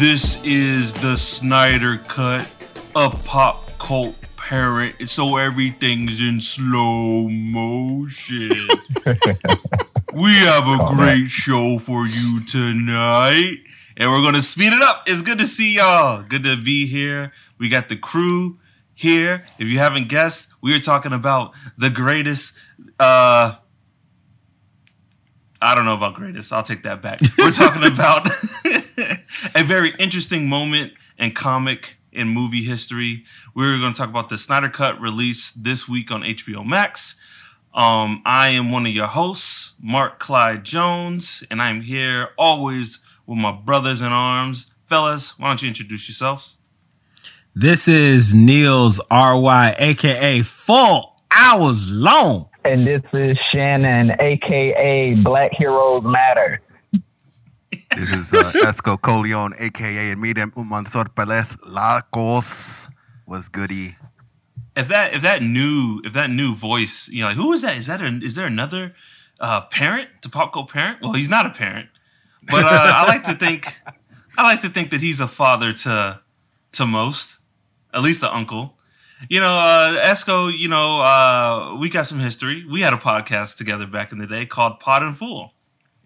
This 0.00 0.42
is 0.44 0.94
the 0.94 1.14
Snyder 1.14 1.98
cut 2.08 2.50
of 2.96 3.22
Pop 3.26 3.78
Cult 3.78 4.16
Parent, 4.38 5.10
so 5.10 5.36
everything's 5.36 6.22
in 6.22 6.40
slow 6.40 7.28
motion. 7.28 8.50
we 10.14 10.32
have 10.36 10.66
a 10.66 10.86
great 10.86 11.26
show 11.26 11.78
for 11.78 12.06
you 12.06 12.42
tonight, 12.46 13.58
and 13.98 14.10
we're 14.10 14.22
gonna 14.22 14.40
speed 14.40 14.72
it 14.72 14.80
up. 14.80 15.02
It's 15.06 15.20
good 15.20 15.38
to 15.40 15.46
see 15.46 15.74
y'all. 15.74 16.22
Good 16.22 16.44
to 16.44 16.56
be 16.56 16.86
here. 16.86 17.34
We 17.58 17.68
got 17.68 17.90
the 17.90 17.96
crew 17.96 18.58
here. 18.94 19.46
If 19.58 19.68
you 19.68 19.80
haven't 19.80 20.08
guessed, 20.08 20.48
we 20.62 20.74
are 20.74 20.80
talking 20.80 21.12
about 21.12 21.52
the 21.76 21.90
greatest. 21.90 22.56
Uh, 22.98 23.56
I 25.62 25.74
don't 25.74 25.84
know 25.84 25.94
about 25.94 26.14
greatest. 26.14 26.52
I'll 26.52 26.62
take 26.62 26.82
that 26.84 27.02
back. 27.02 27.20
We're 27.36 27.52
talking 27.52 27.84
about 27.84 28.28
a 29.54 29.62
very 29.62 29.92
interesting 29.98 30.48
moment 30.48 30.94
in 31.18 31.32
comic 31.32 31.98
and 32.12 32.30
movie 32.30 32.62
history. 32.62 33.24
We're 33.54 33.78
going 33.78 33.92
to 33.92 33.98
talk 33.98 34.08
about 34.08 34.30
the 34.30 34.38
Snyder 34.38 34.70
Cut 34.70 35.00
release 35.00 35.50
this 35.50 35.88
week 35.88 36.10
on 36.10 36.22
HBO 36.22 36.66
Max. 36.66 37.16
Um, 37.72 38.22
I 38.24 38.48
am 38.50 38.72
one 38.72 38.86
of 38.86 38.92
your 38.92 39.06
hosts, 39.06 39.74
Mark 39.80 40.18
Clyde 40.18 40.64
Jones, 40.64 41.44
and 41.50 41.62
I'm 41.62 41.82
here 41.82 42.30
always 42.36 42.98
with 43.26 43.38
my 43.38 43.52
brothers 43.52 44.00
in 44.00 44.08
arms. 44.08 44.66
Fellas, 44.84 45.38
why 45.38 45.48
don't 45.48 45.62
you 45.62 45.68
introduce 45.68 46.08
yourselves? 46.08 46.58
This 47.54 47.86
is 47.86 48.34
Niels 48.34 49.00
RY, 49.10 49.74
aka 49.78 50.42
Full 50.42 51.16
Hours 51.30 51.90
Long. 51.90 52.49
And 52.64 52.86
this 52.86 53.02
is 53.12 53.38
Shannon, 53.52 54.12
aka 54.20 55.14
Black 55.14 55.50
Heroes 55.56 56.04
Matter. 56.04 56.60
This 57.96 58.12
is 58.12 58.34
uh, 58.34 58.52
Esco 58.66 59.00
Coleon, 59.00 59.52
aka 59.58 60.14
Miren 60.14 60.52
Un 60.56 60.84
Sorpeles 60.84 61.56
Lacos. 61.66 62.86
Was 63.26 63.48
goody? 63.48 63.96
If 64.76 64.88
that 64.88 65.14
if 65.14 65.22
that 65.22 65.42
new 65.42 66.02
if 66.04 66.12
that 66.12 66.30
new 66.30 66.54
voice, 66.54 67.08
you 67.08 67.22
know, 67.22 67.28
like, 67.28 67.36
who 67.36 67.52
is 67.52 67.62
that? 67.62 67.76
Is 67.76 67.86
that 67.86 68.02
a, 68.02 68.08
is 68.22 68.34
there 68.34 68.46
another 68.46 68.94
uh, 69.40 69.62
parent 69.62 70.08
to 70.22 70.28
Pop 70.28 70.52
Cult 70.52 70.70
Parent? 70.70 70.98
Well, 71.00 71.12
he's 71.12 71.28
not 71.28 71.46
a 71.46 71.50
parent, 71.50 71.88
but 72.42 72.64
uh, 72.64 72.68
I 72.68 73.06
like 73.06 73.24
to 73.24 73.34
think 73.34 73.80
I 74.36 74.42
like 74.42 74.60
to 74.62 74.68
think 74.68 74.90
that 74.90 75.00
he's 75.00 75.20
a 75.20 75.28
father 75.28 75.72
to 75.72 76.20
to 76.72 76.86
most, 76.86 77.36
at 77.94 78.02
least 78.02 78.20
the 78.20 78.34
uncle. 78.34 78.76
You 79.28 79.40
know, 79.40 79.52
uh, 79.52 80.02
Esco, 80.02 80.56
you 80.56 80.68
know, 80.68 81.02
uh, 81.02 81.76
we 81.78 81.90
got 81.90 82.06
some 82.06 82.18
history. 82.18 82.64
We 82.70 82.80
had 82.80 82.94
a 82.94 82.96
podcast 82.96 83.56
together 83.56 83.86
back 83.86 84.12
in 84.12 84.18
the 84.18 84.26
day 84.26 84.46
called 84.46 84.80
Pod 84.80 85.02
and 85.02 85.16
Fool. 85.16 85.52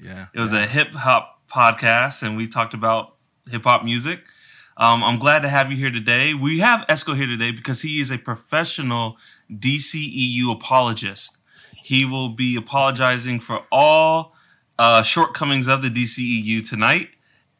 Yeah. 0.00 0.26
It 0.34 0.40
was 0.40 0.52
a 0.52 0.66
hip 0.66 0.92
hop 0.92 1.40
podcast, 1.48 2.22
and 2.22 2.36
we 2.36 2.48
talked 2.48 2.74
about 2.74 3.14
hip 3.48 3.64
hop 3.64 3.84
music. 3.84 4.20
Um, 4.76 5.04
I'm 5.04 5.20
glad 5.20 5.42
to 5.42 5.48
have 5.48 5.70
you 5.70 5.76
here 5.76 5.92
today. 5.92 6.34
We 6.34 6.58
have 6.58 6.84
Esco 6.88 7.14
here 7.14 7.26
today 7.26 7.52
because 7.52 7.82
he 7.82 8.00
is 8.00 8.10
a 8.10 8.18
professional 8.18 9.16
DCEU 9.48 10.50
apologist. 10.52 11.38
He 11.84 12.04
will 12.04 12.30
be 12.30 12.56
apologizing 12.56 13.38
for 13.38 13.64
all 13.70 14.34
uh, 14.76 15.04
shortcomings 15.04 15.68
of 15.68 15.82
the 15.82 15.88
DCEU 15.88 16.68
tonight, 16.68 17.10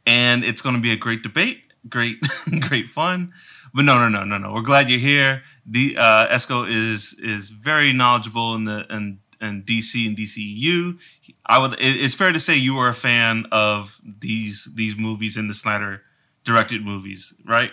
and 0.04 0.42
it's 0.42 0.60
going 0.60 0.74
to 0.74 0.82
be 0.82 0.90
a 0.90 0.96
great 0.96 1.22
debate, 1.22 1.60
great, 1.88 2.16
great 2.60 2.88
fun. 2.88 3.32
But 3.74 3.84
no, 3.84 3.98
no, 3.98 4.08
no, 4.08 4.24
no, 4.24 4.38
no. 4.38 4.52
We're 4.54 4.62
glad 4.62 4.88
you're 4.88 5.00
here. 5.00 5.42
The 5.66 5.96
uh, 5.98 6.28
Esco 6.28 6.68
is 6.68 7.14
is 7.18 7.50
very 7.50 7.92
knowledgeable 7.92 8.54
in 8.54 8.64
the 8.64 8.86
in, 8.90 9.18
in 9.40 9.62
DC 9.62 10.06
and 10.06 10.16
DCU. 10.16 10.98
I 11.46 11.58
would. 11.58 11.72
it- 11.74 12.00
It's 12.04 12.14
fair 12.14 12.32
to 12.32 12.40
say 12.40 12.54
you 12.54 12.74
are 12.76 12.88
a 12.88 12.94
fan 12.94 13.46
of 13.50 13.98
these 14.02 14.68
these 14.74 14.96
movies 14.96 15.36
and 15.36 15.50
the 15.50 15.54
Snyder 15.54 16.02
directed 16.44 16.84
movies, 16.84 17.34
right? 17.44 17.72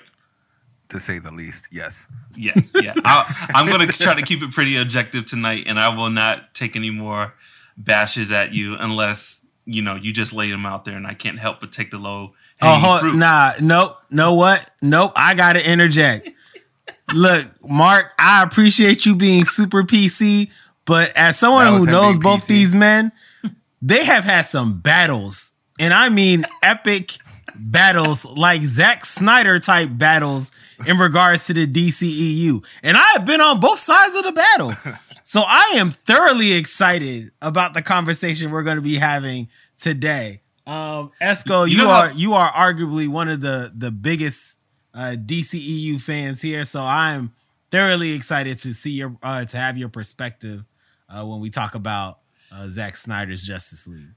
To 0.89 0.99
say 0.99 1.19
the 1.19 1.31
least, 1.31 1.67
yes. 1.71 2.05
Yeah, 2.35 2.53
yeah. 2.75 2.93
I, 3.05 3.47
I'm 3.55 3.65
going 3.67 3.87
to 3.87 3.93
try 3.93 4.13
to 4.13 4.21
keep 4.21 4.41
it 4.41 4.51
pretty 4.51 4.75
objective 4.77 5.25
tonight, 5.25 5.63
and 5.67 5.79
I 5.79 5.95
will 5.95 6.09
not 6.09 6.53
take 6.53 6.75
any 6.75 6.91
more 6.91 7.33
bashes 7.77 8.31
at 8.31 8.53
you 8.53 8.75
unless 8.79 9.45
you 9.65 9.81
know 9.81 9.95
you 9.95 10.11
just 10.11 10.33
lay 10.33 10.49
them 10.51 10.65
out 10.65 10.83
there, 10.85 10.97
and 10.97 11.05
I 11.07 11.13
can't 11.13 11.39
help 11.39 11.59
but 11.61 11.71
take 11.71 11.91
the 11.91 11.97
low 11.97 12.33
Oh, 12.61 12.99
fruit. 12.99 13.15
nah, 13.15 13.53
nope, 13.59 13.97
know 14.09 14.35
what? 14.35 14.69
Nope, 14.81 15.13
I 15.15 15.33
gotta 15.33 15.67
interject. 15.67 16.29
Look, 17.13 17.47
Mark, 17.67 18.13
I 18.17 18.43
appreciate 18.43 19.05
you 19.05 19.15
being 19.15 19.45
super 19.45 19.83
PC, 19.83 20.49
but 20.85 21.15
as 21.15 21.37
someone 21.37 21.67
who 21.67 21.85
knows 21.85 22.17
both 22.17 22.43
PC. 22.43 22.47
these 22.47 22.75
men, 22.75 23.11
they 23.81 24.05
have 24.05 24.23
had 24.23 24.43
some 24.43 24.79
battles, 24.79 25.51
and 25.79 25.93
I 25.93 26.09
mean 26.09 26.45
epic 26.61 27.17
battles, 27.55 28.25
like 28.25 28.63
Zack 28.63 29.05
Snyder 29.05 29.59
type 29.59 29.89
battles 29.91 30.51
in 30.85 30.97
regards 30.97 31.45
to 31.47 31.53
the 31.53 31.67
DCEU. 31.67 32.63
And 32.83 32.97
I 32.97 33.11
have 33.11 33.25
been 33.25 33.41
on 33.41 33.59
both 33.59 33.79
sides 33.79 34.15
of 34.15 34.23
the 34.23 34.31
battle. 34.31 34.73
So 35.23 35.41
I 35.41 35.73
am 35.75 35.91
thoroughly 35.91 36.53
excited 36.53 37.31
about 37.41 37.73
the 37.73 37.81
conversation 37.81 38.51
we're 38.51 38.63
going 38.63 38.77
to 38.77 38.81
be 38.81 38.95
having 38.95 39.49
today. 39.77 40.41
Um, 40.67 41.11
Esco, 41.21 41.65
You 41.67 41.71
you, 41.73 41.77
know 41.83 41.89
are 41.89 42.09
how- 42.09 42.15
you 42.15 42.33
are 42.33 42.51
arguably 42.51 43.07
one 43.07 43.29
of 43.29 43.41
the 43.41 43.71
the 43.75 43.91
biggest 43.91 44.57
uh, 44.93 45.15
DCEU 45.17 45.99
fans 46.01 46.41
here, 46.41 46.63
so 46.65 46.81
I'm 46.81 47.33
thoroughly 47.71 48.11
excited 48.11 48.59
to 48.59 48.73
see 48.73 48.91
your 48.91 49.17
uh, 49.23 49.45
to 49.45 49.57
have 49.57 49.77
your 49.77 49.89
perspective 49.89 50.63
uh, 51.09 51.25
when 51.25 51.39
we 51.39 51.49
talk 51.49 51.75
about 51.75 52.19
uh, 52.51 52.67
Zack 52.67 52.95
Snyder's 52.97 53.43
Justice 53.45 53.87
League. 53.87 54.09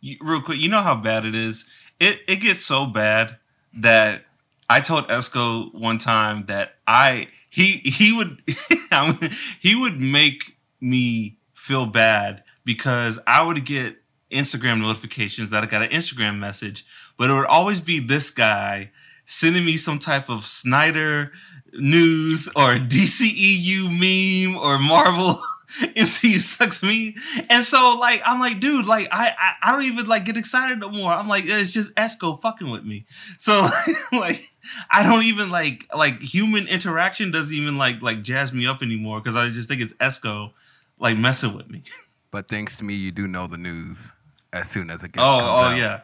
You- 0.00 0.16
real 0.20 0.42
quick, 0.42 0.58
you 0.60 0.68
know 0.68 0.82
how 0.82 0.96
bad 0.96 1.24
it 1.24 1.34
is. 1.34 1.64
It 2.00 2.20
it 2.28 2.36
gets 2.36 2.60
so 2.60 2.86
bad 2.86 3.38
that 3.74 4.24
I 4.68 4.80
told 4.80 5.08
Esco 5.08 5.72
one 5.74 5.98
time 5.98 6.44
that 6.46 6.74
I 6.86 7.28
he 7.48 7.78
he 7.84 8.12
would 8.12 8.42
he 9.60 9.74
would 9.76 10.00
make 10.00 10.56
me 10.80 11.38
feel 11.54 11.86
bad 11.86 12.42
because 12.64 13.18
I 13.26 13.42
would 13.42 13.64
get 13.64 13.96
Instagram 14.32 14.80
notifications 14.80 15.50
that 15.50 15.62
I 15.62 15.66
got 15.66 15.82
an 15.82 15.90
Instagram 15.90 16.38
message, 16.38 16.84
but 17.16 17.30
it 17.30 17.34
would 17.34 17.46
always 17.46 17.80
be 17.80 18.00
this 18.00 18.30
guy 18.30 18.90
sending 19.24 19.64
me 19.64 19.76
some 19.76 19.98
type 19.98 20.28
of 20.28 20.44
Snyder 20.44 21.28
news 21.72 22.48
or 22.48 22.74
DCEU 22.74 23.88
meme 23.88 24.58
or 24.58 24.78
Marvel 24.78 25.40
MCU 25.80 26.38
sucks 26.40 26.82
me. 26.82 27.16
And 27.48 27.64
so 27.64 27.96
like 27.98 28.20
I'm 28.26 28.40
like, 28.40 28.60
dude, 28.60 28.86
like 28.86 29.08
I, 29.10 29.32
I 29.38 29.54
I 29.62 29.72
don't 29.72 29.84
even 29.84 30.06
like 30.06 30.24
get 30.24 30.36
excited 30.36 30.80
no 30.80 30.90
more. 30.90 31.10
I'm 31.10 31.28
like, 31.28 31.44
it's 31.46 31.72
just 31.72 31.94
Esco 31.94 32.40
fucking 32.40 32.70
with 32.70 32.84
me. 32.84 33.06
So 33.38 33.68
like 34.12 34.42
I 34.90 35.02
don't 35.02 35.24
even 35.24 35.50
like 35.50 35.88
like 35.94 36.20
human 36.20 36.68
interaction 36.68 37.30
doesn't 37.30 37.54
even 37.54 37.78
like 37.78 38.02
like 38.02 38.22
jazz 38.22 38.52
me 38.52 38.66
up 38.66 38.82
anymore 38.82 39.20
because 39.20 39.36
I 39.36 39.48
just 39.48 39.68
think 39.68 39.80
it's 39.80 39.94
Esco 39.94 40.52
like 40.98 41.16
messing 41.16 41.56
with 41.56 41.70
me. 41.70 41.84
But 42.30 42.48
thanks 42.48 42.76
to 42.78 42.84
me, 42.84 42.94
you 42.94 43.10
do 43.10 43.26
know 43.26 43.46
the 43.46 43.58
news 43.58 44.12
as 44.52 44.68
soon 44.70 44.90
as 44.90 45.02
it 45.02 45.12
gets. 45.12 45.22
Oh, 45.24 45.40
oh 45.40 45.64
out. 45.72 45.76
yeah. 45.78 46.00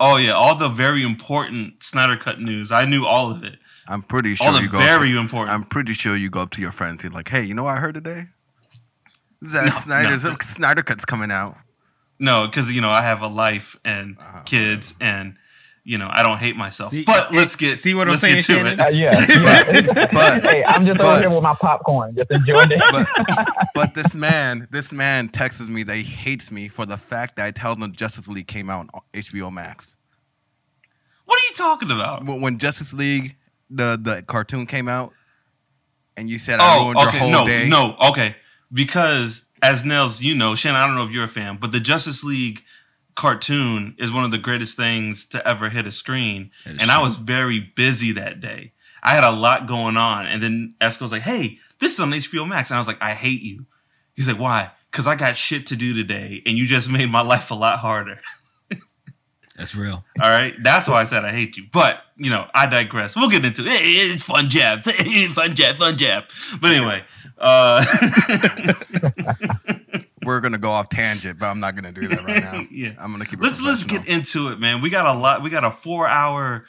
Oh 0.00 0.16
yeah, 0.16 0.32
all 0.32 0.56
the 0.56 0.68
very 0.68 1.02
important 1.04 1.82
Snyder 1.82 2.16
Cut 2.16 2.40
news. 2.40 2.72
I 2.72 2.84
knew 2.86 3.06
all 3.06 3.30
of 3.30 3.44
it. 3.44 3.58
I'm 3.88 4.02
pretty 4.02 4.34
sure 4.34 4.46
All 4.48 4.52
the 4.54 4.62
you 4.62 4.68
go. 4.68 4.78
very 4.78 5.12
up 5.16 5.20
important. 5.20 5.48
to, 5.50 5.54
I'm 5.54 5.64
pretty 5.64 5.92
sure 5.92 6.16
you 6.16 6.30
go 6.30 6.40
up 6.40 6.50
to 6.52 6.60
your 6.60 6.72
friends 6.72 7.04
and 7.04 7.12
like, 7.14 7.28
hey, 7.28 7.42
you 7.44 7.54
know 7.54 7.64
what 7.64 7.76
I 7.76 7.80
heard 7.80 7.94
today? 7.94 8.24
Zack 9.44 9.66
No, 9.66 9.70
Snyder's 9.72 10.24
no. 10.24 10.36
Snyder 10.40 10.82
Cut's 10.82 11.04
coming 11.04 11.30
out. 11.30 11.56
No, 12.18 12.46
because 12.46 12.70
you 12.70 12.80
know 12.80 12.90
I 12.90 13.02
have 13.02 13.22
a 13.22 13.26
life 13.28 13.76
and 13.84 14.16
Uh-huh. 14.18 14.42
kids, 14.44 14.94
and 15.00 15.36
you 15.84 15.98
know 15.98 16.08
I 16.10 16.22
don't 16.22 16.38
hate 16.38 16.56
myself. 16.56 16.90
See- 16.92 17.04
but 17.04 17.32
let's 17.32 17.56
get 17.56 17.78
see 17.78 17.94
what 17.94 18.02
I'm 18.06 18.10
let's 18.10 18.22
saying, 18.22 18.36
get 18.36 18.44
to 18.44 18.52
Shannon? 18.54 18.80
Uh, 18.80 18.88
yeah. 18.88 19.26
yeah. 19.28 20.08
But- 20.12 20.42
hey, 20.42 20.64
I'm 20.64 20.86
just 20.86 21.00
over 21.00 21.18
here 21.18 21.30
with 21.30 21.42
my 21.42 21.54
popcorn, 21.54 22.14
just 22.14 22.30
enjoying 22.30 22.70
it. 22.72 22.82
But 22.92 23.08
but 23.74 23.94
this 23.94 24.14
man, 24.16 24.68
this 24.70 24.92
man 24.92 25.28
texts 25.28 25.68
me 25.68 25.82
that 25.84 25.96
he 25.96 26.02
hates 26.02 26.50
me 26.52 26.68
for 26.68 26.86
the 26.86 26.96
fact 26.96 27.36
that 27.36 27.46
I 27.46 27.50
tell 27.50 27.74
him 27.74 27.92
Justice 27.92 28.28
League 28.28 28.46
came 28.46 28.70
out 28.70 28.88
on 28.94 29.00
HBO 29.14 29.52
Max. 29.52 29.96
What 31.24 31.38
are 31.40 31.46
you 31.46 31.54
talking 31.54 31.90
about? 31.90 32.24
When, 32.24 32.40
when 32.40 32.58
Justice 32.58 32.92
League 32.92 33.36
the 33.70 33.98
the 34.00 34.22
cartoon 34.26 34.66
came 34.66 34.86
out, 34.88 35.12
and 36.16 36.28
you 36.28 36.38
said 36.38 36.60
I 36.60 36.76
Oh, 36.78 36.82
ruined 36.84 37.00
your 37.00 37.10
whole 37.10 37.30
no, 37.30 37.46
day. 37.46 37.68
no, 37.68 37.96
okay. 38.10 38.36
Because 38.72 39.44
as 39.62 39.84
Nels, 39.84 40.20
you 40.20 40.34
know, 40.34 40.54
Shannon, 40.54 40.80
I 40.80 40.86
don't 40.86 40.96
know 40.96 41.04
if 41.04 41.10
you're 41.10 41.24
a 41.24 41.28
fan, 41.28 41.56
but 41.60 41.72
the 41.72 41.80
Justice 41.80 42.22
League 42.24 42.62
cartoon 43.14 43.94
is 43.98 44.12
one 44.12 44.24
of 44.24 44.30
the 44.30 44.38
greatest 44.38 44.76
things 44.76 45.24
to 45.26 45.46
ever 45.46 45.68
hit 45.68 45.86
a 45.86 45.92
screen. 45.92 46.50
And 46.64 46.90
I 46.90 47.00
was 47.00 47.16
very 47.16 47.60
busy 47.60 48.12
that 48.12 48.40
day. 48.40 48.72
I 49.02 49.14
had 49.14 49.24
a 49.24 49.30
lot 49.30 49.66
going 49.66 49.96
on, 49.96 50.26
and 50.26 50.42
then 50.42 50.74
Esco's 50.80 51.10
like, 51.10 51.22
"Hey, 51.22 51.58
this 51.80 51.94
is 51.94 52.00
on 52.00 52.10
HBO 52.10 52.46
Max," 52.46 52.70
and 52.70 52.76
I 52.76 52.80
was 52.80 52.86
like, 52.86 53.02
"I 53.02 53.14
hate 53.14 53.42
you." 53.42 53.66
He's 54.14 54.28
like, 54.28 54.38
"Why?" 54.38 54.70
Because 54.90 55.08
I 55.08 55.16
got 55.16 55.36
shit 55.36 55.66
to 55.66 55.76
do 55.76 55.92
today, 55.92 56.40
and 56.46 56.56
you 56.56 56.66
just 56.66 56.88
made 56.98 57.10
my 57.10 57.22
life 57.22 57.50
a 57.50 57.54
lot 57.54 57.80
harder. 57.80 58.20
That's 59.56 59.74
real. 59.74 60.04
All 60.22 60.30
right, 60.30 60.54
that's 60.62 60.88
why 60.88 61.00
I 61.00 61.04
said 61.04 61.24
I 61.24 61.30
hate 61.30 61.56
you. 61.56 61.66
But 61.72 62.02
you 62.16 62.30
know, 62.30 62.46
I 62.54 62.66
digress. 62.66 63.16
We'll 63.16 63.30
get 63.30 63.44
into 63.44 63.62
it. 63.62 63.68
It's 63.68 64.22
fun 64.22 64.48
jabs, 64.48 64.90
fun 65.34 65.54
jab, 65.54 65.76
fun 65.76 65.96
jab. 65.96 66.24
But 66.60 66.72
anyway, 66.72 67.04
uh, 67.38 67.84
we're 70.24 70.40
gonna 70.40 70.58
go 70.58 70.70
off 70.70 70.88
tangent, 70.88 71.38
but 71.38 71.46
I'm 71.46 71.60
not 71.60 71.74
gonna 71.74 71.92
do 71.92 72.08
that 72.08 72.24
right 72.24 72.42
now. 72.42 72.62
Yeah. 72.70 72.92
I'm 72.98 73.12
gonna 73.12 73.24
keep 73.26 73.38
it. 73.40 73.42
let's 73.42 73.60
let's 73.60 73.84
get 73.84 74.08
into 74.08 74.50
it, 74.52 74.58
man. 74.60 74.80
We 74.80 74.90
got 74.90 75.06
a 75.06 75.12
lot. 75.18 75.42
We 75.42 75.50
got 75.50 75.64
a 75.64 75.70
four 75.70 76.06
hour 76.08 76.66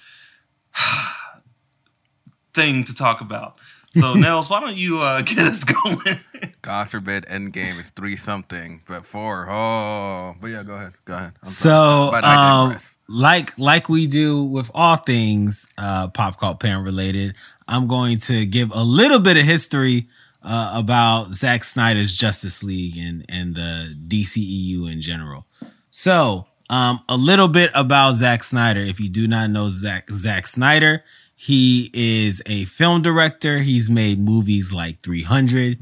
thing 2.54 2.84
to 2.86 2.94
talk 2.94 3.22
about. 3.22 3.58
So, 3.96 4.14
Nels, 4.16 4.50
why 4.50 4.60
don't 4.60 4.76
you 4.76 5.00
uh, 5.00 5.22
get 5.26 5.38
us 5.40 5.64
going? 5.64 6.20
God 6.62 6.90
forbid, 6.90 7.26
Endgame 7.26 7.80
is 7.80 7.92
three 7.92 8.16
something, 8.16 8.82
but 8.88 9.06
four. 9.06 9.48
Oh, 9.50 10.34
but 10.42 10.48
yeah, 10.48 10.64
go 10.64 10.74
ahead. 10.74 10.94
Go 11.06 11.14
ahead. 11.14 11.34
I'm 11.44 11.50
So, 11.50 12.10
sorry. 12.12 12.24
Um, 12.24 12.78
like 13.08 13.58
like 13.60 13.90
we 13.90 14.08
do 14.08 14.44
with 14.44 14.72
all 14.74 14.96
things 14.96 15.68
uh, 15.78 16.08
pop 16.08 16.40
cult 16.40 16.60
parent 16.60 16.86
related, 16.86 17.36
I'm 17.68 17.88
going 17.88 18.18
to 18.22 18.46
give 18.46 18.72
a 18.74 18.84
little 18.84 19.20
bit 19.20 19.38
of 19.38 19.44
history 19.46 20.08
uh, 20.44 20.74
about 20.76 21.32
Zack 21.32 21.64
Snyder's 21.64 22.16
Justice 22.16 22.64
League 22.64 22.98
and 22.98 23.26
and 23.30 23.56
the 23.56 23.96
DCEU 24.08 24.92
in 24.92 25.02
general. 25.02 25.46
So, 25.90 26.48
um, 26.70 27.00
a 27.08 27.18
little 27.18 27.48
bit 27.48 27.72
about 27.76 28.16
Zack 28.16 28.44
Snyder. 28.44 28.82
If 28.82 29.00
you 29.00 29.10
do 29.10 29.28
not 29.28 29.50
know 29.50 29.70
Zack 29.70 30.10
Zack 30.12 30.48
Snyder, 30.48 31.04
he 31.36 31.90
is 31.94 32.42
a 32.46 32.66
film 32.66 33.02
director. 33.02 33.60
He's 33.60 33.90
made 33.90 34.20
movies 34.20 34.72
like 34.72 35.02
300, 35.02 35.80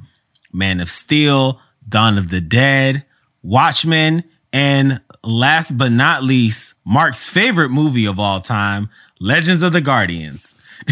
Man 0.52 0.80
of 0.80 0.90
Steel, 0.90 1.60
Dawn 1.88 2.18
of 2.18 2.30
the 2.30 2.42
Dead, 2.42 3.06
Watchmen, 3.44 4.24
and 4.54 5.02
last 5.24 5.78
but 5.78 5.92
not 5.92 6.24
least, 6.24 6.74
Mark's 6.86 7.28
favorite 7.28 7.70
movie 7.70 8.06
of 8.06 8.20
all 8.20 8.42
time, 8.42 8.90
Legends 9.20 9.62
of 9.62 9.72
the 9.74 9.82
Guardians. 9.82 10.56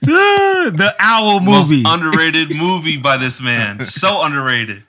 the 0.00 0.94
owl 0.98 1.40
movie. 1.40 1.82
Most 1.82 1.94
underrated 1.94 2.56
movie 2.56 2.96
by 2.96 3.16
this 3.16 3.40
man. 3.40 3.80
So 3.80 4.22
underrated. 4.24 4.82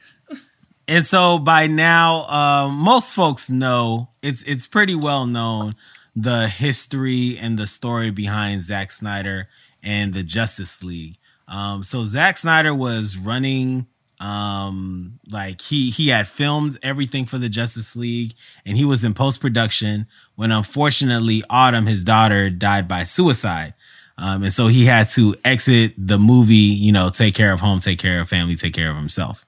And 0.88 1.06
so 1.06 1.40
by 1.40 1.68
now, 1.68 2.26
um, 2.28 2.76
most 2.76 3.14
folks 3.14 3.50
know 3.50 4.10
it's 4.22 4.44
it's 4.44 4.68
pretty 4.68 4.96
well 4.96 5.26
known 5.26 5.74
the 6.16 6.48
history 6.48 7.38
and 7.40 7.58
the 7.58 7.68
story 7.68 8.12
behind 8.12 8.62
Zack 8.62 8.92
Snyder 8.92 9.50
and 9.84 10.14
the 10.14 10.24
Justice 10.24 10.84
League. 10.84 11.18
Um, 11.48 11.84
so 11.84 12.04
Zack 12.04 12.38
Snyder 12.38 12.74
was 12.74 13.18
running 13.18 13.88
um 14.22 15.20
like 15.30 15.60
he 15.60 15.90
he 15.90 16.08
had 16.08 16.26
filmed 16.26 16.78
everything 16.82 17.26
for 17.26 17.38
the 17.38 17.50
Justice 17.50 17.98
League 17.98 18.34
and 18.66 18.78
he 18.78 18.86
was 18.86 19.04
in 19.04 19.14
post 19.14 19.42
production 19.42 20.08
when 20.36 20.52
unfortunately 20.52 21.44
Autumn 21.50 21.86
his 21.86 22.04
daughter 22.04 22.50
died 22.50 22.88
by 22.88 23.04
suicide. 23.04 23.74
Um 24.18 24.44
and 24.44 24.54
so 24.54 24.68
he 24.68 24.86
had 24.86 25.10
to 25.12 25.36
exit 25.44 25.94
the 25.98 26.18
movie, 26.18 26.56
you 26.56 26.92
know, 26.92 27.10
take 27.10 27.36
care 27.36 27.52
of 27.52 27.60
home, 27.60 27.80
take 27.80 28.00
care 28.00 28.20
of 28.20 28.30
family, 28.30 28.56
take 28.56 28.74
care 28.74 28.90
of 28.90 28.96
himself. 28.96 29.46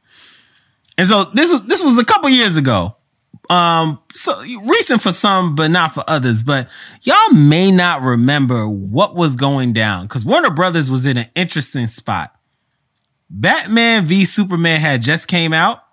And 0.98 1.08
so 1.08 1.26
this 1.26 1.52
was 1.52 1.64
this 1.64 1.84
was 1.84 1.98
a 1.98 2.06
couple 2.06 2.30
years 2.30 2.58
ago. 2.58 2.96
Um, 3.50 4.00
so 4.12 4.34
recent 4.64 5.02
for 5.02 5.14
some, 5.14 5.56
but 5.56 5.70
not 5.70 5.94
for 5.94 6.04
others. 6.08 6.42
But 6.42 6.70
y'all 7.04 7.34
may 7.34 7.72
not 7.72 8.02
remember 8.02 8.68
what 8.68 9.16
was 9.16 9.36
going 9.36 9.74
down 9.74 10.08
because 10.08 10.26
Warner 10.26 10.50
Brothers 10.50 10.90
was 10.90 11.06
in 11.06 11.18
an 11.18 11.28
interesting 11.36 11.88
spot. 11.88 12.34
Batman 13.30 14.06
v 14.06 14.26
Superman 14.26 14.80
had 14.80 15.02
just 15.02 15.28
came 15.28 15.54
out, 15.54 15.84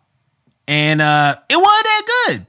and 0.67 1.00
uh, 1.00 1.37
it 1.49 1.56
wasn't 1.56 1.85
that 1.85 2.25
good 2.26 2.46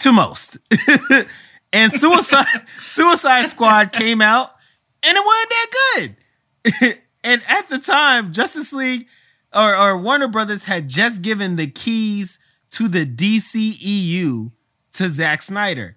to 0.00 0.12
most. 0.12 0.58
and 1.74 1.92
Suicide 1.92 2.46
Suicide 2.78 3.46
Squad 3.46 3.92
came 3.92 4.22
out, 4.22 4.54
and 5.02 5.18
it 5.18 5.24
wasn't 5.24 5.50
that 5.50 5.70
good. 5.94 6.98
and 7.24 7.42
at 7.48 7.68
the 7.68 7.78
time, 7.78 8.32
Justice 8.32 8.72
League 8.72 9.06
or, 9.54 9.76
or 9.76 9.98
Warner 9.98 10.28
Brothers 10.28 10.62
had 10.64 10.88
just 10.88 11.20
given 11.20 11.56
the 11.56 11.66
keys 11.66 12.38
to 12.70 12.88
the 12.88 13.04
DCEU 13.04 14.52
to 14.94 15.10
Zack 15.10 15.42
Snyder. 15.42 15.96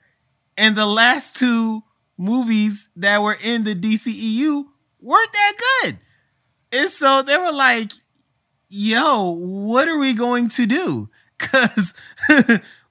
And 0.57 0.75
the 0.75 0.85
last 0.85 1.35
two 1.35 1.83
movies 2.17 2.89
that 2.95 3.21
were 3.21 3.37
in 3.41 3.63
the 3.63 3.75
DCEU 3.75 4.65
weren't 4.99 5.33
that 5.33 5.53
good. 5.81 5.97
And 6.71 6.89
so 6.89 7.21
they 7.21 7.37
were 7.37 7.51
like, 7.51 7.91
yo, 8.67 9.31
what 9.31 9.87
are 9.87 9.97
we 9.97 10.13
going 10.13 10.49
to 10.49 10.65
do? 10.65 11.09
Cause 11.37 11.93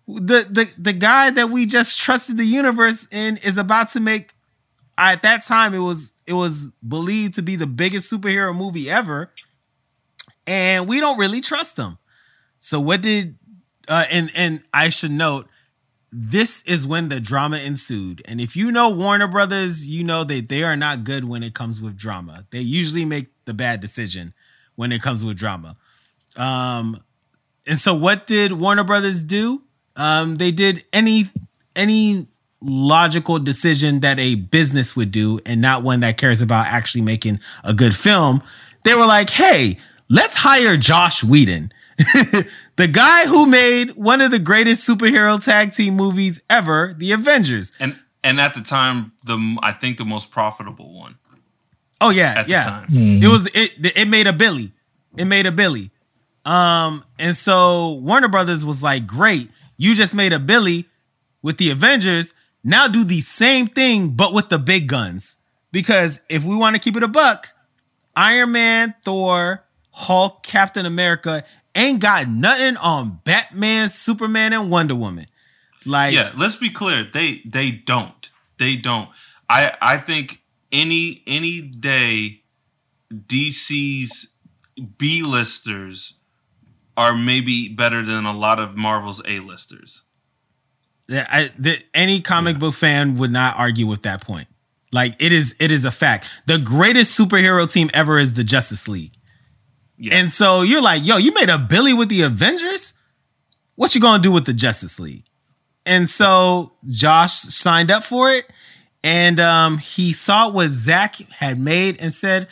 the, 0.09 0.47
the 0.49 0.71
the 0.79 0.93
guy 0.93 1.31
that 1.31 1.51
we 1.51 1.67
just 1.67 1.99
trusted 1.99 2.37
the 2.37 2.45
universe 2.45 3.09
in 3.11 3.39
is 3.39 3.57
about 3.57 3.91
to 3.91 4.01
make 4.01 4.35
at 4.99 5.23
that 5.23 5.45
time 5.45 5.75
it 5.75 5.81
was 5.81 6.15
it 6.27 6.33
was 6.33 6.71
believed 6.87 7.35
to 7.35 7.43
be 7.43 7.57
the 7.57 7.67
biggest 7.67 8.11
superhero 8.11 8.57
movie 8.57 8.91
ever 8.91 9.31
and 10.47 10.87
we 10.89 11.01
don't 11.01 11.19
really 11.19 11.41
trust 11.41 11.77
them. 11.77 11.99
So 12.59 12.81
what 12.81 13.01
did 13.03 13.37
uh, 13.89 14.05
and 14.11 14.31
and 14.35 14.63
I 14.73 14.89
should 14.89 15.11
note 15.11 15.49
this 16.13 16.63
is 16.63 16.87
when 16.87 17.09
the 17.09 17.21
drama 17.21 17.59
ensued. 17.59 18.23
And 18.27 18.41
if 18.41 18.57
you 18.57 18.71
know 18.71 18.89
Warner 18.89 19.27
Brothers, 19.27 19.87
you 19.87 20.05
know 20.05 20.25
that 20.25 20.49
they 20.49 20.63
are 20.63 20.77
not 20.77 21.05
good 21.05 21.25
when 21.29 21.43
it 21.43 21.55
comes 21.55 21.83
with 21.83 21.97
drama. 21.97 22.47
They 22.51 22.61
usually 22.61 23.05
make 23.05 23.29
the 23.45 23.55
bad 23.55 23.81
decision 23.81 24.33
when 24.77 24.93
it 24.93 25.03
comes 25.03 25.25
with 25.25 25.37
drama. 25.37 25.77
Um 26.37 27.03
and 27.67 27.79
so 27.79 27.95
what 27.95 28.27
did 28.27 28.53
Warner 28.53 28.85
Brothers 28.85 29.23
do? 29.23 29.63
Um 29.97 30.37
they 30.37 30.51
did 30.51 30.85
any 30.93 31.31
any 31.75 32.27
logical 32.61 33.39
decision 33.39 34.01
that 34.01 34.19
a 34.19 34.35
business 34.35 34.97
would 34.97 35.11
do 35.11 35.41
and 35.47 35.61
not 35.61 35.83
one 35.83 36.01
that 36.01 36.17
cares 36.17 36.41
about 36.41 36.67
actually 36.67 37.03
making 37.03 37.41
a 37.65 37.75
good 37.75 37.95
film. 37.95 38.43
They 38.85 38.95
were 38.95 39.07
like, 39.07 39.31
"Hey, 39.31 39.79
let's 40.09 40.37
hire 40.37 40.77
Joss 40.77 41.25
Whedon." 41.25 41.73
the 42.77 42.89
guy 42.89 43.27
who 43.27 43.47
made 43.47 43.91
one 43.93 44.21
of 44.21 44.31
the 44.31 44.39
greatest 44.39 44.87
superhero 44.87 45.43
tag 45.43 45.73
team 45.73 45.97
movies 45.97 46.41
ever, 46.51 46.95
The 46.99 47.13
Avengers. 47.13 47.73
And 47.81 47.99
and 48.23 48.41
at 48.41 48.55
the 48.55 48.61
time, 48.61 49.13
the 49.25 49.59
I 49.63 49.73
think 49.73 49.97
the 49.99 50.05
most 50.05 50.31
profitable 50.31 50.93
one 50.99 51.17
Oh 52.01 52.11
yeah, 52.11 52.35
at 52.37 52.49
yeah. 52.49 52.63
the 52.63 52.71
time. 52.71 52.89
Hmm. 52.89 53.23
It 53.23 53.29
was 53.29 53.47
it 53.55 53.73
it 53.97 54.09
made 54.09 54.27
a 54.27 54.33
Billy. 54.33 54.73
It 55.17 55.25
made 55.25 55.47
a 55.47 55.53
Billy. 55.53 55.91
Um 56.45 57.03
and 57.19 57.37
so 57.37 57.93
Warner 57.93 58.29
Brothers 58.29 58.65
was 58.65 58.83
like, 58.83 59.07
"Great. 59.07 59.51
You 59.77 59.95
just 59.95 60.15
made 60.15 60.33
a 60.33 60.39
Billy 60.39 60.89
with 61.43 61.59
the 61.59 61.71
Avengers. 61.71 62.35
Now 62.65 62.89
do 62.89 63.05
the 63.05 63.21
same 63.21 63.67
thing 63.67 64.11
but 64.11 64.33
with 64.33 64.49
the 64.49 64.59
big 64.59 64.89
guns." 64.89 65.37
Because 65.73 66.21
if 66.29 66.45
we 66.45 66.57
want 66.57 66.75
to 66.75 66.81
keep 66.81 66.97
it 66.97 67.03
a 67.03 67.09
buck, 67.09 67.49
Iron 68.15 68.53
Man, 68.53 68.95
Thor, 69.05 69.65
Hulk, 69.91 70.43
Captain 70.43 70.87
America 70.87 71.45
ain't 71.75 72.01
got 72.01 72.29
nothing 72.29 72.77
on 72.79 73.21
Batman, 73.25 73.89
Superman 73.89 74.53
and 74.53 74.71
Wonder 74.71 74.95
Woman. 74.95 75.27
Like 75.85 76.15
Yeah, 76.15 76.33
let's 76.37 76.57
be 76.57 76.71
clear. 76.71 77.05
They 77.05 77.43
they 77.45 77.71
don't. 77.71 78.31
They 78.59 78.77
don't. 78.77 79.11
I 79.49 79.77
I 79.81 79.99
think 79.99 80.43
any 80.73 81.23
any 81.27 81.61
day 81.61 82.43
DC's 83.13 84.33
B 84.99 85.23
listers 85.23 86.15
are 86.97 87.15
maybe 87.15 87.69
better 87.69 88.03
than 88.03 88.25
a 88.27 88.33
lot 88.37 88.59
of 88.59 88.77
Marvel's 88.77 89.21
A 89.27 89.41
listers. 89.41 90.03
Yeah, 91.09 91.27
I, 91.31 91.53
the, 91.59 91.79
any 91.95 92.21
comic 92.21 92.59
book 92.59 92.75
fan 92.75 93.17
would 93.19 93.31
not 93.31 93.57
argue 93.59 93.87
with 93.87 94.03
that 94.03 94.23
point. 94.23 94.49
Like 94.93 95.15
it 95.21 95.33
is, 95.33 95.55
it 95.61 95.71
is 95.71 95.85
a 95.85 95.91
fact. 95.91 96.29
The 96.47 96.59
greatest 96.59 97.19
superhero 97.19 97.71
team 97.71 97.91
ever 97.95 98.19
is 98.19 98.35
the 98.35 98.45
Justice 98.45 98.89
League, 98.89 99.13
Yeah. 99.99 100.15
and 100.17 100.33
so 100.33 100.63
you're 100.63 100.81
like, 100.83 101.05
yo, 101.05 101.17
you 101.17 101.33
made 101.35 101.49
a 101.51 101.59
Billy 101.59 101.93
with 101.93 102.09
the 102.09 102.23
Avengers. 102.23 102.93
What 103.75 103.95
you 103.95 104.01
gonna 104.01 104.23
do 104.23 104.33
with 104.33 104.47
the 104.47 104.53
Justice 104.55 104.99
League? 104.99 105.25
And 105.85 106.09
so 106.11 106.73
Joss 106.89 107.55
signed 107.55 107.91
up 107.91 108.03
for 108.05 108.33
it, 108.33 108.47
and 109.05 109.39
um, 109.39 109.79
he 109.79 110.13
saw 110.13 110.49
what 110.51 110.71
Zack 110.71 111.17
had 111.31 111.61
made 111.61 112.01
and 112.01 112.13
said, 112.13 112.49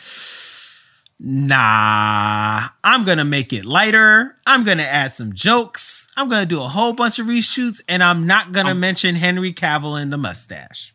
Nah, 1.19 2.67
I'm 2.83 3.03
gonna 3.05 3.25
make 3.25 3.53
it 3.53 3.65
lighter. 3.65 4.37
I'm 4.45 4.63
gonna 4.63 4.83
add 4.83 5.13
some 5.13 5.33
jokes. 5.33 6.09
I'm 6.17 6.27
gonna 6.29 6.45
do 6.45 6.61
a 6.61 6.67
whole 6.67 6.93
bunch 6.93 7.19
of 7.19 7.27
reshoots, 7.27 7.81
and 7.87 8.03
I'm 8.03 8.27
not 8.27 8.51
gonna 8.51 8.69
I'm- 8.69 8.79
mention 8.79 9.15
Henry 9.15 9.53
Cavill 9.53 10.01
and 10.01 10.11
the 10.11 10.17
mustache. 10.17 10.93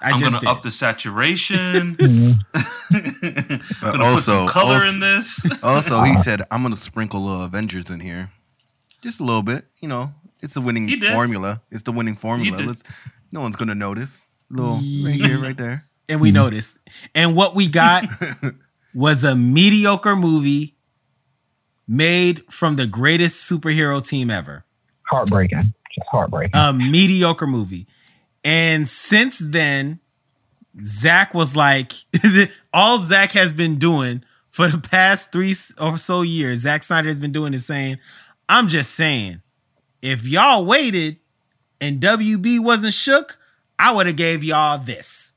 I 0.00 0.10
I'm 0.10 0.18
just 0.18 0.24
gonna 0.30 0.40
did. 0.40 0.48
up 0.48 0.62
the 0.62 0.70
saturation. 0.70 1.96
Mhm. 1.96 2.38
gonna 3.82 4.14
put 4.14 4.22
some 4.24 4.46
color 4.48 4.74
also- 4.76 4.88
in 4.88 5.00
this. 5.00 5.44
Also, 5.64 6.02
he 6.02 6.16
said, 6.18 6.42
"I'm 6.50 6.62
gonna 6.62 6.76
sprinkle 6.76 7.20
a 7.20 7.24
little 7.24 7.44
Avengers 7.44 7.90
in 7.90 8.00
here, 8.00 8.30
just 9.02 9.18
a 9.20 9.24
little 9.24 9.42
bit. 9.42 9.64
You 9.80 9.88
know, 9.88 10.14
it's 10.40 10.54
the 10.54 10.60
winning 10.60 10.88
formula. 10.88 11.60
It's 11.70 11.82
the 11.82 11.92
winning 11.92 12.14
formula. 12.16 12.58
Let's, 12.62 12.82
no 13.32 13.40
one's 13.40 13.56
gonna 13.56 13.74
notice. 13.74 14.22
Little 14.50 14.74
right 14.76 15.20
here, 15.20 15.38
right 15.40 15.56
there. 15.56 15.84
and 16.08 16.20
we 16.20 16.30
noticed. 16.30 16.76
And 17.16 17.34
what 17.34 17.54
we 17.56 17.66
got 17.66 18.04
was 18.96 19.22
a 19.22 19.36
mediocre 19.36 20.16
movie 20.16 20.74
made 21.86 22.42
from 22.50 22.76
the 22.76 22.86
greatest 22.86 23.48
superhero 23.48 24.04
team 24.04 24.30
ever. 24.30 24.64
Heartbreaking. 25.10 25.74
Just 25.94 26.08
heartbreaking. 26.08 26.52
a 26.54 26.72
mediocre 26.72 27.46
movie. 27.46 27.86
And 28.42 28.88
since 28.88 29.38
then, 29.38 30.00
Zack 30.82 31.34
was 31.34 31.54
like, 31.54 31.92
all 32.72 32.98
Zack 33.00 33.32
has 33.32 33.52
been 33.52 33.78
doing 33.78 34.24
for 34.48 34.66
the 34.68 34.78
past 34.78 35.30
three 35.30 35.54
or 35.78 35.98
so 35.98 36.22
years, 36.22 36.60
Zack 36.60 36.82
Snyder 36.82 37.08
has 37.08 37.20
been 37.20 37.32
doing 37.32 37.52
is 37.52 37.66
saying, 37.66 37.98
I'm 38.48 38.66
just 38.66 38.92
saying, 38.94 39.42
if 40.00 40.24
y'all 40.24 40.64
waited 40.64 41.18
and 41.82 42.00
WB 42.00 42.60
wasn't 42.60 42.94
shook, 42.94 43.36
I 43.78 43.92
would 43.92 44.06
have 44.06 44.16
gave 44.16 44.42
y'all 44.42 44.78
this. 44.78 45.34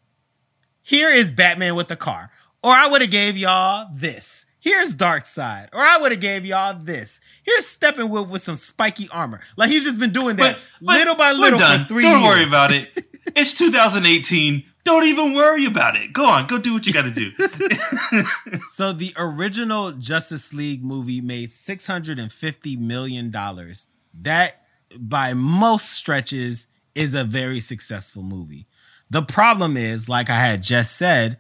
Here 0.82 1.14
is 1.14 1.30
Batman 1.30 1.76
with 1.76 1.90
the 1.90 1.98
car. 1.98 2.32
Or 2.64 2.72
I 2.72 2.88
would 2.88 3.02
have 3.02 3.12
gave 3.12 3.38
y'all 3.38 3.88
this. 3.94 4.46
Here's 4.60 4.94
Darkseid. 4.94 5.70
Or 5.72 5.80
I 5.80 5.98
would 5.98 6.12
have 6.12 6.20
gave 6.20 6.46
y'all 6.46 6.74
this. 6.74 7.22
Here's 7.44 7.66
Steppenwolf 7.66 8.28
with 8.30 8.42
some 8.42 8.58
spiky 8.58 9.08
armor. 9.10 9.40
Like 9.56 9.70
he's 9.70 9.86
just 9.86 9.98
been 10.00 10.12
doing 10.12 10.36
that 10.38 10.56
But, 10.56 10.86
but 10.86 10.98
little 10.98 11.16
by 11.16 11.32
we're 11.32 11.38
little 11.40 11.60
done. 11.60 11.84
for 11.84 11.88
three 11.88 12.02
Don't 12.04 12.22
years. 12.22 12.26
worry 12.38 12.48
about 12.48 12.72
it. 12.72 12.90
It's 13.36 13.54
2018. 13.54 14.64
Don't 14.84 15.04
even 15.06 15.36
worry 15.36 15.66
about 15.66 15.96
it. 15.96 16.12
Go 16.14 16.26
on, 16.26 16.48
go 16.48 16.58
do 16.58 16.74
what 16.74 16.88
you 16.88 16.92
got 16.94 17.04
to 17.04 17.12
do. 17.12 17.30
So 18.72 18.92
the 18.92 19.14
original 19.18 19.92
Justice 19.92 20.52
League 20.54 20.84
movie 20.84 21.22
made 21.22 21.52
six 21.52 21.86
hundred 21.86 22.18
and 22.18 22.32
fifty 22.32 22.76
million 22.76 23.30
dollars. 23.30 23.88
That, 24.22 24.64
by 24.98 25.34
most 25.36 25.92
stretches, 25.92 26.68
is 26.96 27.14
a 27.14 27.24
very 27.24 27.60
successful 27.60 28.24
movie. 28.24 28.68
The 29.12 29.22
problem 29.22 29.78
is, 29.78 30.10
like 30.10 30.30
I 30.30 30.40
had 30.40 30.64
just 30.64 30.96
said, 30.98 31.38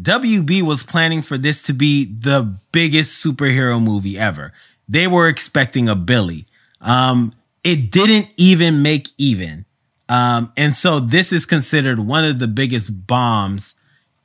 WB 0.00 0.62
was 0.62 0.82
planning 0.82 1.22
for 1.22 1.38
this 1.38 1.62
to 1.62 1.72
be 1.72 2.04
the 2.04 2.58
biggest 2.72 3.24
superhero 3.24 3.82
movie 3.82 4.18
ever. 4.18 4.52
They 4.88 5.06
were 5.06 5.28
expecting 5.28 5.88
a 5.88 5.94
Billy. 5.94 6.46
Um, 6.80 7.32
it 7.64 7.90
didn't 7.90 8.28
even 8.36 8.82
make 8.82 9.08
even. 9.18 9.64
Um, 10.08 10.52
and 10.56 10.74
so 10.74 11.00
this 11.00 11.32
is 11.32 11.46
considered 11.46 11.98
one 11.98 12.24
of 12.24 12.38
the 12.38 12.46
biggest 12.46 13.06
bombs 13.06 13.74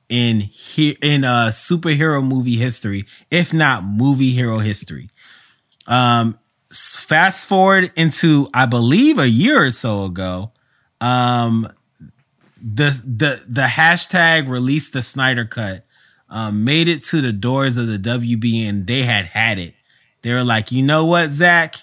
in 0.10 0.42
he- 0.42 0.98
in 1.02 1.24
uh 1.24 1.48
superhero 1.48 2.22
movie 2.24 2.58
history, 2.58 3.06
if 3.32 3.54
not 3.54 3.84
movie 3.84 4.32
hero 4.32 4.60
history. 4.60 5.10
Um 5.88 6.38
fast 6.72 7.48
forward 7.48 7.92
into 7.96 8.50
I 8.54 8.66
believe 8.66 9.18
a 9.20 9.30
year 9.30 9.64
or 9.64 9.72
so 9.72 10.06
ago, 10.06 10.52
um 11.00 11.68
the 12.64 13.02
the 13.06 13.44
the 13.48 13.64
hashtag 13.64 14.48
release 14.50 14.90
the 14.90 15.02
Snyder 15.02 15.46
cut 15.46 15.86
um 16.30 16.64
made 16.64 16.88
it 16.88 17.04
to 17.06 17.22
the 17.22 17.34
doors 17.34 17.78
of 17.78 17.88
the 17.88 17.98
WB 17.98 18.68
and 18.68 18.88
they 18.88 19.04
had 19.04 19.26
had 19.26 19.60
it. 19.60 19.74
They 20.22 20.34
were 20.34 20.44
like, 20.44 20.72
"You 20.72 20.84
know 20.84 21.06
what, 21.06 21.32
Zack? 21.32 21.76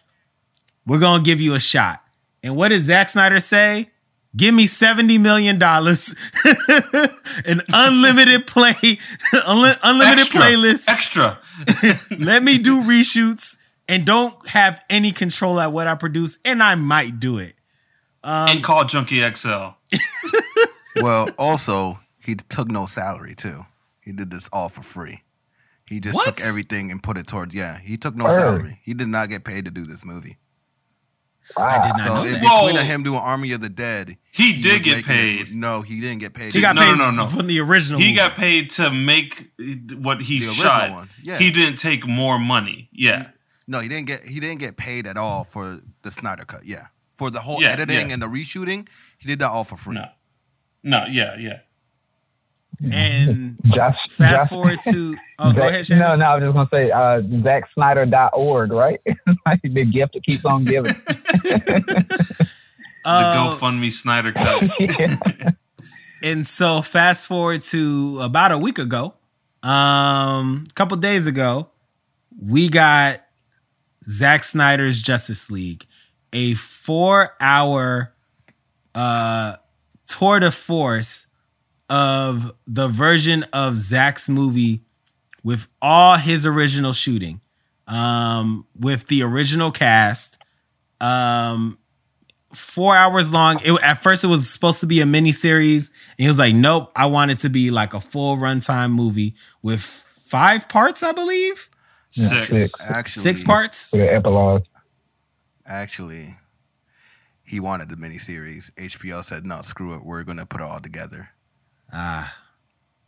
We're 0.86 1.00
going 1.00 1.22
to 1.22 1.24
give 1.24 1.40
you 1.40 1.54
a 1.54 1.60
shot." 1.60 2.02
And 2.42 2.56
what 2.56 2.68
did 2.68 2.82
Zack 2.82 3.08
Snyder 3.08 3.40
say? 3.40 3.90
Give 4.36 4.54
me 4.54 4.66
$70 4.66 5.18
million, 5.18 5.60
an 7.46 7.62
unlimited 7.72 8.46
play, 8.46 8.74
unli- 9.32 9.78
unlimited 9.82 10.20
Extra. 10.26 10.40
playlist. 10.40 10.88
Extra. 10.88 11.38
Let 12.18 12.42
me 12.44 12.58
do 12.58 12.82
reshoots 12.82 13.56
and 13.88 14.04
don't 14.04 14.46
have 14.48 14.84
any 14.90 15.12
control 15.12 15.58
at 15.58 15.72
what 15.72 15.86
I 15.86 15.94
produce, 15.94 16.38
and 16.44 16.62
I 16.62 16.74
might 16.74 17.18
do 17.18 17.38
it. 17.38 17.54
Um, 18.22 18.48
and 18.48 18.62
call 18.62 18.84
Junkie 18.84 19.26
XL. 19.34 19.70
Well, 21.02 21.28
also 21.38 22.00
he 22.24 22.34
took 22.34 22.70
no 22.70 22.86
salary 22.86 23.34
too. 23.34 23.64
He 24.00 24.12
did 24.12 24.30
this 24.30 24.48
all 24.52 24.68
for 24.68 24.82
free. 24.82 25.22
He 25.86 26.00
just 26.00 26.14
What? 26.14 26.24
took 26.26 26.40
everything 26.40 26.90
and 26.90 27.02
put 27.02 27.16
it 27.16 27.26
towards. 27.26 27.54
Yeah, 27.54 27.78
he 27.78 27.96
took 27.96 28.14
no 28.14 28.24
Word. 28.24 28.34
salary. 28.34 28.80
He 28.82 28.94
did 28.94 29.08
not 29.08 29.28
get 29.28 29.44
paid 29.44 29.64
to 29.64 29.70
do 29.70 29.84
this 29.84 30.04
movie. 30.04 30.36
I 31.56 31.78
did 31.78 31.96
not 31.96 32.00
So 32.06 32.14
know 32.14 32.22
in 32.24 32.32
that. 32.34 32.40
between 32.42 32.76
Whoa. 32.76 32.82
him 32.82 33.02
doing 33.04 33.20
Army 33.20 33.52
of 33.52 33.62
the 33.62 33.70
Dead, 33.70 34.18
He 34.32 34.60
did 34.60 34.82
get 34.82 35.06
paid. 35.06 35.46
this- 35.46 35.54
no, 35.54 35.80
he 35.80 35.98
didn't 35.98 36.18
get 36.18 36.34
paid. 36.34 36.52
He 36.52 36.60
got 36.60 36.74
No, 36.74 36.82
paid 36.82 36.98
no, 36.98 37.10
no, 37.10 37.24
no. 37.24 37.28
from 37.28 37.46
the 37.46 37.58
original. 37.60 37.98
He 37.98 38.08
movie. 38.08 38.16
got 38.16 38.36
paid 38.36 38.68
to 38.72 38.90
make 38.90 39.50
what 39.94 40.20
he 40.20 40.40
The 40.40 40.52
shot. 40.52 40.90
one, 40.90 41.08
yeah. 41.22 41.38
He 41.38 41.50
didn't 41.50 41.76
take 41.78 42.06
more 42.06 42.38
money. 42.38 42.90
Yeah. 42.92 43.28
No, 43.66 43.80
he 43.80 43.88
didn't 43.88 44.06
get 44.08 44.24
he 44.24 44.40
didn't 44.40 44.58
get 44.58 44.76
paid 44.76 45.06
at 45.06 45.16
all 45.16 45.44
for 45.44 45.80
the 46.02 46.10
Snyder 46.10 46.44
cut. 46.44 46.66
Yeah, 46.66 46.88
for 47.16 47.30
the 47.30 47.40
whole 47.40 47.62
Yeah, 47.62 47.68
editing 47.68 48.08
yeah. 48.08 48.12
and 48.14 48.22
the 48.22 48.26
reshooting, 48.28 48.86
he 49.18 49.26
did 49.26 49.38
that 49.38 49.48
all 49.50 49.64
for 49.64 49.76
free. 49.78 49.94
No. 49.94 50.06
No, 50.82 51.04
yeah, 51.10 51.36
yeah. 51.38 51.60
And 52.92 53.58
Just 53.74 53.98
fast 54.10 54.34
just- 54.42 54.50
forward 54.50 54.78
to 54.84 55.16
oh, 55.40 55.52
go 55.52 55.66
ahead, 55.66 55.84
Shannon. 55.86 56.04
No, 56.04 56.16
no, 56.16 56.26
I 56.26 56.34
was 56.36 56.42
just 56.44 56.54
gonna 56.54 56.68
say 56.70 56.90
uh, 56.92 57.20
ZackSnyder.org, 57.20 58.70
right? 58.72 59.00
the 59.64 59.84
gift 59.84 60.14
that 60.14 60.22
keeps 60.24 60.44
on 60.44 60.64
giving. 60.64 60.94
The 63.04 63.10
Uh, 63.10 63.56
GoFundMe 63.56 63.90
Snyder 63.90 64.32
cut. 64.32 64.68
yeah. 64.98 65.16
and 66.22 66.46
so 66.46 66.82
fast 66.82 67.26
forward 67.26 67.62
to 67.62 68.18
about 68.20 68.52
a 68.52 68.58
week 68.58 68.78
ago, 68.78 69.14
um, 69.62 70.66
a 70.68 70.72
couple 70.74 70.96
days 70.98 71.26
ago, 71.26 71.68
we 72.38 72.68
got 72.68 73.24
Zack 74.08 74.44
Snyder's 74.44 75.00
Justice 75.00 75.50
League, 75.50 75.86
a 76.34 76.52
four-hour 76.54 78.12
uh, 78.94 79.56
tour 80.08 80.40
de 80.40 80.50
force 80.50 81.26
of 81.88 82.52
the 82.66 82.88
version 82.88 83.44
of 83.52 83.76
Zack's 83.78 84.28
movie 84.28 84.82
with 85.44 85.68
all 85.80 86.16
his 86.16 86.44
original 86.44 86.92
shooting, 86.92 87.40
um, 87.86 88.66
with 88.78 89.06
the 89.08 89.22
original 89.22 89.70
cast. 89.70 90.38
Um, 91.00 91.78
four 92.52 92.96
hours 92.96 93.32
long. 93.32 93.60
It, 93.64 93.72
at 93.82 94.02
first, 94.02 94.24
it 94.24 94.26
was 94.26 94.50
supposed 94.50 94.80
to 94.80 94.86
be 94.86 95.00
a 95.00 95.06
mini 95.06 95.32
series, 95.32 95.88
and 96.18 96.24
he 96.24 96.28
was 96.28 96.38
like, 96.38 96.54
"Nope, 96.54 96.90
I 96.96 97.06
want 97.06 97.30
it 97.30 97.38
to 97.40 97.48
be 97.50 97.70
like 97.70 97.94
a 97.94 98.00
full 98.00 98.36
runtime 98.36 98.92
movie 98.92 99.34
with 99.62 99.80
five 99.80 100.68
parts, 100.68 101.02
I 101.02 101.12
believe, 101.12 101.70
Yeah, 102.12 102.28
Six. 102.44 102.48
six. 102.48 102.90
Actually, 102.90 103.22
six 103.22 103.44
parts." 103.44 103.90
The 103.92 104.12
epilogue. 104.12 104.64
Actually, 105.66 106.37
he 107.48 107.60
wanted 107.60 107.88
the 107.88 107.96
miniseries. 107.96 108.70
HBO 108.76 109.24
said, 109.24 109.44
"No, 109.46 109.62
screw 109.62 109.94
it. 109.96 110.04
We're 110.04 110.22
gonna 110.24 110.46
put 110.46 110.60
it 110.60 110.64
all 110.64 110.80
together." 110.80 111.30
Ah, 111.92 112.36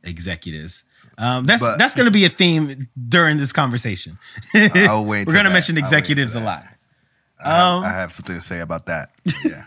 executives. 0.03 0.85
Um, 1.19 1.45
that's 1.47 1.61
But- 1.61 1.77
that's 1.77 1.95
going 1.95 2.07
to 2.07 2.11
be 2.11 2.25
a 2.25 2.31
theme 2.31 2.89
during 3.09 3.37
this 3.37 3.53
conversation. 3.53 4.19
I'll 4.55 5.05
wait 5.05 5.27
We're 5.27 5.35
going 5.35 5.45
to 5.45 5.51
mention 5.51 5.75
to 5.75 5.81
executives 5.81 6.35
a 6.35 6.41
lot. 6.41 6.65
I 7.45 7.49
have, 7.51 7.67
Um, 7.75 7.85
I 7.85 7.89
have 7.91 8.11
something 8.13 8.37
to 8.37 8.41
say 8.41 8.61
about 8.61 8.87
that. 8.87 9.11
Yeah. 9.45 9.65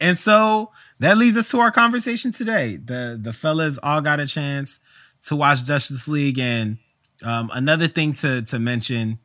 And 0.00 0.16
so 0.16 0.70
that 1.00 1.18
leads 1.18 1.36
us 1.36 1.50
to 1.50 1.58
our 1.60 1.70
conversation 1.72 2.30
today. 2.32 2.76
The 2.76 3.18
the 3.20 3.32
fellas 3.32 3.78
all 3.82 4.00
got 4.00 4.18
a 4.20 4.26
chance 4.26 4.78
to 5.26 5.36
watch 5.36 5.64
Justice 5.64 6.06
League, 6.08 6.38
and 6.38 6.78
um, 7.22 7.50
another 7.52 7.88
thing 7.88 8.14
to 8.14 8.42
to 8.42 8.58
mention. 8.58 9.18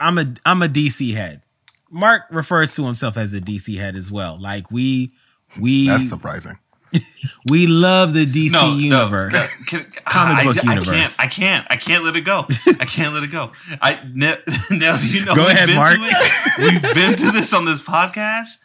I'm 0.00 0.16
a 0.18 0.32
I'm 0.46 0.62
a 0.62 0.68
DC 0.68 1.12
head. 1.14 1.42
Mark 1.90 2.22
refers 2.30 2.74
to 2.76 2.84
himself 2.86 3.16
as 3.16 3.32
a 3.32 3.40
DC 3.40 3.76
head 3.76 3.96
as 3.96 4.10
well. 4.12 4.38
Like 4.40 4.70
we 4.70 5.12
we 5.58 5.88
That's 5.88 6.08
surprising. 6.08 6.58
we 7.50 7.66
love 7.68 8.14
the 8.14 8.26
DC 8.26 8.50
No, 8.52 8.74
universe. 8.76 9.32
no, 9.32 9.38
no. 9.40 9.46
Can- 9.66 9.84
Comic 10.04 10.38
I, 10.38 10.44
book 10.44 10.66
I, 10.66 10.74
universe. 10.74 11.16
I 11.18 11.26
can't. 11.26 11.26
I 11.26 11.26
can't. 11.26 11.66
I 11.70 11.76
can't 11.76 12.04
let 12.04 12.16
it 12.16 12.24
go. 12.24 12.46
I 12.66 12.84
can't 12.84 13.14
let 13.14 13.22
it 13.22 13.30
go. 13.30 13.52
I 13.80 14.00
now, 14.12 14.36
now 14.70 14.98
you 15.00 15.24
know. 15.24 15.34
Go 15.34 15.42
we've 15.42 15.50
ahead, 15.50 15.66
been 15.68 15.76
Mark. 15.76 15.96
it. 16.00 16.58
We've 16.58 16.94
been 16.94 17.14
through 17.14 17.32
this 17.32 17.52
on 17.52 17.64
this 17.64 17.82
podcast. 17.82 18.56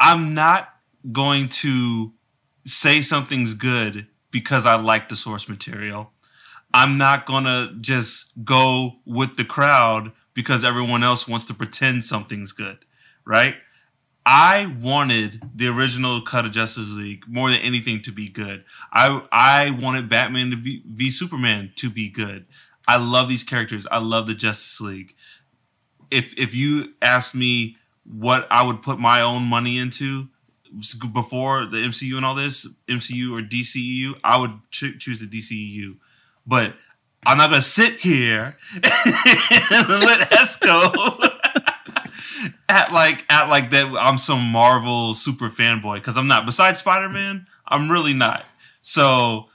I'm 0.00 0.34
not 0.34 0.68
going 1.10 1.48
to 1.48 2.12
say 2.66 3.00
something's 3.00 3.54
good 3.54 4.06
because 4.30 4.66
I 4.66 4.76
like 4.76 5.08
the 5.08 5.16
source 5.16 5.48
material. 5.48 6.12
I'm 6.74 6.98
not 6.98 7.24
gonna 7.24 7.72
just 7.80 8.32
go 8.44 8.96
with 9.06 9.36
the 9.36 9.44
crowd 9.44 10.12
because 10.38 10.64
everyone 10.64 11.02
else 11.02 11.26
wants 11.26 11.44
to 11.46 11.52
pretend 11.52 12.04
something's 12.04 12.52
good, 12.52 12.78
right? 13.26 13.56
I 14.24 14.72
wanted 14.80 15.42
the 15.52 15.66
original 15.66 16.20
cut 16.20 16.44
of 16.44 16.52
Justice 16.52 16.88
League 16.90 17.24
more 17.26 17.50
than 17.50 17.58
anything 17.58 18.02
to 18.02 18.12
be 18.12 18.28
good. 18.28 18.64
I 18.92 19.26
I 19.32 19.70
wanted 19.70 20.08
Batman 20.08 20.52
to 20.52 20.56
v, 20.56 20.84
v 20.86 21.10
Superman 21.10 21.72
to 21.74 21.90
be 21.90 22.08
good. 22.08 22.46
I 22.86 22.98
love 22.98 23.28
these 23.28 23.42
characters. 23.42 23.84
I 23.90 23.98
love 23.98 24.28
the 24.28 24.34
Justice 24.34 24.80
League. 24.80 25.16
If 26.08 26.38
if 26.38 26.54
you 26.54 26.94
asked 27.02 27.34
me 27.34 27.76
what 28.04 28.46
I 28.48 28.64
would 28.64 28.80
put 28.80 29.00
my 29.00 29.20
own 29.20 29.42
money 29.42 29.76
into 29.76 30.28
before 31.12 31.66
the 31.66 31.78
MCU 31.78 32.14
and 32.14 32.24
all 32.24 32.36
this 32.36 32.64
MCU 32.86 33.36
or 33.36 33.42
DCEU, 33.42 34.20
I 34.22 34.38
would 34.38 34.70
ch- 34.70 35.00
choose 35.00 35.18
the 35.18 35.26
DCEU. 35.26 35.96
But 36.46 36.76
I'm 37.28 37.36
not 37.36 37.50
gonna 37.50 37.60
sit 37.60 37.98
here 37.98 38.56
and 38.72 38.82
let 38.82 40.30
Esco 40.30 41.30
at 42.70 42.90
like 42.90 43.26
at 43.28 43.50
like 43.50 43.70
that 43.72 43.94
I'm 44.00 44.16
some 44.16 44.40
Marvel 44.40 45.12
super 45.12 45.50
fanboy 45.50 45.96
because 45.96 46.16
I'm 46.16 46.26
not. 46.26 46.46
Besides 46.46 46.78
Spider 46.78 47.10
Man, 47.10 47.46
I'm 47.66 47.90
really 47.90 48.14
not. 48.14 48.46
So 48.80 49.50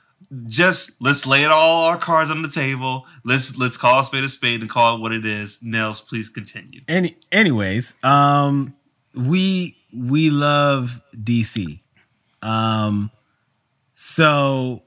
just 0.46 1.02
let's 1.02 1.26
lay 1.26 1.46
it 1.46 1.50
all 1.50 1.86
our 1.86 1.98
cards 1.98 2.30
on 2.30 2.44
the 2.44 2.48
table. 2.48 3.08
Let's 3.26 3.58
let's 3.58 3.76
call 3.76 4.02
a 4.02 4.04
spade 4.04 4.24
a 4.24 4.30
spade 4.30 4.62
and 4.62 4.70
call 4.70 4.98
it 4.98 5.02
what 5.02 5.12
it 5.12 5.26
is. 5.26 5.58
Nels, 5.64 6.00
please 6.00 6.30
continue. 6.30 6.82
Any 6.88 7.18
anyways, 7.32 7.96
um 8.04 8.76
we 9.16 9.78
we 9.92 10.30
love 10.30 11.02
DC. 11.16 11.80
Um 12.44 13.10
so 13.96 14.84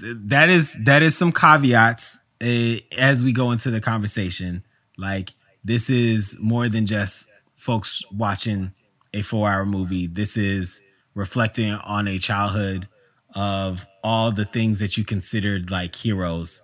th- 0.00 0.16
that 0.28 0.48
is 0.48 0.74
that 0.84 1.02
is 1.02 1.14
some 1.14 1.30
caveats 1.30 2.20
uh, 2.42 2.76
as 2.98 3.24
we 3.24 3.32
go 3.32 3.52
into 3.52 3.70
the 3.70 3.80
conversation. 3.80 4.64
Like 4.98 5.34
this 5.64 5.88
is 5.88 6.36
more 6.40 6.68
than 6.68 6.86
just 6.86 7.28
folks 7.56 8.02
watching 8.10 8.72
a 9.14 9.22
four 9.22 9.50
hour 9.50 9.64
movie. 9.64 10.06
This 10.06 10.36
is 10.36 10.80
reflecting 11.14 11.72
on 11.72 12.08
a 12.08 12.18
childhood 12.18 12.88
of 13.34 13.86
all 14.02 14.32
the 14.32 14.44
things 14.44 14.78
that 14.78 14.96
you 14.96 15.04
considered 15.04 15.70
like 15.70 15.94
heroes, 15.94 16.62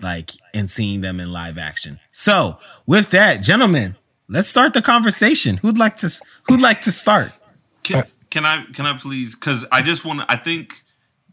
like 0.00 0.32
and 0.54 0.70
seeing 0.70 1.00
them 1.00 1.20
in 1.20 1.32
live 1.32 1.58
action. 1.58 2.00
So 2.12 2.54
with 2.86 3.10
that, 3.10 3.42
gentlemen, 3.42 3.96
let's 4.28 4.48
start 4.48 4.72
the 4.72 4.82
conversation. 4.82 5.58
Who'd 5.58 5.78
like 5.78 5.96
to 5.96 6.10
who'd 6.44 6.60
like 6.60 6.80
to 6.82 6.92
start? 6.92 7.32
Can, 7.82 8.04
can 8.30 8.44
I 8.44 8.64
can 8.72 8.86
I 8.86 8.96
please? 8.96 9.34
Because 9.34 9.64
I 9.70 9.82
just 9.82 10.04
want. 10.04 10.22
I 10.28 10.36
think 10.36 10.82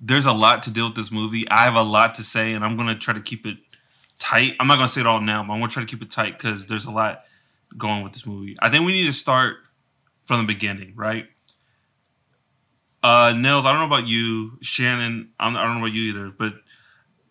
there's 0.01 0.25
a 0.25 0.33
lot 0.33 0.63
to 0.63 0.71
deal 0.71 0.85
with 0.85 0.95
this 0.95 1.11
movie. 1.11 1.49
I 1.49 1.63
have 1.63 1.75
a 1.75 1.83
lot 1.83 2.15
to 2.15 2.23
say, 2.23 2.53
and 2.53 2.63
I'm 2.63 2.75
gonna 2.77 2.97
try 2.97 3.13
to 3.13 3.21
keep 3.21 3.45
it 3.45 3.57
tight. 4.19 4.53
I'm 4.59 4.67
not 4.67 4.75
gonna 4.75 4.87
say 4.87 5.01
it 5.01 5.07
all 5.07 5.21
now, 5.21 5.43
but 5.43 5.53
I'm 5.53 5.59
gonna 5.59 5.71
try 5.71 5.83
to 5.83 5.87
keep 5.87 6.01
it 6.01 6.11
tight 6.11 6.37
because 6.37 6.67
there's 6.67 6.85
a 6.85 6.91
lot 6.91 7.23
going 7.77 8.03
with 8.03 8.13
this 8.13 8.25
movie. 8.25 8.55
I 8.61 8.69
think 8.69 8.85
we 8.85 8.93
need 8.93 9.05
to 9.05 9.13
start 9.13 9.57
from 10.23 10.41
the 10.41 10.47
beginning, 10.47 10.93
right? 10.95 11.27
Uh, 13.03 13.33
Nels, 13.37 13.65
I 13.65 13.71
don't 13.71 13.87
know 13.87 13.95
about 13.95 14.07
you, 14.07 14.57
Shannon. 14.61 15.29
I'm, 15.39 15.55
I 15.55 15.63
don't 15.63 15.75
know 15.75 15.85
about 15.85 15.93
you 15.93 16.09
either, 16.09 16.31
but 16.31 16.55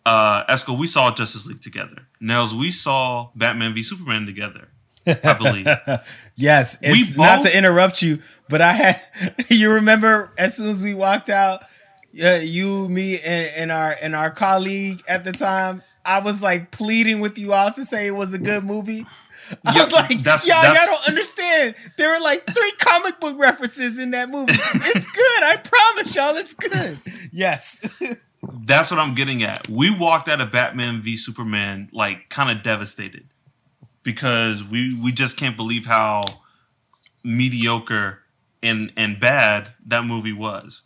uh, 0.05 0.45
Esco, 0.45 0.77
we 0.77 0.87
saw 0.87 1.13
Justice 1.13 1.45
League 1.47 1.59
together. 1.59 2.07
Nels, 2.21 2.53
we 2.53 2.71
saw 2.71 3.31
Batman 3.35 3.73
v 3.73 3.83
Superman 3.83 4.25
together. 4.25 4.69
I 5.07 5.33
believe. 5.33 5.67
yes, 6.35 6.77
it's 6.81 7.11
We 7.11 7.15
not 7.15 7.43
to 7.43 7.55
interrupt 7.55 8.01
you, 8.01 8.19
but 8.49 8.61
I 8.61 8.73
had 8.73 9.01
you 9.49 9.69
remember 9.71 10.31
as 10.37 10.55
soon 10.55 10.69
as 10.69 10.81
we 10.81 10.93
walked 10.93 11.29
out, 11.29 11.63
uh, 12.23 12.35
you, 12.35 12.87
me, 12.89 13.19
and, 13.19 13.47
and 13.55 13.71
our 13.71 13.95
and 14.01 14.15
our 14.15 14.31
colleague 14.31 15.03
at 15.07 15.23
the 15.23 15.31
time, 15.31 15.83
I 16.05 16.19
was 16.19 16.41
like 16.41 16.71
pleading 16.71 17.19
with 17.19 17.37
you 17.37 17.53
all 17.53 17.71
to 17.73 17.83
say 17.85 18.07
it 18.07 18.11
was 18.15 18.33
a 18.33 18.37
good 18.37 18.63
movie. 18.63 19.05
I 19.63 19.75
Yeah, 19.75 19.83
was 19.83 19.91
like, 19.91 20.09
that's- 20.23 20.45
y'all, 20.47 20.61
that's- 20.61 20.75
y'all 20.87 20.95
don't 20.95 21.07
understand. 21.07 21.75
There 21.97 22.09
were 22.09 22.19
like 22.19 22.45
three 22.47 22.73
comic 22.79 23.19
book 23.19 23.37
references 23.37 23.97
in 23.97 24.11
that 24.11 24.29
movie. 24.29 24.53
It's 24.53 25.11
good. 25.11 25.43
I 25.43 25.57
promise 25.57 26.15
y'all, 26.15 26.35
it's 26.35 26.53
good. 26.53 26.97
Yes. 27.31 27.81
That's 28.65 28.89
what 28.91 28.99
I'm 28.99 29.13
getting 29.15 29.43
at. 29.43 29.67
We 29.67 29.89
walked 29.89 30.29
out 30.29 30.39
of 30.39 30.51
Batman 30.51 31.01
v 31.01 31.17
Superman 31.17 31.89
like 31.91 32.29
kind 32.29 32.55
of 32.55 32.63
devastated 32.63 33.25
because 34.03 34.63
we 34.63 34.97
we 35.03 35.11
just 35.11 35.35
can't 35.35 35.57
believe 35.57 35.85
how 35.85 36.21
mediocre 37.23 38.19
and 38.63 38.91
and 38.95 39.19
bad 39.19 39.73
that 39.85 40.05
movie 40.05 40.33
was. 40.33 40.83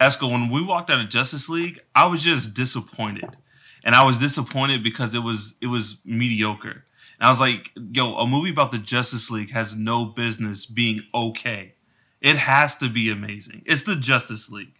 Esco, 0.00 0.30
when 0.30 0.48
we 0.50 0.64
walked 0.64 0.90
out 0.90 1.00
of 1.00 1.08
Justice 1.08 1.48
League, 1.48 1.78
I 1.94 2.06
was 2.06 2.22
just 2.22 2.54
disappointed, 2.54 3.36
and 3.84 3.94
I 3.94 4.04
was 4.04 4.18
disappointed 4.18 4.82
because 4.82 5.14
it 5.14 5.22
was 5.22 5.54
it 5.60 5.66
was 5.66 6.00
mediocre. 6.04 6.84
And 7.18 7.26
I 7.26 7.30
was 7.30 7.40
like, 7.40 7.70
"Yo, 7.92 8.14
a 8.16 8.26
movie 8.26 8.50
about 8.50 8.72
the 8.72 8.78
Justice 8.78 9.30
League 9.30 9.50
has 9.50 9.74
no 9.74 10.04
business 10.04 10.66
being 10.66 11.02
okay. 11.14 11.74
It 12.20 12.36
has 12.36 12.76
to 12.76 12.88
be 12.88 13.10
amazing. 13.10 13.62
It's 13.66 13.82
the 13.82 13.96
Justice 13.96 14.50
League." 14.50 14.78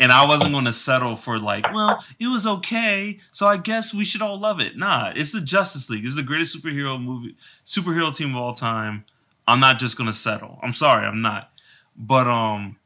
and 0.00 0.10
I 0.10 0.26
wasn't 0.26 0.52
going 0.52 0.64
to 0.64 0.72
settle 0.72 1.14
for 1.14 1.38
like, 1.38 1.72
well, 1.74 2.02
it 2.18 2.28
was 2.28 2.46
okay, 2.46 3.18
so 3.30 3.46
I 3.46 3.58
guess 3.58 3.92
we 3.92 4.04
should 4.04 4.22
all 4.22 4.38
love 4.38 4.60
it. 4.60 4.76
Nah, 4.76 5.12
it's 5.14 5.32
the 5.32 5.40
Justice 5.40 5.90
League. 5.90 6.04
It's 6.04 6.16
the 6.16 6.22
greatest 6.22 6.56
superhero 6.56 7.02
movie, 7.02 7.36
superhero 7.66 8.14
team 8.14 8.34
of 8.34 8.42
all 8.42 8.54
time. 8.54 9.04
I'm 9.46 9.60
not 9.60 9.78
just 9.78 9.96
going 9.96 10.08
to 10.08 10.14
settle. 10.14 10.58
I'm 10.62 10.72
sorry, 10.72 11.06
I'm 11.06 11.22
not. 11.22 11.50
But 11.96 12.26
um, 12.26 12.76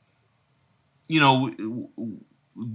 you 1.09 1.21
know, 1.21 1.53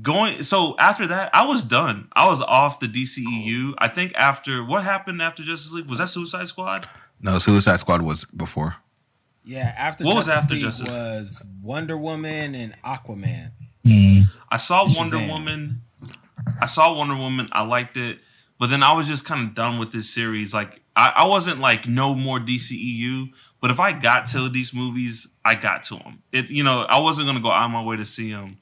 going 0.01 0.43
so 0.43 0.75
after 0.77 1.07
that, 1.07 1.29
I 1.33 1.45
was 1.45 1.63
done. 1.63 2.07
I 2.13 2.27
was 2.27 2.41
off 2.41 2.79
the 2.79 2.87
DCEU. 2.87 3.73
I 3.77 3.87
think 3.87 4.13
after 4.15 4.63
what 4.65 4.83
happened 4.83 5.21
after 5.21 5.43
Justice 5.43 5.71
League 5.71 5.87
was 5.87 5.99
that 5.99 6.09
Suicide 6.09 6.47
Squad. 6.47 6.87
No, 7.21 7.37
Suicide 7.39 7.79
Squad 7.79 8.01
was 8.01 8.25
before. 8.25 8.75
Yeah. 9.43 9.73
After 9.77 10.03
What 10.03 10.15
was 10.15 10.29
after 10.29 10.53
League 10.53 10.63
Justice? 10.63 10.87
was 10.87 11.41
Wonder 11.61 11.97
Woman 11.97 12.55
and 12.55 12.75
Aquaman. 12.83 13.51
Mm. 13.85 14.25
I 14.49 14.57
saw 14.57 14.85
Shazam. 14.85 14.97
Wonder 14.97 15.17
Woman. 15.27 15.81
I 16.61 16.65
saw 16.65 16.95
Wonder 16.97 17.15
Woman. 17.15 17.47
I 17.51 17.65
liked 17.65 17.97
it, 17.97 18.19
but 18.59 18.69
then 18.69 18.83
I 18.83 18.93
was 18.93 19.07
just 19.07 19.25
kind 19.25 19.47
of 19.47 19.55
done 19.55 19.79
with 19.79 19.91
this 19.91 20.09
series. 20.09 20.53
Like 20.53 20.81
I, 20.95 21.13
I 21.17 21.27
wasn't 21.27 21.59
like 21.59 21.87
no 21.87 22.15
more 22.15 22.39
DCEU, 22.39 23.27
but 23.61 23.71
if 23.71 23.79
I 23.79 23.93
got 23.93 24.27
to 24.27 24.49
these 24.49 24.73
movies, 24.73 25.27
I 25.45 25.55
got 25.55 25.83
to 25.85 25.95
them. 25.95 26.19
It 26.31 26.49
you 26.49 26.63
know 26.63 26.85
I 26.89 26.99
wasn't 26.99 27.27
gonna 27.27 27.41
go 27.41 27.51
out 27.51 27.65
of 27.65 27.71
my 27.71 27.83
way 27.83 27.97
to 27.97 28.05
see 28.05 28.31
them. 28.31 28.57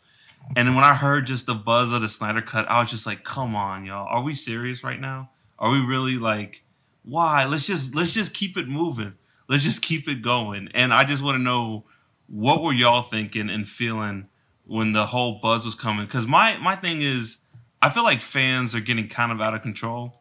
And 0.55 0.67
then 0.67 0.75
when 0.75 0.83
I 0.83 0.93
heard 0.93 1.27
just 1.27 1.45
the 1.45 1.55
buzz 1.55 1.91
of 1.93 2.01
the 2.01 2.07
Snyder 2.07 2.41
cut, 2.41 2.69
I 2.69 2.79
was 2.79 2.89
just 2.89 3.05
like, 3.05 3.23
"Come 3.23 3.55
on, 3.55 3.85
y'all, 3.85 4.07
are 4.09 4.23
we 4.23 4.33
serious 4.33 4.83
right 4.83 4.99
now? 4.99 5.31
Are 5.59 5.71
we 5.71 5.79
really 5.79 6.17
like, 6.17 6.63
why? 7.03 7.45
Let's 7.45 7.65
just 7.65 7.93
let's 7.95 8.13
just 8.13 8.33
keep 8.33 8.57
it 8.57 8.67
moving. 8.67 9.13
Let's 9.49 9.63
just 9.63 9.81
keep 9.81 10.07
it 10.07 10.21
going." 10.21 10.69
And 10.73 10.93
I 10.93 11.03
just 11.03 11.23
want 11.23 11.35
to 11.35 11.43
know 11.43 11.85
what 12.27 12.61
were 12.61 12.73
y'all 12.73 13.01
thinking 13.01 13.49
and 13.49 13.67
feeling 13.67 14.27
when 14.65 14.91
the 14.91 15.07
whole 15.07 15.39
buzz 15.39 15.63
was 15.65 15.75
coming 15.75 16.05
because 16.05 16.27
my 16.27 16.57
my 16.57 16.75
thing 16.75 17.01
is 17.01 17.37
i 17.81 17.89
feel 17.89 18.03
like 18.03 18.21
fans 18.21 18.75
are 18.75 18.81
getting 18.81 19.07
kind 19.07 19.31
of 19.31 19.41
out 19.41 19.53
of 19.53 19.61
control 19.61 20.13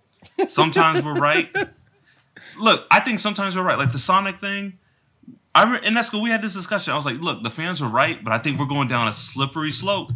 sometimes 0.46 1.04
we're 1.04 1.18
right 1.18 1.54
look 2.60 2.86
i 2.90 3.00
think 3.00 3.18
sometimes 3.18 3.56
we're 3.56 3.62
right 3.64 3.78
like 3.78 3.92
the 3.92 3.98
sonic 3.98 4.38
thing 4.38 4.78
i 5.56 5.76
and 5.78 5.96
that's 5.96 6.08
good 6.08 6.22
we 6.22 6.30
had 6.30 6.42
this 6.42 6.54
discussion 6.54 6.92
i 6.92 6.96
was 6.96 7.06
like 7.06 7.18
look 7.20 7.42
the 7.42 7.50
fans 7.50 7.82
are 7.82 7.90
right 7.90 8.22
but 8.22 8.32
i 8.32 8.38
think 8.38 8.58
we're 8.58 8.66
going 8.66 8.88
down 8.88 9.08
a 9.08 9.12
slippery 9.12 9.70
slope 9.70 10.12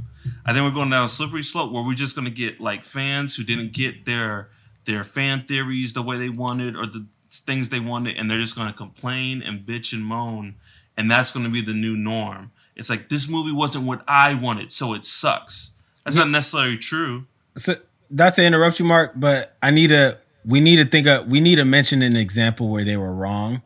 i 0.46 0.53
think 0.53 0.64
we're 0.64 0.74
going 0.74 0.90
down 0.90 1.05
a 1.05 1.09
slippery 1.09 1.42
slope 1.42 1.72
where 1.72 1.85
we're 1.85 1.94
just 1.94 2.14
going 2.14 2.24
to 2.24 2.31
get 2.31 2.61
like 2.61 2.85
fans 2.85 3.37
who 3.37 3.42
didn't 3.42 3.72
get 3.72 4.05
their 4.05 4.50
their 4.85 5.05
fan 5.05 5.44
theories 5.44 5.92
the 5.92 6.03
way 6.03 6.18
they 6.18 6.31
wanted 6.31 6.76
or 6.76 6.87
the 6.87 7.07
things 7.31 7.68
they 7.68 7.81
wanted 7.81 8.16
and 8.16 8.31
they're 8.31 8.40
just 8.40 8.57
going 8.57 8.68
to 8.68 8.74
complain 8.74 9.42
and 9.42 9.66
bitch 9.66 9.92
and 9.92 10.05
moan 10.05 10.55
and 10.96 11.11
that's 11.11 11.31
going 11.31 11.44
to 11.44 11.50
be 11.50 11.61
the 11.61 11.74
new 11.74 11.96
norm 11.96 12.50
it's 12.81 12.88
like 12.88 13.11
this 13.11 13.29
movie 13.29 13.53
wasn't 13.53 13.85
what 13.85 14.03
I 14.09 14.33
wanted, 14.33 14.72
so 14.72 14.94
it 14.94 15.05
sucks. 15.05 15.72
That's 16.03 16.16
not 16.16 16.31
necessarily 16.31 16.79
true. 16.79 17.26
so 17.55 17.74
not 18.09 18.35
to 18.35 18.42
interrupt 18.42 18.79
you, 18.79 18.87
Mark, 18.87 19.12
but 19.16 19.55
I 19.62 19.70
need 19.70 19.88
to 19.88 20.18
we 20.46 20.61
need 20.61 20.76
to 20.76 20.87
think 20.87 21.07
of 21.07 21.29
we 21.29 21.40
need 21.40 21.57
to 21.57 21.66
mention 21.66 22.00
an 22.00 22.16
example 22.16 22.70
where 22.70 22.83
they 22.83 22.96
were 22.96 23.12
wrong, 23.12 23.61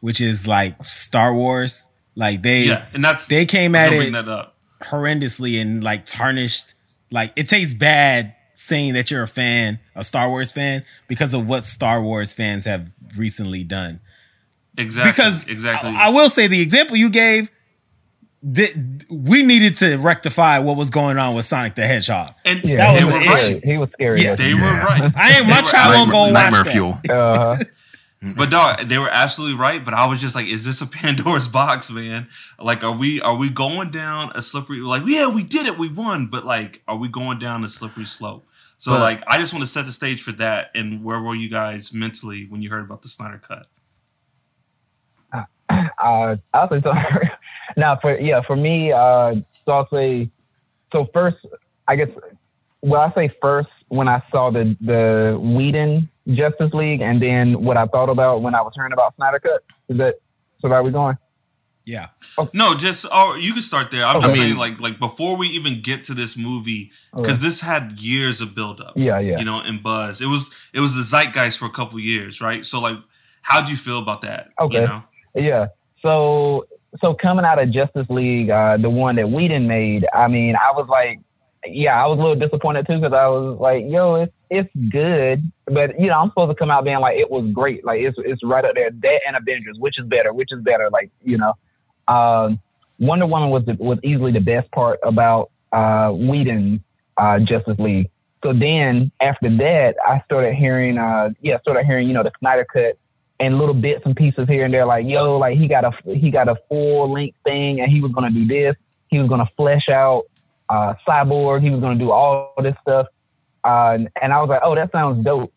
which 0.00 0.20
is 0.20 0.46
like 0.46 0.84
Star 0.84 1.34
Wars. 1.34 1.84
Like 2.14 2.42
they 2.42 2.62
Yeah, 2.64 2.86
and 2.94 3.04
that's 3.04 3.26
they 3.26 3.44
came 3.46 3.74
at 3.74 3.92
it 3.92 4.12
that 4.12 4.28
up. 4.28 4.56
horrendously 4.82 5.60
and 5.60 5.82
like 5.84 6.04
tarnished 6.06 6.74
like 7.10 7.32
it 7.36 7.48
tastes 7.48 7.74
bad 7.74 8.34
saying 8.54 8.94
that 8.94 9.10
you're 9.10 9.22
a 9.22 9.28
fan, 9.28 9.78
a 9.94 10.02
Star 10.02 10.28
Wars 10.30 10.50
fan, 10.50 10.82
because 11.08 11.34
of 11.34 11.46
what 11.48 11.64
Star 11.64 12.00
Wars 12.02 12.32
fans 12.32 12.64
have 12.64 12.90
recently 13.16 13.64
done. 13.64 14.00
Exactly. 14.78 15.12
Because 15.12 15.46
exactly. 15.46 15.90
I, 15.90 16.06
I 16.06 16.08
will 16.08 16.30
say 16.30 16.46
the 16.46 16.60
example 16.62 16.96
you 16.96 17.10
gave 17.10 17.50
that 18.42 18.70
we 19.10 19.42
needed 19.42 19.76
to 19.76 19.96
rectify 19.96 20.58
what 20.60 20.76
was 20.76 20.88
going 20.90 21.18
on 21.18 21.34
with 21.34 21.44
Sonic 21.44 21.74
the 21.74 21.86
Hedgehog. 21.86 22.34
and 22.44 22.62
Yeah, 22.64 22.76
That 22.76 22.94
they 22.98 23.04
was 23.04 23.12
were 23.14 23.20
an 23.20 23.26
right. 23.26 23.40
issue. 23.56 23.60
He 23.64 23.76
was 23.78 23.90
scary. 23.90 24.22
Yeah. 24.22 24.34
They 24.36 24.54
were 24.54 24.60
Yeah. 24.60 24.84
right. 24.84 25.12
I 25.16 25.30
ain't 25.32 25.46
They 25.46 25.52
much 25.52 25.64
were 25.72 25.78
how 25.78 25.90
I'm 25.90 26.08
Nightmare, 26.08 26.12
gonna 26.12 26.32
watch 26.32 26.42
Nightmare 26.42 26.64
that. 26.64 26.72
Fuel. 26.72 27.00
Uh, 27.10 27.58
But 28.22 28.50
dog, 28.50 28.88
they 28.88 28.98
were 28.98 29.10
absolutely 29.10 29.58
right. 29.58 29.84
But 29.84 29.94
I 29.94 30.06
was 30.06 30.20
just 30.20 30.34
like, 30.34 30.46
is 30.46 30.64
this 30.64 30.80
a 30.80 30.86
Pandora's 30.86 31.48
box, 31.48 31.90
man? 31.90 32.28
Like, 32.58 32.82
are 32.82 32.96
we 32.96 33.20
are 33.20 33.36
we 33.36 33.50
going 33.50 33.90
down 33.90 34.32
a 34.34 34.42
slippery? 34.42 34.80
Like, 34.80 35.02
yeah, 35.06 35.32
we 35.32 35.42
did 35.42 35.66
it, 35.66 35.78
we 35.78 35.88
won. 35.90 36.26
But 36.26 36.44
like, 36.44 36.82
are 36.88 36.96
we 36.96 37.08
going 37.08 37.38
down 37.38 37.62
a 37.62 37.68
slippery 37.68 38.06
slope? 38.06 38.46
So 38.78 38.92
But- 38.92 39.00
like, 39.00 39.22
I 39.26 39.38
just 39.38 39.52
want 39.52 39.64
to 39.64 39.70
set 39.70 39.86
the 39.86 39.92
stage 39.92 40.22
for 40.22 40.32
that. 40.32 40.70
And 40.74 41.04
where 41.04 41.20
were 41.20 41.34
you 41.34 41.48
guys 41.48 41.92
mentally 41.92 42.46
when 42.48 42.62
you 42.62 42.70
heard 42.70 42.84
about 42.84 43.02
the 43.02 43.08
Snyder 43.08 43.38
cut? 43.38 43.66
uh, 45.98 46.36
I'll 46.54 46.70
say 46.70 46.80
so. 46.82 46.92
now 47.76 47.96
for 47.96 48.18
yeah, 48.18 48.40
for 48.42 48.56
me, 48.56 48.92
uh, 48.92 49.36
so 49.64 49.72
I'll 49.72 49.88
say 49.90 50.30
so 50.92 51.08
first. 51.12 51.36
I 51.88 51.96
guess 51.96 52.08
well, 52.82 53.00
I 53.02 53.12
say 53.14 53.34
first 53.40 53.68
when 53.88 54.08
I 54.08 54.22
saw 54.30 54.50
the 54.50 54.76
the 54.80 55.38
Whedon 55.40 56.08
Justice 56.32 56.72
League, 56.72 57.00
and 57.00 57.20
then 57.22 57.62
what 57.62 57.76
I 57.76 57.86
thought 57.86 58.08
about 58.08 58.42
when 58.42 58.54
I 58.54 58.62
was 58.62 58.72
hearing 58.74 58.92
about 58.92 59.14
Snyder 59.16 59.38
Cut. 59.38 59.62
Is 59.88 59.98
that 59.98 60.16
so? 60.60 60.68
Where 60.68 60.78
Are 60.78 60.82
we 60.82 60.90
going? 60.90 61.16
Yeah. 61.84 62.08
No, 62.52 62.74
just 62.74 63.04
or 63.04 63.38
you 63.38 63.52
can 63.52 63.62
start 63.62 63.92
there. 63.92 64.04
I'm 64.04 64.20
just 64.20 64.34
saying, 64.34 64.56
like, 64.56 64.80
like 64.80 64.98
before 64.98 65.38
we 65.38 65.46
even 65.48 65.80
get 65.82 66.02
to 66.04 66.14
this 66.14 66.36
movie, 66.36 66.90
because 67.14 67.36
Okay. 67.36 67.44
this 67.46 67.60
had 67.60 68.00
years 68.00 68.40
of 68.40 68.56
buildup. 68.56 68.94
Yeah, 68.96 69.20
yeah. 69.20 69.38
you 69.38 69.44
know, 69.44 69.60
and 69.60 69.80
buzz. 69.80 70.20
It 70.20 70.26
was 70.26 70.50
it 70.74 70.80
was 70.80 70.94
the 70.94 71.02
zeitgeist 71.04 71.58
for 71.58 71.66
a 71.66 71.70
couple 71.70 72.00
years, 72.00 72.40
right? 72.40 72.64
So 72.64 72.80
like, 72.80 72.98
how 73.42 73.62
do 73.62 73.70
you 73.70 73.78
feel 73.78 74.00
about 74.00 74.22
that? 74.22 74.48
Okay. 74.60 74.80
You 74.80 74.86
know? 74.88 75.02
Yeah. 75.36 75.66
So 76.04 76.66
so 77.00 77.14
coming 77.14 77.44
out 77.44 77.62
of 77.62 77.70
Justice 77.70 78.06
League, 78.10 78.50
uh, 78.50 78.78
the 78.78 78.90
one 78.90 79.14
that 79.16 79.30
Whedon 79.30 79.68
made, 79.68 80.06
I 80.12 80.26
mean, 80.26 80.56
I 80.56 80.72
was 80.72 80.88
like, 80.88 81.20
yeah, 81.64 82.00
I 82.00 82.06
was 82.06 82.18
a 82.18 82.22
little 82.22 82.36
disappointed 82.36 82.86
too 82.86 82.98
because 82.98 83.12
I 83.12 83.26
was 83.28 83.58
like, 83.58 83.84
yo, 83.86 84.16
it's 84.16 84.32
it's 84.48 84.70
good, 84.90 85.42
but 85.66 85.98
you 85.98 86.08
know, 86.08 86.14
I'm 86.14 86.28
supposed 86.28 86.50
to 86.50 86.54
come 86.54 86.70
out 86.70 86.84
being 86.84 87.00
like, 87.00 87.18
it 87.18 87.30
was 87.30 87.50
great, 87.52 87.84
like 87.84 88.00
it's 88.00 88.16
it's 88.18 88.42
right 88.44 88.64
up 88.64 88.74
there, 88.74 88.90
that 88.90 89.20
and 89.26 89.36
Avengers, 89.36 89.76
which 89.78 89.98
is 89.98 90.06
better, 90.06 90.32
which 90.32 90.50
is 90.52 90.62
better, 90.62 90.90
like 90.90 91.10
you 91.24 91.38
know, 91.38 91.54
um, 92.08 92.60
Wonder 92.98 93.26
Woman 93.26 93.50
was 93.50 93.64
the, 93.64 93.74
was 93.74 93.98
easily 94.02 94.32
the 94.32 94.40
best 94.40 94.70
part 94.70 94.98
about 95.02 95.50
uh, 95.72 96.10
Whedon 96.10 96.82
uh, 97.16 97.38
Justice 97.40 97.78
League. 97.78 98.10
So 98.44 98.52
then 98.52 99.10
after 99.20 99.50
that, 99.58 99.96
I 100.06 100.20
started 100.24 100.54
hearing, 100.54 100.98
uh, 100.98 101.30
yeah, 101.40 101.58
started 101.60 101.84
hearing, 101.84 102.06
you 102.06 102.14
know, 102.14 102.22
the 102.22 102.30
Snyder 102.38 102.66
cut 102.72 102.98
and 103.40 103.58
little 103.58 103.74
bits 103.74 104.02
and 104.04 104.14
pieces 104.14 104.46
here 104.48 104.64
and 104.64 104.72
there, 104.72 104.86
like 104.86 105.06
yo, 105.06 105.38
like 105.38 105.58
he 105.58 105.68
got 105.68 105.84
a 105.84 105.92
he 106.14 106.30
got 106.30 106.48
a 106.48 106.56
full 106.68 107.12
length 107.12 107.36
thing, 107.44 107.80
and 107.80 107.90
he 107.90 108.00
was 108.00 108.12
gonna 108.12 108.30
do 108.30 108.46
this. 108.46 108.76
He 109.08 109.18
was 109.18 109.28
gonna 109.28 109.48
flesh 109.56 109.88
out 109.90 110.24
uh, 110.68 110.94
Cyborg. 111.08 111.62
He 111.62 111.70
was 111.70 111.80
gonna 111.80 111.98
do 111.98 112.10
all 112.10 112.52
this 112.62 112.74
stuff, 112.82 113.06
uh, 113.64 113.92
and, 113.94 114.08
and 114.20 114.32
I 114.32 114.36
was 114.36 114.48
like, 114.48 114.60
oh, 114.62 114.74
that 114.74 114.92
sounds 114.92 115.24
dope. 115.24 115.52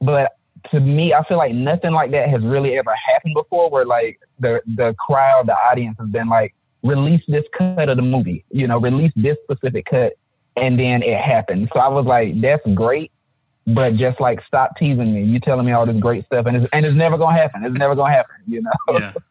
But 0.00 0.32
to 0.70 0.80
me, 0.80 1.12
I 1.14 1.24
feel 1.24 1.38
like 1.38 1.54
nothing 1.54 1.92
like 1.92 2.10
that 2.12 2.28
has 2.28 2.42
really 2.42 2.76
ever 2.78 2.94
happened 2.94 3.34
before. 3.34 3.70
Where 3.70 3.84
like 3.84 4.20
the 4.38 4.60
the 4.66 4.94
crowd, 4.98 5.46
the 5.46 5.54
audience 5.54 5.96
has 5.98 6.08
been 6.08 6.28
like, 6.28 6.54
release 6.82 7.22
this 7.28 7.44
cut 7.56 7.88
of 7.88 7.96
the 7.96 8.02
movie, 8.02 8.44
you 8.50 8.66
know, 8.66 8.78
release 8.78 9.12
this 9.16 9.36
specific 9.44 9.86
cut, 9.86 10.14
and 10.56 10.78
then 10.78 11.02
it 11.02 11.18
happened. 11.18 11.68
So 11.74 11.80
I 11.80 11.88
was 11.88 12.06
like, 12.06 12.40
that's 12.40 12.66
great, 12.74 13.12
but 13.66 13.96
just 13.96 14.20
like 14.20 14.40
stop 14.46 14.76
teasing 14.78 15.14
me. 15.14 15.24
You 15.24 15.40
telling 15.40 15.66
me 15.66 15.72
all 15.72 15.86
this 15.86 16.00
great 16.00 16.24
stuff, 16.26 16.46
and 16.46 16.56
it's 16.56 16.66
and 16.72 16.84
it's 16.84 16.94
never 16.94 17.18
gonna 17.18 17.36
happen. 17.36 17.64
It's 17.64 17.78
never 17.78 17.94
gonna 17.94 18.12
happen, 18.12 18.36
you 18.46 18.62
know. 18.62 18.98
Yeah. 18.98 19.12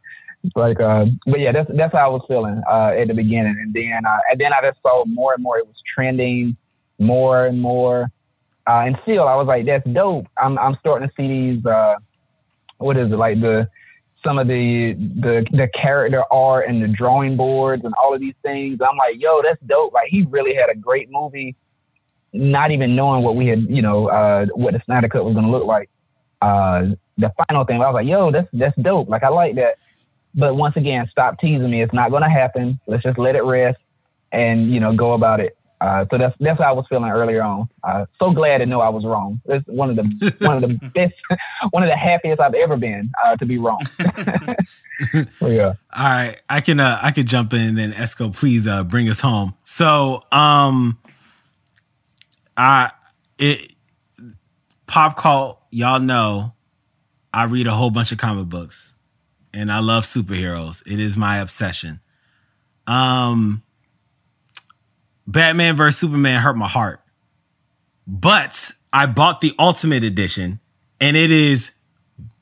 like, 0.56 0.80
uh, 0.80 1.06
but 1.26 1.40
yeah, 1.40 1.52
that's 1.52 1.70
that's 1.74 1.94
how 1.94 2.06
I 2.06 2.08
was 2.08 2.22
feeling 2.28 2.62
uh, 2.70 2.92
at 2.98 3.08
the 3.08 3.14
beginning, 3.14 3.58
and 3.62 3.74
then 3.74 4.06
uh, 4.08 4.20
and 4.32 4.40
then 4.40 4.54
I 4.54 4.62
just 4.62 4.82
saw 4.82 5.06
more 5.06 5.34
and 5.34 5.44
more 5.44 5.58
it 5.58 5.66
was 5.68 5.76
trending, 5.94 6.58
more 7.00 7.46
and 7.46 7.62
more. 7.62 8.12
Uh, 8.68 8.84
and 8.86 8.98
still, 9.04 9.28
I 9.28 9.36
was 9.36 9.48
like, 9.48 9.66
"That's 9.66 9.88
dope." 9.90 10.28
I'm 10.38 10.58
I'm 10.60 10.76
starting 10.80 11.08
to 11.08 11.14
see 11.16 11.28
these. 11.28 11.66
Uh, 11.66 11.96
what 12.78 12.98
is 12.98 13.12
it 13.12 13.16
like 13.16 13.40
the 13.40 13.68
some 14.26 14.40
of 14.40 14.48
the 14.48 14.94
the 14.94 15.46
the 15.52 15.70
character 15.82 16.24
art 16.32 16.68
and 16.68 16.84
the 16.84 16.88
drawing 16.88 17.38
boards 17.38 17.86
and 17.86 17.94
all 18.02 18.14
of 18.14 18.20
these 18.20 18.36
things. 18.44 18.80
I'm 18.82 18.98
like, 18.98 19.16
"Yo, 19.18 19.42
that's 19.44 19.62
dope!" 19.66 19.94
Like 19.94 20.10
he 20.10 20.24
really 20.24 20.54
had 20.54 20.70
a 20.70 20.76
great 20.76 21.10
movie, 21.10 21.56
not 22.34 22.72
even 22.72 22.96
knowing 22.96 23.24
what 23.24 23.36
we 23.36 23.48
had, 23.48 23.62
you 23.70 23.82
know, 23.82 24.10
uh, 24.10 24.46
what 24.48 24.74
the 24.74 24.82
Snyder 24.86 25.08
Cut 25.08 25.24
was 25.24 25.34
going 25.34 25.46
to 25.46 25.52
look 25.52 25.66
like. 25.66 25.90
Uh, 26.42 26.96
the 27.18 27.32
final 27.48 27.64
thing, 27.66 27.82
I 27.82 27.88
was 27.88 27.94
like, 27.94 28.08
"Yo, 28.08 28.32
that's 28.32 28.50
that's 28.54 28.76
dope!" 28.78 29.10
Like 29.10 29.24
I 29.24 29.30
like 29.30 29.56
that. 29.56 29.78
But 30.38 30.56
once 30.56 30.78
again, 30.78 31.08
stop 31.12 31.39
teasing 31.39 31.69
me. 31.69 31.82
It's 31.82 31.93
not 31.93 32.12
going 32.12 32.23
to 32.23 32.30
happen. 32.30 32.80
Let's 32.88 33.04
just 33.04 33.17
let 33.17 33.36
it 33.36 33.43
rest 33.43 33.80
and 34.32 34.71
you 34.71 34.80
know 34.80 34.93
go 34.95 35.13
about 35.13 35.39
it. 35.39 35.58
Uh, 35.80 36.06
so 36.10 36.17
that's 36.17 36.36
that's 36.39 36.60
how 36.60 36.69
I 36.69 36.71
was 36.71 36.86
feeling 36.89 37.12
earlier 37.12 37.43
on. 37.43 37.69
Uh, 37.84 38.06
so 38.19 38.32
glad 38.32 38.60
to 38.60 38.65
know 38.65 38.82
I 38.82 38.89
was 38.89 39.06
wrong. 39.06 39.41
It's 39.45 39.67
one 39.67 39.89
of 39.89 39.95
the 39.95 40.36
one 40.45 40.63
of 40.63 40.69
the 40.69 40.76
best, 40.89 41.13
one 41.71 41.84
of 41.84 41.89
the 41.89 41.95
happiest 41.95 42.41
I've 42.41 42.56
ever 42.56 42.78
been 42.78 43.12
uh, 43.23 43.36
to 43.38 43.45
be 43.45 43.58
wrong. 43.58 43.82
so, 45.39 45.47
yeah. 45.47 45.73
All 45.95 46.04
right, 46.04 46.41
I 46.50 46.62
can 46.62 46.80
uh, 46.80 47.00
I 47.02 47.12
can 47.12 47.28
jump 47.28 47.54
in 47.54 47.62
and 47.62 47.78
then 47.78 47.91
Esco, 47.93 48.36
please 48.36 48.65
uh, 48.65 48.84
bring 48.84 49.08
us 49.10 49.19
home. 49.19 49.54
So, 49.63 50.21
um, 50.32 50.97
I 52.56 52.91
it 53.38 53.76
pop 54.88 55.15
cult, 55.15 55.62
y'all 55.69 56.00
know, 56.00 56.54
I 57.32 57.43
read 57.43 57.67
a 57.67 57.71
whole 57.71 57.91
bunch 57.91 58.12
of 58.12 58.17
comic 58.17 58.47
books, 58.47 58.95
and 59.58 59.72
I 59.72 59.80
love 59.80 60.06
superheroes. 60.06 60.84
It 60.86 61.00
is 61.00 61.17
my 61.17 61.39
obsession. 61.39 62.00
Um 62.86 63.63
Batman 65.26 65.76
vs 65.76 66.00
Superman 66.00 66.41
hurt 66.41 66.56
my 66.56 66.67
heart. 66.67 67.02
But 68.06 68.72
I 68.93 69.08
bought 69.08 69.41
the 69.41 69.54
Ultimate 69.60 70.04
Edition 70.04 70.60
and 71.02 71.17
it 71.17 71.32
is 71.32 71.72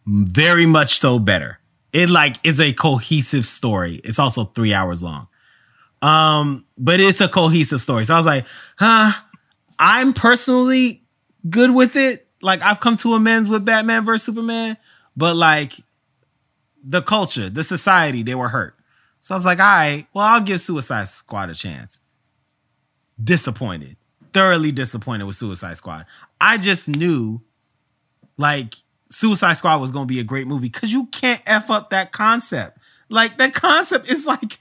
very 0.05 0.65
much 0.65 0.99
so 0.99 1.17
better. 1.17 1.59
It 1.93 2.09
like 2.09 2.35
is 2.43 2.59
a 2.59 2.73
cohesive 2.73 3.45
story. 3.45 4.01
It's 4.03 4.19
also 4.19 4.43
3 4.43 4.73
hours 4.73 5.01
long. 5.01 5.27
Um 6.01 6.65
but 6.77 6.99
it's 6.99 7.21
a 7.21 7.29
cohesive 7.29 7.81
story. 7.81 8.03
So 8.03 8.13
I 8.13 8.17
was 8.17 8.25
like, 8.25 8.45
"Huh, 8.75 9.13
I'm 9.79 10.13
personally 10.13 11.01
good 11.49 11.71
with 11.71 11.95
it. 11.95 12.27
Like 12.41 12.61
I've 12.61 12.81
come 12.81 12.97
to 12.97 13.13
amends 13.13 13.49
with 13.49 13.63
Batman 13.63 14.03
vs 14.03 14.23
Superman, 14.25 14.77
but 15.15 15.37
like 15.37 15.79
the 16.87 17.01
culture, 17.01 17.49
the 17.49 17.63
society, 17.63 18.21
they 18.23 18.35
were 18.35 18.49
hurt. 18.49 18.75
So 19.19 19.33
I 19.33 19.37
was 19.37 19.45
like, 19.45 19.59
all 19.59 19.65
right, 19.65 20.05
well, 20.13 20.25
I'll 20.25 20.41
give 20.41 20.61
Suicide 20.61 21.07
Squad 21.07 21.49
a 21.49 21.55
chance 21.55 21.99
disappointed, 23.21 23.97
thoroughly 24.33 24.71
disappointed 24.71 25.25
with 25.25 25.35
Suicide 25.35 25.77
Squad. 25.77 26.05
I 26.39 26.57
just 26.57 26.87
knew 26.87 27.41
like 28.37 28.75
Suicide 29.09 29.53
Squad 29.53 29.77
was 29.79 29.91
going 29.91 30.07
to 30.07 30.13
be 30.13 30.19
a 30.19 30.23
great 30.23 30.47
movie 30.47 30.69
because 30.69 30.91
you 30.91 31.05
can't 31.07 31.41
F 31.45 31.69
up 31.71 31.89
that 31.91 32.11
concept. 32.11 32.77
Like, 33.07 33.37
that 33.37 33.53
concept 33.53 34.09
is 34.11 34.25
like, 34.25 34.59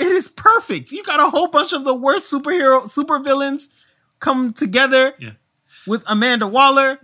it 0.00 0.08
is 0.08 0.28
perfect. 0.28 0.90
You 0.92 1.02
got 1.04 1.20
a 1.20 1.30
whole 1.30 1.46
bunch 1.46 1.72
of 1.72 1.84
the 1.84 1.94
worst 1.94 2.30
superhero, 2.30 2.88
super 2.88 3.18
villains 3.20 3.68
come 4.20 4.52
together 4.52 5.14
Yeah. 5.18 5.30
with 5.86 6.02
Amanda 6.06 6.46
Waller. 6.46 6.98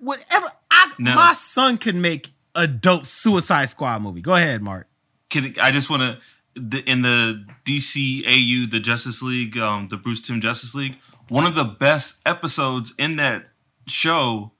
Whatever. 0.00 0.46
I, 0.70 0.90
No. 0.98 1.14
My 1.14 1.34
son 1.34 1.76
can 1.78 2.00
make 2.00 2.32
a 2.54 2.66
dope 2.66 3.06
Suicide 3.06 3.66
Squad 3.68 4.02
movie. 4.02 4.20
Go 4.20 4.34
ahead, 4.34 4.62
Mark. 4.62 4.88
Can, 5.30 5.54
I 5.60 5.70
just 5.70 5.88
want 5.88 6.02
to 6.02 6.18
the, 6.54 6.78
in 6.88 7.02
the 7.02 7.44
DCAU, 7.64 8.70
the 8.70 8.80
Justice 8.80 9.22
League, 9.22 9.56
um, 9.56 9.86
the 9.86 9.96
Bruce 9.96 10.20
Timm 10.20 10.40
Justice 10.40 10.74
League. 10.74 10.98
One 11.28 11.46
of 11.46 11.54
the 11.54 11.64
best 11.64 12.16
episodes 12.26 12.92
in 12.98 13.16
that 13.16 13.48
show 13.86 14.52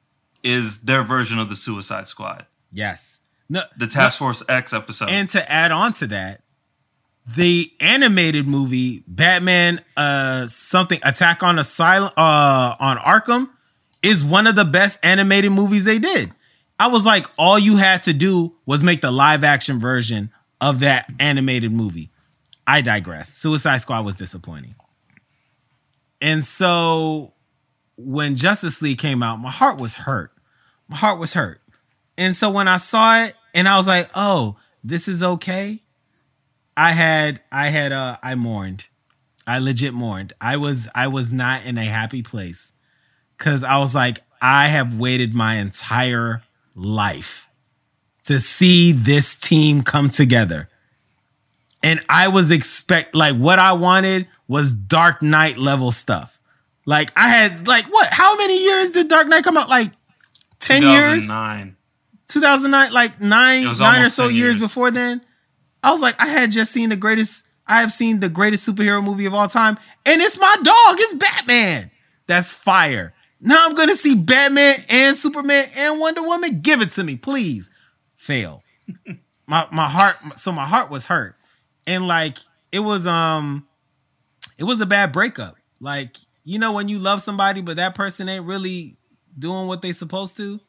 is 0.43 0.81
their 0.81 1.03
version 1.03 1.39
of 1.39 1.49
the 1.49 1.57
Suicide 1.57 2.09
Squad, 2.09 2.47
Yes. 2.73 3.21
No, 3.49 3.63
the 3.77 3.87
Task 3.87 4.19
Force 4.19 4.43
X 4.49 4.73
episode. 4.73 5.11
And 5.11 5.29
to 5.31 5.53
add 5.53 5.73
on 5.73 5.93
to 5.95 6.07
that, 6.07 6.41
the 7.27 7.71
animated 7.81 8.49
movie 8.49 9.05
Batman 9.07 9.83
uh 9.97 10.47
something 10.47 10.99
Attack 11.03 11.43
on 11.43 11.59
Asylum 11.59 12.11
uh 12.17 12.77
on 12.81 12.97
Arkham 12.97 13.51
is 14.03 14.25
one 14.25 14.47
of 14.47 14.57
the 14.57 14.65
best 14.65 14.99
animated 15.03 15.53
movies 15.53 15.85
they 15.85 15.99
did. 15.99 16.33
I 16.83 16.89
was 16.89 17.07
like 17.07 17.29
all 17.39 17.61
you 17.61 17.77
had 17.77 18.03
to 18.03 18.13
do 18.13 18.57
was 18.67 18.83
make 18.83 19.03
the 19.03 19.13
live 19.13 19.45
action 19.45 19.79
version 19.79 20.33
of 20.61 20.81
that 20.81 21.09
animated 21.21 21.71
movie. 21.71 22.11
I 22.67 22.81
digress. 22.81 23.33
Suicide 23.33 23.79
Squad 23.79 24.05
was 24.05 24.17
disappointing. 24.17 24.75
And 26.21 26.45
so 26.45 27.35
when 27.97 28.35
Justice 28.35 28.83
League 28.83 28.99
came 28.99 29.23
out, 29.23 29.37
my 29.37 29.53
heart 29.53 29.79
was 29.79 29.95
hurt. 29.95 30.33
My 30.89 30.97
heart 30.97 31.21
was 31.21 31.35
hurt. 31.35 31.61
And 32.19 32.35
so 32.35 32.51
when 32.51 32.67
I 32.67 32.79
saw 32.79 33.23
it 33.23 33.35
and 33.55 33.69
I 33.69 33.77
was 33.77 33.87
like, 33.87 34.11
"Oh, 34.17 34.57
this 34.83 35.07
is 35.07 35.23
okay." 35.23 35.85
I 36.77 36.91
had 36.91 37.43
I 37.53 37.69
had 37.69 37.93
uh 37.93 38.17
I 38.25 38.35
mourned. 38.35 38.87
I 39.47 39.61
legit 39.61 39.95
mourned. 39.95 40.33
I 40.41 40.57
was 40.57 40.89
I 40.97 41.07
was 41.07 41.31
not 41.31 41.65
in 41.65 41.79
a 41.79 41.85
happy 41.85 42.25
place 42.25 42.73
cuz 43.39 43.63
I 43.63 43.79
was 43.79 43.95
like 43.95 44.19
I 44.41 44.67
have 44.67 44.99
waited 44.99 45.33
my 45.33 45.59
entire 45.59 46.43
life 46.75 47.49
to 48.25 48.41
see 48.41 48.93
this 48.93 49.35
team 49.35 49.83
come 49.83 50.11
together. 50.11 50.69
And 51.83 52.01
I 52.09 52.29
was 52.29 52.51
expect 52.51 53.15
like 53.15 53.37
what 53.37 53.59
I 53.59 53.73
wanted 53.73 54.29
was 54.47 54.73
Dark 54.73 55.23
Knight 55.23 55.57
level 55.59 55.91
stuff. 55.91 56.39
Like 56.87 57.11
I 57.17 57.29
had 57.29 57.67
like 57.67 57.87
what? 57.87 58.09
How 58.11 58.37
many 58.37 58.63
years 58.63 58.93
did 58.93 59.09
Dark 59.09 59.29
Knight 59.29 59.45
come 59.45 59.57
out? 59.57 59.69
Like 59.69 59.91
10 60.61 60.83
years? 60.83 61.23
2009. 61.23 61.77
2009, 62.29 62.93
like 62.93 63.21
nine, 63.21 63.65
nine 63.79 64.07
or 64.07 64.11
so 64.11 64.29
years 64.29 64.57
years. 64.57 64.59
before 64.59 64.91
then. 64.91 65.21
I 65.83 65.91
was 65.91 66.01
like, 66.01 66.19
I 66.21 66.27
had 66.27 66.51
just 66.51 66.73
seen 66.73 66.89
the 66.89 66.97
greatest. 66.97 67.47
I 67.67 67.81
have 67.81 67.93
seen 67.93 68.21
the 68.21 68.29
greatest 68.29 68.67
superhero 68.67 69.05
movie 69.05 69.27
of 69.27 69.35
all 69.35 69.49
time, 69.49 69.79
and 70.07 70.23
it's 70.23 70.39
my 70.39 70.57
dog. 70.63 70.97
It's 70.99 71.15
Batman. 71.15 71.91
That's 72.27 72.49
fire. 72.49 73.13
Now 73.45 73.67
I'm 73.67 73.75
gonna 73.75 73.97
see 73.97 74.15
Batman 74.15 74.77
and 74.89 75.17
Superman 75.17 75.67
and 75.77 75.99
Wonder 75.99 76.23
Woman. 76.23 76.61
Give 76.61 76.81
it 76.81 76.93
to 76.93 77.03
me, 77.03 77.17
please. 77.17 77.71
Fail. 78.15 78.63
my 79.47 79.67
my 79.73 79.89
heart. 79.89 80.17
So 80.37 80.53
my 80.53 80.65
heart 80.65 80.91
was 80.91 81.07
hurt, 81.07 81.35
and 81.85 82.07
like 82.07 82.39
it 82.71 82.79
was 82.79 83.05
um, 83.05 83.67
it 84.59 84.65
was 84.65 84.81
a 84.81 84.87
bad 84.87 85.13
breakup. 85.13 85.57
Like 85.81 86.19
you 86.45 86.61
know 86.61 86.71
when 86.73 86.89
you 86.89 87.01
love 87.01 87.21
somebody, 87.21 87.61
but 87.61 87.77
that 87.77 87.97
person 87.97 88.29
ain't 88.29 88.47
really 88.47 88.97
doing 89.37 89.67
what 89.67 89.83
they 89.83 89.91
supposed 89.91 90.37
to. 90.37 90.61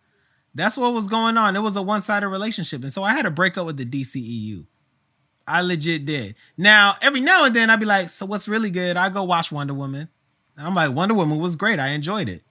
That's 0.56 0.76
what 0.76 0.94
was 0.94 1.08
going 1.08 1.38
on. 1.38 1.56
It 1.56 1.62
was 1.62 1.76
a 1.76 1.82
one-sided 1.82 2.28
relationship. 2.28 2.84
And 2.84 2.94
so 2.94 3.04
I 3.04 3.14
had 3.14 3.24
to 3.24 3.32
break 3.32 3.58
up 3.58 3.66
with 3.66 3.78
the 3.78 3.86
DCEU. 3.86 4.68
I 5.48 5.62
legit 5.62 6.06
did. 6.06 6.36
Now, 6.58 6.96
every 7.02 7.22
now 7.22 7.44
and 7.44 7.56
then 7.56 7.72
I'd 7.72 7.80
be 7.80 7.88
like, 7.88 8.10
so 8.10 8.28
what's 8.28 8.48
really 8.48 8.70
good? 8.70 8.96
I 8.96 9.10
go 9.10 9.24
watch 9.24 9.52
Wonder 9.52 9.74
Woman. 9.74 10.10
I'm 10.56 10.76
like, 10.76 10.94
Wonder 10.94 11.16
Woman 11.16 11.40
was 11.40 11.56
great. 11.56 11.80
I 11.80 11.90
enjoyed 11.90 12.30
it. 12.30 12.44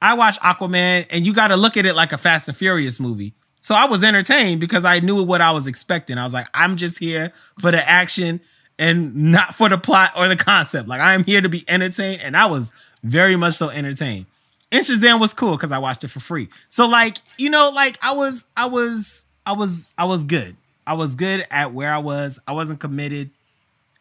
I 0.00 0.14
watched 0.14 0.40
Aquaman, 0.40 1.06
and 1.10 1.26
you 1.26 1.32
got 1.32 1.48
to 1.48 1.56
look 1.56 1.76
at 1.76 1.86
it 1.86 1.94
like 1.94 2.12
a 2.12 2.18
Fast 2.18 2.48
and 2.48 2.56
Furious 2.56 3.00
movie. 3.00 3.34
So 3.60 3.74
I 3.74 3.86
was 3.86 4.02
entertained 4.02 4.60
because 4.60 4.84
I 4.84 5.00
knew 5.00 5.22
what 5.24 5.40
I 5.40 5.50
was 5.50 5.66
expecting. 5.66 6.18
I 6.18 6.24
was 6.24 6.32
like, 6.32 6.46
I'm 6.54 6.76
just 6.76 6.98
here 6.98 7.32
for 7.60 7.70
the 7.70 7.88
action 7.88 8.40
and 8.78 9.14
not 9.32 9.54
for 9.54 9.68
the 9.68 9.78
plot 9.78 10.12
or 10.16 10.28
the 10.28 10.36
concept. 10.36 10.88
Like 10.88 11.00
I 11.00 11.14
am 11.14 11.24
here 11.24 11.40
to 11.40 11.48
be 11.48 11.64
entertained, 11.68 12.22
and 12.22 12.36
I 12.36 12.46
was 12.46 12.72
very 13.02 13.36
much 13.36 13.54
so 13.54 13.68
entertained. 13.70 14.26
And 14.70 14.84
Shazam 14.84 15.18
was 15.18 15.32
cool 15.32 15.56
because 15.56 15.72
I 15.72 15.78
watched 15.78 16.04
it 16.04 16.08
for 16.08 16.20
free. 16.20 16.48
So 16.68 16.86
like, 16.86 17.18
you 17.38 17.50
know, 17.50 17.70
like 17.70 17.98
I 18.02 18.12
was, 18.12 18.44
I 18.56 18.66
was, 18.66 19.26
I 19.46 19.52
was, 19.52 19.94
I 19.96 20.04
was 20.04 20.24
good. 20.24 20.56
I 20.86 20.94
was 20.94 21.14
good 21.14 21.46
at 21.50 21.72
where 21.72 21.92
I 21.92 21.98
was. 21.98 22.38
I 22.46 22.52
wasn't 22.52 22.78
committed. 22.80 23.30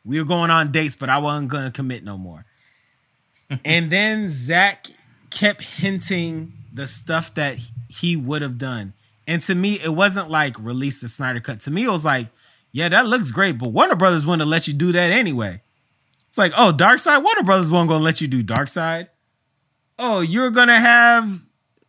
We 0.06 0.20
were 0.20 0.26
going 0.26 0.52
on 0.52 0.72
dates, 0.72 0.96
but 0.96 1.10
I 1.10 1.18
wasn't 1.18 1.50
gonna 1.50 1.72
commit 1.72 2.04
no 2.04 2.18
more. 2.18 2.46
and 3.66 3.90
then 3.90 4.30
Zack 4.30 4.88
kept 5.38 5.62
hinting 5.62 6.52
the 6.74 6.88
stuff 6.88 7.32
that 7.36 7.60
he 7.90 8.16
would 8.16 8.42
have 8.42 8.58
done. 8.58 8.94
And 9.28 9.40
to 9.44 9.54
me, 9.54 9.80
it 9.80 9.94
wasn't 9.94 10.32
like 10.32 10.58
release 10.58 11.00
the 11.00 11.08
Snyder 11.08 11.40
cut. 11.40 11.62
To 11.62 11.72
me, 11.72 11.84
it 11.84 11.92
was 11.92 12.04
like, 12.04 12.30
yeah, 12.72 12.90
that 12.90 13.06
looks 13.06 13.30
great, 13.30 13.60
but 13.60 13.70
Warner 13.70 13.96
Brothers 13.96 14.26
wouldn't 14.26 14.42
have 14.42 14.50
let 14.50 14.68
you 14.68 14.74
do 14.74 14.92
that 14.94 15.12
anyway. 15.12 15.62
It's 16.28 16.40
like, 16.40 16.54
oh, 16.58 16.74
Darkseid, 16.74 17.24
Warner 17.24 17.44
Brothers 17.44 17.70
won't 17.70 17.88
gonna 17.88 18.04
let 18.04 18.20
you 18.20 18.28
do 18.28 18.44
Darkseid. 18.44 19.10
Oh, 20.00 20.22
you're 20.22 20.50
gonna 20.50 20.80
have 20.80 21.42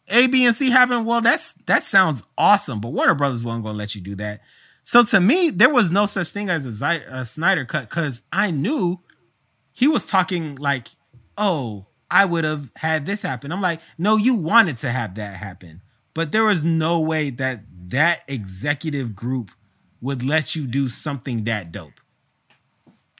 A, 0.08 0.26
B, 0.26 0.44
and 0.44 0.54
C 0.54 0.70
happen. 0.70 1.06
Well, 1.06 1.22
that's 1.22 1.54
that 1.66 1.84
sounds 1.84 2.24
awesome, 2.36 2.80
but 2.80 2.92
Warner 2.92 3.14
Brothers 3.14 3.44
wasn't 3.44 3.64
gonna 3.64 3.78
let 3.78 3.94
you 3.94 4.02
do 4.02 4.14
that. 4.16 4.40
So 4.82 5.02
to 5.04 5.20
me, 5.20 5.48
there 5.48 5.72
was 5.72 5.90
no 5.90 6.04
such 6.04 6.28
thing 6.28 6.50
as 6.50 6.66
a, 6.66 6.70
Zy- 6.70 7.04
a 7.08 7.24
Snyder 7.24 7.64
cut 7.64 7.88
because 7.88 8.22
I 8.30 8.50
knew 8.50 9.00
he 9.72 9.88
was 9.88 10.06
talking 10.06 10.56
like, 10.56 10.88
oh, 11.38 11.86
I 12.10 12.24
would 12.24 12.44
have 12.44 12.70
had 12.76 13.06
this 13.06 13.22
happen. 13.22 13.52
I'm 13.52 13.60
like, 13.60 13.80
no, 13.96 14.16
you 14.16 14.34
wanted 14.34 14.78
to 14.78 14.90
have 14.90 15.14
that 15.16 15.36
happen, 15.36 15.82
but 16.14 16.32
there 16.32 16.44
was 16.44 16.64
no 16.64 17.00
way 17.00 17.30
that 17.30 17.64
that 17.88 18.22
executive 18.28 19.14
group 19.14 19.50
would 20.00 20.22
let 20.22 20.54
you 20.54 20.66
do 20.66 20.88
something 20.88 21.44
that 21.44 21.72
dope. 21.72 22.00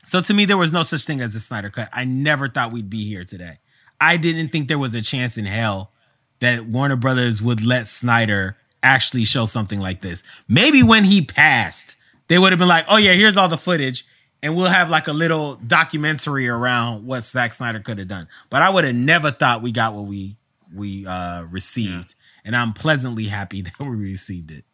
So 0.04 0.20
to 0.22 0.32
me, 0.32 0.44
there 0.46 0.56
was 0.56 0.72
no 0.72 0.82
such 0.82 1.04
thing 1.04 1.20
as 1.20 1.34
a 1.34 1.40
Snyder 1.40 1.70
cut. 1.70 1.90
I 1.92 2.04
never 2.04 2.48
thought 2.48 2.72
we'd 2.72 2.88
be 2.88 3.04
here 3.04 3.24
today. 3.24 3.58
I 4.00 4.16
didn't 4.16 4.48
think 4.50 4.68
there 4.68 4.78
was 4.78 4.94
a 4.94 5.02
chance 5.02 5.36
in 5.36 5.44
hell 5.44 5.92
that 6.40 6.66
Warner 6.66 6.96
Brothers 6.96 7.42
would 7.42 7.62
let 7.62 7.88
Snyder 7.88 8.56
actually 8.82 9.24
show 9.24 9.44
something 9.44 9.80
like 9.80 10.00
this. 10.00 10.22
Maybe 10.48 10.82
when 10.82 11.04
he 11.04 11.22
passed, 11.22 11.96
they 12.28 12.38
would 12.38 12.52
have 12.52 12.58
been 12.58 12.68
like, 12.68 12.86
"Oh 12.88 12.96
yeah, 12.96 13.12
here's 13.12 13.36
all 13.36 13.48
the 13.48 13.58
footage." 13.58 14.06
And 14.42 14.54
we'll 14.56 14.66
have 14.66 14.88
like 14.88 15.08
a 15.08 15.12
little 15.12 15.56
documentary 15.56 16.48
around 16.48 17.06
what 17.06 17.24
Zack 17.24 17.52
Snyder 17.52 17.80
could 17.80 17.98
have 17.98 18.08
done. 18.08 18.28
But 18.50 18.62
I 18.62 18.70
would 18.70 18.84
have 18.84 18.94
never 18.94 19.30
thought 19.32 19.62
we 19.62 19.72
got 19.72 19.94
what 19.94 20.06
we 20.06 20.36
we 20.74 21.06
uh 21.06 21.44
received. 21.44 22.14
And 22.44 22.54
I'm 22.56 22.72
pleasantly 22.72 23.24
happy 23.24 23.62
that 23.62 23.78
we 23.80 23.88
received 23.88 24.50
it. 24.50 24.64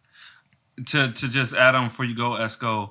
to 0.86 1.10
to 1.12 1.28
just 1.28 1.54
add 1.54 1.74
on 1.74 1.88
before 1.88 2.04
you 2.04 2.14
go, 2.14 2.32
Esco, 2.32 2.90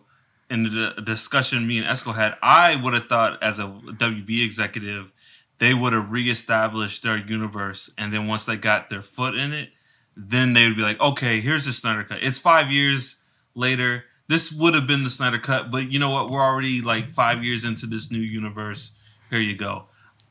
in 0.49 0.63
the 0.63 1.01
discussion 1.03 1.67
me 1.67 1.77
and 1.79 1.87
Esco 1.87 2.13
had, 2.15 2.35
I 2.41 2.75
would 2.75 2.93
have 2.93 3.07
thought 3.07 3.41
as 3.43 3.59
a 3.59 3.63
WB 3.63 4.43
executive, 4.43 5.11
they 5.59 5.73
would 5.73 5.93
have 5.93 6.11
reestablished 6.11 7.03
their 7.03 7.17
universe, 7.17 7.91
and 7.97 8.11
then 8.13 8.27
once 8.27 8.45
they 8.45 8.57
got 8.57 8.89
their 8.89 9.01
foot 9.01 9.35
in 9.35 9.53
it, 9.53 9.69
then 10.15 10.53
they 10.53 10.67
would 10.67 10.75
be 10.75 10.83
like, 10.83 10.99
okay, 10.99 11.39
here's 11.41 11.65
the 11.65 11.73
Snyder 11.73 12.03
cut. 12.03 12.21
It's 12.21 12.37
five 12.37 12.71
years 12.71 13.17
later. 13.55 14.05
This 14.27 14.51
would 14.51 14.73
have 14.73 14.87
been 14.87 15.03
the 15.03 15.09
Snyder 15.09 15.37
cut, 15.37 15.69
but 15.69 15.91
you 15.91 15.99
know 15.99 16.11
what? 16.11 16.29
We're 16.29 16.41
already 16.41 16.81
like 16.81 17.11
five 17.11 17.43
years 17.43 17.65
into 17.65 17.85
this 17.85 18.11
new 18.11 18.19
universe. 18.19 18.93
Here 19.29 19.39
you 19.39 19.57
go. 19.57 19.85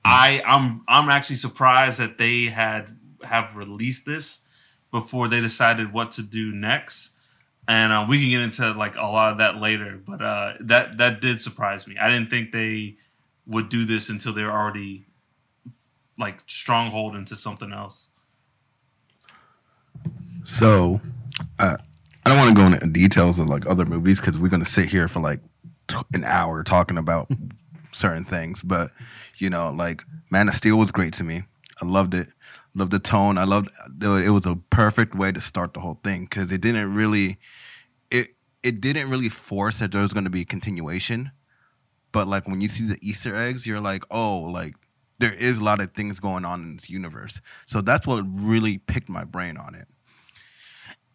I 0.05 0.43
I'm 0.47 0.83
I'm 0.89 1.09
actually 1.09 1.37
surprised 1.37 1.99
that 1.99 2.19
they 2.19 2.45
had 2.45 2.97
have 3.23 3.57
released 3.57 4.07
this 4.07 4.41
before 4.91 5.29
they 5.29 5.41
decided 5.41 5.93
what 5.93 6.11
to 6.13 6.23
do 6.23 6.53
next 6.53 7.13
and 7.69 7.93
uh, 7.93 8.07
we 8.09 8.21
can 8.21 8.31
get 8.31 8.41
into 8.41 8.73
like 8.79 8.97
a 8.97 9.03
lot 9.03 9.33
of 9.33 9.39
that 9.39 9.57
later. 9.57 10.01
But 10.05 10.23
uh, 10.23 10.55
that 10.61 10.99
that 10.99 11.21
did 11.21 11.41
surprise 11.41 11.87
me. 11.87 11.97
I 11.99 12.11
didn't 12.11 12.31
think 12.31 12.53
they 12.53 12.97
would 13.47 13.69
do 13.69 13.85
this 13.85 14.09
until 14.09 14.33
they're 14.33 14.53
already 14.53 15.07
like 16.19 16.41
stronghold 16.47 17.17
into 17.17 17.37
something 17.37 17.73
else. 17.73 18.09
So, 20.45 21.01
uh, 21.59 21.77
I 22.25 22.31
don't 22.31 22.39
want 22.39 22.51
to 22.51 22.61
go 22.61 22.67
into 22.67 22.87
details 22.87 23.39
of 23.39 23.47
like 23.47 23.69
other 23.69 23.85
movies 23.85 24.21
because 24.21 24.39
we're 24.39 24.49
gonna 24.49 24.65
sit 24.65 24.87
here 24.87 25.09
for 25.09 25.21
like 25.21 25.41
t- 25.89 25.97
an 26.15 26.25
hour 26.25 26.63
talking 26.63 26.99
about 26.99 27.31
certain 27.93 28.25
things. 28.25 28.63
But 28.63 28.91
you 29.39 29.51
know, 29.51 29.73
like 29.73 30.05
Man 30.31 30.49
of 30.49 30.55
Steel 30.55 30.77
was 30.77 30.91
great 30.91 31.13
to 31.15 31.25
me. 31.25 31.43
I 31.81 31.87
loved 31.87 32.15
it. 32.15 32.29
Loved 32.75 32.93
the 32.93 32.99
tone. 32.99 33.39
I 33.39 33.45
loved 33.45 33.69
uh, 34.05 34.15
it 34.15 34.31
was 34.31 34.47
a 34.47 34.57
perfect 34.71 35.15
way 35.15 35.33
to 35.33 35.41
start 35.41 35.75
the 35.75 35.81
whole 35.81 36.01
thing 36.03 36.25
because 36.25 36.53
it 36.53 36.61
didn't 36.61 36.95
really 36.95 37.39
it 38.11 38.29
it 38.63 38.81
didn't 38.81 39.11
really 39.11 39.29
force 39.29 39.81
that 39.81 39.93
there 39.93 40.03
was 40.03 40.13
going 40.13 40.25
to 40.25 40.31
be 40.31 40.43
a 40.43 40.47
continuation. 40.47 41.33
But 42.13 42.29
like 42.29 42.47
when 42.47 42.61
you 42.61 42.69
see 42.69 42.87
the 42.87 42.99
Easter 43.03 43.35
eggs, 43.35 43.67
you're 43.67 43.81
like, 43.81 44.05
oh, 44.11 44.39
like 44.39 44.75
there 45.19 45.33
is 45.33 45.59
a 45.59 45.65
lot 45.65 45.81
of 45.81 45.93
things 45.93 46.21
going 46.21 46.45
on 46.45 46.63
in 46.63 46.77
this 46.77 46.91
universe. 46.91 47.41
So 47.67 47.81
that's 47.81 48.07
what 48.07 48.25
really 48.27 48.79
picked 48.79 49.09
my 49.09 49.25
brain 49.25 49.57
on 49.57 49.75
it. 49.75 49.89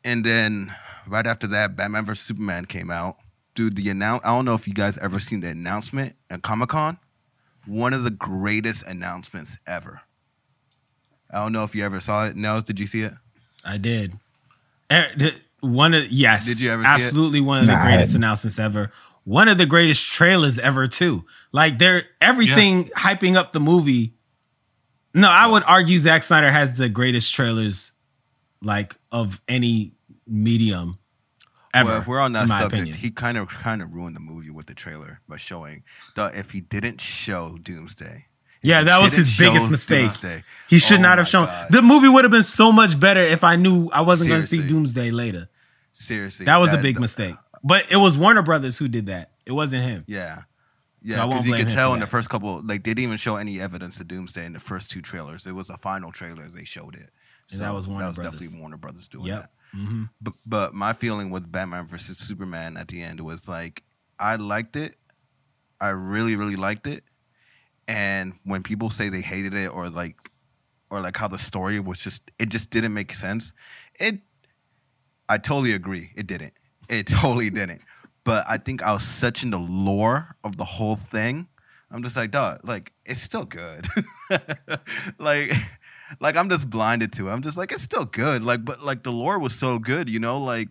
And 0.07 0.23
then 0.25 0.73
right 1.05 1.27
after 1.27 1.47
that, 1.47 1.75
Batman 1.75 2.05
vs 2.05 2.25
Superman 2.25 2.63
came 2.65 2.89
out. 2.89 3.17
Dude, 3.55 3.75
the 3.75 3.89
announce 3.89 4.23
I 4.23 4.29
don't 4.29 4.45
know 4.45 4.53
if 4.53 4.67
you 4.67 4.73
guys 4.73 4.97
ever 4.99 5.19
seen 5.19 5.41
the 5.41 5.49
announcement 5.49 6.15
at 6.29 6.41
Comic 6.43 6.69
Con. 6.69 6.97
One 7.65 7.93
of 7.93 8.03
the 8.05 8.11
greatest 8.11 8.83
announcements 8.83 9.57
ever. 9.67 10.01
I 11.29 11.39
don't 11.43 11.51
know 11.51 11.63
if 11.65 11.75
you 11.75 11.83
ever 11.83 11.99
saw 11.99 12.25
it. 12.27 12.37
Nels, 12.37 12.63
did 12.63 12.79
you 12.79 12.85
see 12.87 13.01
it? 13.01 13.13
I 13.65 13.77
did. 13.77 14.13
Er, 14.89 15.07
Th- 15.19 15.35
One 15.59 15.93
of 15.93 16.09
yes, 16.09 16.45
Did 16.45 16.61
you 16.61 16.71
ever 16.71 16.83
see 16.83 16.89
it? 16.89 16.93
absolutely 16.93 17.41
one 17.41 17.59
of 17.59 17.67
the 17.67 17.73
Nah, 17.75 17.81
greatest 17.81 18.15
announcements 18.15 18.57
ever. 18.57 18.93
One 19.25 19.49
of 19.49 19.57
the 19.57 19.65
greatest 19.65 20.05
trailers 20.09 20.57
ever 20.57 20.87
too. 20.87 21.25
Like 21.51 21.79
they're 21.79 22.03
everything 22.21 22.85
hyping 22.95 23.35
up 23.35 23.51
the 23.51 23.59
movie. 23.59 24.13
No, 25.13 25.27
I 25.27 25.47
would 25.47 25.63
argue 25.67 25.97
Zack 25.97 26.23
Snyder 26.23 26.49
has 26.51 26.77
the 26.77 26.87
greatest 26.87 27.33
trailers, 27.33 27.91
like 28.61 28.95
of 29.11 29.41
any 29.49 29.95
medium 30.27 30.97
ever. 31.73 31.89
Well, 31.89 31.97
if 32.01 32.07
we're 32.07 32.19
on 32.19 32.33
that 32.33 32.47
subject, 32.47 32.73
opinion. 32.73 32.95
he 32.97 33.09
kind 33.11 33.37
of 33.37 33.49
kind 33.49 33.81
of 33.81 33.93
ruined 33.93 34.15
the 34.15 34.19
movie 34.21 34.49
with 34.49 34.65
the 34.67 34.73
trailer 34.73 35.21
by 35.27 35.37
showing 35.37 35.83
the 36.15 36.31
if 36.37 36.51
he 36.51 36.61
didn't 36.61 37.01
show 37.01 37.57
Doomsday. 37.61 38.25
Yeah, 38.63 38.83
that 38.83 39.01
was 39.01 39.13
his 39.13 39.37
biggest 39.37 39.69
mistake. 39.69 40.05
Doomsday, 40.09 40.43
He 40.67 40.79
should 40.79 40.99
oh 40.99 41.03
not 41.03 41.19
have 41.19 41.27
shown. 41.27 41.45
God. 41.45 41.67
The 41.69 41.81
movie 41.81 42.09
would 42.09 42.23
have 42.23 42.31
been 42.31 42.41
so 42.43 42.71
much 42.71 42.99
better 42.99 43.21
if 43.21 43.43
I 43.43 43.55
knew 43.55 43.89
I 43.93 44.01
wasn't 44.01 44.29
going 44.29 44.41
to 44.41 44.47
see 44.47 44.67
Doomsday 44.67 45.11
later. 45.11 45.47
Seriously, 45.93 46.45
That 46.47 46.57
was 46.57 46.73
a 46.73 46.77
big 46.77 46.95
the- 46.95 47.01
mistake. 47.01 47.35
But 47.63 47.91
it 47.91 47.97
was 47.97 48.17
Warner 48.17 48.41
Brothers 48.41 48.77
who 48.77 48.87
did 48.87 49.05
that. 49.07 49.31
It 49.45 49.51
wasn't 49.51 49.83
him. 49.83 50.03
Yeah. 50.07 50.41
Yeah, 51.03 51.25
because 51.27 51.45
you 51.45 51.51
blame 51.53 51.65
could 51.67 51.73
tell 51.73 51.93
in 51.93 51.99
the 51.99 52.07
first 52.07 52.29
couple, 52.29 52.55
like 52.63 52.83
they 52.83 52.91
didn't 52.93 53.03
even 53.03 53.17
show 53.17 53.35
any 53.35 53.59
evidence 53.61 53.99
of 53.99 54.07
Doomsday 54.07 54.45
in 54.45 54.53
the 54.53 54.59
first 54.59 54.89
two 54.91 55.01
trailers. 55.01 55.45
It 55.45 55.53
was 55.53 55.67
the 55.67 55.77
final 55.77 56.11
trailers 56.11 56.53
they 56.53 56.65
showed 56.65 56.95
it. 56.95 57.09
And 57.51 57.61
that 57.61 57.73
was 57.73 57.87
Warner 57.87 58.03
that 58.05 58.09
was 58.09 58.15
Brothers. 58.17 58.39
definitely 58.39 58.59
Warner 58.59 58.77
Brothers 58.77 59.07
doing 59.07 59.25
Yep. 59.27 59.41
that. 59.41 59.49
Hmm 59.73 60.05
But 60.21 60.33
but 60.45 60.73
my 60.73 60.93
feeling 60.93 61.29
with 61.29 61.51
Batman 61.51 61.87
versus 61.87 62.17
Superman 62.17 62.77
at 62.77 62.87
the 62.87 63.01
end 63.01 63.21
was 63.21 63.47
like 63.47 63.83
I 64.19 64.35
liked 64.35 64.75
it. 64.75 64.95
I 65.81 65.89
really 65.89 66.35
really 66.35 66.55
liked 66.55 66.87
it. 66.87 67.03
And 67.87 68.33
when 68.43 68.63
people 68.63 68.89
say 68.89 69.09
they 69.09 69.21
hated 69.21 69.53
it 69.53 69.67
or 69.67 69.89
like 69.89 70.17
or 70.89 71.01
like 71.01 71.17
how 71.17 71.27
the 71.27 71.37
story 71.37 71.79
was 71.79 71.99
just 72.01 72.23
it 72.39 72.49
just 72.49 72.69
didn't 72.69 72.93
make 72.93 73.13
sense. 73.13 73.53
It 73.99 74.21
I 75.29 75.37
totally 75.37 75.73
agree. 75.73 76.11
It 76.15 76.27
didn't. 76.27 76.53
It 76.89 77.07
totally 77.07 77.49
didn't. 77.49 77.81
But 78.23 78.45
I 78.47 78.57
think 78.57 78.83
I 78.83 78.91
was 78.91 79.03
such 79.03 79.43
in 79.43 79.51
the 79.51 79.59
lore 79.59 80.35
of 80.43 80.57
the 80.57 80.65
whole 80.65 80.95
thing. 80.95 81.47
I'm 81.89 82.03
just 82.03 82.17
like, 82.17 82.31
dog, 82.31 82.59
like 82.63 82.91
it's 83.05 83.21
still 83.21 83.45
good. 83.45 83.87
like 85.19 85.53
like 86.19 86.35
I'm 86.37 86.49
just 86.49 86.69
blinded 86.69 87.11
to 87.13 87.29
it. 87.29 87.31
I'm 87.33 87.41
just 87.41 87.57
like, 87.57 87.71
it's 87.71 87.83
still 87.83 88.05
good. 88.05 88.43
Like, 88.43 88.63
but 88.65 88.81
like 88.83 89.03
the 89.03 89.11
lore 89.11 89.39
was 89.39 89.53
so 89.55 89.79
good, 89.79 90.09
you 90.09 90.19
know, 90.19 90.37
like 90.39 90.69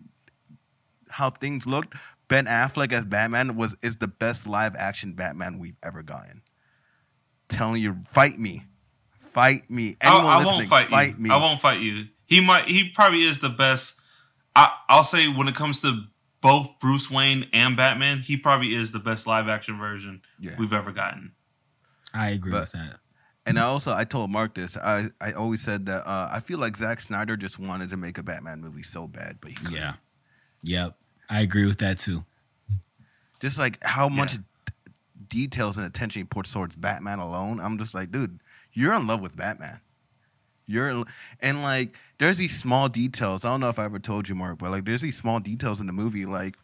how 1.09 1.29
things 1.29 1.65
looked. 1.67 1.95
Ben 2.27 2.45
Affleck 2.45 2.91
as 2.91 3.05
Batman 3.05 3.55
was 3.55 3.75
is 3.81 3.97
the 3.97 4.07
best 4.07 4.47
live 4.47 4.75
action 4.75 5.13
Batman 5.13 5.59
we've 5.59 5.77
ever 5.81 6.03
gotten. 6.03 6.41
Telling 7.47 7.81
you, 7.81 7.97
fight 8.05 8.37
me. 8.37 8.63
Fight 9.17 9.69
me. 9.69 9.95
I, 10.01 10.07
Anyone 10.07 10.25
I 10.25 10.37
listening, 10.39 10.55
won't 10.57 10.67
fight, 10.69 10.89
fight 10.89 11.09
you. 11.17 11.23
me. 11.23 11.29
I 11.29 11.37
won't 11.37 11.61
fight 11.61 11.79
you. 11.79 12.05
He 12.25 12.41
might. 12.45 12.65
He 12.65 12.89
probably 12.89 13.19
is 13.23 13.37
the 13.37 13.49
best. 13.49 14.01
I, 14.55 14.71
I'll 14.89 15.03
say 15.03 15.27
when 15.29 15.47
it 15.47 15.55
comes 15.55 15.79
to 15.83 16.01
both 16.41 16.77
Bruce 16.81 17.09
Wayne 17.09 17.47
and 17.53 17.77
Batman, 17.77 18.19
he 18.19 18.35
probably 18.35 18.73
is 18.73 18.91
the 18.91 18.99
best 18.99 19.25
live 19.27 19.47
action 19.47 19.79
version 19.79 20.21
Yeah. 20.39 20.55
we've 20.59 20.73
ever 20.73 20.91
gotten. 20.91 21.31
I 22.13 22.31
agree 22.31 22.51
But- 22.51 22.61
with 22.61 22.71
that. 22.73 22.99
And 23.47 23.57
I 23.57 23.63
also 23.63 23.93
I 23.93 24.03
told 24.03 24.29
Mark 24.29 24.53
this. 24.55 24.75
I, 24.77 25.07
I 25.21 25.31
always 25.31 25.61
said 25.61 25.85
that 25.85 26.05
uh, 26.07 26.29
I 26.31 26.41
feel 26.41 26.59
like 26.59 26.75
Zack 26.75 26.99
Snyder 27.01 27.37
just 27.37 27.57
wanted 27.59 27.89
to 27.89 27.97
make 27.97 28.17
a 28.17 28.23
Batman 28.23 28.59
movie 28.61 28.83
so 28.83 29.07
bad, 29.07 29.37
but 29.41 29.51
he 29.51 29.55
couldn't. 29.55 29.73
Yeah. 29.73 29.93
Yep. 30.63 30.97
I 31.29 31.41
agree 31.41 31.65
with 31.65 31.77
that 31.79 31.97
too. 31.99 32.25
Just 33.39 33.57
like 33.57 33.77
how 33.83 34.09
much 34.09 34.33
Yeah. 34.33 34.39
d- 34.65 34.91
details 35.29 35.77
and 35.77 35.85
attention 35.87 36.21
he 36.21 36.23
puts 36.25 36.51
towards 36.51 36.75
Batman 36.75 37.19
alone. 37.19 37.59
I'm 37.59 37.77
just 37.77 37.93
like, 37.93 38.11
dude, 38.11 38.39
you're 38.73 38.93
in 38.93 39.07
love 39.07 39.21
with 39.21 39.35
Batman. 39.37 39.79
You're 40.65 40.89
in, 40.89 41.03
and 41.39 41.61
like 41.63 41.95
there's 42.17 42.37
these 42.37 42.59
small 42.59 42.89
details. 42.89 43.45
I 43.45 43.49
don't 43.49 43.61
know 43.61 43.69
if 43.69 43.79
I 43.79 43.85
ever 43.85 43.99
told 43.99 44.27
you, 44.27 44.35
Mark, 44.35 44.57
but 44.57 44.71
like 44.71 44.83
there's 44.83 45.01
these 45.01 45.15
small 45.17 45.39
details 45.39 45.79
in 45.79 45.87
the 45.87 45.93
movie, 45.93 46.25
like 46.25 46.57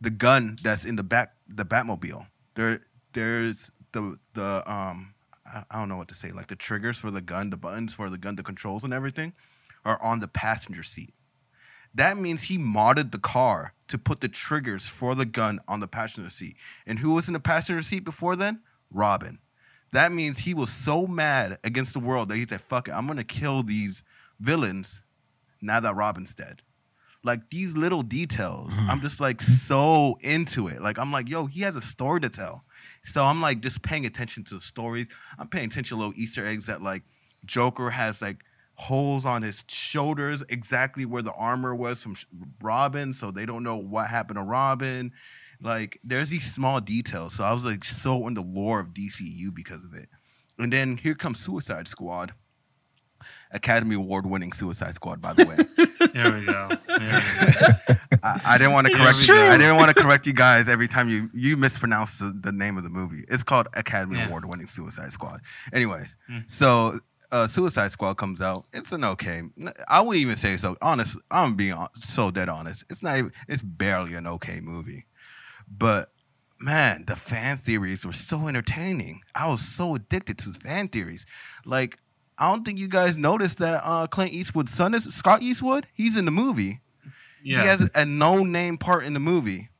the 0.00 0.10
gun 0.10 0.58
that's 0.62 0.84
in 0.84 0.96
the 0.96 1.04
back 1.04 1.34
the 1.48 1.64
Batmobile. 1.64 2.26
There 2.54 2.80
there's 3.12 3.70
the 3.92 4.16
the 4.34 4.64
um 4.70 5.14
I, 5.70 5.78
don't 5.78 5.88
know 5.88 5.96
what 5.96 6.08
to 6.08 6.14
say, 6.14 6.30
like 6.30 6.48
the 6.48 6.56
triggers 6.56 6.98
for 6.98 7.10
the 7.10 7.20
gun, 7.20 7.50
the 7.50 7.56
buttons 7.56 7.94
for 7.94 8.10
the 8.10 8.18
gun, 8.18 8.36
the 8.36 8.42
controls 8.42 8.84
and 8.84 8.92
everything 8.92 9.32
are 9.84 10.02
on 10.02 10.20
the 10.20 10.28
passenger 10.28 10.82
seat. 10.82 11.14
That 11.94 12.18
means 12.18 12.42
he 12.42 12.58
modded 12.58 13.12
the 13.12 13.18
car 13.18 13.74
to 13.88 13.98
put 13.98 14.20
the 14.20 14.28
triggers 14.28 14.86
for 14.86 15.14
the 15.14 15.24
gun 15.24 15.58
on 15.66 15.80
the 15.80 15.88
passenger 15.88 16.30
seat. 16.30 16.56
And 16.86 16.98
who 16.98 17.14
was 17.14 17.28
in 17.28 17.32
the 17.32 17.40
passenger 17.40 17.82
seat 17.82 18.04
before 18.04 18.36
then? 18.36 18.60
Robin. 18.90 19.38
That 19.92 20.12
means 20.12 20.38
he 20.38 20.52
was 20.52 20.70
so 20.70 21.06
mad 21.06 21.58
against 21.64 21.94
the 21.94 22.00
world 22.00 22.28
that 22.28 22.36
he 22.36 22.46
said, 22.46 22.60
fuck 22.60 22.88
it, 22.88 22.92
I'm 22.92 23.06
gonna 23.06 23.24
kill 23.24 23.62
these 23.62 24.02
villains 24.38 25.02
now 25.60 25.80
that 25.80 25.96
Robin's 25.96 26.34
dead. 26.34 26.62
like 27.24 27.50
these 27.50 27.76
little 27.76 28.02
details. 28.02 28.74
Mm. 28.78 28.88
I'm 28.88 29.00
just 29.00 29.20
like 29.20 29.40
so 29.40 30.16
into 30.20 30.68
it. 30.68 30.80
Like 30.80 30.98
I'm 30.98 31.10
like, 31.10 31.28
yo, 31.28 31.46
he 31.46 31.62
has 31.62 31.74
a 31.76 31.80
story 31.80 32.20
to 32.20 32.28
tell. 32.28 32.64
So 33.02 33.24
I'm 33.24 33.40
like 33.40 33.60
just 33.60 33.82
paying 33.82 34.06
attention 34.06 34.44
to 34.44 34.54
the 34.54 34.60
stories. 34.60 35.08
I'm 35.38 35.48
paying 35.48 35.66
attention 35.66 35.96
to 35.96 36.00
little 36.00 36.20
Easter 36.20 36.46
eggs 36.46 36.66
that 36.66 36.82
like 36.82 37.02
Joker 37.44 37.90
has 37.90 38.20
like 38.20 38.44
holes 38.74 39.26
on 39.26 39.42
his 39.42 39.64
shoulders 39.68 40.42
exactly 40.48 41.04
where 41.04 41.22
the 41.22 41.32
armor 41.32 41.74
was 41.74 42.02
from 42.02 42.14
Robin, 42.62 43.12
so 43.12 43.30
they 43.30 43.44
don't 43.46 43.62
know 43.62 43.76
what 43.76 44.08
happened 44.08 44.38
to 44.38 44.44
Robin. 44.44 45.12
Like 45.60 45.98
there's 46.04 46.30
these 46.30 46.52
small 46.52 46.80
details. 46.80 47.34
So 47.34 47.44
I 47.44 47.52
was 47.52 47.64
like 47.64 47.84
so 47.84 48.26
in 48.28 48.34
the 48.34 48.42
lore 48.42 48.80
of 48.80 48.88
DCU 48.88 49.54
because 49.54 49.84
of 49.84 49.94
it. 49.94 50.08
And 50.58 50.72
then 50.72 50.96
here 50.96 51.14
comes 51.14 51.40
Suicide 51.40 51.88
Squad. 51.88 52.32
Academy 53.50 53.96
Award 53.96 54.26
winning 54.26 54.52
Suicide 54.52 54.94
Squad, 54.94 55.20
by 55.20 55.32
the 55.32 55.44
way. 55.44 55.86
There 56.12 56.32
we 56.38 56.44
go. 56.46 56.68
There 56.86 56.98
we 56.98 57.06
go. 57.06 57.94
I, 58.22 58.40
I 58.44 58.58
didn't 58.58 58.72
want 58.72 58.86
to 58.88 58.94
correct 58.94 59.26
you. 59.28 59.34
I 59.34 59.56
didn't 59.56 59.76
want 59.76 59.94
to 59.96 60.02
correct 60.02 60.26
you 60.26 60.32
guys 60.32 60.68
every 60.68 60.88
time 60.88 61.08
you 61.08 61.30
you 61.32 61.56
mispronounce 61.56 62.18
the, 62.18 62.36
the 62.38 62.52
name 62.52 62.76
of 62.76 62.82
the 62.82 62.88
movie. 62.90 63.24
It's 63.28 63.42
called 63.42 63.68
Academy 63.74 64.16
Yeah. 64.18 64.26
Award 64.28 64.44
winning 64.46 64.66
Suicide 64.66 65.12
Squad. 65.12 65.40
Anyways, 65.72 66.16
Mm. 66.30 66.50
so 66.50 66.98
uh, 67.30 67.46
Suicide 67.46 67.90
Squad 67.92 68.14
comes 68.14 68.40
out. 68.40 68.66
It's 68.72 68.90
an 68.92 69.04
okay. 69.04 69.42
I 69.88 70.00
wouldn't 70.00 70.22
even 70.22 70.36
say 70.36 70.56
so. 70.56 70.76
Honest, 70.82 71.18
I'm 71.30 71.54
being 71.56 71.76
so 71.94 72.30
dead 72.30 72.48
honest. 72.48 72.84
It's 72.90 73.02
not. 73.02 73.18
Even, 73.18 73.32
it's 73.46 73.62
barely 73.62 74.14
an 74.14 74.26
okay 74.26 74.60
movie, 74.60 75.06
but. 75.70 76.10
Man, 76.60 77.04
the 77.06 77.14
fan 77.14 77.56
theories 77.56 78.04
were 78.04 78.12
so 78.12 78.48
entertaining. 78.48 79.20
I 79.32 79.46
was 79.48 79.60
so 79.60 79.94
addicted 79.94 80.38
to 80.38 80.48
the 80.50 80.58
fan 80.58 80.88
theories. 80.88 81.24
Like, 81.64 81.98
I 82.38 82.50
don't 82.50 82.64
think 82.64 82.78
you 82.78 82.88
guys 82.88 83.16
noticed 83.16 83.58
that 83.58 83.82
uh, 83.84 84.06
Clint 84.06 84.32
Eastwood's 84.32 84.72
son 84.72 84.94
is 84.94 85.04
Scott 85.14 85.42
Eastwood. 85.42 85.86
He's 85.92 86.16
in 86.16 86.24
the 86.24 86.30
movie. 86.30 86.80
Yeah. 87.42 87.62
He 87.62 87.66
has 87.68 87.90
a 87.94 88.04
no 88.04 88.44
name 88.44 88.78
part 88.78 89.04
in 89.04 89.14
the 89.14 89.20
movie. 89.20 89.70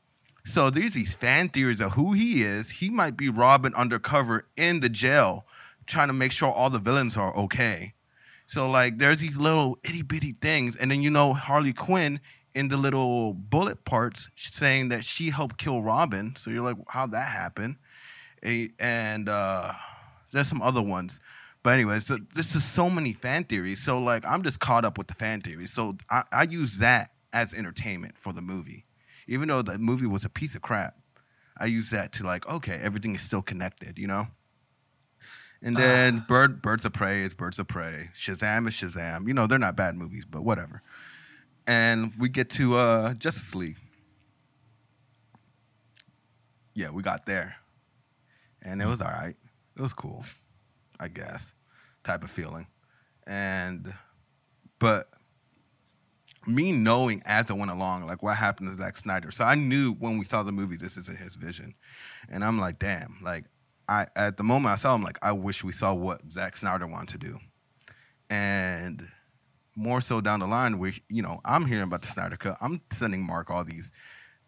So 0.44 0.70
there's 0.70 0.94
these 0.94 1.14
fan 1.14 1.50
theories 1.50 1.80
of 1.80 1.92
who 1.92 2.14
he 2.14 2.42
is. 2.42 2.70
He 2.70 2.88
might 2.88 3.16
be 3.16 3.28
Robin 3.28 3.74
undercover 3.74 4.46
in 4.56 4.80
the 4.80 4.88
jail, 4.88 5.44
trying 5.86 6.08
to 6.08 6.14
make 6.14 6.32
sure 6.32 6.50
all 6.50 6.70
the 6.70 6.78
villains 6.78 7.16
are 7.16 7.36
okay. 7.36 7.92
So 8.46 8.68
like 8.68 8.98
there's 8.98 9.20
these 9.20 9.38
little 9.38 9.78
itty 9.84 10.02
bitty 10.02 10.32
things, 10.32 10.74
and 10.74 10.90
then 10.90 11.02
you 11.02 11.10
know 11.10 11.34
Harley 11.34 11.74
Quinn 11.74 12.20
in 12.54 12.68
the 12.68 12.78
little 12.78 13.34
bullet 13.34 13.84
parts 13.84 14.30
saying 14.36 14.88
that 14.88 15.04
she 15.04 15.30
helped 15.30 15.58
kill 15.58 15.82
Robin. 15.82 16.34
So 16.34 16.50
you're 16.50 16.64
like, 16.64 16.76
how'd 16.88 17.12
that 17.12 17.28
happen? 17.28 17.76
And 18.42 19.28
uh, 19.28 19.72
there's 20.32 20.48
some 20.48 20.62
other 20.62 20.82
ones. 20.82 21.20
But 21.62 21.70
anyways, 21.74 22.06
so 22.06 22.18
there's 22.34 22.52
just 22.52 22.72
so 22.74 22.88
many 22.88 23.12
fan 23.12 23.44
theories. 23.44 23.82
So 23.82 23.98
like 24.00 24.24
I'm 24.26 24.42
just 24.42 24.60
caught 24.60 24.84
up 24.84 24.96
with 24.96 25.08
the 25.08 25.14
fan 25.14 25.40
theories. 25.40 25.72
So 25.72 25.96
I, 26.10 26.22
I 26.32 26.42
use 26.44 26.78
that 26.78 27.10
as 27.32 27.52
entertainment 27.52 28.16
for 28.16 28.32
the 28.32 28.40
movie. 28.40 28.86
Even 29.26 29.48
though 29.48 29.62
the 29.62 29.78
movie 29.78 30.06
was 30.06 30.24
a 30.24 30.30
piece 30.30 30.54
of 30.54 30.62
crap, 30.62 30.96
I 31.58 31.66
use 31.66 31.90
that 31.90 32.12
to 32.14 32.24
like, 32.24 32.48
okay, 32.48 32.78
everything 32.82 33.14
is 33.14 33.22
still 33.22 33.42
connected, 33.42 33.98
you 33.98 34.06
know? 34.06 34.28
And 35.60 35.76
then 35.76 36.24
Bird 36.28 36.62
Birds 36.62 36.84
of 36.84 36.92
Prey 36.92 37.22
is 37.22 37.34
Birds 37.34 37.58
of 37.58 37.66
Prey. 37.66 38.10
Shazam 38.14 38.68
is 38.68 38.74
Shazam. 38.74 39.26
You 39.26 39.34
know, 39.34 39.46
they're 39.48 39.58
not 39.58 39.76
bad 39.76 39.96
movies, 39.96 40.24
but 40.24 40.44
whatever. 40.44 40.82
And 41.66 42.12
we 42.18 42.28
get 42.28 42.48
to 42.50 42.76
uh 42.76 43.14
Justice 43.14 43.54
League. 43.54 43.76
Yeah, 46.74 46.90
we 46.90 47.02
got 47.02 47.26
there. 47.26 47.56
And 48.62 48.80
it 48.80 48.86
was 48.86 49.00
all 49.00 49.10
right. 49.10 49.34
It 49.76 49.82
was 49.82 49.92
cool, 49.92 50.24
I 50.98 51.08
guess. 51.08 51.54
Type 52.04 52.24
of 52.24 52.30
feeling. 52.30 52.66
And 53.26 53.94
but 54.78 55.08
me 56.46 56.72
knowing 56.72 57.22
as 57.26 57.50
it 57.50 57.56
went 57.56 57.70
along, 57.70 58.06
like 58.06 58.22
what 58.22 58.36
happened 58.36 58.70
to 58.70 58.74
Zack 58.74 58.96
Snyder. 58.96 59.30
So 59.30 59.44
I 59.44 59.54
knew 59.54 59.92
when 59.92 60.18
we 60.18 60.24
saw 60.24 60.42
the 60.42 60.52
movie, 60.52 60.76
this 60.76 60.96
isn't 60.96 61.18
his 61.18 61.36
vision. 61.36 61.74
And 62.28 62.44
I'm 62.44 62.58
like, 62.58 62.78
damn, 62.78 63.18
like 63.22 63.44
I 63.88 64.06
at 64.16 64.36
the 64.36 64.44
moment 64.44 64.72
I 64.72 64.76
saw 64.76 64.94
him, 64.94 65.02
like 65.02 65.18
I 65.22 65.32
wish 65.32 65.62
we 65.62 65.72
saw 65.72 65.94
what 65.94 66.30
Zack 66.30 66.56
Snyder 66.56 66.86
wanted 66.86 67.08
to 67.08 67.18
do. 67.18 67.38
And 68.30 69.08
more 69.74 70.00
so 70.00 70.20
down 70.20 70.40
the 70.40 70.46
line, 70.46 70.78
we 70.78 70.94
you 71.08 71.22
know, 71.22 71.40
I'm 71.44 71.66
hearing 71.66 71.84
about 71.84 72.02
the 72.02 72.08
Snyder 72.08 72.36
Cut. 72.36 72.56
I'm 72.60 72.80
sending 72.90 73.24
Mark 73.24 73.50
all 73.50 73.64
these 73.64 73.92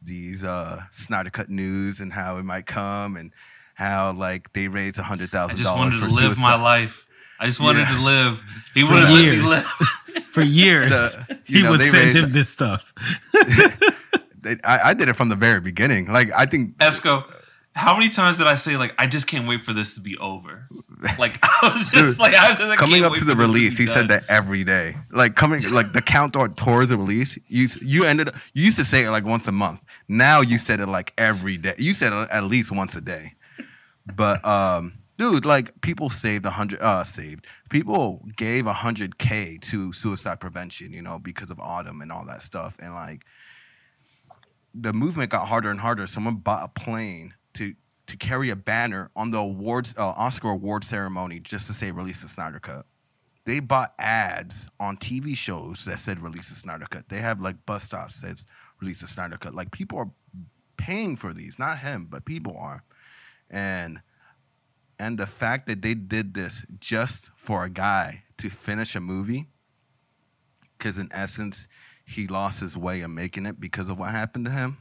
these 0.02 0.42
uh 0.44 0.82
Snyder 0.90 1.30
Cut 1.30 1.50
news 1.50 2.00
and 2.00 2.12
how 2.12 2.38
it 2.38 2.44
might 2.44 2.66
come 2.66 3.16
and 3.16 3.32
how 3.80 4.12
like 4.12 4.52
they 4.52 4.68
raised 4.68 4.98
a 4.98 5.02
hundred 5.02 5.34
I 5.34 5.48
just 5.48 5.64
wanted 5.64 5.98
to 6.00 6.06
live 6.06 6.38
my 6.38 6.54
life. 6.54 7.06
I 7.40 7.46
just 7.46 7.60
wanted 7.60 7.80
Yeah. 7.88 7.96
to 7.96 8.02
live. 8.04 8.44
He 8.74 8.82
For 8.82 8.92
wouldn't 8.92 9.10
let 9.12 9.24
me 9.24 9.40
live. 9.54 9.64
For 10.34 10.42
years, 10.42 10.90
The- 10.90 11.38
he 11.44 11.62
know, 11.62 11.70
would 11.72 11.80
send 11.80 11.94
raised- 11.94 12.16
him 12.18 12.30
this 12.30 12.48
stuff. 12.50 12.92
They, 14.42 14.56
I, 14.64 14.90
I 14.90 14.94
did 14.94 15.10
it 15.10 15.16
from 15.16 15.28
the 15.28 15.36
very 15.36 15.60
beginning. 15.60 16.10
Like 16.10 16.30
I 16.34 16.46
think 16.46 16.78
Esco, 16.78 17.30
how 17.74 17.94
many 17.94 18.08
times 18.08 18.38
did 18.38 18.46
I 18.46 18.54
say 18.54 18.78
like 18.78 18.94
I 18.98 19.06
just 19.06 19.26
can't 19.26 19.46
wait 19.46 19.60
for 19.60 19.74
this 19.74 19.94
to 19.96 20.00
be 20.00 20.16
over? 20.18 20.66
Like 21.18 21.38
I 21.42 21.68
was 21.74 21.90
just 21.90 21.92
Dude, 21.94 22.18
like 22.18 22.34
I 22.34 22.48
was 22.50 22.58
just, 22.58 22.70
I 22.70 22.76
coming 22.76 23.04
up 23.04 23.14
to 23.14 23.24
the 23.24 23.34
release, 23.36 23.76
be 23.78 23.84
he 23.84 23.90
said 23.90 24.08
that 24.08 24.22
every 24.28 24.64
day. 24.64 24.96
Like 25.10 25.34
coming, 25.34 25.62
like 25.72 25.92
the 25.92 26.02
countdown 26.02 26.54
towards 26.54 26.90
the 26.90 26.98
release. 26.98 27.38
You 27.48 27.68
you 27.82 28.04
ended. 28.04 28.28
up- 28.28 28.34
You 28.54 28.64
used 28.64 28.76
to 28.76 28.84
say 28.84 29.04
it 29.04 29.10
like 29.10 29.24
once 29.24 29.46
a 29.48 29.52
month. 29.52 29.82
Now 30.08 30.40
you 30.42 30.56
said 30.58 30.80
it 30.80 30.88
like 30.88 31.12
every 31.18 31.56
day. 31.56 31.74
You 31.78 31.92
said 31.94 32.12
it 32.12 32.28
at 32.30 32.44
least 32.44 32.70
once 32.70 32.96
a 32.96 33.00
day. 33.00 33.32
But 34.16 34.44
um, 34.44 34.94
dude, 35.16 35.44
like 35.44 35.80
people 35.80 36.10
saved 36.10 36.44
a 36.44 36.50
hundred. 36.50 36.80
Uh, 36.80 37.04
saved 37.04 37.46
people 37.68 38.24
gave 38.36 38.66
a 38.66 38.72
hundred 38.72 39.18
k 39.18 39.58
to 39.62 39.92
suicide 39.92 40.40
prevention. 40.40 40.92
You 40.92 41.02
know 41.02 41.18
because 41.18 41.50
of 41.50 41.60
Autumn 41.60 42.00
and 42.00 42.12
all 42.12 42.24
that 42.26 42.42
stuff. 42.42 42.76
And 42.80 42.94
like 42.94 43.24
the 44.74 44.92
movement 44.92 45.30
got 45.30 45.48
harder 45.48 45.70
and 45.70 45.80
harder. 45.80 46.06
Someone 46.06 46.36
bought 46.36 46.64
a 46.64 46.80
plane 46.80 47.34
to 47.54 47.74
to 48.06 48.16
carry 48.16 48.50
a 48.50 48.56
banner 48.56 49.10
on 49.14 49.30
the 49.30 49.38
awards 49.38 49.94
uh, 49.96 50.08
Oscar 50.08 50.50
award 50.50 50.84
ceremony 50.84 51.40
just 51.40 51.66
to 51.68 51.72
say 51.72 51.90
release 51.90 52.22
the 52.22 52.28
Snyder 52.28 52.58
Cut. 52.58 52.86
They 53.44 53.60
bought 53.60 53.94
ads 53.98 54.68
on 54.78 54.96
TV 54.96 55.36
shows 55.36 55.84
that 55.84 55.98
said 55.98 56.20
release 56.20 56.50
the 56.50 56.56
Snyder 56.56 56.86
Cut. 56.88 57.08
They 57.08 57.18
have 57.18 57.40
like 57.40 57.64
bus 57.66 57.84
stops 57.84 58.20
that 58.20 58.28
says 58.28 58.46
release 58.80 59.00
the 59.00 59.06
Snyder 59.06 59.36
Cut. 59.38 59.54
Like 59.54 59.70
people 59.70 59.98
are 59.98 60.10
paying 60.76 61.16
for 61.16 61.32
these, 61.32 61.58
not 61.58 61.78
him, 61.78 62.06
but 62.08 62.24
people 62.24 62.56
are. 62.58 62.84
And 63.50 64.00
and 64.98 65.18
the 65.18 65.26
fact 65.26 65.66
that 65.66 65.82
they 65.82 65.94
did 65.94 66.34
this 66.34 66.64
just 66.78 67.30
for 67.34 67.64
a 67.64 67.70
guy 67.70 68.24
to 68.36 68.50
finish 68.50 68.94
a 68.94 69.00
movie 69.00 69.46
because 70.76 70.98
in 70.98 71.08
essence 71.10 71.68
he 72.04 72.26
lost 72.26 72.60
his 72.60 72.76
way 72.76 73.00
of 73.02 73.10
making 73.10 73.46
it 73.46 73.60
because 73.60 73.88
of 73.88 73.98
what 73.98 74.10
happened 74.10 74.44
to 74.46 74.50
him. 74.50 74.78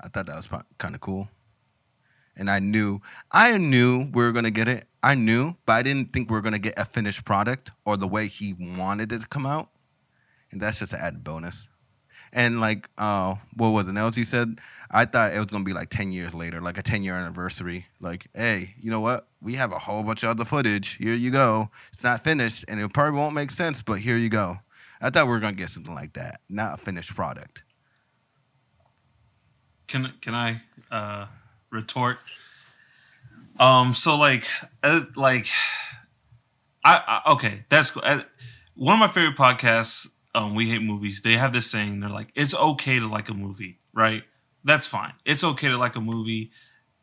I 0.00 0.08
thought 0.08 0.26
that 0.26 0.36
was 0.36 0.48
kind 0.78 0.94
of 0.94 1.00
cool. 1.00 1.28
And 2.36 2.50
I 2.50 2.58
knew, 2.58 3.00
I 3.30 3.56
knew 3.56 4.10
we 4.12 4.22
were 4.22 4.32
gonna 4.32 4.50
get 4.50 4.68
it. 4.68 4.86
I 5.02 5.14
knew, 5.14 5.54
but 5.64 5.74
I 5.74 5.82
didn't 5.82 6.12
think 6.12 6.30
we 6.30 6.34
were 6.34 6.42
gonna 6.42 6.58
get 6.58 6.78
a 6.78 6.84
finished 6.84 7.24
product 7.24 7.70
or 7.84 7.96
the 7.96 8.08
way 8.08 8.26
he 8.26 8.52
wanted 8.52 9.12
it 9.12 9.20
to 9.20 9.26
come 9.28 9.46
out. 9.46 9.70
And 10.50 10.60
that's 10.60 10.80
just 10.80 10.92
an 10.92 11.00
added 11.00 11.24
bonus. 11.24 11.68
And 12.32 12.60
like, 12.60 12.88
uh, 12.98 13.36
what 13.54 13.70
was 13.70 13.88
it? 13.88 14.16
You 14.16 14.24
said, 14.24 14.58
I 14.90 15.04
thought 15.04 15.32
it 15.32 15.38
was 15.38 15.46
gonna 15.46 15.64
be 15.64 15.72
like 15.72 15.90
ten 15.90 16.10
years 16.12 16.34
later, 16.34 16.60
like 16.60 16.78
a 16.78 16.82
ten 16.82 17.02
year 17.02 17.14
anniversary. 17.14 17.86
Like, 18.00 18.28
hey, 18.34 18.74
you 18.80 18.90
know 18.90 19.00
what? 19.00 19.28
We 19.40 19.54
have 19.54 19.72
a 19.72 19.78
whole 19.78 20.02
bunch 20.02 20.22
of 20.22 20.30
other 20.30 20.44
footage. 20.44 20.96
Here 20.96 21.14
you 21.14 21.30
go. 21.30 21.70
It's 21.92 22.02
not 22.02 22.22
finished, 22.22 22.64
and 22.68 22.80
it 22.80 22.92
probably 22.92 23.18
won't 23.18 23.34
make 23.34 23.50
sense, 23.50 23.82
but 23.82 24.00
here 24.00 24.16
you 24.16 24.28
go. 24.28 24.58
I 25.00 25.10
thought 25.10 25.26
we 25.26 25.32
were 25.32 25.40
gonna 25.40 25.56
get 25.56 25.70
something 25.70 25.94
like 25.94 26.14
that, 26.14 26.40
not 26.48 26.74
a 26.74 26.76
finished 26.78 27.14
product. 27.14 27.62
Can 29.86 30.12
can 30.20 30.34
I 30.34 30.62
uh, 30.90 31.26
retort? 31.70 32.18
Um. 33.58 33.94
So 33.94 34.16
like, 34.16 34.46
uh, 34.82 35.02
like, 35.16 35.48
I, 36.84 37.20
I 37.24 37.32
okay. 37.32 37.64
That's 37.68 37.90
cool. 37.90 38.02
Uh, 38.04 38.22
one 38.74 38.94
of 38.94 39.00
my 39.00 39.08
favorite 39.08 39.36
podcasts. 39.36 40.08
Um, 40.36 40.54
we 40.54 40.68
hate 40.68 40.82
movies. 40.82 41.22
They 41.22 41.32
have 41.32 41.54
this 41.54 41.68
saying. 41.68 42.00
They're 42.00 42.10
like, 42.10 42.28
it's 42.34 42.54
okay 42.54 42.98
to 42.98 43.08
like 43.08 43.30
a 43.30 43.34
movie, 43.34 43.80
right? 43.94 44.22
That's 44.64 44.86
fine. 44.86 45.14
It's 45.24 45.42
okay 45.42 45.68
to 45.68 45.78
like 45.78 45.96
a 45.96 46.00
movie. 46.00 46.50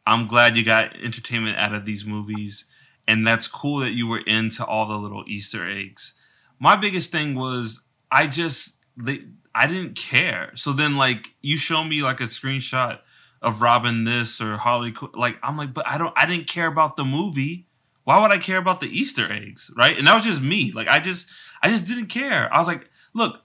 I'm 0.05 0.27
glad 0.27 0.55
you 0.55 0.63
got 0.63 0.95
entertainment 0.97 1.57
out 1.57 1.73
of 1.73 1.85
these 1.85 2.05
movies, 2.05 2.65
and 3.07 3.25
that's 3.25 3.47
cool 3.47 3.79
that 3.79 3.91
you 3.91 4.07
were 4.07 4.21
into 4.27 4.63
all 4.63 4.85
the 4.85 4.97
little 4.97 5.23
Easter 5.25 5.67
eggs. 5.67 6.13
My 6.59 6.75
biggest 6.75 7.11
thing 7.11 7.33
was 7.33 7.83
I 8.11 8.27
just 8.27 8.77
they 8.95 9.21
I 9.55 9.65
didn't 9.65 9.95
care. 9.95 10.51
So 10.55 10.71
then 10.71 10.95
like 10.95 11.33
you 11.41 11.57
show 11.57 11.83
me 11.83 12.03
like 12.03 12.21
a 12.21 12.25
screenshot 12.25 12.99
of 13.41 13.61
Robin 13.61 14.03
this 14.03 14.39
or 14.41 14.57
Harley 14.57 14.91
Qu- 14.91 15.11
like 15.15 15.37
I'm 15.41 15.57
like 15.57 15.73
but 15.73 15.87
I 15.87 15.97
don't 15.97 16.13
I 16.15 16.27
didn't 16.27 16.47
care 16.47 16.67
about 16.67 16.97
the 16.97 17.03
movie. 17.03 17.67
Why 18.03 18.21
would 18.21 18.31
I 18.31 18.37
care 18.37 18.57
about 18.57 18.81
the 18.81 18.87
Easter 18.87 19.31
eggs, 19.31 19.71
right? 19.75 19.97
And 19.97 20.07
that 20.07 20.13
was 20.13 20.23
just 20.23 20.41
me. 20.41 20.71
Like 20.71 20.87
I 20.87 20.99
just 20.99 21.29
I 21.63 21.69
just 21.69 21.87
didn't 21.87 22.07
care. 22.07 22.53
I 22.53 22.59
was 22.59 22.67
like, 22.67 22.89
look, 23.13 23.43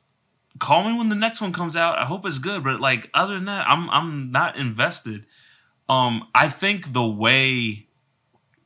call 0.59 0.85
me 0.91 0.99
when 0.99 1.09
the 1.09 1.15
next 1.15 1.41
one 1.41 1.53
comes 1.53 1.77
out. 1.77 1.99
I 1.99 2.05
hope 2.05 2.27
it's 2.27 2.39
good, 2.39 2.65
but 2.65 2.81
like 2.81 3.11
other 3.15 3.35
than 3.35 3.45
that, 3.47 3.67
I'm 3.69 3.89
I'm 3.91 4.31
not 4.33 4.57
invested. 4.57 5.27
Um 5.89 6.29
I 6.35 6.49
think 6.49 6.93
the 6.93 7.07
way 7.07 7.87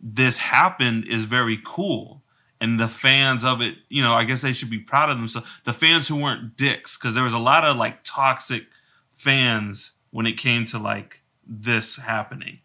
this 0.01 0.37
happened 0.39 1.07
is 1.09 1.25
very 1.25 1.59
cool. 1.65 2.23
and 2.63 2.79
the 2.79 2.87
fans 2.89 3.45
of 3.45 3.61
it, 3.61 3.75
you 3.89 4.01
know, 4.01 4.13
I 4.13 4.23
guess 4.23 4.41
they 4.41 4.53
should 4.53 4.71
be 4.71 4.79
proud 4.79 5.11
of 5.11 5.17
themselves. 5.19 5.61
The 5.65 5.73
fans 5.73 6.07
who 6.07 6.23
weren't 6.23 6.57
dicks, 6.57 6.97
because 6.97 7.13
there 7.13 7.25
was 7.25 7.33
a 7.33 7.39
lot 7.39 7.65
of 7.65 7.77
like 7.77 8.05
toxic 8.05 8.67
fans 9.11 9.95
when 10.13 10.27
it 10.27 10.39
came 10.39 10.65
to 10.67 10.79
like 10.79 11.23
this 11.45 11.97
happening. 11.97 12.61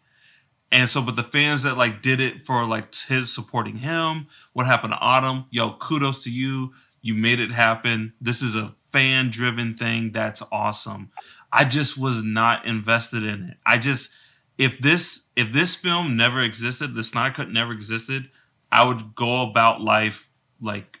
And 0.70 0.88
so, 0.88 1.02
but 1.02 1.16
the 1.16 1.24
fans 1.24 1.64
that 1.64 1.76
like 1.76 2.00
did 2.00 2.20
it 2.20 2.46
for 2.46 2.64
like 2.64 2.94
his 2.94 3.34
supporting 3.34 3.76
him, 3.78 4.28
what 4.52 4.66
happened 4.66 4.92
to 4.92 4.98
Autumn? 5.00 5.46
Yo, 5.50 5.72
kudos 5.72 6.22
to 6.24 6.30
you. 6.30 6.72
You 7.00 7.14
made 7.14 7.40
it 7.40 7.52
happen. 7.52 8.12
This 8.20 8.42
is 8.42 8.54
a 8.54 8.74
fan 8.90 9.30
driven 9.30 9.74
thing. 9.74 10.12
That's 10.12 10.42
awesome. 10.50 11.10
I 11.52 11.64
just 11.64 11.96
was 11.96 12.22
not 12.22 12.66
invested 12.66 13.22
in 13.22 13.50
it. 13.50 13.56
I 13.64 13.78
just, 13.78 14.10
if 14.58 14.78
this, 14.78 15.28
if 15.36 15.52
this 15.52 15.74
film 15.74 16.16
never 16.16 16.42
existed, 16.42 16.94
the 16.94 17.02
Snyder 17.02 17.34
Cut 17.34 17.50
never 17.50 17.72
existed, 17.72 18.30
I 18.70 18.84
would 18.84 19.14
go 19.14 19.42
about 19.42 19.80
life 19.80 20.30
like, 20.60 21.00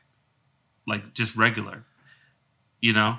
like 0.86 1.12
just 1.14 1.36
regular, 1.36 1.84
you 2.80 2.92
know? 2.92 3.18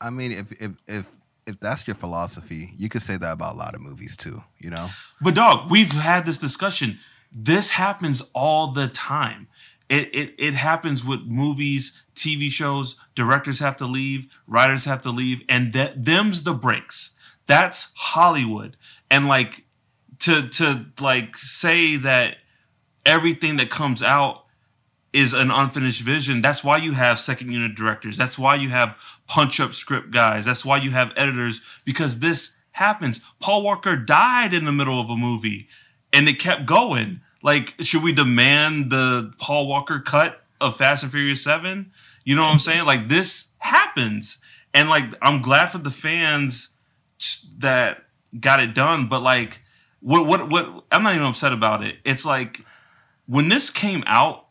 I 0.00 0.10
mean, 0.10 0.32
if 0.32 0.52
if 0.52 0.72
if 0.86 1.10
if 1.46 1.60
that's 1.60 1.86
your 1.86 1.94
philosophy, 1.94 2.72
you 2.76 2.88
could 2.88 3.02
say 3.02 3.16
that 3.16 3.32
about 3.32 3.54
a 3.54 3.58
lot 3.58 3.74
of 3.74 3.80
movies 3.80 4.16
too. 4.16 4.42
You 4.58 4.70
know, 4.70 4.88
But 5.20 5.34
dog, 5.34 5.70
we've 5.70 5.92
had 5.92 6.24
this 6.24 6.38
discussion. 6.38 6.98
This 7.32 7.70
happens 7.70 8.22
all 8.34 8.68
the 8.68 8.88
time. 8.88 9.48
It, 9.90 10.14
it 10.14 10.34
it 10.38 10.54
happens 10.54 11.04
with 11.04 11.26
movies, 11.26 11.92
TV 12.14 12.48
shows. 12.48 12.94
Directors 13.16 13.58
have 13.58 13.74
to 13.76 13.86
leave, 13.86 14.32
writers 14.46 14.84
have 14.84 15.00
to 15.00 15.10
leave, 15.10 15.42
and 15.48 15.72
that 15.72 16.04
them's 16.04 16.44
the 16.44 16.54
breaks. 16.54 17.10
That's 17.46 17.92
Hollywood. 17.96 18.76
And 19.10 19.26
like 19.26 19.64
to 20.20 20.48
to 20.48 20.86
like 21.00 21.36
say 21.36 21.96
that 21.96 22.36
everything 23.04 23.56
that 23.56 23.68
comes 23.68 24.00
out 24.00 24.44
is 25.12 25.32
an 25.32 25.50
unfinished 25.50 26.02
vision. 26.02 26.40
That's 26.40 26.62
why 26.62 26.76
you 26.76 26.92
have 26.92 27.18
second 27.18 27.50
unit 27.50 27.74
directors. 27.74 28.16
That's 28.16 28.38
why 28.38 28.54
you 28.54 28.68
have 28.68 29.18
punch 29.26 29.58
up 29.58 29.72
script 29.72 30.12
guys. 30.12 30.44
That's 30.44 30.64
why 30.64 30.76
you 30.78 30.92
have 30.92 31.12
editors 31.16 31.60
because 31.84 32.20
this 32.20 32.56
happens. 32.72 33.20
Paul 33.40 33.64
Walker 33.64 33.96
died 33.96 34.54
in 34.54 34.66
the 34.66 34.72
middle 34.72 35.00
of 35.00 35.10
a 35.10 35.16
movie 35.16 35.66
and 36.12 36.28
it 36.28 36.38
kept 36.38 36.64
going. 36.64 37.22
Like, 37.42 37.74
should 37.80 38.02
we 38.02 38.12
demand 38.12 38.90
the 38.90 39.32
Paul 39.38 39.66
Walker 39.66 40.00
cut 40.00 40.42
of 40.60 40.76
Fast 40.76 41.02
and 41.02 41.12
Furious 41.12 41.42
7? 41.42 41.90
You 42.24 42.36
know 42.36 42.42
what 42.42 42.52
I'm 42.52 42.58
saying? 42.58 42.84
Like, 42.84 43.08
this 43.08 43.50
happens. 43.58 44.38
And 44.74 44.88
like, 44.88 45.04
I'm 45.22 45.40
glad 45.40 45.68
for 45.68 45.78
the 45.78 45.90
fans 45.90 46.70
t- 47.18 47.48
that 47.58 48.04
got 48.38 48.60
it 48.60 48.74
done, 48.74 49.08
but 49.08 49.22
like, 49.22 49.62
what, 50.00 50.26
what, 50.26 50.48
what, 50.48 50.84
I'm 50.92 51.02
not 51.02 51.14
even 51.14 51.26
upset 51.26 51.52
about 51.52 51.82
it. 51.82 51.96
It's 52.04 52.24
like, 52.24 52.60
when 53.26 53.48
this 53.48 53.70
came 53.70 54.02
out, 54.06 54.46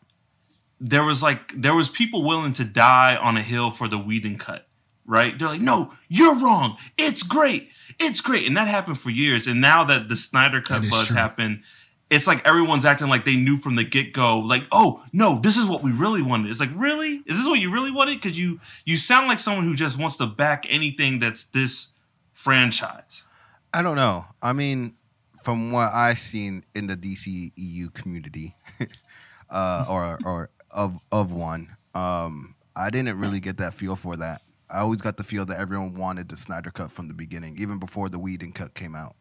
there 0.80 1.04
was 1.04 1.22
like 1.22 1.52
there 1.60 1.74
was 1.74 1.88
people 1.88 2.26
willing 2.26 2.52
to 2.54 2.64
die 2.64 3.14
on 3.14 3.36
a 3.36 3.42
hill 3.42 3.70
for 3.70 3.86
the 3.86 3.98
Whedon 3.98 4.38
cut, 4.38 4.66
right? 5.04 5.38
They're 5.38 5.48
like, 5.48 5.60
no, 5.60 5.92
you're 6.08 6.36
wrong. 6.36 6.78
It's 6.96 7.22
great. 7.22 7.70
It's 7.98 8.22
great. 8.22 8.46
And 8.46 8.56
that 8.56 8.66
happened 8.66 8.98
for 8.98 9.10
years. 9.10 9.46
And 9.46 9.60
now 9.60 9.84
that 9.84 10.08
the 10.08 10.16
Snyder 10.16 10.62
cut 10.62 10.88
buzz 10.88 11.08
true. 11.08 11.16
happened, 11.16 11.62
it's 12.10 12.26
like 12.26 12.46
everyone's 12.46 12.84
acting 12.84 13.08
like 13.08 13.24
they 13.24 13.36
knew 13.36 13.56
from 13.56 13.76
the 13.76 13.84
get 13.84 14.12
go, 14.12 14.40
like, 14.40 14.64
oh 14.72 15.02
no, 15.12 15.38
this 15.38 15.56
is 15.56 15.68
what 15.68 15.82
we 15.82 15.92
really 15.92 16.22
wanted. 16.22 16.50
It's 16.50 16.60
like, 16.60 16.74
really? 16.74 17.22
Is 17.24 17.36
this 17.38 17.46
what 17.46 17.60
you 17.60 17.72
really 17.72 17.92
wanted? 17.92 18.20
Because 18.20 18.38
you 18.38 18.60
you 18.84 18.96
sound 18.96 19.28
like 19.28 19.38
someone 19.38 19.64
who 19.64 19.76
just 19.76 19.98
wants 19.98 20.16
to 20.16 20.26
back 20.26 20.66
anything 20.68 21.20
that's 21.20 21.44
this 21.44 21.94
franchise. 22.32 23.24
I 23.72 23.82
don't 23.82 23.96
know. 23.96 24.26
I 24.42 24.52
mean, 24.52 24.94
from 25.42 25.70
what 25.70 25.92
I've 25.92 26.18
seen 26.18 26.64
in 26.74 26.88
the 26.88 26.96
DC 26.96 27.52
EU 27.54 27.88
community, 27.90 28.56
uh, 29.50 29.86
or 29.88 30.18
or 30.24 30.50
of 30.72 30.98
of 31.12 31.32
one, 31.32 31.76
um, 31.94 32.56
I 32.74 32.90
didn't 32.90 33.18
really 33.18 33.40
get 33.40 33.58
that 33.58 33.72
feel 33.72 33.94
for 33.94 34.16
that. 34.16 34.42
I 34.68 34.80
always 34.80 35.00
got 35.00 35.16
the 35.16 35.24
feel 35.24 35.44
that 35.46 35.58
everyone 35.58 35.94
wanted 35.94 36.28
the 36.28 36.36
Snyder 36.36 36.70
cut 36.70 36.90
from 36.90 37.08
the 37.08 37.14
beginning, 37.14 37.56
even 37.56 37.78
before 37.78 38.08
the 38.08 38.18
Whedon 38.18 38.52
cut 38.52 38.74
came 38.74 38.94
out. 38.94 39.14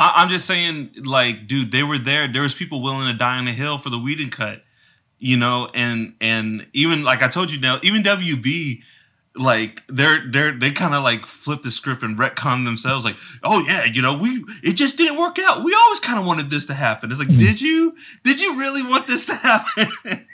I, 0.00 0.14
I'm 0.16 0.30
just 0.30 0.46
saying, 0.46 0.90
like, 1.04 1.46
dude, 1.46 1.70
they 1.70 1.82
were 1.82 1.98
there. 1.98 2.26
There 2.26 2.42
was 2.42 2.54
people 2.54 2.82
willing 2.82 3.06
to 3.06 3.16
die 3.16 3.36
on 3.36 3.44
the 3.44 3.52
hill 3.52 3.76
for 3.78 3.90
the 3.90 3.98
Whedon 3.98 4.30
cut, 4.30 4.64
you 5.18 5.36
know, 5.36 5.68
and 5.74 6.14
and 6.20 6.66
even 6.72 7.04
like 7.04 7.22
I 7.22 7.28
told 7.28 7.52
you 7.52 7.60
now, 7.60 7.78
even 7.82 8.02
WB, 8.02 8.82
like 9.36 9.86
they're 9.88 10.26
they're 10.26 10.52
they 10.52 10.72
kind 10.72 10.94
of 10.94 11.04
like 11.04 11.26
flipped 11.26 11.64
the 11.64 11.70
script 11.70 12.02
and 12.02 12.18
retcon 12.18 12.64
themselves, 12.64 13.04
like, 13.04 13.18
oh 13.44 13.62
yeah, 13.66 13.84
you 13.84 14.00
know, 14.00 14.18
we 14.18 14.42
it 14.64 14.72
just 14.72 14.96
didn't 14.96 15.18
work 15.18 15.38
out. 15.38 15.62
We 15.62 15.74
always 15.74 16.00
kind 16.00 16.18
of 16.18 16.24
wanted 16.24 16.48
this 16.48 16.64
to 16.66 16.74
happen. 16.74 17.10
It's 17.10 17.20
like, 17.20 17.28
hmm. 17.28 17.36
did 17.36 17.60
you 17.60 17.92
did 18.24 18.40
you 18.40 18.58
really 18.58 18.82
want 18.82 19.06
this 19.06 19.26
to 19.26 19.34
happen? 19.34 19.86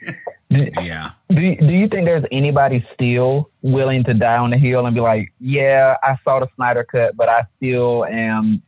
Yeah. 0.48 1.10
Do 1.28 1.40
you, 1.40 1.56
do 1.56 1.72
you 1.72 1.88
think 1.88 2.04
there's 2.06 2.24
anybody 2.30 2.86
still 2.94 3.50
willing 3.62 4.04
to 4.04 4.14
die 4.14 4.36
on 4.36 4.50
the 4.50 4.56
hill 4.56 4.86
and 4.86 4.94
be 4.94 5.00
like, 5.00 5.32
yeah, 5.40 5.96
I 6.02 6.16
saw 6.22 6.38
the 6.38 6.48
Snyder 6.54 6.84
cut, 6.84 7.16
but 7.16 7.28
I 7.28 7.44
still 7.56 8.04
am 8.04 8.62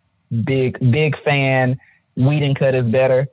big 0.44 0.78
big 0.90 1.14
fan. 1.24 1.78
Whedon 2.16 2.54
cut 2.54 2.74
is 2.74 2.86
better. 2.86 3.28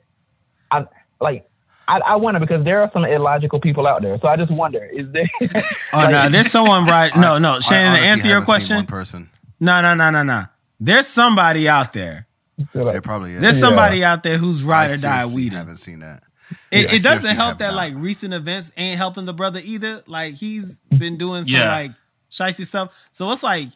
I 0.70 0.86
like. 1.20 1.48
I, 1.88 1.98
I 2.00 2.16
wonder 2.16 2.40
because 2.40 2.64
there 2.64 2.80
are 2.82 2.90
some 2.92 3.04
illogical 3.04 3.60
people 3.60 3.86
out 3.86 4.02
there. 4.02 4.18
So 4.20 4.26
I 4.28 4.36
just 4.36 4.50
wonder: 4.50 4.84
is 4.84 5.06
there? 5.12 5.28
Oh 5.92 6.08
no, 6.10 6.28
there's 6.28 6.50
someone 6.50 6.84
right. 6.86 7.14
No, 7.16 7.38
no, 7.38 7.54
I 7.54 7.60
Shannon. 7.60 8.00
To 8.00 8.06
answer 8.06 8.26
your 8.26 8.34
haven't 8.40 8.46
seen 8.46 8.52
question, 8.54 8.76
one 8.76 8.86
person. 8.86 9.30
no, 9.60 9.80
no, 9.80 9.94
no, 9.94 10.10
no, 10.10 10.22
no. 10.22 10.44
There's 10.80 11.06
somebody 11.06 11.68
out 11.68 11.92
there. 11.92 12.26
It 12.74 13.02
probably 13.04 13.32
is. 13.32 13.40
There's 13.40 13.56
Yeah. 13.60 13.68
somebody 13.68 14.02
out 14.02 14.22
there 14.22 14.36
who's 14.38 14.64
I 14.64 14.68
ride 14.68 14.90
or 14.92 14.96
die 14.96 15.26
weed. 15.26 15.34
Whedon. 15.36 15.58
Haven't 15.58 15.76
seen 15.76 16.00
that. 16.00 16.22
It, 16.70 16.90
I 16.90 16.94
it 16.96 17.02
doesn't 17.02 17.34
help 17.36 17.58
that 17.58 17.68
not. 17.68 17.76
like 17.76 17.94
recent 17.96 18.32
events 18.34 18.72
ain't 18.76 18.96
helping 18.98 19.24
the 19.24 19.32
brother 19.34 19.60
either. 19.62 20.02
Like 20.06 20.34
he's 20.34 20.82
been 20.82 21.16
doing 21.18 21.44
some 21.44 21.54
Yeah. 21.54 21.70
like 21.70 21.92
shicey 22.30 22.66
stuff. 22.66 22.92
So 23.12 23.30
it's 23.32 23.42
like 23.42 23.68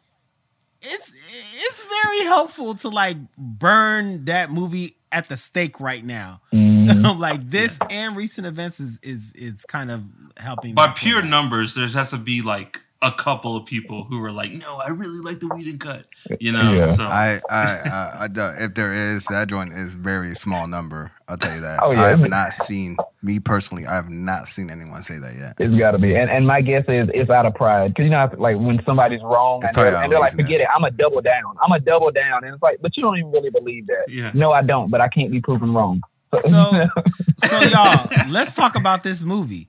it's 0.82 1.12
it's 1.54 1.82
very 2.02 2.24
helpful 2.24 2.74
to 2.76 2.88
like 2.88 3.16
burn 3.36 4.24
that 4.26 4.50
movie 4.50 4.96
at 5.12 5.28
the 5.28 5.36
stake 5.36 5.80
right 5.80 6.04
now. 6.04 6.40
Mhm. 6.52 7.18
like 7.18 7.48
this 7.50 7.78
and 7.88 8.16
recent 8.16 8.46
events 8.46 8.80
is 8.80 8.98
is 9.02 9.32
is 9.34 9.64
kind 9.64 9.90
of 9.92 10.02
helping 10.38 10.74
By 10.74 10.88
pure 10.88 11.18
out. 11.18 11.26
numbers, 11.26 11.74
there 11.74 11.86
has 11.86 12.10
to 12.10 12.16
be 12.18 12.42
like 12.42 12.82
a 13.02 13.10
couple 13.10 13.56
of 13.56 13.64
people 13.64 14.04
who 14.04 14.20
were 14.20 14.30
like, 14.30 14.52
no, 14.52 14.76
I 14.76 14.90
really 14.90 15.20
like 15.20 15.40
the 15.40 15.48
Whedon 15.48 15.78
cut, 15.78 16.04
you 16.38 16.52
know. 16.52 16.74
Yeah. 16.74 16.84
So 16.84 17.02
I, 17.04 17.40
I, 17.48 17.62
I, 17.64 18.10
I 18.24 18.28
don't- 18.28 18.56
if 18.60 18.74
there 18.74 18.92
is, 18.92 19.24
that 19.30 19.48
joint 19.48 19.72
is 19.72 19.94
very 19.94 20.34
small 20.34 20.66
number. 20.66 21.10
I'll 21.26 21.38
tell 21.38 21.54
you 21.54 21.62
that. 21.62 21.80
Oh, 21.82 21.92
yeah. 21.92 22.02
I 22.02 22.08
have 22.08 22.28
not 22.28 22.52
seen 22.52 22.98
me 23.22 23.40
personally. 23.40 23.86
I 23.86 23.94
have 23.94 24.10
not 24.10 24.48
seen 24.48 24.68
anyone 24.68 25.02
say 25.02 25.16
that 25.18 25.32
yet. 25.38 25.54
It's 25.58 25.74
got 25.78 25.92
to 25.92 25.98
be, 25.98 26.14
and 26.14 26.28
and 26.28 26.46
my 26.46 26.60
guess 26.60 26.84
is 26.88 27.08
it's 27.14 27.30
out 27.30 27.46
of 27.46 27.54
pride 27.54 27.94
because 27.94 28.04
you 28.04 28.10
know 28.10 28.28
like 28.36 28.56
when 28.58 28.82
somebody's 28.84 29.22
wrong 29.22 29.62
and 29.64 29.74
they're, 29.74 29.94
and 30.02 30.12
they're 30.12 30.18
like, 30.20 30.32
forget 30.34 30.60
it, 30.60 30.66
I'm 30.74 30.84
a 30.84 30.90
double 30.90 31.20
down, 31.22 31.56
I'm 31.62 31.70
a 31.72 31.78
double 31.80 32.10
down, 32.10 32.44
and 32.44 32.52
it's 32.52 32.62
like, 32.62 32.80
but 32.82 32.96
you 32.96 33.02
don't 33.02 33.16
even 33.16 33.30
really 33.30 33.50
believe 33.50 33.86
that. 33.86 34.06
yeah. 34.08 34.30
No, 34.34 34.52
I 34.52 34.62
don't, 34.62 34.90
but 34.90 35.00
I 35.00 35.08
can't 35.08 35.30
be 35.30 35.40
proven 35.40 35.72
wrong. 35.72 36.02
So- 36.40 36.48
so 36.48 37.60
y'all, 37.68 38.08
let's 38.28 38.54
talk 38.54 38.74
about 38.76 39.02
this 39.04 39.22
movie. 39.22 39.68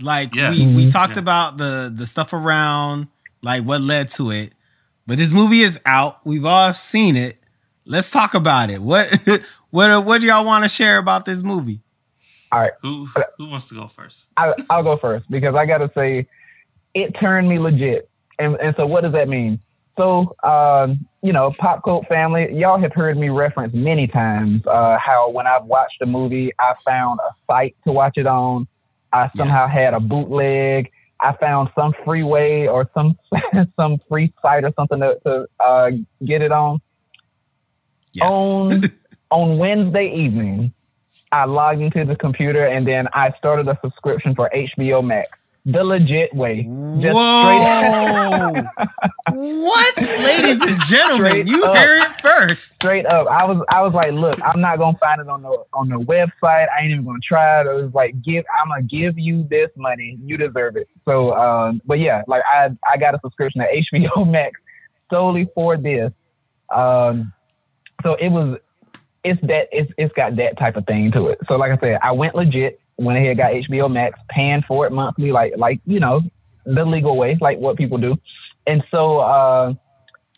Like 0.00 0.34
Yeah. 0.34 0.50
we 0.50 0.66
we 0.66 0.86
Mhm. 0.86 0.92
talked 0.92 1.14
Yeah. 1.16 1.20
about 1.22 1.56
the 1.58 1.92
the 1.94 2.06
stuff 2.06 2.32
around, 2.32 3.08
like 3.42 3.62
what 3.64 3.80
led 3.80 4.08
to 4.12 4.30
it. 4.30 4.52
But 5.06 5.18
this 5.18 5.30
movie 5.30 5.60
is 5.62 5.78
out. 5.86 6.18
We've 6.24 6.44
all 6.44 6.72
seen 6.72 7.16
it. 7.16 7.38
Let's 7.86 8.10
talk 8.10 8.34
about 8.34 8.70
it. 8.70 8.80
What 8.82 9.08
what 9.70 10.04
what 10.04 10.20
do 10.20 10.26
y'all 10.26 10.44
want 10.44 10.64
to 10.64 10.68
share 10.68 10.98
about 10.98 11.24
this 11.26 11.42
movie? 11.42 11.80
All 12.52 12.60
right, 12.60 12.72
who 12.82 13.08
who 13.38 13.48
wants 13.50 13.68
to 13.68 13.74
go 13.74 13.88
first? 13.88 14.30
I, 14.36 14.52
I'll 14.70 14.82
go 14.84 14.96
first 14.96 15.28
because 15.30 15.54
I 15.56 15.66
got 15.66 15.78
to 15.78 15.90
say, 15.94 16.26
it 16.94 17.10
turned 17.20 17.48
me 17.48 17.58
legit. 17.58 18.08
And, 18.38 18.54
and 18.56 18.74
so, 18.76 18.86
what 18.86 19.02
does 19.02 19.12
that 19.12 19.28
mean? 19.28 19.58
So, 19.96 20.34
um, 20.44 21.06
you 21.22 21.32
know, 21.32 21.52
Pop 21.58 21.82
Cult 21.84 22.06
family, 22.08 22.52
y'all 22.52 22.80
have 22.80 22.92
heard 22.92 23.16
me 23.16 23.28
reference 23.28 23.74
many 23.74 24.06
times 24.08 24.62
uh, 24.66 24.98
how 24.98 25.30
when 25.30 25.46
I've 25.48 25.64
watched 25.64 26.00
a 26.02 26.06
movie, 26.06 26.52
I 26.60 26.74
found 26.84 27.20
a 27.28 27.32
site 27.50 27.76
to 27.86 27.92
watch 27.92 28.18
it 28.18 28.26
on. 28.26 28.66
I 29.14 29.30
somehow 29.36 29.66
Yes. 29.66 29.72
had 29.72 29.94
a 29.94 30.00
bootleg. 30.00 30.90
I 31.20 31.32
found 31.40 31.70
some 31.78 31.94
free 32.04 32.22
way 32.24 32.68
or 32.68 32.90
some 32.92 33.16
some 33.80 33.98
free 34.08 34.32
site 34.42 34.64
or 34.64 34.72
something 34.76 35.00
to, 35.00 35.18
to 35.24 35.46
uh, 35.60 35.90
get 36.24 36.42
it 36.42 36.52
on. 36.52 36.80
On 38.20 38.82
on 39.30 39.58
Wednesday 39.58 40.12
evening, 40.14 40.72
I 41.32 41.44
logged 41.46 41.80
into 41.80 42.04
the 42.04 42.16
computer 42.16 42.66
and 42.66 42.86
then 42.86 43.08
I 43.12 43.32
started 43.38 43.68
a 43.68 43.78
subscription 43.82 44.34
for 44.34 44.50
HBO 44.54 45.04
Max, 45.04 45.30
the 45.66 45.82
legit 45.82 46.34
way. 46.34 46.62
Just 47.00 47.14
Whoa! 47.14 48.52
what, 49.30 49.96
ladies 49.96 50.60
and 50.60 50.80
gentlemen? 50.82 51.30
Straight 51.30 51.46
you 51.46 51.64
up. 51.64 51.76
heard 51.76 52.02
it 52.02 52.20
first. 52.20 52.74
Straight 52.74 53.06
up, 53.06 53.26
I 53.28 53.44
was 53.46 53.64
I 53.72 53.82
was 53.82 53.94
like, 53.94 54.12
look, 54.12 54.36
I'm 54.44 54.60
not 54.60 54.78
gonna 54.78 54.98
find 54.98 55.20
it 55.20 55.28
on 55.28 55.42
the 55.42 55.64
on 55.72 55.88
the 55.88 55.98
website. 55.98 56.66
I 56.70 56.82
ain't 56.82 56.92
even 56.92 57.04
gonna 57.04 57.18
try 57.26 57.62
it. 57.62 57.66
I 57.66 57.76
was 57.76 57.94
like, 57.94 58.20
give, 58.22 58.44
I'm 58.60 58.68
gonna 58.68 58.82
give 58.82 59.18
you 59.18 59.46
this 59.48 59.70
money. 59.76 60.18
You 60.22 60.36
deserve 60.36 60.76
it. 60.76 60.88
So, 61.04 61.34
um, 61.34 61.80
but 61.86 61.98
yeah, 61.98 62.22
like 62.26 62.42
I 62.52 62.70
I 62.90 62.98
got 62.98 63.14
a 63.14 63.20
subscription 63.22 63.62
to 63.62 63.82
HBO 63.92 64.30
Max 64.30 64.60
solely 65.10 65.48
for 65.54 65.76
this. 65.76 66.12
Um, 66.70 67.32
so 68.02 68.14
it 68.14 68.28
was 68.28 68.58
it's 69.24 69.40
that 69.46 69.68
it's 69.72 69.90
it's 69.96 70.12
got 70.14 70.36
that 70.36 70.58
type 70.58 70.76
of 70.76 70.86
thing 70.86 71.10
to 71.12 71.28
it. 71.28 71.38
So 71.48 71.56
like 71.56 71.72
I 71.72 71.78
said, 71.78 71.98
I 72.02 72.12
went 72.12 72.34
legit. 72.34 72.80
Went 72.96 73.18
ahead, 73.18 73.36
got 73.36 73.52
HBO 73.52 73.90
Max, 73.90 74.18
paying 74.28 74.62
for 74.66 74.86
it 74.86 74.92
monthly, 74.92 75.32
like 75.32 75.54
like 75.56 75.80
you 75.86 76.00
know 76.00 76.22
the 76.64 76.84
legal 76.84 77.16
way, 77.16 77.36
like 77.40 77.58
what 77.58 77.76
people 77.76 77.98
do. 77.98 78.16
And 78.66 78.82
so, 78.90 79.18
uh, 79.18 79.74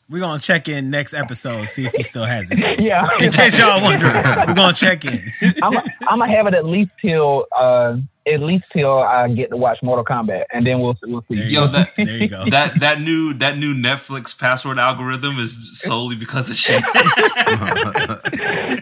We're 0.08 0.20
gonna 0.20 0.38
check 0.38 0.68
in 0.68 0.88
next 0.90 1.14
episode, 1.14 1.66
see 1.68 1.84
if 1.86 1.92
he 1.92 2.04
still 2.04 2.24
has 2.24 2.48
it. 2.52 2.58
yeah, 2.80 3.08
In 3.18 3.32
case 3.32 3.58
y'all 3.58 3.82
wondering, 3.82 4.14
we're 4.14 4.54
gonna 4.54 4.72
check 4.72 5.04
in. 5.04 5.32
I'm 5.62 5.76
I'm 6.06 6.18
gonna 6.20 6.30
have 6.30 6.46
it 6.46 6.54
at 6.54 6.64
least 6.64 6.92
till 7.02 7.46
uh, 7.56 7.96
at 8.24 8.40
least 8.40 8.66
till 8.72 8.98
I 9.02 9.26
get 9.28 9.50
to 9.50 9.56
watch 9.56 9.78
Mortal 9.82 10.04
Kombat, 10.04 10.44
and 10.52 10.64
then 10.64 10.78
we'll 10.78 10.96
we'll 11.02 11.24
see. 11.28 11.34
There 11.34 11.44
you 11.46 11.50
Yo, 11.50 11.66
go. 11.66 11.72
that- 11.72 11.90
there 11.96 12.16
you 12.18 12.28
go. 12.28 12.44
that 12.50 12.78
that 12.78 13.00
new 13.00 13.32
that 13.34 13.58
new 13.58 13.74
Netflix 13.74 14.38
password 14.38 14.78
algorithm 14.78 15.40
is 15.40 15.80
solely 15.80 16.14
because 16.14 16.48
of 16.48 16.54
shit. 16.54 16.84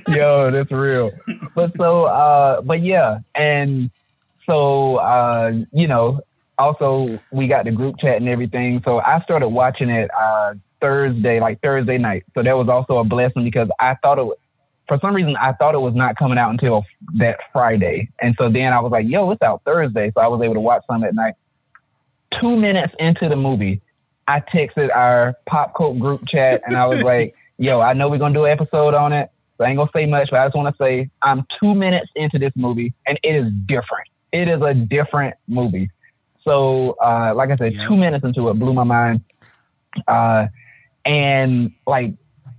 Yo, 0.09 0.51
that's 0.51 0.71
real. 0.71 1.11
But 1.55 1.75
so, 1.77 2.05
uh, 2.05 2.61
but 2.61 2.81
yeah, 2.81 3.21
and 3.35 3.91
so, 4.47 4.97
uh, 4.97 5.53
you 5.73 5.87
know, 5.89 6.21
also 6.59 7.19
we 7.33 7.47
got 7.49 7.65
the 7.65 7.71
group 7.73 7.99
chat 7.99 8.17
and 8.17 8.29
everything. 8.29 8.83
So 8.85 9.01
I 9.01 9.23
started 9.23 9.49
watching 9.49 9.89
it 9.89 10.11
uh, 10.17 10.55
Thursday, 10.85 11.41
like 11.41 11.63
Thursday 11.63 11.97
night. 11.97 12.25
So 12.35 12.43
that 12.43 12.55
was 12.57 12.69
also 12.69 12.99
a 12.99 13.05
blessing 13.05 13.43
because 13.43 13.69
I 13.81 13.97
thought 14.03 14.19
it. 14.19 14.25
Was, 14.25 14.37
for 14.87 14.99
some 15.01 15.15
reason, 15.15 15.35
I 15.37 15.53
thought 15.55 15.75
it 15.75 15.81
was 15.81 15.95
not 15.95 16.17
coming 16.17 16.37
out 16.37 16.51
until 16.51 16.85
that 17.17 17.39
Friday, 17.55 18.11
and 18.21 18.35
so 18.39 18.51
then 18.51 18.73
I 18.75 18.81
was 18.81 18.93
like, 18.93 19.07
"Yo, 19.09 19.31
it's 19.31 19.41
out 19.41 19.63
Thursday," 19.65 20.13
so 20.15 20.21
I 20.21 20.27
was 20.27 20.43
able 20.43 20.53
to 20.55 20.61
watch 20.61 20.83
some 20.91 21.03
at 21.05 21.15
night. 21.15 21.35
Two 22.39 22.55
minutes 22.57 22.93
into 22.99 23.31
the 23.31 23.37
movie, 23.37 23.81
I 24.29 24.41
texted 24.41 24.95
our 24.95 25.35
Pop 25.47 25.75
Cult 25.75 25.99
group 25.99 26.21
chat, 26.29 26.61
and 26.67 26.77
I 26.77 26.87
was 26.87 27.01
like, 27.05 27.35
"Yo, 27.57 27.81
I 27.81 27.95
know 27.95 28.11
we're 28.11 28.19
gonna 28.19 28.35
do 28.35 28.45
an 28.45 28.53
episode 28.53 28.93
on 28.93 29.15
it, 29.15 29.31
so 29.57 29.65
I 29.65 29.69
ain't 29.69 29.79
gonna 29.79 29.91
say 29.97 30.05
much, 30.05 30.29
but 30.31 30.41
I 30.41 30.47
just 30.47 30.57
want 30.57 30.77
to 30.77 30.85
say 30.85 31.09
I'm 31.23 31.47
two 31.59 31.75
minutes 31.75 32.11
into 32.15 32.39
this 32.39 32.53
movie, 32.55 32.93
and 33.07 33.19
it 33.23 33.35
is 33.35 33.51
different. 33.67 34.09
It 34.33 34.49
is 34.49 34.61
a 34.61 34.75
different 34.75 35.35
movie. 35.49 35.89
So, 36.43 36.91
uh, 37.03 37.33
like 37.35 37.51
I 37.51 37.57
said, 37.57 37.73
Yep. 37.73 37.89
two 37.89 37.97
minutes 37.97 38.23
into 38.23 38.51
it 38.51 38.55
blew 38.59 38.75
my 38.75 38.85
mind. 38.85 39.25
Uh, 40.07 40.49
and 41.05 41.71
like 41.87 42.15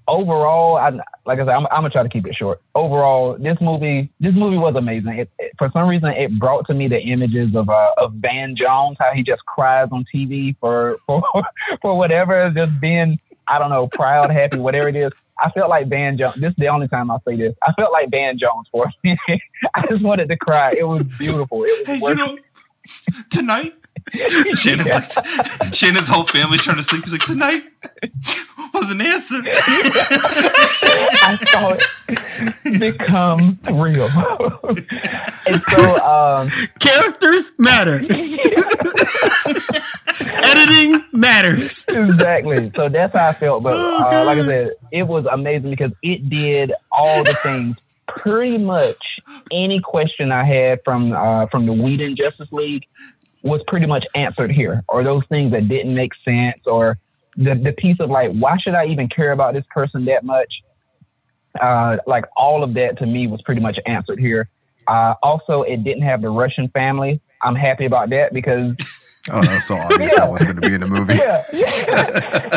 overall, 0.07 0.77
I, 0.77 0.89
like 1.25 1.39
I 1.39 1.45
said, 1.45 1.49
I'm, 1.49 1.65
I'm 1.67 1.81
gonna 1.81 1.89
try 1.89 2.03
to 2.03 2.09
keep 2.09 2.27
it 2.27 2.35
short. 2.35 2.61
Overall, 2.75 3.37
this 3.39 3.57
movie, 3.61 4.11
this 4.19 4.33
movie 4.35 4.57
was 4.57 4.75
amazing. 4.75 5.19
It, 5.19 5.29
it- 5.39 5.51
for 5.57 5.69
some 5.73 5.87
reason, 5.87 6.09
it 6.09 6.37
brought 6.37 6.67
to 6.67 6.73
me 6.73 6.87
the 6.87 6.99
images 6.99 7.55
of 7.55 7.69
uh, 7.69 7.91
of 7.97 8.13
Van 8.13 8.55
Jones, 8.55 8.97
how 8.99 9.11
he 9.13 9.23
just 9.23 9.45
cries 9.45 9.87
on 9.91 10.05
TV 10.13 10.55
for 10.59 10.97
for 11.05 11.23
for 11.81 11.97
whatever, 11.97 12.49
just 12.51 12.79
being 12.79 13.19
I 13.47 13.59
don't 13.59 13.69
know, 13.69 13.87
proud, 13.87 14.31
happy, 14.31 14.57
whatever 14.57 14.87
it 14.89 14.95
is. 14.95 15.11
I 15.39 15.51
felt 15.51 15.69
like 15.69 15.87
Van 15.87 16.17
Jones. 16.17 16.35
This 16.35 16.49
is 16.49 16.55
the 16.57 16.67
only 16.69 16.87
time 16.87 17.11
I'll 17.11 17.21
say 17.27 17.35
this. 17.35 17.53
I 17.63 17.73
felt 17.73 17.91
like 17.91 18.09
Van 18.09 18.37
Jones 18.39 18.67
for 18.71 18.85
a 18.85 18.91
minute. 19.03 19.41
I 19.75 19.85
just 19.87 20.01
wanted 20.03 20.29
to 20.29 20.37
cry. 20.37 20.73
It 20.77 20.83
was 20.87 21.03
beautiful. 21.03 21.63
It 21.63 21.69
was 21.79 21.87
hey, 21.87 21.95
you 21.95 22.01
worth 22.01 22.17
know, 22.17 22.37
tonight. 23.29 23.75
Shannon's 24.57 24.89
like, 24.89 25.73
Shannon's 25.73 26.07
whole 26.07 26.23
family 26.25 26.57
trying 26.57 26.77
to 26.77 26.83
sleep. 26.83 27.03
He's 27.03 27.13
like, 27.13 27.25
tonight 27.25 27.63
was 28.75 28.91
an 28.91 29.01
answer. 29.01 29.41
I 29.45 31.37
saw 31.51 31.73
it 31.73 32.79
become 32.79 33.57
real. 33.71 34.07
and 35.47 35.63
so, 35.63 35.97
um, 36.05 36.49
Characters 36.79 37.51
matter. 37.57 38.01
Editing 40.19 41.03
matters. 41.13 41.85
exactly. 41.89 42.71
So 42.75 42.89
that's 42.89 43.15
how 43.15 43.29
I 43.29 43.33
felt. 43.33 43.63
But 43.63 43.73
Oh, 43.75 43.97
uh, 44.05 44.25
like 44.25 44.37
I 44.39 44.45
said, 44.45 44.71
it 44.91 45.03
was 45.03 45.25
amazing 45.25 45.69
because 45.71 45.91
it 46.03 46.29
did 46.29 46.71
all 46.91 47.23
the 47.23 47.33
things. 47.35 47.77
Pretty 48.07 48.57
much 48.59 49.19
any 49.51 49.79
question 49.79 50.31
I 50.31 50.43
had 50.45 50.79
from 50.85 51.11
uh, 51.11 51.47
from 51.47 51.65
the 51.65 51.73
Whedon 51.73 52.15
Justice 52.15 52.51
League 52.51 52.85
was 53.45 53.61
pretty 53.67 53.85
much 53.85 54.05
answered 54.15 54.51
here, 54.51 54.83
or 54.89 55.03
those 55.03 55.23
things 55.29 55.51
that 55.53 55.67
didn't 55.69 55.93
make 55.95 56.11
sense, 56.25 56.59
or 56.65 56.97
the 57.37 57.55
the 57.55 57.71
piece 57.77 57.97
of 57.99 58.09
like, 58.09 58.31
why 58.31 58.57
should 58.57 58.73
I 58.75 58.85
even 58.87 59.07
care 59.07 59.31
about 59.31 59.53
this 59.53 59.65
person 59.73 60.05
that 60.05 60.23
much? 60.25 60.51
Uh, 61.61 61.97
like 62.05 62.25
all 62.35 62.63
of 62.63 62.73
that 62.73 62.97
to 62.97 63.05
me 63.05 63.27
was 63.27 63.41
pretty 63.43 63.61
much 63.61 63.77
answered 63.85 64.19
here. 64.19 64.49
Uh, 64.87 65.13
also, 65.23 65.61
it 65.61 65.83
didn't 65.83 66.03
have 66.03 66.21
the 66.21 66.29
Russian 66.29 66.67
family. 66.69 67.21
I'm 67.41 67.55
happy 67.55 67.85
about 67.85 68.09
that 68.09 68.33
because 68.33 68.75
Oh, 69.31 69.41
that 69.41 69.55
was 69.55 69.65
so 69.65 69.75
obvious 69.75 70.11
Yeah. 70.13 70.19
that 70.19 70.31
was 70.31 70.43
going 70.43 70.55
to 70.55 70.61
be 70.61 70.73
in 70.73 70.81
the 70.81 70.87
movie. 70.87 71.13
yeah, 71.15 71.43
yeah. 71.51 71.69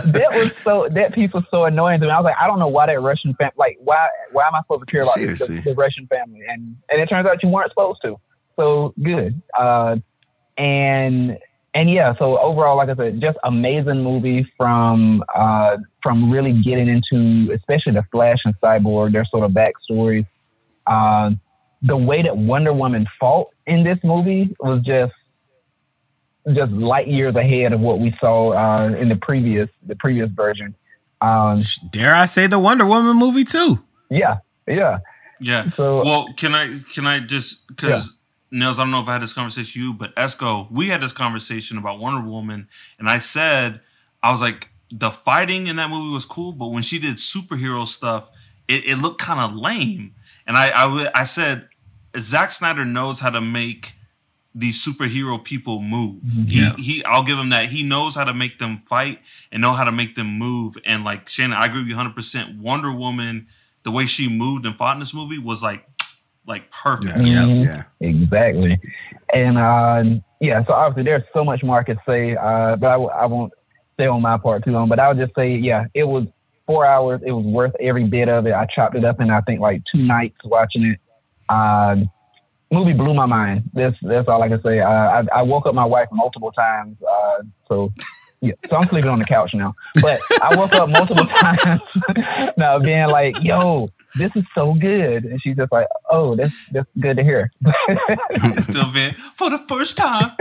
that 0.04 0.28
was 0.32 0.52
so 0.62 0.86
that 0.90 1.14
piece 1.14 1.32
was 1.32 1.44
so 1.50 1.64
annoying 1.64 2.00
to 2.00 2.06
me. 2.06 2.12
I 2.12 2.18
was 2.18 2.24
like, 2.24 2.36
I 2.38 2.46
don't 2.46 2.58
know 2.58 2.68
why 2.68 2.86
that 2.86 3.00
Russian 3.00 3.32
family, 3.34 3.52
like, 3.56 3.78
why 3.80 4.08
why 4.32 4.46
am 4.46 4.54
I 4.54 4.60
supposed 4.62 4.86
to 4.86 4.92
care 4.92 5.02
about 5.02 5.14
the, 5.14 5.62
the 5.64 5.74
Russian 5.74 6.06
family? 6.08 6.42
And 6.46 6.76
and 6.90 7.00
it 7.00 7.06
turns 7.08 7.26
out 7.26 7.42
you 7.42 7.48
weren't 7.48 7.70
supposed 7.70 8.00
to. 8.02 8.18
So 8.60 8.92
good. 9.02 9.40
Uh, 9.56 9.96
and 10.58 11.38
and 11.74 11.90
yeah, 11.90 12.14
so 12.18 12.38
overall, 12.38 12.76
like 12.76 12.88
I 12.88 12.96
said, 12.96 13.20
just 13.20 13.38
amazing 13.44 14.02
movie 14.02 14.50
from 14.56 15.22
uh, 15.34 15.76
from 16.02 16.30
really 16.30 16.52
getting 16.62 16.88
into, 16.88 17.52
especially 17.52 17.92
the 17.92 18.04
Flash 18.10 18.38
and 18.44 18.54
Cyborg, 18.60 19.12
their 19.12 19.24
sort 19.26 19.44
of 19.44 19.52
backstories. 19.52 20.26
Uh, 20.86 21.30
the 21.82 21.96
way 21.96 22.22
that 22.22 22.36
Wonder 22.36 22.72
Woman 22.72 23.06
fought 23.20 23.48
in 23.66 23.84
this 23.84 23.98
movie 24.02 24.56
was 24.58 24.82
just 24.82 25.12
just 26.54 26.72
light 26.72 27.06
years 27.06 27.36
ahead 27.36 27.72
of 27.72 27.80
what 27.80 28.00
we 28.00 28.14
saw 28.18 28.52
uh, 28.52 28.88
in 28.94 29.08
the 29.08 29.16
previous 29.16 29.68
the 29.86 29.94
previous 29.96 30.30
version. 30.30 30.74
Um, 31.20 31.62
Dare 31.90 32.14
I 32.14 32.26
say 32.26 32.46
the 32.46 32.58
Wonder 32.58 32.86
Woman 32.86 33.16
movie 33.16 33.44
too? 33.44 33.82
yeah, 34.10 34.38
yeah. 34.66 34.98
Yeah. 35.40 35.68
So 35.70 36.02
Well, 36.04 36.28
can 36.36 36.54
I 36.54 36.80
can 36.92 37.06
I 37.06 37.20
just 37.20 37.68
because 37.68 38.17
Nels, 38.50 38.78
I 38.78 38.82
don't 38.82 38.90
know 38.90 39.02
if 39.02 39.08
I 39.08 39.14
had 39.14 39.22
this 39.22 39.32
conversation 39.32 39.80
with 39.80 39.88
you, 39.88 39.94
but 39.94 40.14
Esco, 40.16 40.70
we 40.70 40.88
had 40.88 41.02
this 41.02 41.12
conversation 41.12 41.78
about 41.78 41.98
Wonder 41.98 42.28
Woman, 42.28 42.68
and 42.98 43.08
I 43.08 43.18
said 43.18 43.80
I 44.22 44.30
was 44.30 44.40
like 44.40 44.68
the 44.90 45.10
fighting 45.10 45.66
in 45.66 45.76
that 45.76 45.90
movie 45.90 46.12
was 46.12 46.24
cool, 46.24 46.52
but 46.52 46.68
when 46.68 46.82
she 46.82 46.98
did 46.98 47.16
superhero 47.16 47.86
stuff, 47.86 48.30
it, 48.66 48.84
it 48.86 48.96
looked 48.96 49.20
kind 49.20 49.40
of 49.40 49.54
lame. 49.56 50.14
And 50.46 50.56
I 50.56 51.10
I 51.14 51.24
said 51.24 51.68
Zack 52.18 52.52
Snyder 52.52 52.84
knows 52.84 53.20
how 53.20 53.30
to 53.30 53.40
make 53.40 53.94
these 54.54 54.84
superhero 54.84 55.42
people 55.42 55.80
move. 55.80 56.22
Mm-hmm. 56.22 56.44
Yeah. 56.48 56.76
He, 56.76 56.82
he 56.82 57.04
I'll 57.04 57.22
give 57.22 57.38
him 57.38 57.50
that. 57.50 57.66
He 57.66 57.82
knows 57.82 58.14
how 58.14 58.24
to 58.24 58.34
make 58.34 58.58
them 58.58 58.76
fight 58.76 59.20
and 59.52 59.60
know 59.60 59.72
how 59.72 59.84
to 59.84 59.92
make 59.92 60.14
them 60.14 60.38
move. 60.38 60.76
And 60.84 61.04
like 61.04 61.28
Shannon, 61.28 61.56
I 61.56 61.66
agree 61.66 61.80
with 61.80 61.88
you 61.88 61.96
100. 61.96 62.14
percent 62.14 62.58
Wonder 62.58 62.92
Woman, 62.92 63.46
the 63.82 63.90
way 63.90 64.06
she 64.06 64.28
moved 64.28 64.64
and 64.66 64.74
fought 64.74 64.94
in 64.94 65.00
this 65.00 65.14
movie 65.14 65.38
was 65.38 65.62
like 65.62 65.84
like 66.48 66.70
perfect. 66.72 67.22
Yeah, 67.22 67.44
Mhm. 67.44 67.64
yeah. 67.64 67.82
exactly. 68.00 68.80
And 69.32 69.58
uh, 69.58 70.04
yeah, 70.40 70.64
so 70.64 70.72
obviously 70.72 71.04
there's 71.04 71.22
so 71.32 71.44
much 71.44 71.62
more 71.62 71.78
I 71.78 71.84
could 71.84 71.98
say, 72.06 72.34
uh, 72.34 72.76
but 72.76 72.86
I, 72.88 72.92
w- 72.92 73.10
I 73.10 73.26
won't 73.26 73.52
stay 73.94 74.06
on 74.06 74.22
my 74.22 74.38
part 74.38 74.64
too 74.64 74.72
long. 74.72 74.88
But 74.88 74.98
I 74.98 75.08
would 75.08 75.18
just 75.18 75.34
say, 75.36 75.54
yeah, 75.56 75.84
it 75.94 76.04
was 76.04 76.26
four 76.66 76.84
hours. 76.86 77.20
It 77.24 77.32
was 77.32 77.46
worth 77.46 77.74
every 77.80 78.04
bit 78.04 78.28
of 78.28 78.46
it. 78.46 78.54
I 78.54 78.66
chopped 78.66 78.96
it 78.96 79.04
up 79.04 79.20
in 79.20 79.30
I 79.30 79.40
think 79.42 79.60
like 79.60 79.82
two 79.92 80.02
nights 80.02 80.36
watching 80.44 80.84
it. 80.84 80.98
Uh, 81.48 81.96
movie 82.72 82.92
blew 82.94 83.14
my 83.14 83.26
mind. 83.26 83.70
That's 83.74 83.96
that's 84.02 84.28
all 84.28 84.42
I 84.42 84.48
can 84.48 84.62
say. 84.62 84.80
Uh, 84.80 84.88
I, 84.88 85.24
I 85.36 85.42
woke 85.42 85.66
up 85.66 85.74
my 85.74 85.84
wife 85.84 86.08
multiple 86.12 86.52
times. 86.52 86.96
Uh, 87.02 87.42
so 87.68 87.92
yeah, 88.40 88.52
so 88.70 88.76
I'm 88.76 88.84
sleeping 88.84 89.10
on 89.10 89.18
the 89.18 89.24
couch 89.24 89.52
now. 89.54 89.74
But 90.00 90.20
I 90.42 90.54
woke 90.56 90.72
up 90.74 90.88
multiple 90.88 91.24
times 91.26 91.80
now, 92.56 92.78
being 92.78 93.08
like, 93.08 93.42
"Yo, 93.42 93.88
this 94.16 94.30
is 94.34 94.44
so 94.54 94.74
good," 94.74 95.24
and 95.24 95.40
she's 95.42 95.56
just 95.56 95.72
like, 95.72 95.86
"Oh, 96.10 96.34
that's 96.34 96.54
that's 96.70 96.88
good 96.98 97.16
to 97.16 97.24
hear." 97.24 97.50
Still, 98.58 98.90
man, 98.92 99.14
for 99.14 99.50
the 99.50 99.58
first 99.58 99.96
time 99.96 100.32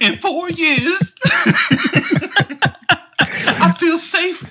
in 0.00 0.16
four 0.16 0.50
years, 0.50 1.14
I 3.20 3.72
feel 3.78 3.98
safe. 3.98 4.50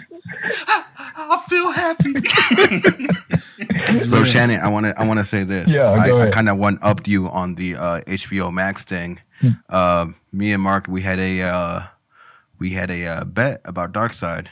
I, 0.67 0.83
I 1.15 1.43
feel 1.47 1.71
happy. 1.71 2.13
So 4.07 4.23
Shannon, 4.23 4.59
I 4.61 4.69
want 4.69 4.85
to 4.85 4.99
I 4.99 5.05
want 5.05 5.19
to 5.19 5.25
say 5.25 5.43
this. 5.43 5.67
Yeah, 5.69 5.91
I, 5.91 6.07
go 6.07 6.19
I 6.19 6.29
kind 6.29 6.49
of 6.49 6.57
one 6.57 6.79
upped 6.81 7.07
you 7.07 7.27
on 7.29 7.55
the 7.55 7.75
uh, 7.75 8.01
HBO 8.01 8.51
Max 8.53 8.83
thing. 8.83 9.19
Hmm. 9.39 9.49
Uh, 9.69 10.07
me 10.31 10.53
and 10.53 10.61
Mark, 10.61 10.87
we 10.87 11.01
had 11.01 11.19
a 11.19 11.41
uh, 11.41 11.81
we 12.59 12.71
had 12.71 12.91
a 12.91 13.05
uh, 13.05 13.25
bet 13.25 13.61
about 13.65 13.93
Darkseid, 13.93 14.47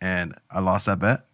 and 0.00 0.34
I 0.50 0.60
lost 0.60 0.86
that 0.86 0.98
bet. 0.98 1.26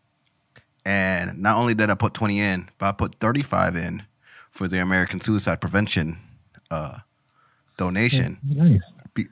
And 0.89 1.39
not 1.43 1.57
only 1.59 1.74
did 1.74 1.91
I 1.91 1.95
put 1.95 2.14
twenty 2.14 2.41
in, 2.41 2.70
but 2.78 2.86
I 2.86 2.93
put 2.93 3.16
thirty 3.16 3.43
five 3.43 3.76
in 3.76 4.05
for 4.51 4.68
the 4.68 4.80
American 4.80 5.20
Suicide 5.20 5.61
Prevention 5.61 6.18
uh, 6.70 6.99
donation. 7.76 8.39
nice. 8.43 8.80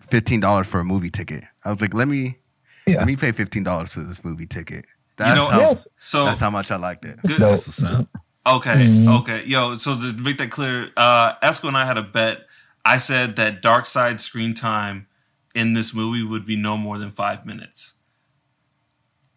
Fifteen 0.02 0.40
dollars 0.40 0.66
for 0.66 0.80
a 0.80 0.84
movie 0.84 1.10
ticket. 1.10 1.44
I 1.64 1.70
was 1.70 1.80
like, 1.80 1.94
let 1.94 2.08
me 2.08 2.38
Yeah. 2.86 2.98
let 2.98 3.06
me 3.06 3.16
pay 3.16 3.32
fifteen 3.32 3.62
dollars 3.64 3.94
for 3.94 4.00
this 4.00 4.24
movie 4.24 4.46
ticket. 4.46 4.84
That's 5.16 5.36
know- 5.36 5.46
how 5.48 5.60
Yes. 5.60 5.78
So 5.96 6.24
that's 6.26 6.40
how 6.40 6.50
much 6.50 6.70
I 6.70 6.76
liked 6.76 7.04
it. 7.04 7.18
good. 7.26 7.38
That's 7.38 7.66
what's 7.66 7.82
up. 7.82 8.06
Okay, 8.46 8.74
Mhm. 8.86 9.20
okay, 9.20 9.44
yo. 9.46 9.76
So 9.78 9.96
to 9.98 10.12
make 10.22 10.38
that 10.38 10.50
clear, 10.50 10.90
uh, 10.96 11.34
Esco 11.42 11.68
and 11.68 11.76
I 11.76 11.84
had 11.86 11.96
a 11.98 12.02
bet. 12.02 12.46
I 12.84 12.96
said 12.98 13.34
that 13.36 13.62
Darkseid 13.62 14.20
screen 14.20 14.54
time 14.54 15.06
in 15.54 15.72
this 15.72 15.92
movie 15.94 16.22
would 16.22 16.46
be 16.46 16.54
no 16.56 16.76
more 16.76 16.98
than 16.98 17.10
five 17.10 17.44
minutes. 17.46 17.94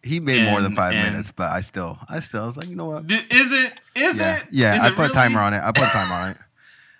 He 0.02 0.18
made 0.20 0.44
more 0.50 0.60
than 0.62 0.74
five 0.74 0.94
and- 0.94 1.10
minutes, 1.10 1.30
but 1.30 1.50
I 1.50 1.60
still, 1.60 1.98
I 2.08 2.20
still 2.20 2.46
was 2.46 2.56
like, 2.56 2.68
you 2.68 2.76
know 2.76 2.86
what? 2.86 3.04
Is 3.10 3.52
it? 3.52 3.72
Is 3.94 4.18
yeah, 4.18 4.36
it? 4.38 4.44
yeah. 4.50 4.74
Is 4.74 4.80
I 4.80 4.88
it 4.88 4.94
put 4.96 5.10
a 5.10 5.12
timer 5.12 5.40
on 5.40 5.52
it. 5.54 5.58
I 5.62 5.72
put 5.72 5.84
a 5.84 5.90
timer 5.90 6.14
on 6.14 6.30
it. 6.30 6.36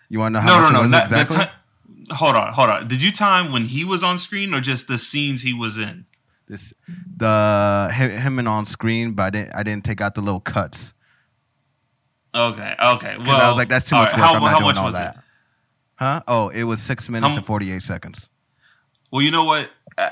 You 0.09 0.19
want 0.19 0.35
to 0.35 0.41
know 0.41 0.47
how 0.47 0.57
no, 0.57 0.63
much 0.63 0.73
no. 0.73 0.79
it 0.79 0.83
was 0.83 0.91
not- 0.91 1.03
exactly? 1.05 1.37
ti- 1.37 2.15
hold 2.15 2.37
on, 2.37 2.53
hold 2.53 2.69
on. 2.71 2.89
Did 2.89 3.01
you 3.03 3.11
time 3.13 3.53
when 3.53 3.65
he 3.67 3.85
was 3.85 4.03
on 4.03 4.19
screen 4.19 4.53
or 4.53 4.61
just 4.61 4.87
the 4.89 4.99
scenes 4.99 5.43
he 5.43 5.55
was 5.55 5.79
in? 5.79 6.07
this 6.49 6.75
the 7.17 7.91
him, 7.95 8.11
him 8.11 8.39
and 8.41 8.49
on 8.49 8.67
screen, 8.67 9.13
but 9.13 9.23
I 9.23 9.31
didn't 9.31 9.55
I 9.57 9.63
didn't 9.63 9.85
take 9.85 10.01
out 10.01 10.15
the 10.17 10.21
little 10.21 10.41
cuts. 10.41 10.93
Okay, 12.35 12.75
okay. 12.81 13.17
Well, 13.19 13.41
I 13.41 13.49
was 13.49 13.57
like, 13.57 13.69
that's 13.69 13.89
too 13.89 13.97
much 13.97 14.13
right, 14.13 14.19
work. 14.19 14.27
How, 14.27 14.35
I'm 14.35 14.41
not 14.43 14.51
how 14.51 14.59
doing 14.59 14.67
much 14.69 14.77
all 14.77 14.85
was 14.87 14.95
that. 14.95 15.17
it? 15.17 15.23
Huh? 15.97 16.21
Oh, 16.29 16.49
it 16.49 16.65
was 16.65 16.81
six 16.83 17.09
minutes 17.09 17.31
How- 17.33 17.37
and 17.39 17.47
forty 17.47 17.73
eight 17.73 17.83
seconds. 17.83 18.29
Well, 19.13 19.23
you 19.23 19.31
know 19.33 19.45
what? 19.45 19.71
I, 19.99 20.11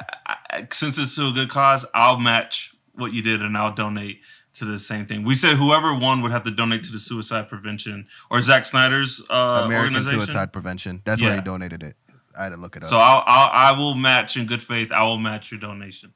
I, 0.50 0.66
since 0.72 0.98
it's 0.98 1.14
to 1.14 1.28
a 1.28 1.32
good 1.32 1.48
cause, 1.50 1.86
I'll 1.94 2.18
match 2.18 2.74
what 2.98 3.12
you 3.12 3.22
did 3.22 3.42
and 3.42 3.56
I'll 3.56 3.74
donate 3.74 4.20
to 4.54 4.64
the 4.64 4.78
same 4.78 5.06
thing. 5.06 5.24
We 5.24 5.34
said 5.34 5.56
whoever 5.56 5.94
won 5.94 6.22
would 6.22 6.32
have 6.32 6.42
to 6.44 6.50
donate 6.50 6.84
to 6.84 6.92
the 6.92 6.98
suicide 6.98 7.48
prevention 7.48 8.06
or 8.30 8.40
Zack 8.42 8.64
Snyder's 8.64 9.22
uh, 9.30 9.62
American 9.64 9.94
organization. 9.94 10.20
Suicide 10.20 10.52
Prevention. 10.52 11.02
That's 11.04 11.22
where 11.22 11.34
he 11.34 11.40
donated 11.40 11.82
it. 11.82 11.94
I 12.38 12.44
had 12.44 12.52
to 12.52 12.58
look 12.58 12.76
it 12.76 12.84
up. 12.84 12.88
So 12.88 12.98
I'll, 12.98 13.24
I'll 13.26 13.74
I 13.74 13.78
will 13.78 13.94
match 13.94 14.36
in 14.36 14.46
good 14.46 14.62
faith. 14.62 14.92
I 14.92 15.02
will 15.04 15.18
match 15.18 15.50
your 15.50 15.60
donation. 15.60 16.12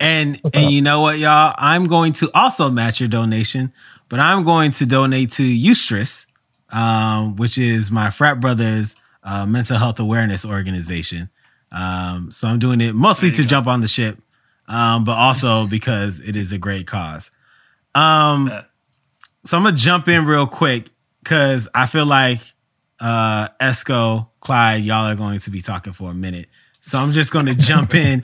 And 0.00 0.40
and 0.52 0.72
you 0.72 0.82
know 0.82 1.00
what, 1.00 1.18
y'all? 1.18 1.54
I'm 1.56 1.86
going 1.86 2.12
to 2.14 2.30
also 2.34 2.70
match 2.70 3.00
your 3.00 3.08
donation, 3.08 3.72
but 4.08 4.18
I'm 4.18 4.44
going 4.44 4.72
to 4.72 4.86
donate 4.86 5.30
to 5.32 5.42
Eustress, 5.42 6.26
um, 6.70 7.36
which 7.36 7.56
is 7.56 7.90
my 7.90 8.10
frat 8.10 8.40
brother's 8.40 8.96
uh, 9.22 9.46
mental 9.46 9.78
health 9.78 10.00
awareness 10.00 10.44
organization. 10.44 11.30
Um, 11.70 12.32
so 12.32 12.48
I'm 12.48 12.58
doing 12.58 12.80
it 12.80 12.94
mostly 12.94 13.30
to 13.30 13.42
go. 13.42 13.48
jump 13.48 13.66
on 13.66 13.80
the 13.80 13.88
ship, 13.88 14.18
um, 14.68 15.04
but 15.04 15.16
also 15.16 15.66
because 15.68 16.20
it 16.20 16.36
is 16.36 16.52
a 16.52 16.58
great 16.58 16.86
cause. 16.86 17.30
Um, 17.94 18.50
so 19.44 19.56
I'm 19.56 19.64
gonna 19.64 19.76
jump 19.76 20.08
in 20.08 20.24
real 20.24 20.46
quick 20.46 20.88
because 21.22 21.68
I 21.74 21.86
feel 21.86 22.06
like 22.06 22.40
uh 23.00 23.48
Esco, 23.60 24.28
Clyde, 24.40 24.84
y'all 24.84 25.06
are 25.06 25.14
going 25.14 25.38
to 25.40 25.50
be 25.50 25.60
talking 25.60 25.92
for 25.92 26.10
a 26.10 26.14
minute. 26.14 26.48
So 26.80 26.98
I'm 26.98 27.12
just 27.12 27.30
going 27.30 27.46
to 27.46 27.54
jump 27.54 27.94
in 27.94 28.22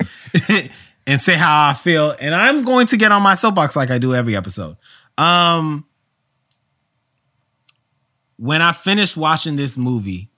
and 1.07 1.21
say 1.21 1.35
how 1.35 1.69
I 1.69 1.75
feel, 1.75 2.15
and 2.21 2.35
I'm 2.35 2.63
going 2.65 2.87
to 2.89 2.97
get 2.97 3.13
on 3.13 3.23
my 3.23 3.35
soapbox 3.35 3.77
like 3.77 3.91
I 3.91 3.99
do 3.99 4.15
every 4.15 4.37
episode. 4.37 4.77
Um, 5.17 5.87
when 8.37 8.61
I 8.61 8.73
finished 8.73 9.17
watching 9.17 9.57
this 9.57 9.77
movie, 9.77 10.31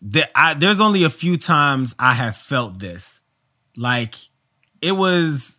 there, 0.00 0.28
I, 0.34 0.54
there's 0.54 0.80
only 0.80 1.04
a 1.04 1.10
few 1.10 1.36
times 1.36 1.94
I 1.98 2.14
have 2.14 2.36
felt 2.36 2.78
this. 2.78 3.21
Like 3.76 4.16
it 4.80 4.92
was, 4.92 5.58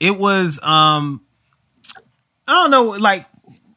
it 0.00 0.18
was, 0.18 0.58
um, 0.62 1.22
I 2.46 2.52
don't 2.62 2.70
know, 2.70 2.98
like 2.98 3.26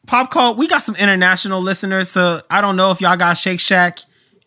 pop 0.06 0.30
cult. 0.30 0.58
We 0.58 0.66
got 0.66 0.82
some 0.82 0.96
international 0.96 1.60
listeners, 1.60 2.08
so 2.08 2.40
I 2.50 2.60
don't 2.60 2.76
know 2.76 2.90
if 2.90 3.00
y'all 3.00 3.16
got 3.16 3.34
Shake 3.34 3.60
Shack 3.60 4.00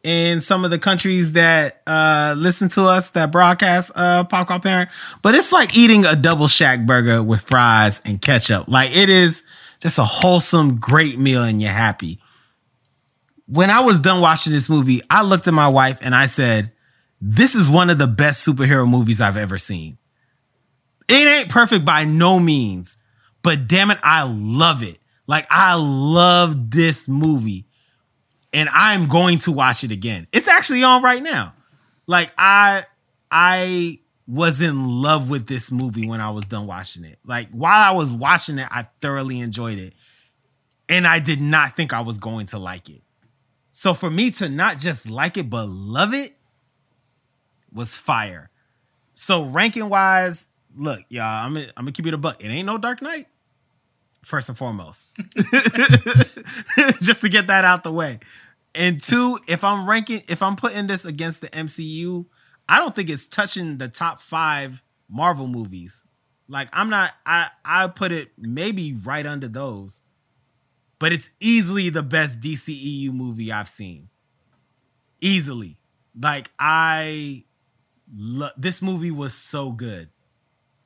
in 0.03 0.41
some 0.41 0.65
of 0.65 0.71
the 0.71 0.79
countries 0.79 1.33
that 1.33 1.81
uh 1.85 2.33
listen 2.35 2.67
to 2.67 2.85
us 2.85 3.09
that 3.09 3.31
broadcast 3.31 3.91
uh 3.93 4.23
pop 4.23 4.47
cult 4.47 4.63
parent. 4.63 4.89
But 5.21 5.35
it's 5.35 5.51
like 5.51 5.77
eating 5.77 6.05
a 6.05 6.15
double 6.15 6.47
shack 6.47 6.85
burger 6.85 7.21
with 7.21 7.41
fries 7.41 8.01
and 8.03 8.21
ketchup. 8.21 8.67
Like 8.67 8.95
it 8.95 9.09
is 9.09 9.43
just 9.79 9.97
a 9.99 10.03
wholesome, 10.03 10.79
great 10.79 11.17
meal, 11.17 11.43
and 11.43 11.61
you're 11.61 11.71
happy. 11.71 12.19
When 13.47 13.69
I 13.69 13.81
was 13.81 13.99
done 13.99 14.21
watching 14.21 14.53
this 14.53 14.69
movie, 14.69 15.01
I 15.09 15.23
looked 15.23 15.47
at 15.47 15.53
my 15.53 15.67
wife 15.67 15.99
and 16.01 16.15
I 16.15 16.27
said, 16.27 16.71
This 17.22 17.53
is 17.53 17.69
one 17.69 17.91
of 17.91 17.99
the 17.99 18.07
best 18.07 18.45
superhero 18.45 18.89
movies 18.89 19.22
I've 19.22 19.38
ever 19.38 19.59
seen. 19.59 19.99
It 21.07 21.28
ain't 21.28 21.49
perfect 21.49 21.86
by 21.86 22.03
no 22.03 22.39
means, 22.39 22.97
but 23.43 23.67
damn 23.67 23.91
it, 23.91 23.99
I 24.01 24.24
love 24.24 24.82
it. 24.82 24.97
Like 25.28 25.45
I 25.49 25.76
love 25.76 26.72
this 26.72 27.07
movie. 27.07 27.67
And 28.53 28.67
I'm 28.69 29.07
going 29.07 29.38
to 29.39 29.51
watch 29.51 29.84
it 29.84 29.91
again. 29.91 30.28
It's 30.34 30.47
actually 30.47 30.84
on 30.84 31.03
right 31.03 31.22
now. 31.22 31.53
Like 32.07 32.34
I 32.38 32.86
I 33.30 33.99
was 34.28 34.59
in 34.59 35.01
love 35.01 35.30
with 35.30 35.47
this 35.47 35.72
movie 35.72 36.07
when 36.07 36.19
I 36.19 36.32
was 36.32 36.45
done 36.45 36.67
watching 36.67 37.05
it. 37.05 37.19
Like 37.26 37.49
while 37.51 37.80
I 37.82 37.95
was 37.95 38.11
watching 38.11 38.57
it, 38.57 38.67
I 38.69 38.88
thoroughly 38.99 39.39
enjoyed 39.39 39.78
it. 39.78 39.93
And 40.89 41.07
I 41.07 41.19
did 41.19 41.39
not 41.39 41.78
think 41.78 41.93
I 41.93 42.01
was 42.01 42.17
going 42.17 42.47
to 42.47 42.57
like 42.57 42.89
it. 42.89 43.03
So 43.69 43.93
for 43.93 44.09
me 44.09 44.32
to 44.32 44.49
not 44.49 44.80
just 44.80 45.09
like 45.09 45.38
it 45.38 45.49
but 45.49 45.67
love 45.67 46.13
it 46.13 46.36
was 47.74 47.95
fire. 47.95 48.49
So 49.13 49.43
ranking 49.43 49.89
wise, 49.89 50.47
look, 50.76 51.01
y'all, 51.09 51.45
I'm 51.45 51.53
gonna, 51.53 51.67
I'm 51.78 51.86
gonna 51.86 51.91
keep 51.91 52.07
it 52.07 52.13
a 52.13 52.17
buck. 52.17 52.43
It 52.43 52.47
ain't 52.47 52.65
no 52.65 52.78
Dark 52.78 53.01
Knight. 53.01 53.28
First 54.24 54.49
and 54.49 54.57
foremost, 54.57 55.07
just 57.01 57.22
to 57.22 57.30
get 57.30 57.47
that 57.47 57.65
out 57.65 57.84
the 57.84 57.91
way. 57.91 58.19
And 58.76 59.01
two, 59.01 59.39
if 59.47 59.63
I'm 59.63 59.89
ranking, 59.89 60.22
if 60.30 60.43
I'm 60.43 60.55
putting 60.55 60.86
this 60.86 61.05
against 61.05 61.41
the 61.41 61.47
MCU, 61.49 62.28
I 62.69 62.78
don't 62.78 62.95
think 62.95 63.09
it's 63.09 63.26
touching 63.26 63.80
the 63.80 63.88
top 63.88 64.22
five 64.22 64.84
Marvel 65.09 65.47
movies. 65.47 66.05
Like 66.47 66.69
I'm 66.72 66.89
not, 66.89 67.13
I 67.26 67.49
I 67.65 67.88
put 67.88 68.11
it 68.11 68.32
maybe 68.38 68.93
right 68.93 69.26
under 69.26 69.47
those, 69.47 70.01
but 70.99 71.11
it's 71.11 71.30
easily 71.39 71.89
the 71.89 72.03
best 72.03 72.41
DCEU 72.41 73.11
movie 73.11 73.51
I've 73.51 73.69
seen. 73.69 74.09
Easily, 75.19 75.78
like 76.19 76.51
I, 76.59 77.45
lo- 78.16 78.49
this 78.57 78.82
movie 78.82 79.12
was 79.12 79.34
so 79.34 79.72
good, 79.72 80.09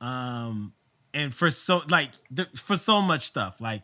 um, 0.00 0.72
and 1.12 1.34
for 1.34 1.50
so 1.50 1.82
like 1.88 2.10
th- 2.34 2.48
for 2.56 2.76
so 2.76 3.00
much 3.00 3.22
stuff, 3.22 3.60
like. 3.60 3.82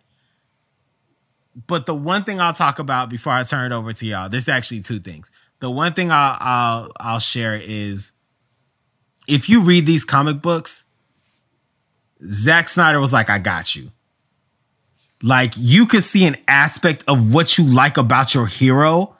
But 1.66 1.84
the 1.84 1.94
one 1.94 2.24
thing 2.24 2.40
I'll 2.40 2.54
talk 2.54 2.78
about 2.78 3.10
before 3.10 3.34
I 3.34 3.42
turn 3.42 3.70
it 3.70 3.74
over 3.74 3.92
to 3.92 4.06
y'all, 4.06 4.30
there's 4.30 4.48
actually 4.48 4.80
two 4.80 4.98
things. 4.98 5.30
The 5.60 5.70
one 5.70 5.92
thing 5.92 6.10
I'll 6.10 6.38
I'll, 6.40 6.92
I'll 6.98 7.18
share 7.18 7.60
is 7.62 8.12
if 9.28 9.48
you 9.48 9.60
read 9.60 9.84
these 9.84 10.04
comic 10.04 10.40
books, 10.40 10.84
Zack 12.26 12.68
Snyder 12.68 13.00
was 13.00 13.12
like, 13.12 13.30
I 13.30 13.38
got 13.38 13.76
you. 13.76 13.90
Like 15.22 15.52
you 15.56 15.86
could 15.86 16.04
see 16.04 16.24
an 16.24 16.36
aspect 16.48 17.04
of 17.06 17.32
what 17.32 17.56
you 17.58 17.64
like 17.64 17.96
about 17.96 18.34
your 18.34 18.46
hero 18.46 19.16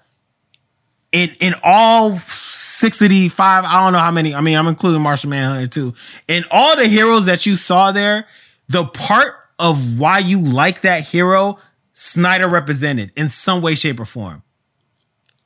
in 1.12 1.30
in 1.40 1.54
all 1.62 2.18
65, 2.18 3.64
I 3.64 3.84
don't 3.84 3.92
know 3.92 3.98
how 3.98 4.10
many. 4.10 4.34
I 4.34 4.40
mean, 4.40 4.56
I'm 4.56 4.66
including 4.66 5.02
Martian 5.02 5.30
Manhunter 5.30 5.66
too. 5.68 5.94
In 6.26 6.44
all 6.50 6.74
the 6.76 6.86
heroes 6.86 7.26
that 7.26 7.46
you 7.46 7.56
saw 7.56 7.92
there, 7.92 8.26
the 8.68 8.84
part 8.84 9.36
of 9.58 9.98
why 9.98 10.18
you 10.18 10.40
like 10.40 10.80
that 10.80 11.04
hero, 11.04 11.58
Snyder 11.92 12.48
represented 12.48 13.12
in 13.16 13.28
some 13.28 13.60
way, 13.60 13.74
shape, 13.74 14.00
or 14.00 14.04
form. 14.04 14.42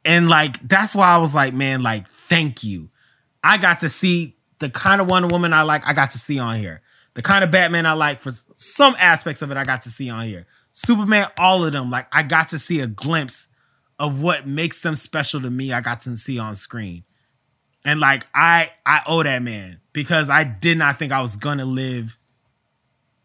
And 0.05 0.29
like 0.29 0.67
that's 0.67 0.95
why 0.95 1.09
I 1.09 1.19
was 1.19 1.35
like, 1.35 1.53
man, 1.53 1.83
like, 1.83 2.09
thank 2.29 2.63
you. 2.63 2.91
I 3.43 3.59
got 3.59 3.81
to 3.81 3.89
see 3.89 4.37
the 4.61 4.71
kind 4.71 5.01
of 5.01 5.09
Wonder 5.09 5.29
Woman 5.29 5.53
I 5.53 5.63
like, 5.63 5.87
I 5.87 5.93
got 5.93 6.13
to 6.13 6.19
see 6.19 6.39
on 6.39 6.57
here. 6.57 6.81
The 7.15 7.23
kind 7.23 7.43
of 7.43 7.51
Batman 7.51 7.87
I 7.87 7.95
like 7.95 8.21
for 8.21 8.31
some 8.55 8.95
aspects 8.99 9.43
of 9.43 9.51
it, 9.51 9.57
I 9.57 9.65
got 9.65 9.83
to 9.83 9.91
see 9.91 10.11
on 10.11 10.25
here. 10.27 10.47
Superman, 10.71 11.29
all 11.39 11.65
of 11.65 11.73
them, 11.73 11.91
like 11.91 12.07
I 12.13 12.23
got 12.23 12.49
to 12.51 12.59
see 12.59 12.81
a 12.81 12.87
glimpse 12.87 13.49
of 13.99 14.23
what 14.23 14.47
makes 14.47 14.81
them 14.81 14.97
special 14.97 15.41
to 15.41 15.51
me. 15.51 15.73
I 15.73 15.81
got 15.81 16.01
to 16.01 16.17
see 16.17 16.39
on 16.39 16.55
screen. 16.55 17.05
And 17.85 18.01
like 18.01 18.27
I 18.35 18.71
I 18.85 19.03
owe 19.07 19.23
that 19.23 19.43
man 19.43 19.81
because 19.93 20.29
I 20.29 20.45
did 20.45 20.77
not 20.77 20.99
think 20.99 21.13
I 21.13 21.21
was 21.21 21.37
gonna 21.37 21.65
live 21.65 22.19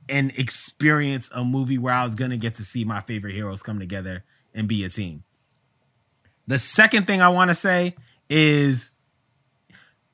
and 0.08 0.32
experience 0.38 1.30
a 1.34 1.44
movie 1.44 1.78
where 1.78 1.94
I 1.94 2.04
was 2.04 2.16
gonna 2.16 2.38
get 2.38 2.56
to 2.56 2.64
see 2.64 2.86
my 2.86 3.02
favorite 3.02 3.34
heroes 3.34 3.64
come 3.64 3.80
together 3.80 4.24
and 4.54 4.68
be 4.68 4.84
a 4.84 4.90
team. 4.90 5.24
The 6.48 6.60
second 6.60 7.08
thing 7.08 7.22
I 7.22 7.30
want 7.30 7.50
to 7.50 7.56
say 7.56 7.96
is 8.30 8.92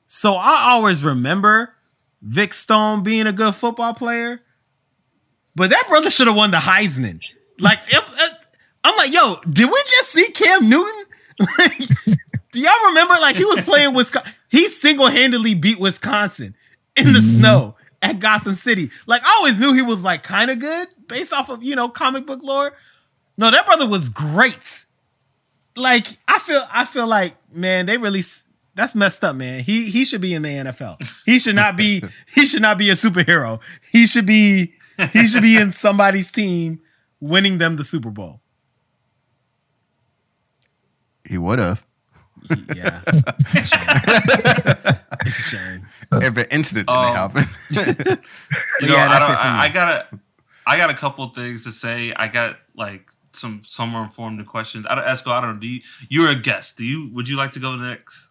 so 0.06 0.34
I 0.34 0.70
always 0.72 1.04
remember 1.04 1.74
Vic 2.22 2.54
Stone 2.54 3.02
being 3.02 3.26
a 3.26 3.32
good 3.32 3.54
football 3.54 3.92
player, 3.92 4.40
but 5.54 5.70
that 5.70 5.84
brother 5.88 6.08
should 6.10 6.26
have 6.26 6.36
won 6.36 6.50
the 6.50 6.56
Heisman. 6.56 7.20
Like, 7.60 7.78
if, 7.88 8.04
if- 8.18 8.37
I'm 8.88 8.96
like, 8.96 9.12
yo, 9.12 9.36
did 9.48 9.66
we 9.66 9.82
just 9.86 10.10
see 10.10 10.30
Cam 10.32 10.68
Newton? 10.68 11.04
Like, 11.56 11.78
do 12.50 12.60
y'all 12.60 12.86
remember? 12.86 13.14
Like, 13.14 13.36
he 13.36 13.44
was 13.44 13.60
playing 13.60 13.94
Wisconsin. 13.94 14.32
He 14.48 14.68
single 14.68 15.06
handedly 15.06 15.54
beat 15.54 15.78
Wisconsin 15.78 16.56
in 16.96 17.12
the 17.12 17.20
mm-hmm. 17.20 17.28
snow 17.28 17.76
at 18.02 18.18
Gotham 18.18 18.56
City. 18.56 18.90
Like, 19.06 19.22
I 19.24 19.36
always 19.38 19.60
knew 19.60 19.72
he 19.72 19.82
was 19.82 20.02
like 20.02 20.24
kind 20.24 20.50
of 20.50 20.58
good 20.58 20.88
based 21.06 21.32
off 21.32 21.48
of 21.48 21.62
you 21.62 21.76
know 21.76 21.88
comic 21.88 22.26
book 22.26 22.40
lore. 22.42 22.72
No, 23.36 23.52
that 23.52 23.66
brother 23.66 23.86
was 23.86 24.08
great. 24.08 24.84
Like, 25.76 26.08
I 26.26 26.40
feel, 26.40 26.64
I 26.72 26.84
feel 26.84 27.06
like, 27.06 27.36
man, 27.52 27.86
they 27.86 27.98
really. 27.98 28.22
That's 28.74 28.96
messed 28.96 29.22
up, 29.22 29.36
man. 29.36 29.62
He 29.62 29.90
he 29.90 30.04
should 30.04 30.20
be 30.20 30.34
in 30.34 30.42
the 30.42 30.48
NFL. 30.48 31.00
He 31.24 31.38
should 31.38 31.54
not 31.54 31.76
be. 31.76 32.02
he 32.34 32.46
should 32.46 32.62
not 32.62 32.78
be 32.78 32.90
a 32.90 32.94
superhero. 32.94 33.60
He 33.92 34.06
should 34.06 34.26
be. 34.26 34.74
He 35.12 35.28
should 35.28 35.42
be 35.42 35.56
in 35.56 35.70
somebody's 35.70 36.32
team, 36.32 36.80
winning 37.20 37.58
them 37.58 37.76
the 37.76 37.84
Super 37.84 38.10
Bowl. 38.10 38.40
He 41.28 41.38
would 41.38 41.58
have 41.58 41.84
Yeah, 42.74 43.00
it's 43.08 43.54
a 43.54 43.64
shame. 43.64 45.06
It's 45.26 45.38
a 45.38 45.42
shame. 45.42 45.86
if 46.12 46.36
an 46.36 46.46
incident 46.50 46.86
didn't 46.88 46.88
Um, 46.88 47.14
happen. 47.14 47.44
You 48.80 48.88
Yeah, 48.88 49.06
know, 49.08 49.12
I, 49.14 49.18
don't, 49.18 49.30
it 49.32 49.36
for 49.38 49.44
me. 49.44 49.50
I, 49.50 49.64
I 49.64 49.68
got 49.70 49.88
a, 50.12 50.18
I 50.66 50.76
got 50.76 50.90
a 50.90 50.94
couple 50.94 51.26
things 51.30 51.64
to 51.64 51.72
say. 51.72 52.12
I 52.14 52.28
got 52.28 52.56
like 52.76 53.10
some 53.32 53.60
some 53.64 53.88
more 53.90 54.02
informed 54.02 54.44
questions. 54.46 54.86
I 54.88 54.94
don't, 54.94 55.04
Esco, 55.04 55.32
I 55.32 55.40
don't 55.40 55.54
know. 55.54 55.60
Do 55.60 55.66
you? 55.68 55.80
You're 56.08 56.30
a 56.30 56.34
guest. 56.36 56.76
Do 56.78 56.84
you? 56.84 57.10
Would 57.14 57.28
you 57.28 57.36
like 57.36 57.50
to 57.52 57.60
go 57.60 57.74
next? 57.76 58.28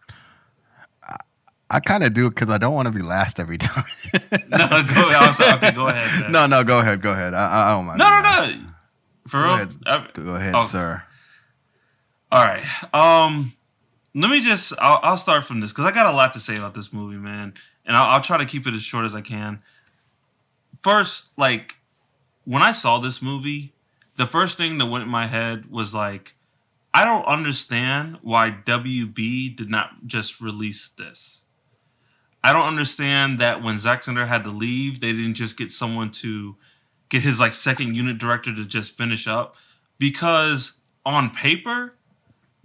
I 1.70 1.80
kind 1.80 2.02
of 2.02 2.14
do 2.14 2.30
because 2.30 2.48
I 2.48 2.56
don't 2.56 2.72
want 2.72 2.86
to 2.86 2.92
be 2.92 3.02
last 3.02 3.38
every 3.38 3.58
time. 3.68 3.84
no, 4.48 4.68
go. 4.68 5.10
I'm 5.10 5.34
sorry. 5.34 5.52
Okay, 5.58 5.72
go 5.72 5.88
ahead. 5.88 6.22
man. 6.22 6.32
no, 6.32 6.46
no, 6.46 6.64
go 6.64 6.78
ahead, 6.80 7.02
go 7.02 7.12
ahead. 7.12 7.34
I, 7.34 7.68
I 7.68 7.74
don't 7.74 7.84
mind. 7.84 7.98
no, 7.98 8.06
no, 8.08 8.20
last. 8.22 8.52
no. 8.56 8.60
For 9.26 9.36
Go 9.36 9.44
real. 9.44 9.54
ahead, 9.54 9.74
I- 9.86 10.06
go 10.14 10.34
ahead, 10.34 10.54
Oh. 10.56 10.64
sir. 10.66 11.02
All 12.30 12.44
right. 12.44 12.64
Um, 12.92 13.52
let 14.14 14.30
me 14.30 14.40
just. 14.40 14.72
I'll, 14.78 15.00
I'll 15.02 15.16
start 15.16 15.44
from 15.44 15.60
this 15.60 15.72
because 15.72 15.86
I 15.86 15.92
got 15.92 16.06
a 16.06 16.16
lot 16.16 16.34
to 16.34 16.40
say 16.40 16.56
about 16.56 16.74
this 16.74 16.92
movie, 16.92 17.16
man, 17.16 17.54
and 17.86 17.96
I'll, 17.96 18.16
I'll 18.16 18.20
try 18.20 18.36
to 18.38 18.44
keep 18.44 18.66
it 18.66 18.74
as 18.74 18.82
short 18.82 19.06
as 19.06 19.14
I 19.14 19.22
can. 19.22 19.62
First, 20.80 21.30
like 21.36 21.74
when 22.44 22.62
I 22.62 22.72
saw 22.72 22.98
this 22.98 23.22
movie, 23.22 23.72
the 24.16 24.26
first 24.26 24.58
thing 24.58 24.78
that 24.78 24.86
went 24.86 25.04
in 25.04 25.10
my 25.10 25.26
head 25.26 25.70
was 25.70 25.94
like, 25.94 26.34
I 26.92 27.04
don't 27.04 27.24
understand 27.24 28.18
why 28.22 28.50
WB 28.50 29.56
did 29.56 29.70
not 29.70 30.06
just 30.06 30.40
release 30.40 30.88
this. 30.88 31.44
I 32.42 32.52
don't 32.52 32.66
understand 32.66 33.38
that 33.40 33.62
when 33.62 33.78
Zack 33.78 34.04
Snyder 34.04 34.26
had 34.26 34.44
to 34.44 34.50
leave, 34.50 35.00
they 35.00 35.12
didn't 35.12 35.34
just 35.34 35.56
get 35.56 35.70
someone 35.70 36.10
to 36.12 36.56
get 37.08 37.22
his 37.22 37.40
like 37.40 37.52
second 37.52 37.96
unit 37.96 38.18
director 38.18 38.54
to 38.54 38.66
just 38.66 38.96
finish 38.96 39.26
up 39.26 39.56
because 39.98 40.78
on 41.04 41.30
paper 41.30 41.94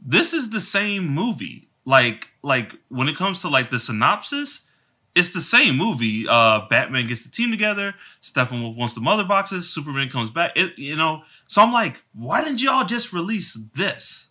this 0.06 0.34
is 0.34 0.50
the 0.50 0.60
same 0.60 1.08
movie. 1.08 1.70
Like 1.86 2.30
like 2.42 2.74
when 2.90 3.08
it 3.10 3.16
comes 3.16 3.42
to 3.42 3.50
like 3.50 3.70
the 3.70 3.80
synopsis 3.80 4.68
it's 5.16 5.30
the 5.30 5.42
same 5.42 5.78
movie. 5.78 6.26
Uh 6.30 6.68
batman 6.70 7.08
gets 7.08 7.24
the 7.24 7.32
team 7.32 7.52
together. 7.52 7.94
Stephen 8.20 8.60
steppenwolf 8.60 8.78
wants 8.78 8.94
the 8.94 9.02
mother 9.02 9.24
boxes. 9.24 9.70
Superman 9.70 10.10
comes 10.10 10.30
back. 10.30 10.52
It 10.56 10.78
you 10.78 10.96
know 10.96 11.24
so 11.48 11.62
i'm 11.62 11.74
like 11.74 12.02
why 12.14 12.44
didn't 12.44 12.62
y'all 12.62 12.86
just 12.86 13.14
release 13.14 13.58
this? 13.76 14.30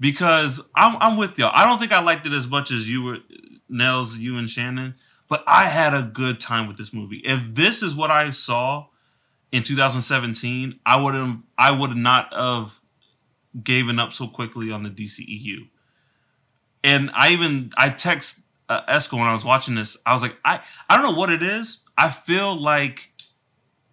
Because 0.00 0.60
i'm, 0.74 0.96
I'm 1.00 1.16
with 1.16 1.38
y'all. 1.38 1.52
I 1.54 1.64
don't 1.64 1.78
think 1.78 1.92
i 1.92 2.00
liked 2.00 2.26
it 2.26 2.32
as 2.32 2.48
much 2.48 2.70
as 2.70 2.88
you 2.88 3.02
were 3.04 3.18
nels 3.68 4.18
you 4.18 4.36
and 4.36 4.50
shannon 4.50 4.94
but 5.28 5.42
i 5.46 5.64
had 5.64 5.94
a 5.94 6.02
good 6.02 6.38
time 6.40 6.68
with 6.68 6.76
this 6.76 6.92
movie. 6.92 7.22
If 7.24 7.54
this 7.54 7.82
is 7.82 7.94
what 7.94 8.10
i 8.10 8.30
saw 8.32 8.88
in 9.52 9.62
2017, 9.62 10.80
I 10.84 11.00
would 11.00 11.14
have 11.14 11.42
I 11.56 11.70
would 11.70 11.94
not 11.96 12.32
have 12.32 12.80
given 13.62 13.98
up 13.98 14.12
so 14.12 14.26
quickly 14.28 14.70
on 14.70 14.82
the 14.82 14.90
DCEU. 14.90 15.68
And 16.84 17.10
I 17.14 17.30
even 17.30 17.70
I 17.76 17.90
text 17.90 18.40
uh, 18.68 18.82
Esco 18.88 19.14
when 19.14 19.26
I 19.26 19.32
was 19.32 19.44
watching 19.44 19.74
this. 19.74 19.96
I 20.06 20.12
was 20.12 20.22
like, 20.22 20.36
I 20.44 20.60
I 20.88 20.96
don't 20.96 21.04
know 21.12 21.18
what 21.18 21.30
it 21.30 21.42
is. 21.42 21.78
I 21.96 22.10
feel 22.10 22.54
like 22.56 23.10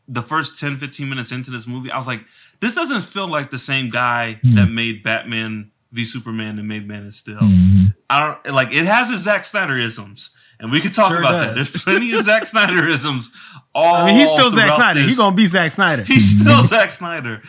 the 0.07 0.21
first 0.21 0.59
10 0.59 0.77
15 0.77 1.07
minutes 1.09 1.31
into 1.31 1.51
this 1.51 1.67
movie, 1.67 1.91
I 1.91 1.97
was 1.97 2.07
like, 2.07 2.21
this 2.61 2.73
doesn't 2.73 3.03
feel 3.03 3.27
like 3.27 3.51
the 3.51 3.57
same 3.59 3.89
guy 3.89 4.33
Hmm. 4.41 4.55
that 4.55 4.67
made 4.71 5.03
Batman 5.03 5.71
v 5.91 6.03
Superman 6.03 6.57
and 6.57 6.67
made 6.67 6.87
Man 6.87 7.05
of 7.05 7.13
Steel. 7.13 7.39
Mhm. 7.39 7.93
I 8.09 8.19
don't 8.43 8.53
like 8.55 8.71
it 8.71 8.85
has 8.85 9.09
his 9.09 9.21
Zack 9.21 9.45
Snyder 9.45 9.77
isms. 9.77 10.35
And 10.61 10.71
we 10.71 10.81
could 10.81 10.93
talk 10.93 11.07
Sure 11.09 11.19
about 11.19 11.31
does. 11.31 11.45
that. 11.47 11.55
There's 11.55 11.83
plenty 11.83 12.11
of 12.13 12.25
Zack 12.25 12.43
Snyderisms. 12.43 13.29
All 13.73 13.95
I 13.95 14.05
mean, 14.07 14.15
he's 14.19 14.29
still 14.29 14.51
Zack 14.51 14.73
Snyder. 14.75 14.99
He's 14.99 15.15
gonna 15.17 15.35
be 15.35 15.45
Zack 15.45 15.71
Snyder. 15.71 16.03
He's 16.03 16.37
still 16.37 16.63
Zack 16.67 16.91
Snyder. 16.91 17.41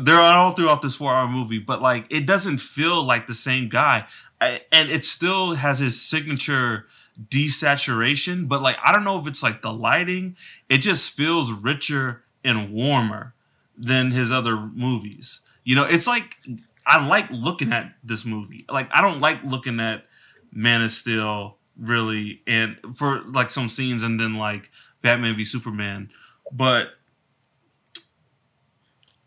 They're 0.00 0.20
all 0.20 0.50
throughout 0.52 0.82
this 0.82 0.96
four-hour 0.96 1.28
movie, 1.28 1.60
but 1.60 1.80
like 1.80 2.06
it 2.10 2.26
doesn't 2.26 2.58
feel 2.58 3.04
like 3.04 3.26
the 3.28 3.34
same 3.34 3.68
guy, 3.68 4.06
I, 4.40 4.62
and 4.72 4.90
it 4.90 5.04
still 5.04 5.54
has 5.54 5.78
his 5.78 6.00
signature 6.00 6.86
desaturation. 7.28 8.48
But 8.48 8.62
like 8.62 8.78
I 8.82 8.92
don't 8.92 9.04
know 9.04 9.20
if 9.20 9.26
it's 9.26 9.42
like 9.42 9.62
the 9.62 9.72
lighting. 9.72 10.36
It 10.68 10.78
just 10.78 11.10
feels 11.10 11.52
richer 11.52 12.24
and 12.44 12.72
warmer 12.72 13.34
than 13.76 14.10
his 14.10 14.32
other 14.32 14.56
movies. 14.56 15.40
You 15.64 15.76
know, 15.76 15.84
it's 15.84 16.06
like 16.06 16.36
I 16.86 17.06
like 17.06 17.30
looking 17.30 17.72
at 17.72 17.92
this 18.02 18.24
movie. 18.24 18.64
Like 18.70 18.88
I 18.92 19.02
don't 19.02 19.20
like 19.20 19.42
looking 19.44 19.78
at 19.80 20.04
Man 20.52 20.82
of 20.82 20.90
Steel 20.90 21.55
really, 21.78 22.42
and 22.46 22.76
for 22.94 23.22
like 23.24 23.50
some 23.50 23.68
scenes, 23.68 24.02
and 24.02 24.18
then 24.18 24.36
like 24.36 24.70
Batman 25.02 25.36
v 25.36 25.44
Superman, 25.44 26.10
but 26.52 26.90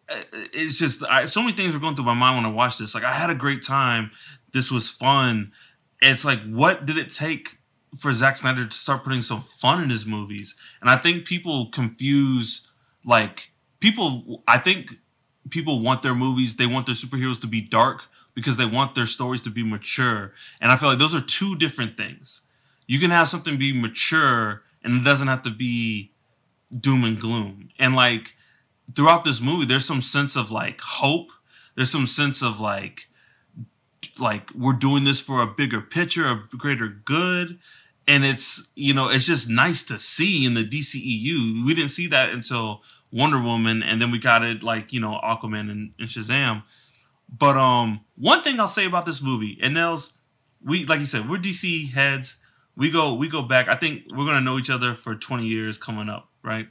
eh, 0.10 0.16
eh, 0.34 0.46
it's 0.54 0.78
just 0.78 1.04
I, 1.04 1.26
so 1.26 1.42
many 1.42 1.54
things 1.54 1.74
were 1.74 1.80
going 1.80 1.96
through 1.96 2.06
my 2.06 2.14
mind 2.14 2.38
when 2.38 2.46
I 2.46 2.54
watched 2.54 2.80
this. 2.80 2.96
Like 2.96 3.04
I 3.04 3.14
had 3.14 3.30
a 3.30 3.36
great 3.36 3.62
time. 3.62 4.12
This 4.52 4.72
was 4.72 4.90
fun. 4.90 5.52
It's 6.02 6.26
like 6.26 6.42
what 6.44 6.86
did 6.86 6.98
it 6.98 7.12
take 7.12 7.58
for 7.98 8.14
Zack 8.14 8.38
Snyder 8.38 8.66
to 8.66 8.76
start 8.76 9.04
putting 9.04 9.22
some 9.22 9.42
fun 9.42 9.84
in 9.84 9.90
his 9.90 10.06
movies? 10.06 10.56
And 10.82 10.90
I 10.90 10.98
think 10.98 11.26
people 11.26 11.68
confuse 11.68 12.72
like 13.04 13.52
people. 13.80 14.44
I 14.48 14.58
think 14.58 14.92
people 15.50 15.82
want 15.82 16.02
their 16.02 16.16
movies. 16.16 16.56
They 16.56 16.68
want 16.68 16.86
their 16.86 16.96
superheroes 16.96 17.40
to 17.42 17.48
be 17.48 17.62
dark 17.62 18.04
because 18.40 18.56
they 18.56 18.66
want 18.66 18.96
their 18.96 19.06
stories 19.06 19.42
to 19.42 19.50
be 19.50 19.64
mature. 19.64 20.34
And 20.62 20.72
I 20.72 20.78
feel 20.78 20.88
like 20.88 20.98
those 20.98 21.14
are 21.14 21.20
two 21.20 21.58
different 21.58 21.98
things. 21.98 22.42
You 22.88 22.98
can 22.98 23.12
have 23.12 23.28
something 23.28 23.58
be 23.58 23.74
mature 23.74 24.64
and 24.82 25.02
it 25.02 25.04
doesn't 25.04 25.28
have 25.28 25.42
to 25.42 25.52
be 25.52 26.14
doom 26.80 27.04
and 27.04 27.20
gloom. 27.20 27.68
And 27.78 27.98
like 27.98 28.36
throughout 28.96 29.26
this 29.26 29.42
movie, 29.42 29.66
there's 29.66 29.86
some 29.86 30.02
sense 30.02 30.38
of 30.38 30.52
like 30.52 30.80
hope. 30.80 31.32
There's 31.76 31.92
some 31.92 32.08
sense 32.08 32.42
of 32.42 32.62
like 32.62 33.10
like 34.22 34.50
we're 34.56 34.72
doing 34.72 35.04
this 35.04 35.20
for 35.20 35.42
a 35.42 35.48
bigger 35.48 35.82
picture, 35.82 36.26
a 36.26 36.48
greater 36.56 36.88
good. 36.88 37.60
And 38.08 38.24
it's 38.24 38.70
you 38.74 38.94
know, 38.94 39.10
it's 39.10 39.26
just 39.26 39.50
nice 39.50 39.84
to 39.84 40.00
see 40.00 40.46
in 40.46 40.54
the 40.54 40.64
DCEU. 40.64 41.66
We 41.66 41.74
didn't 41.74 41.92
see 41.92 42.08
that 42.08 42.30
until 42.30 42.84
Wonder 43.12 43.42
Woman, 43.42 43.84
and 43.84 44.02
then 44.02 44.12
we 44.12 44.18
got 44.18 44.44
it 44.44 44.64
like, 44.64 44.94
you 44.94 45.02
know, 45.02 45.20
Aquaman 45.22 45.70
and, 45.70 45.92
and 46.00 46.08
Shazam. 46.08 46.64
But 47.32 47.58
um 47.58 48.02
one 48.16 48.42
thing 48.44 48.60
I'll 48.60 48.68
say 48.68 48.86
about 48.86 49.06
this 49.06 49.22
movie, 49.22 49.58
and 49.62 49.74
Nels, 49.74 50.14
we 50.64 50.86
like 50.86 51.00
you 51.00 51.06
said, 51.06 51.30
we're 51.30 51.38
DC 51.38 51.92
heads. 51.92 52.38
We 52.76 52.92
go 52.92 53.14
we 53.14 53.30
go 53.30 53.42
back. 53.42 53.68
I 53.68 53.76
think 53.76 54.04
we're 54.10 54.26
gonna 54.26 54.42
know 54.42 54.58
each 54.58 54.70
other 54.70 54.94
for 54.94 55.16
20 55.16 55.46
years 55.46 55.78
coming 55.78 56.10
up, 56.10 56.30
right? 56.44 56.68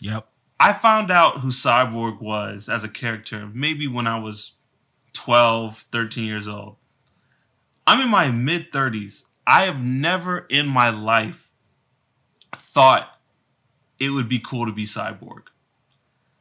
Yep. 0.00 0.28
I 0.58 0.72
found 0.72 1.10
out 1.10 1.40
who 1.40 1.48
Cyborg 1.48 2.20
was 2.20 2.68
as 2.68 2.84
a 2.84 2.88
character 2.88 3.48
maybe 3.52 3.88
when 3.88 4.06
I 4.06 4.18
was 4.18 4.58
12, 5.12 5.86
13 5.90 6.24
years 6.24 6.48
old. 6.48 6.76
I'm 7.86 8.00
in 8.00 8.08
my 8.08 8.30
mid 8.30 8.70
30s. 8.70 9.24
I 9.46 9.64
have 9.64 9.82
never 9.82 10.46
in 10.50 10.68
my 10.68 10.90
life 10.90 11.52
thought 12.54 13.20
it 13.98 14.10
would 14.10 14.28
be 14.28 14.38
cool 14.38 14.66
to 14.66 14.72
be 14.72 14.84
Cyborg. 14.84 15.42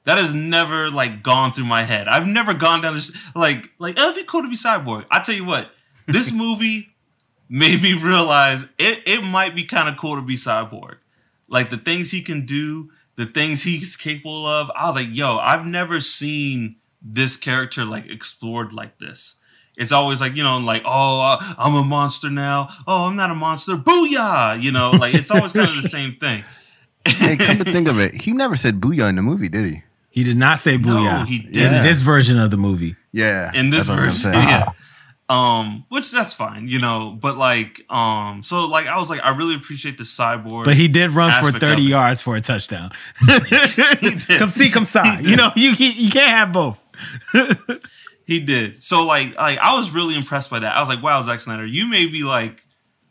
That 0.03 0.17
has 0.17 0.33
never 0.33 0.89
like 0.89 1.21
gone 1.21 1.51
through 1.51 1.65
my 1.65 1.83
head. 1.83 2.07
I've 2.07 2.27
never 2.27 2.53
gone 2.53 2.81
down 2.81 2.95
this 2.95 3.11
like 3.35 3.71
like 3.77 3.97
it'd 3.97 4.15
be 4.15 4.23
cool 4.23 4.41
to 4.41 4.49
be 4.49 4.55
Cyborg. 4.55 5.05
I 5.11 5.19
tell 5.19 5.35
you 5.35 5.45
what, 5.45 5.69
this 6.07 6.31
movie 6.33 6.89
made 7.49 7.81
me 7.81 7.93
realize 7.93 8.65
it 8.79 9.03
it 9.05 9.23
might 9.23 9.55
be 9.55 9.63
kind 9.63 9.89
of 9.89 9.97
cool 9.97 10.15
to 10.15 10.25
be 10.25 10.35
Cyborg. 10.35 10.97
Like 11.47 11.69
the 11.69 11.77
things 11.77 12.11
he 12.11 12.21
can 12.21 12.45
do, 12.45 12.89
the 13.15 13.25
things 13.25 13.63
he's 13.63 13.95
capable 13.95 14.45
of. 14.45 14.71
I 14.75 14.87
was 14.87 14.95
like, 14.95 15.09
yo, 15.11 15.37
I've 15.37 15.65
never 15.65 15.99
seen 15.99 16.77
this 17.01 17.37
character 17.37 17.85
like 17.85 18.09
explored 18.09 18.73
like 18.73 18.99
this. 18.99 19.35
It's 19.77 19.91
always 19.91 20.19
like, 20.19 20.35
you 20.35 20.43
know, 20.43 20.59
like, 20.59 20.83
oh, 20.85 21.21
uh, 21.21 21.53
I'm 21.57 21.75
a 21.75 21.83
monster 21.83 22.29
now. 22.29 22.67
Oh, 22.85 23.07
I'm 23.07 23.15
not 23.15 23.31
a 23.31 23.35
monster. 23.35 23.75
Booyah! 23.75 24.61
You 24.61 24.71
know, 24.71 24.91
like 24.91 25.13
it's 25.15 25.31
always 25.31 25.53
kind 25.53 25.69
of 25.69 25.81
the 25.81 25.89
same 25.89 26.15
thing. 26.15 26.43
Hey, 27.05 27.35
come 27.35 27.57
to 27.57 27.63
think 27.63 27.87
of 27.87 27.99
it, 27.99 28.13
he 28.21 28.33
never 28.33 28.55
said 28.55 28.79
booyah 28.79 29.09
in 29.09 29.15
the 29.15 29.21
movie, 29.21 29.49
did 29.49 29.65
he? 29.65 29.81
He 30.11 30.23
did 30.23 30.37
not 30.37 30.59
say 30.59 30.77
No, 30.77 30.93
booyah 30.93 31.25
he 31.25 31.39
didn't. 31.39 31.83
this 31.83 32.01
version 32.01 32.37
of 32.37 32.51
the 32.51 32.57
movie. 32.57 32.95
Yeah. 33.11 33.51
in 33.53 33.69
this 33.71 33.87
that's 33.87 33.89
what 33.89 33.99
I 33.99 34.05
was 34.05 34.21
version. 34.21 34.39
Yeah. 34.39 34.71
Um, 35.29 35.85
which 35.87 36.11
that's 36.11 36.33
fine, 36.33 36.67
you 36.67 36.79
know, 36.79 37.17
but 37.19 37.37
like, 37.37 37.85
um, 37.89 38.43
so 38.43 38.67
like 38.67 38.87
I 38.87 38.97
was 38.97 39.09
like, 39.09 39.21
I 39.23 39.35
really 39.35 39.55
appreciate 39.55 39.97
the 39.97 40.03
cyborg. 40.03 40.65
But 40.65 40.75
he 40.75 40.89
did 40.89 41.11
run 41.11 41.31
for 41.41 41.57
30 41.57 41.81
yards 41.81 42.19
for 42.19 42.35
a 42.35 42.41
touchdown. 42.41 42.91
did. 43.27 44.27
come 44.27 44.49
see, 44.49 44.69
come 44.69 44.83
side. 44.83 45.25
You 45.25 45.37
know, 45.37 45.51
you, 45.55 45.71
you 45.71 45.89
you 45.91 46.11
can't 46.11 46.29
have 46.29 46.51
both. 46.51 46.77
He 48.31 48.39
did. 48.39 48.81
So 48.81 49.05
like, 49.05 49.35
like 49.35 49.57
I 49.59 49.73
was 49.77 49.91
really 49.91 50.15
impressed 50.15 50.49
by 50.49 50.59
that. 50.59 50.77
I 50.77 50.79
was 50.79 50.87
like, 50.87 51.03
wow, 51.03 51.21
Zack 51.21 51.41
Snyder, 51.41 51.65
you 51.65 51.87
made 51.87 52.11
me 52.13 52.23
like 52.23 52.63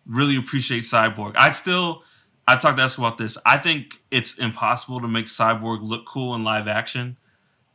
really 0.06 0.36
appreciate 0.38 0.82
Cyborg. 0.82 1.34
I 1.36 1.50
still, 1.50 2.02
I 2.48 2.56
talked 2.56 2.78
to 2.78 2.82
Esco 2.84 2.98
about 2.98 3.18
this. 3.18 3.38
I 3.46 3.58
think 3.58 4.00
it's 4.10 4.36
impossible 4.38 5.00
to 5.00 5.08
make 5.08 5.26
Cyborg 5.26 5.80
look 5.82 6.06
cool 6.06 6.34
in 6.34 6.42
live 6.44 6.66
action. 6.66 7.16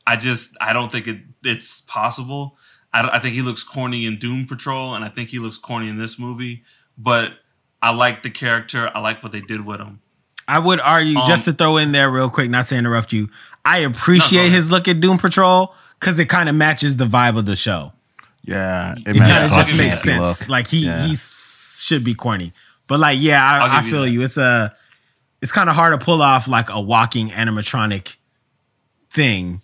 I 0.08 0.16
just, 0.18 0.56
I 0.62 0.74
don't 0.74 0.92
think 0.92 1.08
it 1.08 1.20
it's 1.44 1.82
possible. 1.82 2.58
I, 2.94 3.10
I 3.14 3.20
think 3.20 3.36
he 3.36 3.42
looks 3.42 3.64
corny 3.64 4.06
in 4.06 4.18
Doom 4.18 4.46
Patrol, 4.48 4.94
and 4.96 5.04
I 5.06 5.10
think 5.10 5.30
he 5.30 5.40
looks 5.40 5.58
corny 5.58 5.88
in 5.90 5.98
this 5.98 6.20
movie. 6.20 6.64
But 6.98 7.34
I 7.82 7.94
like 7.94 8.24
the 8.24 8.30
character. 8.30 8.90
I 8.94 9.00
like 9.00 9.24
what 9.24 9.32
they 9.32 9.42
did 9.42 9.66
with 9.66 9.80
him. 9.80 10.02
I 10.48 10.60
would 10.60 10.80
argue, 10.80 11.18
Um, 11.18 11.28
just 11.28 11.46
to 11.46 11.54
throw 11.54 11.78
in 11.78 11.92
there 11.92 12.10
real 12.10 12.30
quick, 12.30 12.50
not 12.52 12.68
to 12.68 12.76
interrupt 12.76 13.12
you, 13.14 13.30
I 13.64 13.80
appreciate 13.80 14.42
ahead. 14.42 14.52
his 14.52 14.70
look 14.72 14.88
at 14.88 15.00
Doom 15.00 15.18
Patrol 15.18 15.74
because 16.00 16.20
it 16.20 16.26
kind 16.30 16.50
of 16.50 16.56
matches 16.56 16.98
the 16.98 17.06
vibe 17.06 17.38
of 17.38 17.46
the 17.48 17.56
show. 17.56 17.94
Yeah. 18.44 18.92
It, 18.94 19.08
It 19.08 19.16
It 19.16 19.20
matches 19.20 19.34
kind 19.34 19.46
of 19.46 19.52
I'll 19.52 19.58
just 19.66 19.78
makes 19.78 20.02
sense. 20.04 20.40
Look. 20.42 20.50
Like 20.50 20.68
he 20.68 20.86
Yeah. 20.86 21.08
he 21.08 21.16
should 21.16 22.04
be 22.04 22.14
corny, 22.14 22.54
but 22.88 23.00
like 23.00 23.20
yeah, 23.20 23.44
I, 23.44 23.80
I 23.80 23.82
you 23.82 23.92
feel 23.92 24.02
that. 24.02 24.10
you. 24.10 24.22
It's 24.24 24.38
a 24.38 24.76
it's 25.42 25.52
kind 25.52 25.70
of 25.70 25.76
hard 25.76 26.00
to 26.00 26.04
pull 26.04 26.22
off 26.22 26.48
like 26.48 26.70
a 26.70 26.82
walking 26.82 27.30
animatronic 27.30 28.16
thing. 29.10 29.62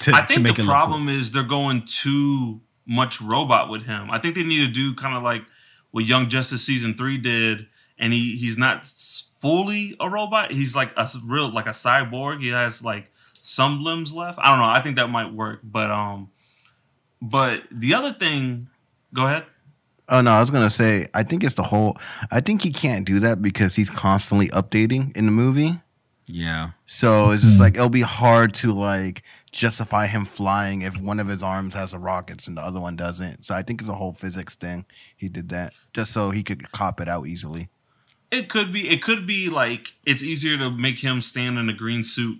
to, 0.00 0.12
I 0.12 0.22
think 0.22 0.42
the 0.42 0.48
look 0.48 0.56
cool. 0.56 0.66
problem 0.66 1.08
is 1.08 1.30
they're 1.30 1.42
going 1.42 1.82
too 1.86 2.60
much 2.86 3.20
robot 3.20 3.68
with 3.68 3.86
him. 3.86 4.10
I 4.10 4.18
think 4.18 4.34
they 4.34 4.44
need 4.44 4.66
to 4.66 4.72
do 4.72 4.94
kind 4.94 5.16
of 5.16 5.22
like 5.22 5.44
what 5.90 6.04
Young 6.04 6.28
Justice 6.28 6.62
season 6.62 6.94
three 6.94 7.18
did, 7.18 7.66
and 7.98 8.12
he 8.12 8.36
he's 8.36 8.56
not 8.56 8.86
fully 8.86 9.96
a 10.00 10.08
robot. 10.08 10.52
He's 10.52 10.74
like 10.74 10.92
a 10.96 11.08
real 11.26 11.50
like 11.50 11.66
a 11.66 11.70
cyborg. 11.70 12.40
He 12.40 12.48
has 12.48 12.82
like 12.82 13.10
some 13.32 13.82
limbs 13.82 14.12
left. 14.12 14.38
I 14.40 14.50
don't 14.50 14.58
know. 14.58 14.68
I 14.68 14.80
think 14.80 14.96
that 14.96 15.08
might 15.08 15.32
work, 15.32 15.60
but 15.62 15.90
um, 15.90 16.30
but 17.20 17.64
the 17.70 17.94
other 17.94 18.12
thing, 18.12 18.68
go 19.14 19.26
ahead. 19.26 19.44
Oh 20.08 20.20
no, 20.20 20.32
I 20.32 20.40
was 20.40 20.50
gonna 20.50 20.70
say 20.70 21.06
I 21.14 21.22
think 21.22 21.42
it's 21.42 21.54
the 21.54 21.64
whole. 21.64 21.96
I 22.30 22.40
think 22.40 22.62
he 22.62 22.70
can't 22.70 23.06
do 23.06 23.20
that 23.20 23.42
because 23.42 23.74
he's 23.74 23.90
constantly 23.90 24.48
updating 24.48 25.16
in 25.16 25.26
the 25.26 25.32
movie. 25.32 25.80
Yeah. 26.28 26.70
So 26.86 27.30
it's 27.30 27.42
just 27.42 27.56
hmm. 27.56 27.62
like 27.62 27.74
it'll 27.74 27.88
be 27.88 28.02
hard 28.02 28.54
to 28.54 28.72
like 28.72 29.22
justify 29.52 30.06
him 30.06 30.24
flying 30.24 30.82
if 30.82 31.00
one 31.00 31.20
of 31.20 31.28
his 31.28 31.42
arms 31.42 31.74
has 31.74 31.92
the 31.92 31.98
rockets 31.98 32.46
and 32.48 32.56
the 32.56 32.62
other 32.62 32.80
one 32.80 32.96
doesn't. 32.96 33.44
So 33.44 33.54
I 33.54 33.62
think 33.62 33.80
it's 33.80 33.88
a 33.88 33.94
whole 33.94 34.12
physics 34.12 34.54
thing. 34.54 34.86
He 35.16 35.28
did 35.28 35.48
that 35.50 35.72
just 35.92 36.12
so 36.12 36.30
he 36.30 36.42
could 36.42 36.70
cop 36.72 37.00
it 37.00 37.08
out 37.08 37.26
easily. 37.26 37.68
It 38.30 38.48
could 38.48 38.72
be. 38.72 38.88
It 38.88 39.02
could 39.02 39.26
be 39.26 39.48
like 39.48 39.94
it's 40.04 40.22
easier 40.22 40.56
to 40.58 40.70
make 40.70 40.98
him 40.98 41.20
stand 41.20 41.58
in 41.58 41.68
a 41.68 41.72
green 41.72 42.02
suit 42.02 42.38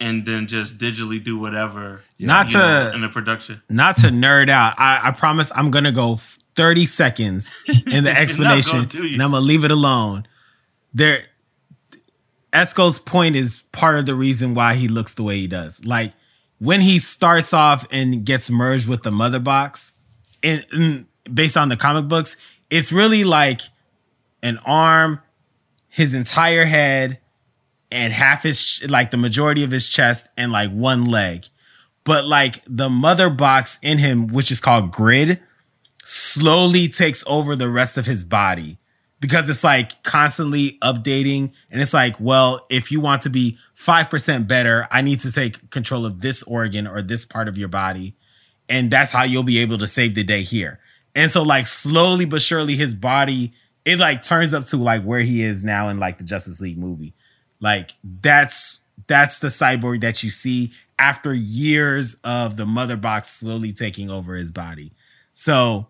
and 0.00 0.26
then 0.26 0.46
just 0.46 0.78
digitally 0.78 1.22
do 1.22 1.38
whatever. 1.38 2.02
Not 2.18 2.48
you 2.48 2.58
know, 2.58 2.90
to- 2.90 2.94
in 2.94 3.00
the 3.00 3.08
production. 3.08 3.62
Not 3.68 3.96
to 3.98 4.08
nerd 4.08 4.48
out, 4.48 4.74
I, 4.78 5.00
I 5.04 5.10
promise 5.12 5.52
I'm 5.54 5.70
gonna 5.70 5.92
go 5.92 6.18
30 6.58 6.86
seconds 6.86 7.64
in 7.86 8.02
the 8.02 8.10
explanation, 8.10 8.88
and 8.92 9.22
I'm 9.22 9.30
gonna 9.30 9.40
leave 9.40 9.62
it 9.62 9.70
alone. 9.70 10.26
There, 10.92 11.22
Esco's 12.52 12.98
point 12.98 13.36
is 13.36 13.62
part 13.70 13.96
of 13.96 14.06
the 14.06 14.16
reason 14.16 14.54
why 14.54 14.74
he 14.74 14.88
looks 14.88 15.14
the 15.14 15.22
way 15.22 15.38
he 15.38 15.46
does. 15.46 15.84
Like 15.84 16.14
when 16.58 16.80
he 16.80 16.98
starts 16.98 17.54
off 17.54 17.86
and 17.92 18.24
gets 18.24 18.50
merged 18.50 18.88
with 18.88 19.04
the 19.04 19.12
mother 19.12 19.38
box, 19.38 19.92
and, 20.42 20.66
and 20.72 21.06
based 21.32 21.56
on 21.56 21.68
the 21.68 21.76
comic 21.76 22.08
books, 22.08 22.36
it's 22.70 22.90
really 22.90 23.22
like 23.22 23.60
an 24.42 24.58
arm, 24.66 25.20
his 25.88 26.12
entire 26.12 26.64
head, 26.64 27.20
and 27.92 28.12
half 28.12 28.42
his 28.42 28.84
like 28.88 29.12
the 29.12 29.16
majority 29.16 29.62
of 29.62 29.70
his 29.70 29.88
chest, 29.88 30.26
and 30.36 30.50
like 30.50 30.72
one 30.72 31.04
leg 31.04 31.44
but 32.08 32.24
like 32.24 32.64
the 32.66 32.88
mother 32.88 33.28
box 33.28 33.78
in 33.82 33.98
him, 33.98 34.28
which 34.28 34.50
is 34.50 34.60
called 34.60 34.90
grid, 34.90 35.38
slowly 36.08 36.88
takes 36.88 37.22
over 37.26 37.54
the 37.54 37.68
rest 37.68 37.98
of 37.98 38.06
his 38.06 38.24
body 38.24 38.78
because 39.20 39.46
it's 39.50 39.62
like 39.62 40.02
constantly 40.02 40.78
updating. 40.82 41.52
And 41.70 41.82
it's 41.82 41.92
like, 41.92 42.16
well, 42.18 42.64
if 42.70 42.90
you 42.90 42.98
want 42.98 43.20
to 43.22 43.30
be 43.30 43.58
5% 43.76 44.48
better, 44.48 44.88
I 44.90 45.02
need 45.02 45.20
to 45.20 45.30
take 45.30 45.68
control 45.68 46.06
of 46.06 46.22
this 46.22 46.42
organ 46.44 46.86
or 46.86 47.02
this 47.02 47.26
part 47.26 47.46
of 47.46 47.58
your 47.58 47.68
body. 47.68 48.14
And 48.70 48.90
that's 48.90 49.12
how 49.12 49.24
you'll 49.24 49.42
be 49.42 49.58
able 49.58 49.76
to 49.76 49.86
save 49.86 50.14
the 50.14 50.24
day 50.24 50.40
here. 50.40 50.80
And 51.14 51.30
so, 51.30 51.42
like, 51.42 51.66
slowly 51.66 52.24
but 52.24 52.40
surely, 52.40 52.74
his 52.74 52.94
body, 52.94 53.52
it 53.84 53.98
like 53.98 54.22
turns 54.22 54.54
up 54.54 54.64
to 54.66 54.78
like 54.78 55.02
where 55.02 55.20
he 55.20 55.42
is 55.42 55.62
now 55.62 55.90
in 55.90 55.98
like 55.98 56.16
the 56.16 56.24
Justice 56.24 56.62
League 56.62 56.78
movie. 56.78 57.12
Like, 57.60 57.90
that's 58.02 58.80
that's 59.08 59.40
the 59.40 59.48
cyborg 59.48 60.00
that 60.00 60.22
you 60.22 60.30
see 60.30 60.72
after 60.98 61.34
years 61.34 62.14
of 62.24 62.56
the 62.56 62.64
mother 62.64 62.96
box 62.96 63.28
slowly 63.28 63.74
taking 63.74 64.08
over 64.08 64.36
his 64.36 64.50
body. 64.50 64.92
So 65.34 65.88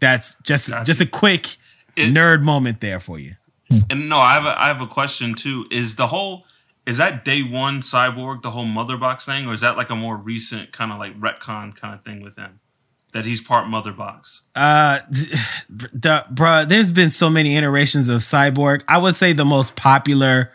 that's 0.00 0.36
just 0.42 0.68
Gotcha. 0.68 0.84
just 0.84 1.00
a 1.00 1.06
quick 1.06 1.56
It- 1.96 2.12
nerd 2.12 2.42
moment 2.42 2.80
there 2.80 3.00
for 3.00 3.18
you. 3.18 3.34
And 3.68 4.08
no, 4.08 4.18
I 4.18 4.34
have 4.34 4.44
a, 4.44 4.60
I 4.62 4.66
have 4.68 4.80
a 4.80 4.86
question 4.86 5.34
too. 5.34 5.66
Is 5.72 5.96
the 5.96 6.06
whole 6.06 6.44
is 6.86 6.98
that 6.98 7.24
day 7.24 7.42
one 7.42 7.80
cyborg 7.80 8.42
the 8.42 8.52
whole 8.52 8.64
mother 8.64 8.96
box 8.96 9.26
thing, 9.26 9.46
or 9.48 9.54
is 9.54 9.60
that 9.62 9.76
like 9.76 9.90
a 9.90 9.96
more 9.96 10.16
recent 10.16 10.70
kind 10.70 10.92
of 10.92 10.98
like 10.98 11.18
retcon 11.18 11.74
kind 11.74 11.92
of 11.92 12.04
thing 12.04 12.22
with 12.22 12.36
him 12.36 12.60
that 13.12 13.24
he's 13.24 13.40
part 13.40 13.66
mother 13.66 13.92
box? 13.92 14.42
Uh, 14.54 15.00
the, 15.68 16.24
bruh, 16.32 16.68
there's 16.68 16.92
been 16.92 17.10
so 17.10 17.28
many 17.28 17.56
iterations 17.56 18.06
of 18.08 18.20
Cyborg. 18.20 18.84
I 18.86 18.98
would 18.98 19.16
say 19.16 19.32
the 19.32 19.44
most 19.44 19.74
popular 19.74 20.52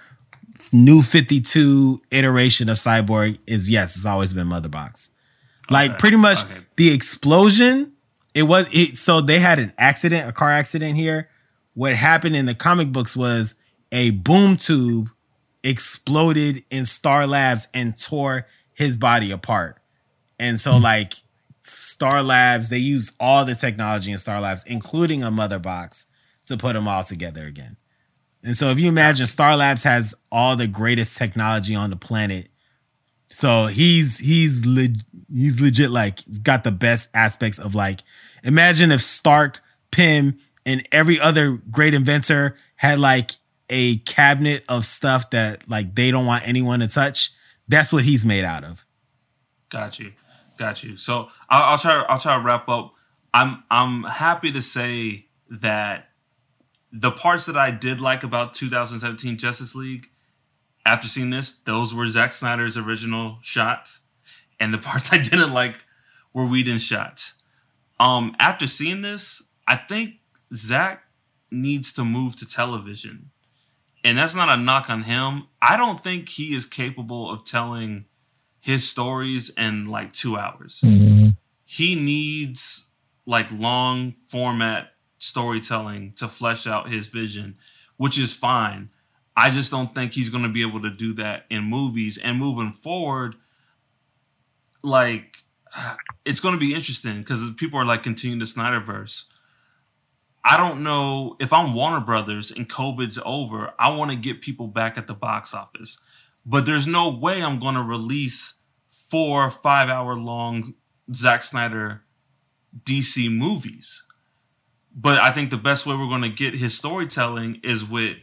new 0.71 1.01
52 1.01 2.01
iteration 2.11 2.69
of 2.69 2.77
Cyborg 2.77 3.39
is 3.45 3.69
yes, 3.69 3.97
it's 3.97 4.05
always 4.05 4.31
been 4.31 4.47
Mother 4.47 4.69
Box. 4.69 5.09
Like 5.69 5.91
Okay, 5.91 5.99
pretty 5.99 6.17
much 6.17 6.45
okay. 6.45 6.61
the 6.77 6.91
explosion, 6.93 7.90
it 8.33 8.43
was 8.43 8.67
it 8.73 8.97
so 8.97 9.21
they 9.21 9.39
had 9.39 9.59
an 9.59 9.73
accident, 9.77 10.29
a 10.29 10.31
car 10.31 10.51
accident 10.51 10.95
here. 10.95 11.29
What 11.73 11.95
happened 11.95 12.35
in 12.35 12.45
the 12.45 12.55
comic 12.55 12.91
books 12.91 13.15
was 13.15 13.55
a 13.91 14.11
boom 14.11 14.57
tube 14.57 15.09
exploded 15.63 16.63
in 16.69 16.85
Star 16.85 17.27
Labs 17.27 17.67
and 17.73 17.97
tore 17.97 18.45
his 18.73 18.95
body 18.95 19.31
apart. 19.31 19.77
And 20.39 20.59
so 20.59 20.77
hmm. 20.77 20.83
like 20.83 21.13
Star 21.61 22.23
Labs, 22.23 22.69
they 22.69 22.77
used 22.77 23.11
all 23.19 23.45
the 23.45 23.55
technology 23.55 24.11
in 24.11 24.17
Star 24.17 24.41
Labs, 24.41 24.63
including 24.65 25.23
a 25.23 25.31
mother 25.31 25.59
box, 25.59 26.07
to 26.47 26.57
put 26.57 26.73
them 26.73 26.87
all 26.87 27.03
together 27.03 27.45
again. 27.45 27.77
And 28.43 28.57
so 28.57 28.71
if 28.71 28.79
you 28.79 28.87
imagine 28.87 29.27
Star 29.27 29.55
Labs 29.55 29.83
has 29.83 30.15
all 30.31 30.55
the 30.55 30.67
greatest 30.67 31.17
technology 31.17 31.75
on 31.75 31.91
the 31.91 31.95
planet. 31.95 32.47
So 33.31 33.67
he's 33.67 34.17
he's 34.17 34.65
le- 34.65 34.99
he's 35.33 35.61
legit 35.61 35.89
like 35.89 36.19
got 36.43 36.65
the 36.65 36.71
best 36.71 37.09
aspects 37.13 37.59
of 37.59 37.73
like 37.73 38.01
imagine 38.43 38.91
if 38.91 39.01
Stark, 39.01 39.61
Pym, 39.89 40.37
and 40.65 40.85
every 40.91 41.19
other 41.19 41.53
great 41.71 41.93
inventor 41.93 42.57
had 42.75 42.99
like 42.99 43.31
a 43.69 43.97
cabinet 43.99 44.65
of 44.67 44.85
stuff 44.85 45.29
that 45.29 45.67
like 45.69 45.95
they 45.95 46.11
don't 46.11 46.25
want 46.25 46.45
anyone 46.45 46.81
to 46.81 46.87
touch. 46.87 47.31
That's 47.69 47.93
what 47.93 48.03
he's 48.03 48.25
made 48.25 48.43
out 48.43 48.65
of. 48.65 48.85
Got 49.69 49.97
you, 49.97 50.11
got 50.57 50.83
you. 50.83 50.97
So 50.97 51.29
I'll, 51.49 51.71
I'll 51.71 51.77
try. 51.77 52.03
I'll 52.09 52.19
try 52.19 52.37
to 52.37 52.43
wrap 52.43 52.67
up. 52.67 52.93
I'm 53.33 53.63
I'm 53.71 54.03
happy 54.03 54.51
to 54.51 54.61
say 54.61 55.27
that 55.49 56.09
the 56.91 57.11
parts 57.11 57.45
that 57.45 57.55
I 57.55 57.71
did 57.71 58.01
like 58.01 58.23
about 58.23 58.53
2017 58.53 59.37
Justice 59.37 59.73
League, 59.73 60.09
after 60.85 61.07
seeing 61.07 61.29
this, 61.29 61.51
those 61.59 61.93
were 61.93 62.07
Zack 62.07 62.33
Snyder's 62.33 62.77
original 62.77 63.37
shots, 63.41 64.01
and 64.59 64.73
the 64.73 64.77
parts 64.89 65.11
I 65.11 65.17
didn't 65.17 65.53
like 65.53 65.75
were 66.33 66.45
Whedon's 66.47 66.83
shots. 66.83 67.35
Um, 67.99 68.35
after 68.39 68.67
seeing 68.67 69.01
this, 69.01 69.41
I 69.67 69.75
think 69.75 70.15
Zack 70.53 71.03
needs 71.51 71.91
to 71.93 72.03
move 72.05 72.35
to 72.37 72.49
television, 72.49 73.29
and 74.03 74.17
that's 74.17 74.33
not 74.35 74.49
a 74.49 74.57
knock 74.57 74.89
on 74.89 75.03
him. 75.03 75.47
I 75.61 75.77
don't 75.77 75.99
think 75.99 76.29
he 76.29 76.55
is 76.55 76.65
capable 76.65 77.29
of 77.29 77.43
telling 77.43 78.05
his 78.59 78.87
stories 78.89 79.49
in 79.57 79.85
like 79.85 80.11
two 80.13 80.37
hours 80.37 80.81
Mhm. 80.83 81.35
he 81.65 81.95
needs 81.95 82.89
like 83.25 83.51
long 83.51 84.11
format 84.11 84.93
storytelling 85.17 86.13
to 86.13 86.27
flesh 86.27 86.67
out 86.67 86.89
his 86.89 87.07
vision, 87.07 87.57
which 87.97 88.17
is 88.19 88.33
fine. 88.33 88.89
I 89.35 89.49
just 89.49 89.71
don't 89.71 89.93
think 89.95 90.13
he's 90.13 90.29
going 90.29 90.43
to 90.43 90.49
be 90.49 90.67
able 90.67 90.81
to 90.81 90.89
do 90.89 91.13
that 91.13 91.45
in 91.49 91.63
movies. 91.63 92.17
And 92.17 92.37
moving 92.37 92.71
forward, 92.71 93.35
like 94.83 95.37
it's 96.25 96.39
going 96.39 96.53
to 96.53 96.59
be 96.59 96.73
interesting 96.73 97.19
because 97.19 97.39
people 97.57 97.79
are 97.79 97.85
like 97.85 98.03
continuing 98.03 98.39
the 98.39 98.45
Snyderverse. 98.45 99.25
I 100.43 100.57
don't 100.57 100.83
know 100.83 101.35
if 101.39 101.53
I'm 101.53 101.75
Warner 101.75 102.03
Brothers 102.03 102.49
and 102.49 102.67
COVID's 102.67 103.19
over. 103.23 103.73
I 103.77 103.95
want 103.95 104.09
to 104.11 104.17
get 104.17 104.41
people 104.41 104.67
back 104.67 104.97
at 104.97 105.05
the 105.05 105.13
box 105.13 105.53
office, 105.53 105.99
but 106.45 106.65
there's 106.65 106.87
no 106.87 107.11
way 107.11 107.43
I'm 107.43 107.59
going 107.59 107.75
to 107.75 107.83
release 107.83 108.55
four 108.89 109.51
five 109.51 109.87
hour 109.89 110.15
long 110.15 110.73
Zack 111.13 111.43
Snyder 111.43 112.03
DC 112.83 113.31
movies. 113.31 114.03
But 114.93 115.19
I 115.19 115.31
think 115.31 115.51
the 115.51 115.57
best 115.57 115.85
way 115.85 115.95
we're 115.95 116.09
going 116.09 116.23
to 116.23 116.29
get 116.29 116.55
his 116.55 116.77
storytelling 116.77 117.61
is 117.63 117.85
with 117.85 118.17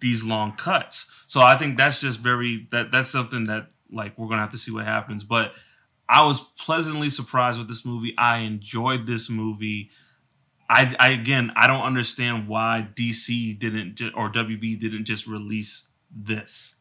these 0.00 0.24
long 0.24 0.52
cuts. 0.52 1.10
So 1.26 1.40
I 1.40 1.56
think 1.56 1.76
that's 1.76 2.00
just 2.00 2.20
very 2.20 2.68
that 2.70 2.92
that's 2.92 3.08
something 3.08 3.44
that 3.44 3.70
like 3.90 4.18
we're 4.18 4.28
to 4.28 4.36
have 4.36 4.50
to 4.50 4.58
see 4.58 4.72
what 4.72 4.84
happens. 4.84 5.24
But 5.24 5.52
I 6.08 6.24
was 6.24 6.40
pleasantly 6.40 7.10
surprised 7.10 7.58
with 7.58 7.68
this 7.68 7.84
movie. 7.84 8.14
I 8.16 8.38
enjoyed 8.38 9.06
this 9.06 9.28
movie. 9.28 9.90
I, 10.68 10.94
I 10.98 11.10
again, 11.10 11.52
I 11.56 11.66
don't 11.66 11.84
understand 11.84 12.48
why 12.48 12.88
DC 12.94 13.58
didn't 13.58 13.96
ju- 13.96 14.12
or 14.14 14.30
WB 14.30 14.80
didn't 14.80 15.04
just 15.04 15.26
release 15.26 15.88
this. 16.10 16.76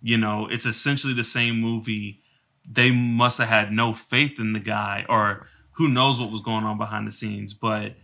You 0.00 0.18
know, 0.18 0.48
it's 0.50 0.66
essentially 0.66 1.14
the 1.14 1.24
same 1.24 1.60
movie. 1.60 2.20
They 2.68 2.90
must 2.90 3.38
have 3.38 3.48
had 3.48 3.72
no 3.72 3.92
faith 3.92 4.38
in 4.38 4.52
the 4.52 4.60
guy, 4.60 5.04
or 5.08 5.46
who 5.72 5.88
knows 5.88 6.20
what 6.20 6.30
was 6.30 6.40
going 6.40 6.64
on 6.64 6.78
behind 6.78 7.06
the 7.06 7.12
scenes. 7.12 7.54
But 7.54 7.96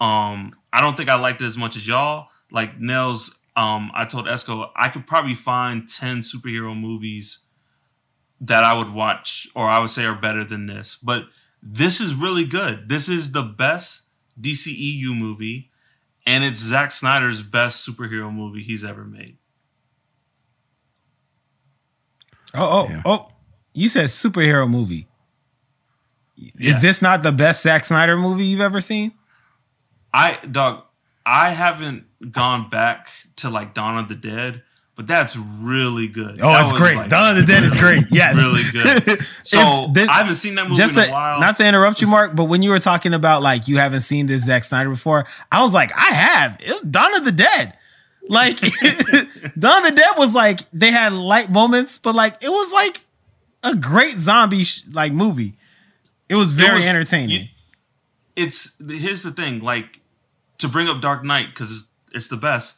um, 0.00 0.54
I 0.72 0.80
don't 0.80 0.96
think 0.96 1.08
I 1.08 1.16
liked 1.16 1.42
it 1.42 1.46
as 1.46 1.58
much 1.58 1.76
as 1.76 1.86
y'all. 1.86 2.28
Like 2.50 2.78
Nels, 2.80 3.38
um, 3.56 3.90
I 3.94 4.04
told 4.04 4.26
Esco 4.26 4.70
I 4.76 4.88
could 4.88 5.06
probably 5.06 5.34
find 5.34 5.88
ten 5.88 6.18
superhero 6.20 6.78
movies 6.78 7.40
that 8.40 8.64
I 8.64 8.74
would 8.74 8.92
watch 8.92 9.46
or 9.54 9.68
I 9.68 9.78
would 9.78 9.90
say 9.90 10.04
are 10.04 10.14
better 10.16 10.42
than 10.44 10.66
this. 10.66 10.96
But 11.02 11.24
this 11.62 12.00
is 12.00 12.14
really 12.14 12.44
good. 12.44 12.88
This 12.88 13.08
is 13.08 13.32
the 13.32 13.42
best 13.42 14.08
DCEU 14.40 15.16
movie, 15.16 15.70
and 16.26 16.42
it's 16.42 16.58
Zack 16.60 16.90
Snyder's 16.90 17.42
best 17.42 17.86
superhero 17.88 18.32
movie 18.34 18.62
he's 18.62 18.84
ever 18.84 19.04
made. 19.04 19.36
Oh, 22.54 22.86
oh, 22.86 22.88
Yeah. 22.90 23.02
oh. 23.04 23.28
you 23.72 23.88
said 23.88 24.06
superhero 24.06 24.68
movie. 24.68 25.06
Yeah. 26.36 26.70
Is 26.70 26.80
this 26.80 27.00
not 27.02 27.22
the 27.22 27.32
best 27.32 27.62
Zack 27.62 27.84
Snyder 27.84 28.16
movie 28.18 28.44
you've 28.46 28.60
ever 28.60 28.80
seen? 28.80 29.12
I 30.12 30.38
dog, 30.50 30.82
I 31.24 31.50
haven't 31.50 32.32
gone 32.32 32.68
back 32.68 33.06
to 33.42 33.50
like 33.50 33.74
Dawn 33.74 33.98
of 33.98 34.08
the 34.08 34.14
Dead, 34.16 34.62
but 34.96 35.06
that's 35.06 35.36
really 35.36 36.08
good. 36.08 36.40
Oh, 36.40 36.52
That 36.52 36.68
it's 36.68 36.76
great. 36.78 36.96
like, 36.96 37.08
Dawn 37.08 37.36
of 37.36 37.46
the 37.46 37.52
Dead 37.52 37.62
is 37.64 37.76
great. 37.76 38.06
Yes, 38.10 38.34
really 38.36 38.62
good. 38.72 39.20
So 39.42 39.88
this- 39.92 40.08
I 40.08 40.14
haven't 40.14 40.36
seen 40.36 40.54
that 40.56 40.64
movie 40.64 40.76
just 40.76 40.96
in 40.96 41.04
to- 41.04 41.08
a 41.08 41.12
while. 41.12 41.40
not 41.40 41.56
to 41.58 41.66
interrupt 41.66 42.00
you, 42.00 42.06
Mark, 42.06 42.34
but 42.34 42.44
when 42.44 42.62
you 42.62 42.70
were 42.70 42.78
talking 42.78 43.14
about 43.14 43.42
like 43.42 43.68
you 43.68 43.76
haven't 43.78 44.02
seen 44.02 44.26
this 44.26 44.44
Zack 44.44 44.64
Snyder 44.64 44.90
before, 44.90 45.26
I 45.50 45.62
was 45.62 45.72
like, 45.72 45.92
I 45.96 46.12
have. 46.14 46.56
It 46.60 46.90
Dawn 46.90 47.14
of 47.14 47.24
the 47.24 47.32
Dead. 47.32 47.76
Like 48.28 48.58
Dawn 49.58 49.84
of 49.84 49.90
the 49.90 49.96
Dead 49.96 50.12
was 50.16 50.34
like 50.34 50.60
they 50.72 50.90
had 50.90 51.12
light 51.12 51.50
moments, 51.50 51.98
but 51.98 52.14
like 52.14 52.42
it 52.42 52.48
was 52.50 52.72
like 52.72 53.00
a 53.64 53.74
great 53.74 54.16
zombie 54.16 54.64
sh- 54.64 54.82
like 54.92 55.12
movie. 55.12 55.54
It 56.28 56.36
was 56.36 56.52
very 56.52 56.76
was- 56.76 56.84
entertaining. 56.86 57.30
you- 57.30 57.46
it's 58.36 58.72
here's 58.88 59.22
the 59.22 59.30
thing, 59.32 59.60
like 59.60 60.00
to 60.58 60.68
bring 60.68 60.88
up 60.88 61.00
Dark 61.00 61.24
Knight 61.24 61.48
because 61.50 61.70
it's, 61.70 61.82
it's 62.14 62.28
the 62.28 62.36
best. 62.36 62.76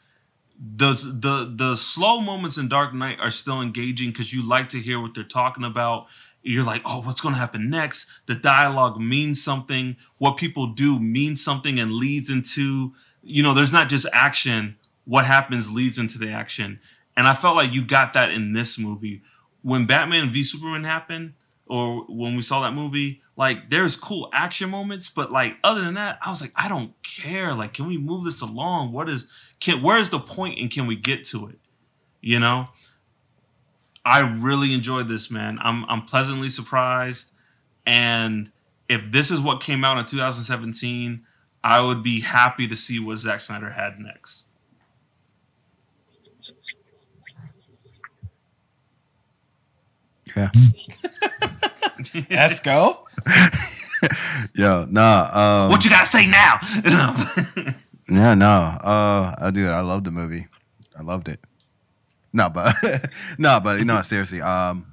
The 0.58 0.92
the 0.92 1.52
the 1.54 1.76
slow 1.76 2.20
moments 2.20 2.56
in 2.56 2.68
Dark 2.68 2.94
Knight 2.94 3.18
are 3.20 3.30
still 3.30 3.60
engaging 3.60 4.10
because 4.10 4.32
you 4.32 4.48
like 4.48 4.68
to 4.70 4.78
hear 4.78 5.00
what 5.00 5.14
they're 5.14 5.24
talking 5.24 5.64
about. 5.64 6.06
You're 6.42 6.64
like, 6.64 6.82
oh, 6.84 7.00
what's 7.00 7.20
going 7.20 7.34
to 7.34 7.40
happen 7.40 7.70
next? 7.70 8.06
The 8.26 8.34
dialogue 8.34 9.00
means 9.00 9.42
something. 9.42 9.96
What 10.18 10.36
people 10.36 10.66
do 10.68 11.00
means 11.00 11.42
something 11.42 11.78
and 11.78 11.90
leads 11.90 12.28
into, 12.28 12.92
you 13.22 13.42
know, 13.42 13.54
there's 13.54 13.72
not 13.72 13.88
just 13.88 14.06
action. 14.12 14.76
What 15.06 15.24
happens 15.24 15.70
leads 15.70 15.98
into 15.98 16.18
the 16.18 16.30
action. 16.30 16.80
And 17.16 17.26
I 17.26 17.34
felt 17.34 17.56
like 17.56 17.72
you 17.72 17.84
got 17.84 18.12
that 18.12 18.30
in 18.30 18.52
this 18.52 18.78
movie. 18.78 19.22
When 19.62 19.86
Batman 19.86 20.30
v 20.30 20.42
Superman 20.42 20.84
happened, 20.84 21.32
or 21.66 22.04
when 22.08 22.36
we 22.36 22.42
saw 22.42 22.60
that 22.60 22.74
movie, 22.74 23.22
like 23.36 23.70
there's 23.70 23.96
cool 23.96 24.28
action 24.32 24.70
moments, 24.70 25.08
but 25.08 25.32
like 25.32 25.56
other 25.64 25.82
than 25.82 25.94
that, 25.94 26.18
I 26.24 26.30
was 26.30 26.40
like, 26.40 26.52
I 26.54 26.68
don't 26.68 26.94
care. 27.02 27.54
Like, 27.54 27.74
can 27.74 27.86
we 27.86 27.98
move 27.98 28.24
this 28.24 28.40
along? 28.40 28.92
What 28.92 29.08
is 29.08 29.26
can 29.60 29.82
where's 29.82 30.10
the 30.10 30.20
point 30.20 30.58
and 30.58 30.70
can 30.70 30.86
we 30.86 30.96
get 30.96 31.24
to 31.26 31.48
it? 31.48 31.58
You 32.20 32.38
know? 32.38 32.68
I 34.04 34.20
really 34.20 34.74
enjoyed 34.74 35.08
this, 35.08 35.30
man. 35.30 35.58
I'm 35.60 35.84
I'm 35.86 36.02
pleasantly 36.02 36.48
surprised. 36.48 37.32
And 37.86 38.52
if 38.88 39.10
this 39.10 39.30
is 39.30 39.40
what 39.40 39.60
came 39.60 39.84
out 39.84 39.98
in 39.98 40.04
2017, 40.04 41.24
I 41.62 41.80
would 41.80 42.02
be 42.02 42.20
happy 42.20 42.68
to 42.68 42.76
see 42.76 42.98
what 43.00 43.16
Zack 43.16 43.40
Snyder 43.40 43.70
had 43.70 43.98
next. 43.98 44.46
Yeah. 50.36 50.50
Let's 52.30 52.60
go. 52.60 53.06
Yo, 54.54 54.86
nah. 54.90 55.64
Um, 55.64 55.70
what 55.70 55.84
you 55.84 55.90
gotta 55.90 56.06
say 56.06 56.26
now? 56.26 56.60
Yeah, 58.08 58.34
no. 58.34 58.46
Uh, 58.46 59.34
I 59.40 59.50
do. 59.50 59.66
I 59.66 59.80
love 59.80 60.04
the 60.04 60.10
movie. 60.10 60.46
I 60.98 61.02
loved 61.02 61.28
it. 61.28 61.40
No, 62.32 62.50
but 62.50 62.74
no, 63.38 63.60
but 63.60 63.78
you 63.78 63.84
know, 63.84 64.02
seriously. 64.02 64.42
Um, 64.42 64.86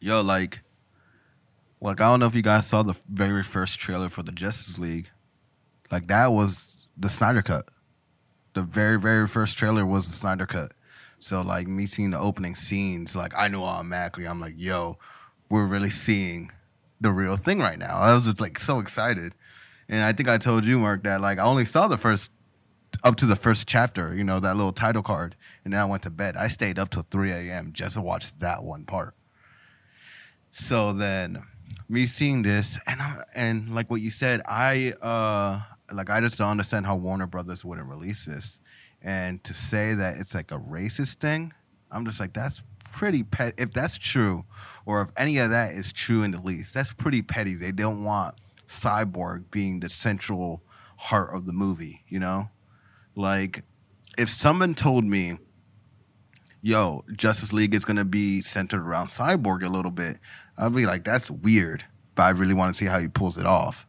yo, 0.00 0.22
like, 0.22 0.62
like 1.80 2.00
I 2.00 2.04
don't 2.04 2.20
know 2.20 2.26
if 2.26 2.34
you 2.34 2.42
guys 2.42 2.66
saw 2.66 2.82
the 2.82 2.98
very 3.10 3.42
first 3.42 3.78
trailer 3.78 4.08
for 4.08 4.22
the 4.22 4.32
Justice 4.32 4.78
League. 4.78 5.10
Like 5.90 6.06
that 6.06 6.28
was 6.28 6.88
the 6.96 7.08
Snyder 7.08 7.42
cut. 7.42 7.66
The 8.54 8.62
very, 8.62 8.98
very 8.98 9.26
first 9.26 9.58
trailer 9.58 9.84
was 9.84 10.06
the 10.06 10.12
Snyder 10.12 10.46
cut. 10.46 10.72
So 11.22 11.40
like 11.40 11.68
me 11.68 11.86
seeing 11.86 12.10
the 12.10 12.18
opening 12.18 12.56
scenes, 12.56 13.14
like 13.14 13.32
I 13.36 13.46
knew 13.46 13.62
automatically. 13.62 14.26
I'm 14.26 14.40
like, 14.40 14.54
yo, 14.56 14.98
we're 15.48 15.66
really 15.66 15.88
seeing 15.88 16.50
the 17.00 17.12
real 17.12 17.36
thing 17.36 17.60
right 17.60 17.78
now. 17.78 17.96
I 17.96 18.12
was 18.12 18.24
just 18.24 18.40
like 18.40 18.58
so 18.58 18.80
excited. 18.80 19.32
And 19.88 20.02
I 20.02 20.12
think 20.12 20.28
I 20.28 20.38
told 20.38 20.64
you, 20.64 20.80
Mark, 20.80 21.04
that 21.04 21.20
like 21.20 21.38
I 21.38 21.44
only 21.44 21.64
saw 21.64 21.86
the 21.86 21.96
first 21.96 22.32
up 23.04 23.14
to 23.16 23.26
the 23.26 23.36
first 23.36 23.68
chapter, 23.68 24.16
you 24.16 24.24
know, 24.24 24.40
that 24.40 24.56
little 24.56 24.72
title 24.72 25.02
card, 25.02 25.36
and 25.64 25.72
then 25.72 25.80
I 25.80 25.84
went 25.84 26.02
to 26.02 26.10
bed. 26.10 26.36
I 26.36 26.48
stayed 26.48 26.76
up 26.76 26.90
till 26.90 27.02
3 27.02 27.30
a.m. 27.30 27.70
just 27.72 27.94
to 27.94 28.00
watch 28.00 28.36
that 28.40 28.64
one 28.64 28.84
part. 28.84 29.14
So 30.50 30.92
then 30.92 31.44
me 31.88 32.06
seeing 32.06 32.42
this 32.42 32.80
and 32.84 33.00
I, 33.00 33.22
and 33.36 33.72
like 33.72 33.90
what 33.90 34.00
you 34.00 34.10
said, 34.10 34.40
I 34.44 34.94
uh 35.00 35.60
like 35.94 36.10
I 36.10 36.20
just 36.20 36.38
don't 36.38 36.48
understand 36.48 36.86
how 36.86 36.96
Warner 36.96 37.28
Brothers 37.28 37.64
wouldn't 37.64 37.88
release 37.88 38.24
this. 38.24 38.60
And 39.04 39.42
to 39.44 39.54
say 39.54 39.94
that 39.94 40.16
it's 40.18 40.34
like 40.34 40.50
a 40.50 40.58
racist 40.58 41.14
thing, 41.14 41.52
I'm 41.90 42.04
just 42.04 42.20
like 42.20 42.32
that's 42.32 42.62
pretty 42.92 43.22
petty. 43.22 43.54
if 43.58 43.72
that's 43.72 43.98
true 43.98 44.44
or 44.84 45.02
if 45.02 45.10
any 45.16 45.38
of 45.38 45.50
that 45.50 45.72
is 45.72 45.92
true 45.92 46.22
in 46.22 46.30
the 46.30 46.40
least, 46.40 46.74
that's 46.74 46.92
pretty 46.92 47.22
petty. 47.22 47.54
They 47.54 47.72
don't 47.72 48.04
want 48.04 48.36
Cyborg 48.66 49.50
being 49.50 49.80
the 49.80 49.90
central 49.90 50.62
heart 50.96 51.34
of 51.34 51.46
the 51.46 51.52
movie, 51.52 52.04
you 52.06 52.20
know? 52.20 52.50
Like, 53.14 53.64
if 54.16 54.30
someone 54.30 54.74
told 54.74 55.04
me, 55.04 55.38
yo, 56.60 57.04
Justice 57.12 57.52
League 57.52 57.74
is 57.74 57.84
gonna 57.84 58.04
be 58.04 58.40
centered 58.40 58.82
around 58.82 59.08
Cyborg 59.08 59.62
a 59.62 59.68
little 59.68 59.90
bit, 59.90 60.18
I'd 60.56 60.74
be 60.74 60.86
like, 60.86 61.04
that's 61.04 61.30
weird. 61.30 61.84
But 62.14 62.22
I 62.24 62.30
really 62.30 62.54
want 62.54 62.74
to 62.74 62.78
see 62.78 62.86
how 62.86 63.00
he 63.00 63.08
pulls 63.08 63.38
it 63.38 63.46
off. 63.46 63.86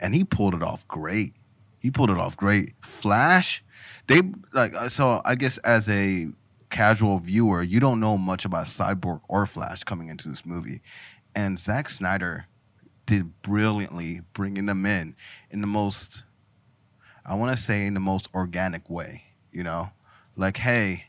And 0.00 0.14
he 0.14 0.24
pulled 0.24 0.54
it 0.54 0.62
off 0.62 0.86
great. 0.86 1.34
He 1.80 1.90
pulled 1.90 2.10
it 2.10 2.18
off 2.18 2.36
great. 2.36 2.74
Flash, 2.80 3.64
they 4.06 4.22
like 4.52 4.74
uh, 4.74 4.88
so 4.88 5.22
I 5.24 5.34
guess 5.34 5.58
as 5.58 5.88
a 5.88 6.28
casual 6.70 7.18
viewer, 7.18 7.62
you 7.62 7.80
don't 7.80 8.00
know 8.00 8.18
much 8.18 8.44
about 8.44 8.66
Cyborg 8.66 9.20
or 9.28 9.46
Flash 9.46 9.84
coming 9.84 10.08
into 10.08 10.28
this 10.28 10.44
movie. 10.44 10.80
And 11.34 11.58
Zack 11.58 11.88
Snyder 11.88 12.46
did 13.06 13.42
brilliantly 13.42 14.22
bringing 14.32 14.66
them 14.66 14.86
in 14.86 15.14
in 15.50 15.60
the 15.60 15.66
most 15.66 16.24
I 17.26 17.34
want 17.34 17.56
to 17.56 17.62
say 17.62 17.86
in 17.86 17.94
the 17.94 18.00
most 18.00 18.28
organic 18.34 18.90
way, 18.90 19.24
you 19.50 19.62
know? 19.62 19.90
Like, 20.36 20.58
hey, 20.58 21.06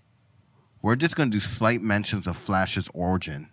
we're 0.82 0.96
just 0.96 1.16
going 1.16 1.30
to 1.30 1.36
do 1.36 1.42
slight 1.42 1.82
mentions 1.82 2.26
of 2.28 2.38
Flash's 2.38 2.90
origin 2.94 3.50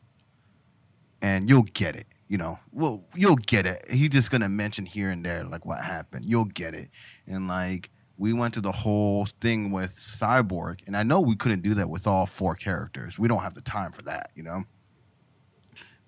and 1.20 1.49
you'll 1.49 1.62
get 1.62 1.97
it, 1.97 2.07
you 2.28 2.38
know? 2.38 2.61
Well, 2.72 3.05
you'll 3.16 3.36
get 3.36 3.66
it. 3.66 3.84
He's 3.90 4.11
just 4.11 4.30
going 4.30 4.43
to 4.43 4.49
mention 4.49 4.86
here 4.86 5.11
and 5.11 5.24
there 5.24 5.43
like 5.45 5.66
what 5.66 5.82
happened. 5.82 6.24
You'll 6.24 6.45
get 6.45 6.74
it. 6.74 6.90
And 7.26 7.49
like 7.49 7.90
we 8.18 8.32
went 8.32 8.54
to 8.54 8.60
the 8.60 8.72
whole 8.72 9.26
thing 9.40 9.70
with 9.70 9.92
Cyborg, 9.96 10.86
and 10.86 10.96
I 10.96 11.02
know 11.02 11.20
we 11.20 11.34
couldn't 11.36 11.62
do 11.62 11.74
that 11.74 11.88
with 11.90 12.06
all 12.06 12.26
four 12.26 12.54
characters. 12.54 13.18
We 13.18 13.26
don't 13.28 13.42
have 13.42 13.54
the 13.54 13.60
time 13.62 13.90
for 13.92 14.02
that, 14.02 14.30
you 14.34 14.42
know? 14.42 14.64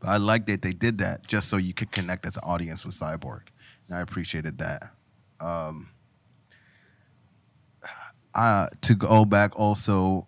But 0.00 0.10
I 0.10 0.16
like 0.18 0.46
that 0.46 0.62
they 0.62 0.72
did 0.72 0.98
that 0.98 1.26
just 1.26 1.48
so 1.48 1.56
you 1.56 1.72
could 1.74 1.90
connect 1.90 2.26
as 2.26 2.36
an 2.36 2.42
audience 2.44 2.84
with 2.84 2.94
Cyborg. 2.94 3.42
And 3.88 3.96
I 3.96 4.00
appreciated 4.00 4.58
that. 4.58 4.92
Um, 5.40 5.88
uh, 8.34 8.66
to 8.82 8.94
go 8.94 9.24
back 9.24 9.58
also, 9.58 10.26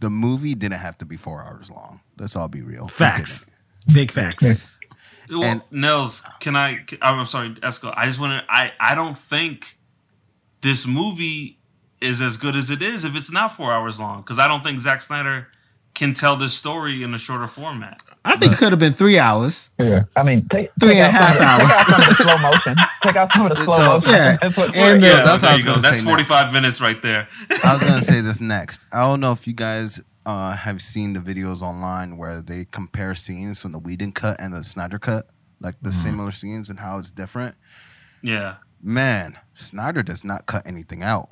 the 0.00 0.10
movie 0.10 0.54
didn't 0.54 0.78
have 0.78 0.96
to 0.98 1.04
be 1.04 1.16
four 1.16 1.42
hours 1.42 1.70
long. 1.70 2.00
Let's 2.18 2.36
all 2.36 2.48
be 2.48 2.62
real. 2.62 2.88
Facts. 2.88 3.50
Big 3.92 4.10
facts. 4.10 4.44
Well, 5.28 5.42
And- 5.44 5.62
Nels, 5.70 6.28
can 6.40 6.56
I? 6.56 6.84
I'm 7.02 7.24
sorry, 7.26 7.50
Esco. 7.56 7.92
I 7.96 8.06
just 8.06 8.18
want 8.18 8.44
to. 8.44 8.52
I 8.52 8.72
I 8.80 8.94
don't 8.94 9.16
think 9.16 9.76
this 10.62 10.86
movie 10.86 11.58
is 12.00 12.20
as 12.20 12.36
good 12.36 12.56
as 12.56 12.70
it 12.70 12.82
is 12.82 13.04
if 13.04 13.14
it's 13.16 13.30
not 13.30 13.52
four 13.52 13.72
hours 13.72 13.98
long. 14.00 14.18
Because 14.18 14.38
I 14.38 14.48
don't 14.48 14.62
think 14.64 14.78
Zack 14.78 15.00
Snyder 15.02 15.48
can 15.94 16.14
tell 16.14 16.36
this 16.36 16.54
story 16.54 17.02
in 17.02 17.12
a 17.12 17.18
shorter 17.18 17.46
format. 17.46 18.00
I 18.24 18.36
think 18.36 18.52
it 18.52 18.58
could 18.58 18.72
have 18.72 18.78
been 18.78 18.94
three 18.94 19.18
hours. 19.18 19.70
Yeah. 19.78 20.04
I 20.16 20.22
mean, 20.22 20.46
take, 20.50 20.70
Three 20.80 20.90
take 20.90 20.98
and 20.98 21.08
a 21.08 21.10
half 21.10 21.36
some, 21.36 21.46
hours. 21.46 21.68
Take 21.68 21.86
out 21.86 21.86
some 21.86 22.00
of 22.00 22.08
the 22.08 22.14
slow 22.24 22.38
motion. 22.50 22.76
Take 23.02 23.16
out 23.16 23.32
some 23.32 23.46
of 23.50 23.56
the 23.58 23.64
slow 23.64 23.76
So- 23.76 23.98
motion. 23.98 24.10
Yeah. 24.12 24.36
That's 24.40 24.56
what- 24.56 24.74
And, 24.76 25.02
uh, 25.02 25.06
yeah, 25.06 25.12
that's 25.22 25.42
what 25.42 25.48
there 25.50 25.58
you 25.58 25.64
go. 25.64 25.70
gonna 25.72 25.82
That's 25.82 25.98
say 25.98 26.04
45 26.04 26.52
minutes 26.52 26.80
right 26.80 27.02
there. 27.02 27.28
I 27.64 27.72
was 27.74 27.82
gonna 27.82 28.02
say 28.02 28.20
this 28.22 28.40
next. 28.40 28.84
I 28.92 29.00
don't 29.00 29.20
know 29.20 29.32
if 29.32 29.46
you 29.46 29.52
guys 29.52 30.00
uh, 30.24 30.56
have 30.56 30.80
seen 30.80 31.12
the 31.12 31.20
videos 31.20 31.60
online 31.60 32.16
where 32.16 32.40
they 32.40 32.64
compare 32.66 33.14
scenes 33.14 33.60
from 33.60 33.72
the 33.72 33.78
Whedon 33.78 34.12
cut 34.12 34.40
and 34.40 34.54
the 34.54 34.62
Snyder 34.64 34.98
cut, 34.98 35.28
like 35.60 35.74
the 35.82 35.92
similar 35.92 36.30
scenes 36.30 36.70
and 36.70 36.78
how 36.80 36.98
it's 36.98 37.10
different. 37.10 37.56
yeah. 38.22 38.56
Man, 38.82 39.38
Snyder 39.52 40.02
does 40.02 40.24
not 40.24 40.46
cut 40.46 40.66
anything 40.66 41.02
out. 41.02 41.28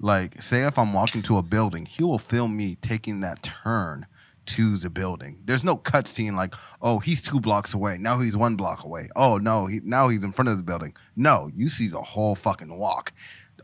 Like, 0.00 0.42
say 0.42 0.64
if 0.64 0.78
I'm 0.78 0.92
walking 0.92 1.22
to 1.22 1.38
a 1.38 1.42
building, 1.42 1.86
he 1.86 2.02
will 2.02 2.18
film 2.18 2.56
me 2.56 2.74
taking 2.74 3.20
that 3.20 3.42
turn 3.42 4.06
to 4.46 4.76
the 4.76 4.90
building. 4.90 5.40
There's 5.44 5.64
no 5.64 5.76
cut 5.76 6.06
scene 6.06 6.36
like, 6.36 6.54
oh, 6.82 6.98
he's 6.98 7.22
two 7.22 7.40
blocks 7.40 7.74
away. 7.74 7.96
Now 7.98 8.20
he's 8.20 8.36
one 8.36 8.56
block 8.56 8.84
away. 8.84 9.08
Oh 9.16 9.38
no, 9.38 9.66
he 9.66 9.80
now 9.82 10.08
he's 10.08 10.24
in 10.24 10.32
front 10.32 10.48
of 10.48 10.56
the 10.56 10.62
building. 10.62 10.94
No, 11.16 11.48
you 11.54 11.68
see 11.68 11.88
the 11.88 12.02
whole 12.02 12.34
fucking 12.34 12.76
walk, 12.76 13.12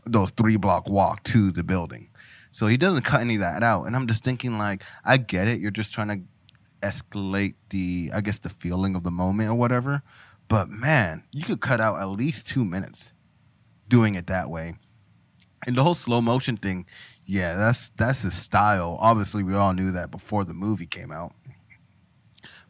those 0.05 0.31
three 0.31 0.57
block 0.57 0.89
walk 0.89 1.21
to 1.23 1.51
the 1.51 1.63
building. 1.63 2.09
So 2.51 2.67
he 2.67 2.77
doesn't 2.77 3.03
cut 3.03 3.21
any 3.21 3.35
of 3.35 3.41
that 3.41 3.61
out. 3.61 3.83
And 3.83 3.95
I'm 3.95 4.07
just 4.07 4.23
thinking, 4.23 4.57
like, 4.57 4.83
I 5.05 5.17
get 5.17 5.47
it. 5.47 5.59
You're 5.59 5.71
just 5.71 5.93
trying 5.93 6.07
to 6.07 6.21
escalate 6.81 7.55
the, 7.69 8.11
I 8.13 8.21
guess, 8.21 8.39
the 8.39 8.49
feeling 8.49 8.95
of 8.95 9.03
the 9.03 9.11
moment 9.11 9.49
or 9.49 9.55
whatever. 9.55 10.01
But 10.51 10.69
man, 10.69 11.23
you 11.31 11.45
could 11.45 11.61
cut 11.61 11.79
out 11.79 12.01
at 12.01 12.09
least 12.09 12.45
two 12.45 12.65
minutes 12.65 13.13
doing 13.87 14.15
it 14.15 14.27
that 14.27 14.49
way. 14.49 14.75
And 15.65 15.77
the 15.77 15.83
whole 15.83 15.93
slow 15.93 16.19
motion 16.19 16.57
thing, 16.57 16.87
yeah, 17.23 17.55
that's 17.55 17.91
that's 17.91 18.23
his 18.23 18.33
style. 18.33 18.97
Obviously, 18.99 19.43
we 19.43 19.55
all 19.55 19.71
knew 19.73 19.91
that 19.93 20.11
before 20.11 20.43
the 20.43 20.53
movie 20.53 20.87
came 20.87 21.09
out. 21.09 21.31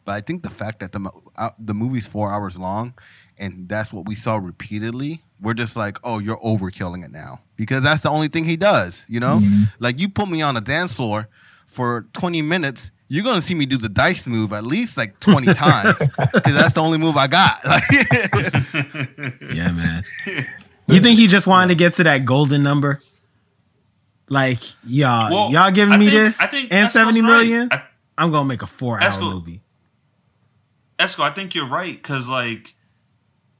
But 0.04 0.12
I 0.12 0.20
think 0.20 0.42
the 0.42 0.50
fact 0.50 0.78
that 0.78 0.92
the 0.92 1.10
uh, 1.36 1.50
the 1.58 1.74
movie's 1.74 2.06
four 2.06 2.32
hours 2.32 2.56
long, 2.56 2.94
and 3.36 3.68
that's 3.68 3.92
what 3.92 4.06
we 4.06 4.14
saw 4.14 4.36
repeatedly, 4.36 5.24
we're 5.40 5.54
just 5.54 5.74
like, 5.74 5.98
oh, 6.04 6.20
you're 6.20 6.38
overkilling 6.38 7.04
it 7.04 7.10
now 7.10 7.40
because 7.56 7.82
that's 7.82 8.02
the 8.02 8.10
only 8.10 8.28
thing 8.28 8.44
he 8.44 8.56
does. 8.56 9.04
You 9.08 9.18
know, 9.18 9.40
like 9.80 9.98
you 9.98 10.08
put 10.08 10.28
me 10.28 10.40
on 10.40 10.56
a 10.56 10.60
dance 10.60 10.92
floor 10.92 11.28
for 11.66 12.06
20 12.12 12.42
minutes. 12.42 12.92
You're 13.14 13.24
gonna 13.24 13.42
see 13.42 13.54
me 13.54 13.66
do 13.66 13.76
the 13.76 13.90
dice 13.90 14.26
move 14.26 14.54
at 14.54 14.64
least 14.64 14.96
like 14.96 15.20
20 15.20 15.52
times 15.54 15.98
because 15.98 16.54
that's 16.54 16.72
the 16.72 16.80
only 16.80 16.96
move 16.96 17.16
I 17.18 17.26
got. 17.26 17.60
Yeah, 19.54 19.70
man. 19.72 20.02
You 20.86 21.00
think 21.00 21.18
he 21.18 21.26
just 21.26 21.46
wanted 21.46 21.68
to 21.68 21.74
get 21.74 21.92
to 21.94 22.04
that 22.04 22.24
golden 22.24 22.62
number? 22.62 23.02
Like, 24.30 24.60
y'all, 24.86 25.30
Well, 25.30 25.52
y'all 25.52 25.70
giving 25.70 25.92
I 25.92 25.96
me 25.98 26.06
think- 26.06 26.18
this 26.22 26.40
I 26.40 26.46
think 26.46 26.72
and 26.72 26.88
seventy 26.90 27.20
million? 27.20 27.68
right. 27.70 27.80
I- 27.80 27.82
I'm 28.16 28.30
gonna 28.32 28.48
make 28.48 28.62
a 28.62 28.66
four 28.66 28.98
hour 29.02 29.10
Esco- 29.10 29.30
movie. 29.32 29.60
Esco, 30.98 31.20
I 31.20 31.30
think 31.32 31.54
you're 31.54 31.68
right 31.68 31.94
because 31.94 32.28
like 32.28 32.74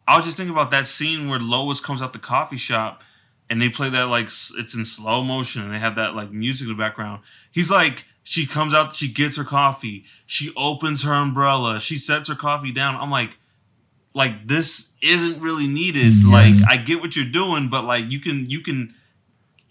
I 0.09 0.17
was 0.17 0.25
just 0.25 0.37
thinking 0.39 0.55
about 0.55 0.71
that 0.71 0.87
scene 0.87 1.29
where 1.29 1.39
Lois 1.39 1.81
comes 1.81 2.01
out 2.01 2.15
the 2.15 2.19
coffee 2.19 2.57
shop 2.57 3.03
and 3.51 3.61
they 3.61 3.69
play 3.69 3.91
that 3.91 4.05
like 4.05 4.27
it's 4.27 4.75
in 4.75 4.85
slow 4.87 5.23
motion 5.23 5.61
and 5.63 5.75
they 5.75 5.79
have 5.79 5.97
that 5.97 6.15
like 6.15 6.31
music 6.31 6.69
in 6.69 6.75
the 6.75 6.79
background. 6.83 7.23
He's 7.51 7.71
like, 7.71 8.07
she 8.23 8.47
comes 8.47 8.73
out, 8.75 8.95
she 8.95 9.09
gets 9.13 9.37
her 9.37 9.45
coffee, 9.45 10.05
she 10.27 10.53
opens 10.57 11.03
her 11.03 11.13
umbrella, 11.13 11.81
she 11.81 11.97
sets 11.97 12.29
her 12.29 12.35
coffee 12.35 12.73
down. 12.73 12.97
I'm 12.97 13.11
like, 13.11 13.37
like 14.15 14.47
this 14.47 14.93
isn't 15.03 15.43
really 15.43 15.67
needed. 15.67 16.25
Like 16.25 16.57
I 16.69 16.77
get 16.77 17.01
what 17.01 17.17
you're 17.17 17.25
doing, 17.25 17.69
but 17.69 17.85
like 17.85 18.11
you 18.11 18.21
can 18.21 18.49
you 18.49 18.61
can 18.61 18.95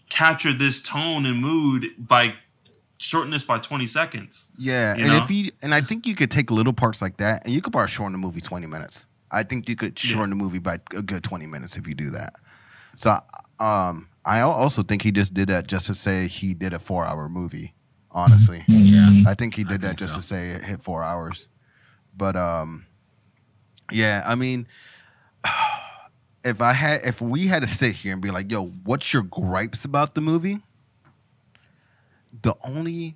capture 0.09 0.53
this 0.53 0.81
tone 0.81 1.25
and 1.25 1.39
mood 1.39 1.85
by 1.97 2.33
shorten 2.97 3.31
this 3.31 3.43
by 3.43 3.57
20 3.57 3.87
seconds. 3.87 4.45
Yeah, 4.57 4.93
and 4.93 5.07
know? 5.07 5.17
if 5.17 5.31
you 5.31 5.51
and 5.61 5.73
I 5.73 5.81
think 5.81 6.05
you 6.05 6.15
could 6.15 6.31
take 6.31 6.51
little 6.51 6.73
parts 6.73 7.01
like 7.01 7.17
that, 7.17 7.45
and 7.45 7.53
you 7.53 7.61
could 7.61 7.73
probably 7.73 7.89
shorten 7.89 8.13
the 8.13 8.19
movie 8.19 8.41
twenty 8.41 8.67
minutes. 8.67 9.07
I 9.31 9.43
think 9.43 9.69
you 9.69 9.75
could 9.75 10.01
Yeah. 10.03 10.11
shorten 10.11 10.31
the 10.31 10.35
movie 10.35 10.59
by 10.59 10.77
a 10.95 11.01
good 11.01 11.23
twenty 11.23 11.47
minutes 11.47 11.77
if 11.77 11.87
you 11.87 11.93
do 11.95 12.09
that. 12.11 12.35
So, 12.97 13.19
um, 13.59 14.09
I 14.25 14.41
also 14.41 14.83
think 14.83 15.01
he 15.01 15.11
just 15.11 15.33
did 15.33 15.47
that 15.47 15.67
just 15.67 15.87
to 15.87 15.95
say 15.95 16.27
he 16.27 16.53
did 16.53 16.73
a 16.73 16.79
four-hour 16.79 17.29
movie. 17.29 17.73
Honestly, 18.13 18.63
Yeah. 18.67 19.21
I 19.25 19.33
think 19.35 19.55
he 19.55 19.63
did 19.63 19.81
that 19.81 19.97
just 19.97 20.13
so. 20.13 20.19
to 20.19 20.25
say 20.25 20.49
it 20.49 20.63
hit 20.63 20.81
four 20.81 21.03
hours. 21.03 21.47
But 22.15 22.35
um, 22.35 22.85
yeah, 23.91 24.21
I 24.25 24.35
mean, 24.35 24.67
if 26.43 26.59
I 26.61 26.73
had, 26.73 27.01
if 27.05 27.21
we 27.21 27.47
had 27.47 27.61
to 27.61 27.67
sit 27.67 27.95
here 27.95 28.11
and 28.13 28.21
be 28.21 28.29
like, 28.31 28.51
"Yo, 28.51 28.65
what's 28.83 29.13
your 29.13 29.23
gripes 29.23 29.85
about 29.85 30.13
the 30.15 30.21
movie?" 30.21 30.59
The 32.41 32.53
only, 32.67 33.15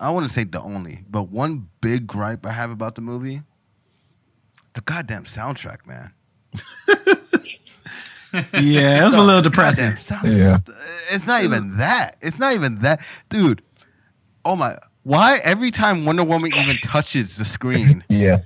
I 0.00 0.10
wouldn't 0.10 0.32
say 0.32 0.44
the 0.44 0.60
only, 0.60 1.04
but 1.08 1.28
one 1.28 1.68
big 1.80 2.06
gripe 2.06 2.44
I 2.46 2.52
have 2.52 2.70
about 2.70 2.94
the 2.96 3.00
movie, 3.00 3.42
the 4.74 4.80
goddamn 4.80 5.24
soundtrack, 5.24 5.86
man. 5.86 6.12
Yeah, 8.54 9.02
it 9.02 9.04
was 9.04 9.12
a 9.12 9.20
little 9.20 9.42
depressing. 9.42 9.94
sound- 9.96 10.34
Yeah. 10.36 10.60
It's 11.10 11.26
not 11.26 11.42
even 11.44 11.76
that. 11.76 12.16
It's 12.22 12.38
not 12.38 12.54
even 12.54 12.76
that, 12.76 13.04
dude. 13.28 13.60
Oh 14.44 14.56
my! 14.56 14.76
Why 15.04 15.38
every 15.44 15.70
time 15.70 16.04
Wonder 16.04 16.24
Woman 16.24 16.52
even 16.54 16.76
touches 16.84 17.36
the 17.36 17.44
screen, 17.44 18.04
Yeah. 18.08 18.38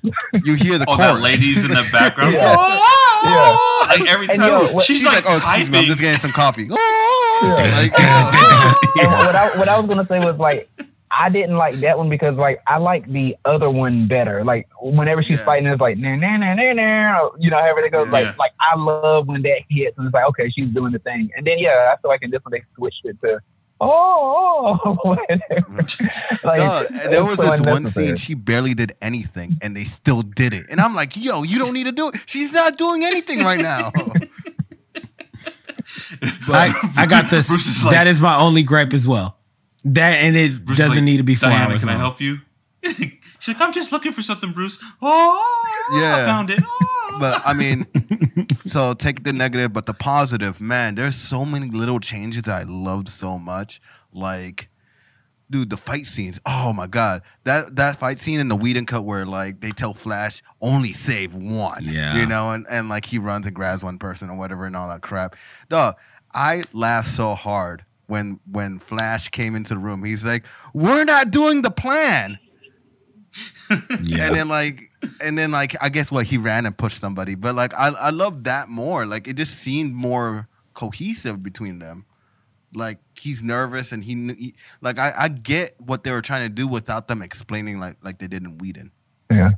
you 0.44 0.54
hear 0.54 0.78
the 0.78 0.86
Oh, 0.88 0.96
chorus? 0.96 1.14
that 1.14 1.20
lady's 1.20 1.64
in 1.64 1.70
the 1.70 1.86
background. 1.92 2.34
Yeah. 2.34 2.54
Oh, 2.56 3.86
Like 3.88 4.08
every 4.08 4.26
time 4.26 4.40
yo, 4.50 4.72
what- 4.72 4.84
she's, 4.84 4.98
She's 4.98 5.06
like, 5.06 5.24
like, 5.24 5.34
"Oh, 5.34 5.36
excuse 5.36 5.70
me, 5.70 5.78
I'm 5.80 5.84
just 5.86 6.00
getting 6.00 6.20
some 6.20 6.32
coffee." 6.32 6.68
Oh, 6.70 7.56
Yeah. 7.58 7.80
like. 7.80 7.92
What 8.96 9.36
I 9.36 9.58
what 9.58 9.68
I 9.68 9.78
was 9.78 9.86
gonna 9.86 10.06
say 10.06 10.18
was 10.24 10.36
like 10.38 10.68
I 11.10 11.28
didn't 11.28 11.56
like 11.56 11.74
that 11.76 11.96
one 11.98 12.08
because 12.08 12.36
like 12.36 12.60
I 12.66 12.78
like 12.78 13.06
the 13.10 13.36
other 13.44 13.70
one 13.70 14.06
better. 14.08 14.44
Like 14.44 14.68
whenever 14.80 15.22
she's 15.22 15.38
Yeah. 15.38 15.44
fighting, 15.44 15.66
it's 15.68 15.80
like 15.80 15.98
nah 15.98 16.16
nah 16.16 16.36
nah 16.36 16.54
nah 16.54 16.72
nah. 16.72 17.30
You 17.38 17.50
know, 17.50 17.58
however 17.58 17.80
it 17.80 17.92
goes. 17.92 18.06
Yeah. 18.06 18.12
Like 18.12 18.38
like 18.38 18.52
I 18.60 18.76
love 18.76 19.28
when 19.28 19.42
that 19.42 19.60
hits 19.68 19.96
and 19.98 20.06
it's 20.06 20.14
like 20.14 20.26
okay, 20.30 20.50
she's 20.50 20.68
doing 20.70 20.92
the 20.92 20.98
thing. 21.00 21.30
And 21.36 21.46
then 21.46 21.58
yeah, 21.58 21.92
I 21.92 22.00
feel 22.00 22.10
like 22.10 22.22
in 22.22 22.30
this 22.30 22.40
one 22.44 22.52
they 22.52 22.62
switched 22.76 23.04
it 23.04 23.16
to 23.22 23.38
oh, 23.80 24.78
oh 24.84 25.16
mm. 25.30 26.44
like 26.44 26.58
No, 26.58 26.84
there 27.10 27.24
was 27.24 27.38
so 27.38 27.50
this 27.50 27.60
one 27.60 27.86
scene 27.86 28.16
she 28.16 28.34
barely 28.34 28.74
did 28.74 28.94
anything, 29.02 29.58
and 29.62 29.76
they 29.76 29.84
still 29.84 30.22
did 30.22 30.54
it. 30.54 30.66
And 30.70 30.80
I'm 30.80 30.94
like, 30.94 31.16
"Yo, 31.16 31.42
you 31.42 31.58
don't 31.58 31.74
need 31.74 31.84
to 31.84 31.92
do 31.92 32.08
it. 32.08 32.16
She's 32.26 32.52
not 32.52 32.76
doing 32.78 33.04
anything 33.04 33.40
right 33.40 33.60
now." 33.60 33.92
I, 36.48 36.92
I 36.96 37.06
got 37.06 37.30
this. 37.30 37.50
Is 37.66 37.84
like- 37.84 37.94
that 37.94 38.06
is 38.06 38.20
my 38.20 38.38
only 38.38 38.62
gripe 38.62 38.92
as 38.92 39.06
well. 39.06 39.36
That 39.84 40.18
and 40.18 40.36
it 40.36 40.64
Bruce 40.64 40.78
doesn't 40.78 40.96
like, 40.96 41.04
need 41.04 41.18
to 41.18 41.22
be 41.22 41.36
four 41.36 41.48
Diana, 41.50 41.72
hours 41.72 41.82
can 41.82 41.90
I 41.90 41.96
help 41.96 42.20
you? 42.20 42.38
She's 42.82 43.54
like, 43.54 43.60
I'm 43.60 43.72
just 43.72 43.92
looking 43.92 44.12
for 44.12 44.22
something, 44.22 44.50
Bruce. 44.50 44.78
Oh, 45.00 45.98
Yeah. 46.00 46.16
I 46.16 46.24
found 46.24 46.50
it. 46.50 46.60
Oh. 46.66 46.95
But 47.18 47.40
I 47.44 47.52
mean, 47.54 47.86
so 48.66 48.94
take 48.94 49.24
the 49.24 49.32
negative, 49.32 49.72
but 49.72 49.86
the 49.86 49.94
positive, 49.94 50.60
man. 50.60 50.94
There's 50.94 51.16
so 51.16 51.44
many 51.44 51.68
little 51.70 52.00
changes 52.00 52.42
that 52.42 52.60
I 52.60 52.64
loved 52.64 53.08
so 53.08 53.38
much. 53.38 53.80
Like, 54.12 54.68
dude, 55.50 55.70
the 55.70 55.76
fight 55.76 56.06
scenes. 56.06 56.40
Oh 56.46 56.72
my 56.72 56.86
god, 56.86 57.22
that 57.44 57.76
that 57.76 57.96
fight 57.96 58.18
scene 58.18 58.40
in 58.40 58.48
the 58.48 58.56
Whedon 58.56 58.86
cut 58.86 59.04
where 59.04 59.24
like 59.26 59.60
they 59.60 59.70
tell 59.70 59.94
Flash 59.94 60.42
only 60.60 60.92
save 60.92 61.34
one. 61.34 61.84
Yeah. 61.84 62.16
you 62.16 62.26
know, 62.26 62.50
and 62.50 62.66
and 62.70 62.88
like 62.88 63.06
he 63.06 63.18
runs 63.18 63.46
and 63.46 63.54
grabs 63.54 63.82
one 63.84 63.98
person 63.98 64.30
or 64.30 64.36
whatever 64.36 64.64
and 64.66 64.76
all 64.76 64.88
that 64.88 65.02
crap. 65.02 65.36
Dog, 65.68 65.96
I 66.34 66.64
laughed 66.72 67.08
so 67.08 67.34
hard 67.34 67.84
when 68.06 68.40
when 68.50 68.78
Flash 68.78 69.28
came 69.28 69.54
into 69.54 69.74
the 69.74 69.80
room. 69.80 70.04
He's 70.04 70.24
like, 70.24 70.46
"We're 70.74 71.04
not 71.04 71.30
doing 71.30 71.62
the 71.62 71.70
plan." 71.70 72.38
Yeah. 74.02 74.28
and 74.28 74.36
then 74.36 74.48
like 74.48 74.80
and 75.22 75.36
then 75.36 75.50
like 75.50 75.76
I 75.80 75.88
guess 75.88 76.10
what 76.10 76.26
he 76.26 76.38
ran 76.38 76.66
and 76.66 76.76
pushed 76.76 77.00
somebody, 77.00 77.34
but 77.34 77.54
like 77.54 77.74
I 77.74 77.88
I 77.88 78.10
love 78.10 78.44
that 78.44 78.68
more. 78.68 79.06
Like 79.06 79.28
it 79.28 79.36
just 79.36 79.54
seemed 79.54 79.94
more 79.94 80.48
cohesive 80.74 81.42
between 81.42 81.78
them. 81.78 82.06
Like 82.74 82.98
he's 83.18 83.42
nervous 83.42 83.92
and 83.92 84.04
he, 84.04 84.14
he 84.34 84.54
like 84.80 84.98
I 84.98 85.12
I 85.18 85.28
get 85.28 85.74
what 85.80 86.04
they 86.04 86.12
were 86.12 86.22
trying 86.22 86.48
to 86.48 86.54
do 86.54 86.66
without 86.66 87.08
them 87.08 87.22
explaining 87.22 87.80
like 87.80 87.96
like 88.02 88.18
they 88.18 88.26
did 88.26 88.44
in 88.44 88.58
Whedon. 88.58 88.92
Yeah. 89.30 89.52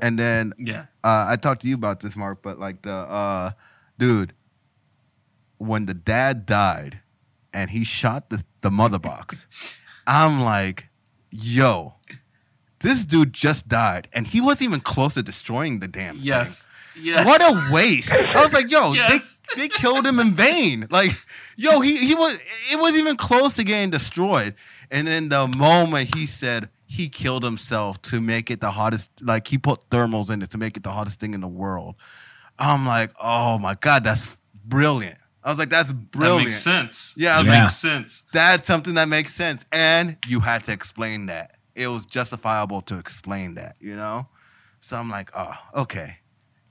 And 0.00 0.18
then 0.18 0.54
yeah. 0.58 0.86
uh, 1.02 1.26
I 1.28 1.36
talked 1.36 1.62
to 1.62 1.68
you 1.68 1.74
about 1.74 2.00
this, 2.00 2.16
Mark, 2.16 2.42
but 2.42 2.58
like 2.58 2.82
the 2.82 2.92
uh, 2.92 3.50
dude, 3.98 4.32
when 5.58 5.86
the 5.86 5.94
dad 5.94 6.46
died 6.46 7.00
and 7.52 7.70
he 7.70 7.84
shot 7.84 8.30
the, 8.30 8.42
the 8.62 8.70
mother 8.70 8.98
box, 8.98 9.78
I'm 10.06 10.42
like, 10.42 10.88
yo, 11.30 11.94
this 12.84 13.04
dude 13.04 13.32
just 13.32 13.66
died 13.68 14.08
and 14.12 14.26
he 14.26 14.40
wasn't 14.40 14.68
even 14.68 14.80
close 14.80 15.14
to 15.14 15.22
destroying 15.22 15.80
the 15.80 15.88
damn 15.88 16.16
thing. 16.16 16.24
Yes. 16.24 16.70
Yes. 16.96 17.26
What 17.26 17.40
a 17.40 17.72
waste! 17.74 18.12
I 18.14 18.40
was 18.44 18.52
like, 18.52 18.70
"Yo, 18.70 18.92
Yes. 18.92 19.38
they, 19.56 19.62
they 19.62 19.68
killed 19.68 20.06
him 20.06 20.20
in 20.20 20.32
vain." 20.32 20.86
Like, 20.90 21.10
yo, 21.56 21.80
he 21.80 21.96
he 22.06 22.14
was 22.14 22.38
it 22.70 22.78
wasn't 22.78 22.98
even 23.00 23.16
close 23.16 23.54
to 23.54 23.64
getting 23.64 23.90
destroyed. 23.90 24.54
And 24.92 25.04
then 25.08 25.28
the 25.28 25.48
moment 25.48 26.14
he 26.14 26.26
said 26.26 26.68
he 26.86 27.08
killed 27.08 27.42
himself 27.42 28.00
to 28.02 28.20
make 28.20 28.48
it 28.48 28.60
the 28.60 28.70
hottest, 28.70 29.10
like 29.22 29.48
he 29.48 29.58
put 29.58 29.90
thermals 29.90 30.30
in 30.30 30.40
it 30.42 30.50
to 30.50 30.58
make 30.58 30.76
it 30.76 30.84
the 30.84 30.92
hottest 30.92 31.18
thing 31.18 31.34
in 31.34 31.40
the 31.40 31.48
world. 31.48 31.96
I'm 32.60 32.86
like, 32.86 33.10
oh 33.20 33.58
my 33.58 33.74
god, 33.74 34.04
that's 34.04 34.36
brilliant. 34.64 35.18
I 35.42 35.50
was 35.50 35.58
like, 35.58 35.70
that's 35.70 35.90
brilliant. 35.92 36.38
that 36.42 36.44
makes 36.44 36.62
sense. 36.62 37.14
Yeah, 37.16 37.34
I 37.34 37.38
was 37.38 37.46
Yeah. 37.46 37.52
like, 37.54 37.62
Makes 37.64 37.76
sense. 37.76 38.22
that's 38.32 38.66
something 38.68 38.94
that 38.94 39.08
makes 39.08 39.34
sense. 39.34 39.66
And 39.72 40.16
you 40.28 40.38
had 40.40 40.62
to 40.64 40.72
explain 40.72 41.26
that. 41.26 41.56
It 41.74 41.88
was 41.88 42.06
justifiable 42.06 42.80
to 42.82 42.98
explain 42.98 43.54
that, 43.54 43.74
you 43.80 43.96
know? 43.96 44.28
So 44.80 44.96
I'm 44.96 45.10
like, 45.10 45.30
oh, 45.36 45.54
okay. 45.74 46.18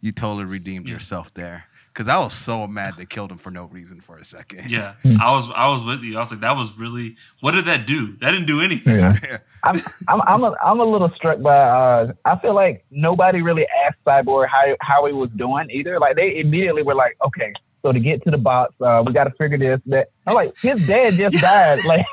You 0.01 0.11
totally 0.11 0.45
redeemed 0.45 0.88
Yeah. 0.88 0.93
yourself 0.93 1.34
there. 1.34 1.65
Cause 1.93 2.07
I 2.07 2.17
was 2.17 2.34
so 2.34 2.65
mad 2.65 2.95
they 2.97 3.05
killed 3.05 3.31
him 3.31 3.38
for 3.38 3.51
no 3.51 3.65
reason 3.65 4.01
for 4.01 4.17
a 4.17 4.23
second. 4.25 4.71
Yeah. 4.71 4.95
I 5.05 5.31
was 5.35 5.47
I 5.55 5.69
was 5.69 5.85
with 5.85 6.01
you. 6.01 6.15
I 6.15 6.21
was 6.21 6.31
like, 6.31 6.39
that 6.41 6.55
was 6.55 6.75
really 6.80 7.17
what 7.41 7.51
did 7.51 7.65
that 7.65 7.85
do? 7.85 8.17
That 8.17 8.31
didn't 8.31 8.47
do 8.47 8.61
anything. 8.61 8.99
Yeah. 8.99 9.38
I'm 9.63 9.80
I'm 10.07 10.21
I'm 10.25 10.43
a, 10.43 10.55
I'm 10.65 10.80
a 10.80 10.85
little 10.85 11.11
struck 11.15 11.39
by 11.41 11.55
uh 11.55 12.07
I 12.25 12.39
feel 12.39 12.55
like 12.55 12.84
nobody 12.89 13.43
really 13.43 13.67
asked 13.85 13.97
Cyborg 14.07 14.47
how 14.49 14.75
how 14.81 15.05
he 15.05 15.13
was 15.13 15.30
doing 15.35 15.69
either. 15.69 15.99
Like 15.99 16.15
they 16.15 16.39
immediately 16.39 16.81
were 16.81 16.95
like, 16.95 17.15
okay, 17.27 17.53
so 17.84 17.91
to 17.91 17.99
get 17.99 18.23
to 18.23 18.31
the 18.31 18.38
box, 18.39 18.73
uh, 18.81 19.03
we 19.05 19.13
got 19.13 19.25
to 19.25 19.31
figure 19.39 19.59
this 19.59 19.80
that. 19.85 20.09
I'm 20.25 20.34
like, 20.34 20.57
his 20.57 20.88
dad 20.88 21.13
just 21.13 21.35
died. 21.41 21.85
Like 21.85 22.05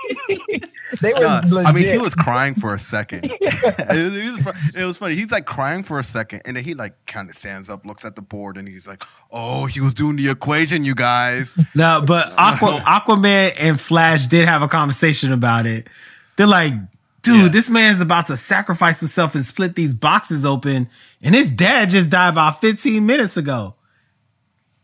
they 1.00 1.12
were. 1.12 1.20
No, 1.20 1.40
legit. 1.46 1.66
I 1.66 1.72
mean, 1.72 1.86
he 1.86 1.98
was 1.98 2.14
crying 2.14 2.54
for 2.54 2.74
a 2.74 2.78
second. 2.78 3.24
it, 3.40 3.40
was, 3.42 4.16
it 4.16 4.46
was 4.46 4.74
it 4.76 4.84
was 4.84 4.96
funny. 4.98 5.14
He's 5.14 5.30
like 5.30 5.46
crying 5.46 5.82
for 5.82 5.98
a 5.98 6.04
second, 6.04 6.42
and 6.44 6.56
then 6.56 6.64
he 6.64 6.74
like 6.74 6.94
kind 7.06 7.28
of 7.28 7.36
stands 7.36 7.68
up, 7.68 7.84
looks 7.86 8.04
at 8.04 8.16
the 8.16 8.22
board, 8.22 8.56
and 8.56 8.66
he's 8.68 8.86
like, 8.86 9.02
"Oh, 9.30 9.66
he 9.66 9.80
was 9.80 9.94
doing 9.94 10.16
the 10.16 10.28
equation, 10.30 10.84
you 10.84 10.94
guys." 10.94 11.56
No, 11.74 12.02
but 12.06 12.32
Aqua, 12.38 12.82
Aquaman 12.86 13.54
and 13.58 13.80
Flash 13.80 14.26
did 14.26 14.46
have 14.48 14.62
a 14.62 14.68
conversation 14.68 15.32
about 15.32 15.66
it. 15.66 15.88
They're 16.36 16.46
like, 16.46 16.74
dude, 17.22 17.36
Yeah. 17.42 17.48
this 17.48 17.68
man's 17.68 18.00
about 18.00 18.26
to 18.28 18.36
sacrifice 18.36 18.98
himself 19.00 19.34
and 19.34 19.44
split 19.44 19.74
these 19.76 19.92
boxes 19.94 20.44
open, 20.44 20.88
and 21.22 21.34
his 21.34 21.50
dad 21.50 21.90
just 21.90 22.08
died 22.10 22.30
about 22.30 22.60
15 22.60 23.04
minutes 23.04 23.36
ago. 23.36 23.74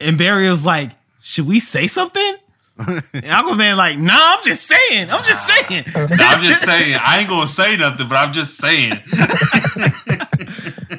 And 0.00 0.18
Barry 0.18 0.48
was 0.48 0.64
like, 0.64 0.90
should 1.22 1.46
we 1.46 1.58
say 1.60 1.86
something? 1.86 2.36
And 2.78 3.24
Aquaman 3.24 3.76
like, 3.76 3.98
nah, 3.98 4.12
I'm 4.14 4.44
just 4.44 4.66
saying. 4.66 5.10
I'm 5.10 5.22
just 5.24 5.46
saying. 5.46 5.84
I'm 5.94 6.42
just 6.42 6.62
saying. 6.62 6.98
I 7.00 7.18
ain't 7.20 7.28
gonna 7.28 7.48
say 7.48 7.76
nothing, 7.76 8.08
but 8.08 8.16
I'm 8.16 8.32
just 8.32 8.56
saying. 8.58 8.92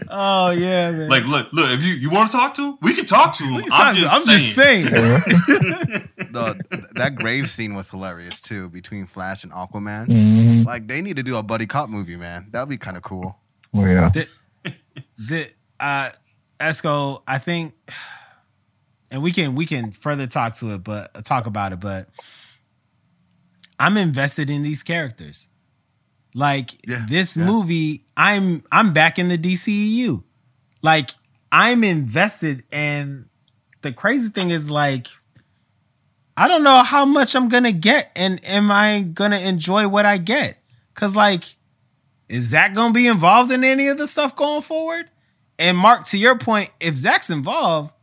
Oh 0.09 0.49
yeah, 0.51 0.91
man. 0.91 1.09
Like, 1.09 1.25
look, 1.25 1.51
look. 1.51 1.69
If 1.69 1.83
you 1.83 1.93
you 1.93 2.09
want 2.09 2.31
to 2.31 2.37
talk 2.37 2.53
to 2.55 2.69
him, 2.69 2.77
we 2.81 2.93
can 2.93 3.05
talk 3.05 3.33
to 3.37 3.43
him. 3.43 3.63
I'm 3.71 3.95
just, 3.95 4.13
I'm 4.13 4.23
saying. 4.23 4.39
just 4.39 4.55
saying. 4.55 4.85
the, 6.17 6.89
that 6.95 7.15
grave 7.15 7.49
scene 7.49 7.75
was 7.75 7.91
hilarious 7.91 8.39
too 8.41 8.69
between 8.69 9.05
Flash 9.05 9.43
and 9.43 9.51
Aquaman. 9.51 10.07
Mhm. 10.07 10.65
Like 10.65 10.87
they 10.87 11.01
need 11.01 11.17
to 11.17 11.23
do 11.23 11.37
a 11.37 11.43
buddy 11.43 11.65
cop 11.65 11.89
movie, 11.89 12.15
man. 12.15 12.47
That'd 12.51 12.69
be 12.69 12.77
kind 12.77 12.97
of 12.97 13.03
cool. 13.03 13.37
Oh, 13.73 13.85
yeah. 13.85 14.09
the 15.17 15.51
uh 15.79 16.09
Esco, 16.59 17.21
I 17.27 17.37
think 17.37 17.73
and 19.11 19.21
we 19.21 19.31
can 19.31 19.55
we 19.55 19.65
can 19.65 19.91
further 19.91 20.27
talk 20.27 20.55
to 20.55 20.73
it, 20.73 20.83
but 20.83 21.23
talk 21.25 21.45
about 21.45 21.71
it, 21.73 21.79
but 21.79 22.09
I'm 23.79 23.97
invested 23.97 24.49
in 24.49 24.63
these 24.63 24.83
characters. 24.83 25.49
Like 26.33 26.71
Yeah, 26.87 27.05
this 27.07 27.35
yeah. 27.35 27.45
movie, 27.45 28.05
I'm 28.15 28.63
I'm 28.71 28.93
back 28.93 29.17
in 29.17 29.27
the 29.29 29.37
DCEU. 29.37 30.23
Like 30.81 31.11
I'm 31.51 31.83
invested 31.83 32.63
and 32.71 33.25
the 33.81 33.91
crazy 33.91 34.29
thing 34.29 34.49
is 34.49 34.69
like 34.69 35.07
I 36.35 36.47
don't 36.47 36.63
know 36.63 36.83
how 36.83 37.05
much 37.05 37.35
I'm 37.35 37.49
gonna 37.49 37.71
get 37.71 38.11
and 38.15 38.45
am 38.45 38.69
I 38.71 39.01
gonna 39.01 39.39
enjoy 39.39 39.87
what 39.87 40.05
I 40.05 40.17
get? 40.17 40.57
Cause 40.93 41.15
like 41.15 41.43
is 42.29 42.45
Zack 42.49 42.73
gonna 42.73 42.93
be 42.93 43.07
involved 43.07 43.51
in 43.51 43.63
any 43.63 43.87
of 43.87 43.97
the 43.97 44.07
stuff 44.07 44.35
going 44.35 44.61
forward? 44.61 45.09
And 45.57 45.77
Mark, 45.77 46.05
to 46.07 46.17
your 46.17 46.37
point, 46.37 46.69
if 46.79 46.95
Zack's 46.95 47.29
involved, 47.29 47.93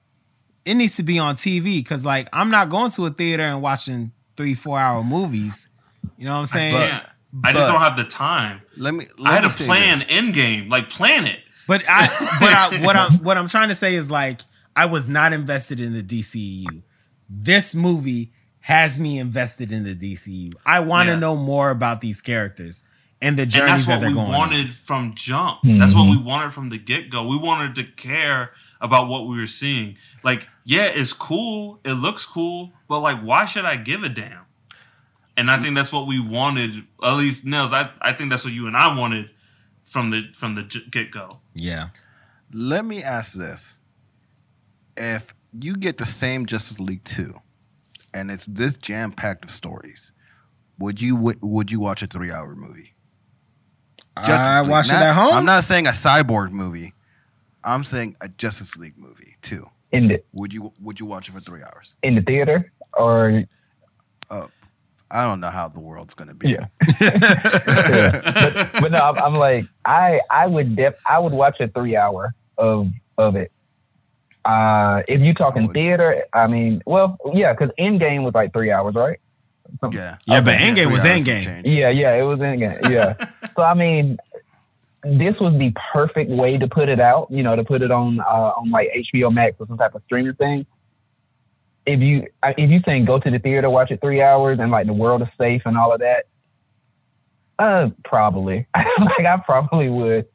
it 0.65 0.75
needs 0.75 0.97
to 0.97 1.03
be 1.03 1.19
on 1.19 1.37
TV 1.37 1.79
because 1.79 2.05
like 2.05 2.29
I'm 2.33 2.51
not 2.51 2.69
going 2.71 2.91
to 2.93 3.07
a 3.07 3.11
theater 3.11 3.43
and 3.43 3.61
watching 3.63 4.13
three, 4.37 4.55
four 4.55 4.79
hour 4.79 5.03
movies. 5.03 5.69
You 6.19 6.27
know 6.27 6.33
what 6.33 6.41
I'm 6.41 6.47
saying? 6.47 6.75
Yeah. 6.75 7.07
I 7.43 7.53
just 7.53 7.67
don't 7.67 7.81
have 7.81 7.97
the 7.97 8.05
time. 8.05 8.63
Let 8.77 8.95
me. 8.95 9.07
Let 9.19 9.31
I 9.33 9.35
had 9.35 9.45
me 9.45 9.51
to 9.51 9.65
plan 9.65 9.99
this. 10.01 10.11
end 10.11 10.35
game, 10.35 10.69
like 10.69 10.89
plan 10.89 11.27
it. 11.27 11.41
But 11.67 11.83
I, 11.89 12.07
but 12.41 12.53
I, 12.53 12.83
what 12.87 12.95
I'm, 12.95 13.25
what 13.25 13.37
I'm 13.39 13.49
trying 13.49 13.71
to 13.71 13.75
say 13.75 13.95
is 13.97 14.11
like, 14.11 14.43
I 14.77 14.87
was 14.87 15.09
not 15.09 15.33
invested 15.33 15.81
in 15.81 15.95
the 15.95 16.03
DCEU. 16.03 16.83
This 17.29 17.75
movie 17.75 18.33
has 18.61 18.99
me 18.99 19.19
invested 19.19 19.73
in 19.73 19.83
the 19.85 19.95
DCU. 19.97 20.53
I 20.65 20.81
want 20.81 21.09
to 21.09 21.13
Yeah. 21.15 21.19
know 21.19 21.37
more 21.37 21.71
about 21.71 22.01
these 22.01 22.21
characters 22.21 22.85
and 23.21 23.37
the 23.39 23.43
And 23.43 23.51
journeys 23.51 23.71
that's 23.71 23.87
that 23.87 23.93
what 23.95 24.01
they're 24.03 24.11
we 24.11 24.15
going. 24.15 24.27
on. 24.29 24.33
wanted 24.33 24.71
from 24.71 25.15
jump. 25.15 25.61
That's 25.65 25.95
what 25.95 26.03
mm-hmm. 26.03 26.11
we 26.11 26.23
wanted 26.23 26.53
from 26.53 26.69
the 26.69 26.79
get 26.79 27.11
go. 27.11 27.27
We 27.27 27.39
wanted 27.39 27.75
to 27.77 27.85
care 27.93 28.53
about 28.85 29.09
what 29.09 29.27
we 29.27 29.37
were 29.39 29.47
seeing. 29.49 29.97
Like, 30.23 30.47
yeah, 30.65 30.85
it's 30.85 31.13
cool. 31.15 31.81
It 31.85 31.95
looks 31.95 32.25
cool, 32.27 32.73
but 32.87 33.01
like, 33.01 33.19
why 33.21 33.47
should 33.47 33.65
I 33.65 33.77
give 33.77 34.05
a 34.05 34.09
damn? 34.11 34.43
And 35.37 35.51
I 35.51 35.59
think 35.61 35.75
that's 35.75 35.93
what 35.93 36.07
we 36.07 36.21
wanted. 36.21 36.85
At 37.03 37.15
least 37.15 37.45
Nels, 37.45 37.73
I, 37.73 37.91
I 38.01 38.13
think 38.13 38.31
that's 38.31 38.45
what 38.45 38.53
you 38.53 38.69
and 38.69 38.77
I 38.77 38.97
wanted 38.97 39.31
from 39.83 40.11
the 40.11 40.31
from 40.35 40.55
the 40.55 40.63
get 40.93 41.11
go. 41.11 41.41
Yeah. 41.55 41.89
Let 42.53 42.85
me 42.85 43.03
ask 43.03 43.33
this: 43.33 43.79
If 44.97 45.35
you 45.59 45.75
get 45.77 45.99
the 45.99 46.07
same 46.07 46.47
Justice 46.47 46.79
League 46.79 47.03
two, 47.03 47.35
and 48.13 48.31
it's 48.31 48.47
this 48.47 48.77
jam 48.77 49.11
packed 49.11 49.45
of 49.45 49.51
stories, 49.51 50.13
would 50.79 51.01
you 51.01 51.15
wi- 51.17 51.39
would 51.41 51.73
you 51.73 51.81
watch 51.81 52.03
a 52.03 52.07
three 52.07 52.31
hour 52.31 52.55
movie? 52.55 52.95
I 54.17 54.61
League. 54.61 54.71
watch 54.71 54.87
it 54.87 54.93
at 54.93 55.15
home. 55.15 55.33
I'm 55.33 55.45
not 55.45 55.65
saying 55.65 55.89
a 55.89 55.91
cyborg 55.91 56.53
movie. 56.53 56.93
I'm 57.65 57.85
saying 57.85 58.17
a 58.21 58.29
Justice 58.29 58.77
League 58.77 58.97
movie 58.99 59.37
too. 59.43 59.67
In 59.93 60.09
the 60.09 60.23
Would 60.33 60.53
you 60.53 60.73
would 60.81 60.99
you 61.01 61.07
watch 61.07 61.29
it 61.29 61.33
for 61.33 61.41
three 61.41 61.61
hours? 61.63 61.95
in 62.03 62.15
the 62.17 62.23
theater 62.23 62.73
or 62.97 63.45
I 65.11 65.23
don't 65.23 65.39
know 65.41 65.51
how 65.51 65.69
the 65.69 65.81
world's 65.81 66.15
gonna 66.15 66.35
be. 66.35 66.51
yeah. 66.51 66.67
Yeah. 67.01 68.21
but, 68.73 68.73
but 68.81 68.91
no, 68.91 68.99
I'm, 68.99 69.17
I'm 69.19 69.35
like 69.35 69.67
I 69.85 70.21
I 70.31 70.47
would 70.47 70.75
def 70.77 70.95
I 71.07 71.19
would 71.19 71.33
watch 71.33 71.61
a 71.61 71.69
three 71.69 71.97
hour 71.97 72.35
of 72.59 72.89
of 73.19 73.37
it. 73.37 73.53
Uh, 74.45 75.03
if 75.09 75.21
you 75.21 75.33
talking 75.33 75.67
would. 75.69 75.75
theater, 75.75 76.25
I 76.35 76.47
mean, 76.49 76.83
well, 76.85 77.17
yeah, 77.33 77.53
because 77.53 77.71
Endgame 77.79 78.25
was 78.25 78.35
like 78.35 78.53
three 78.53 78.71
hours, 78.71 78.95
right? 78.95 79.19
Something- 79.81 79.99
Yeah. 80.01 80.17
Yeah, 80.27 80.41
but 80.43 80.55
Okay, 80.57 80.65
Endgame 80.71 80.93
was 80.93 81.01
Three 81.01 81.11
hours 81.13 81.27
Endgame. 81.27 81.63
Yeah, 81.65 81.89
yeah, 81.89 82.15
it 82.15 82.23
was 82.23 82.39
Endgame. 82.41 82.91
Yeah. 82.91 83.15
so 83.57 83.63
I 83.63 83.73
mean, 83.75 84.19
this 85.05 85.35
was 85.41 85.55
the 85.59 85.73
perfect 85.93 86.31
way 86.31 86.57
to 86.59 86.67
put 86.67 86.89
it 86.89 87.01
out. 87.01 87.29
You 87.31 87.43
know, 87.43 87.55
to 87.57 87.65
put 87.65 87.83
it 87.83 87.91
on 87.91 88.21
uh, 88.21 88.25
on 88.57 88.71
like 88.71 88.89
HBO 89.15 89.33
Max 89.33 89.57
or 89.59 89.67
some 89.67 89.79
type 89.79 89.95
of 89.95 90.03
streaming 90.07 90.35
thing. 90.35 90.67
If 91.87 92.01
you 92.01 92.27
if 92.43 92.71
you 92.71 92.81
saying 92.87 93.05
go 93.05 93.19
to 93.19 93.31
the 93.31 93.39
theater, 93.39 93.69
watch 93.69 93.91
it 93.91 94.01
three 94.01 94.23
hours, 94.23 94.59
and 94.61 94.71
like 94.71 94.87
the 94.87 94.93
world 94.95 95.21
is 95.23 95.29
safe 95.39 95.63
and 95.67 95.77
all 95.77 95.93
of 95.93 96.01
that, 96.01 96.25
uh, 97.59 97.91
probably. 98.05 98.67
like 98.75 99.27
I 99.27 99.37
probably 99.45 99.89
would, 99.91 100.27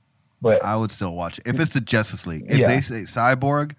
but 0.41 0.63
I 0.63 0.75
would 0.75 0.91
still 0.91 1.15
watch 1.15 1.39
it. 1.39 1.47
If 1.47 1.59
it's 1.59 1.73
the 1.73 1.81
Justice 1.81 2.27
League, 2.27 2.43
if 2.47 2.59
Yeah. 2.59 2.67
they 2.67 2.81
say 2.81 3.01
Cyborg, 3.01 3.73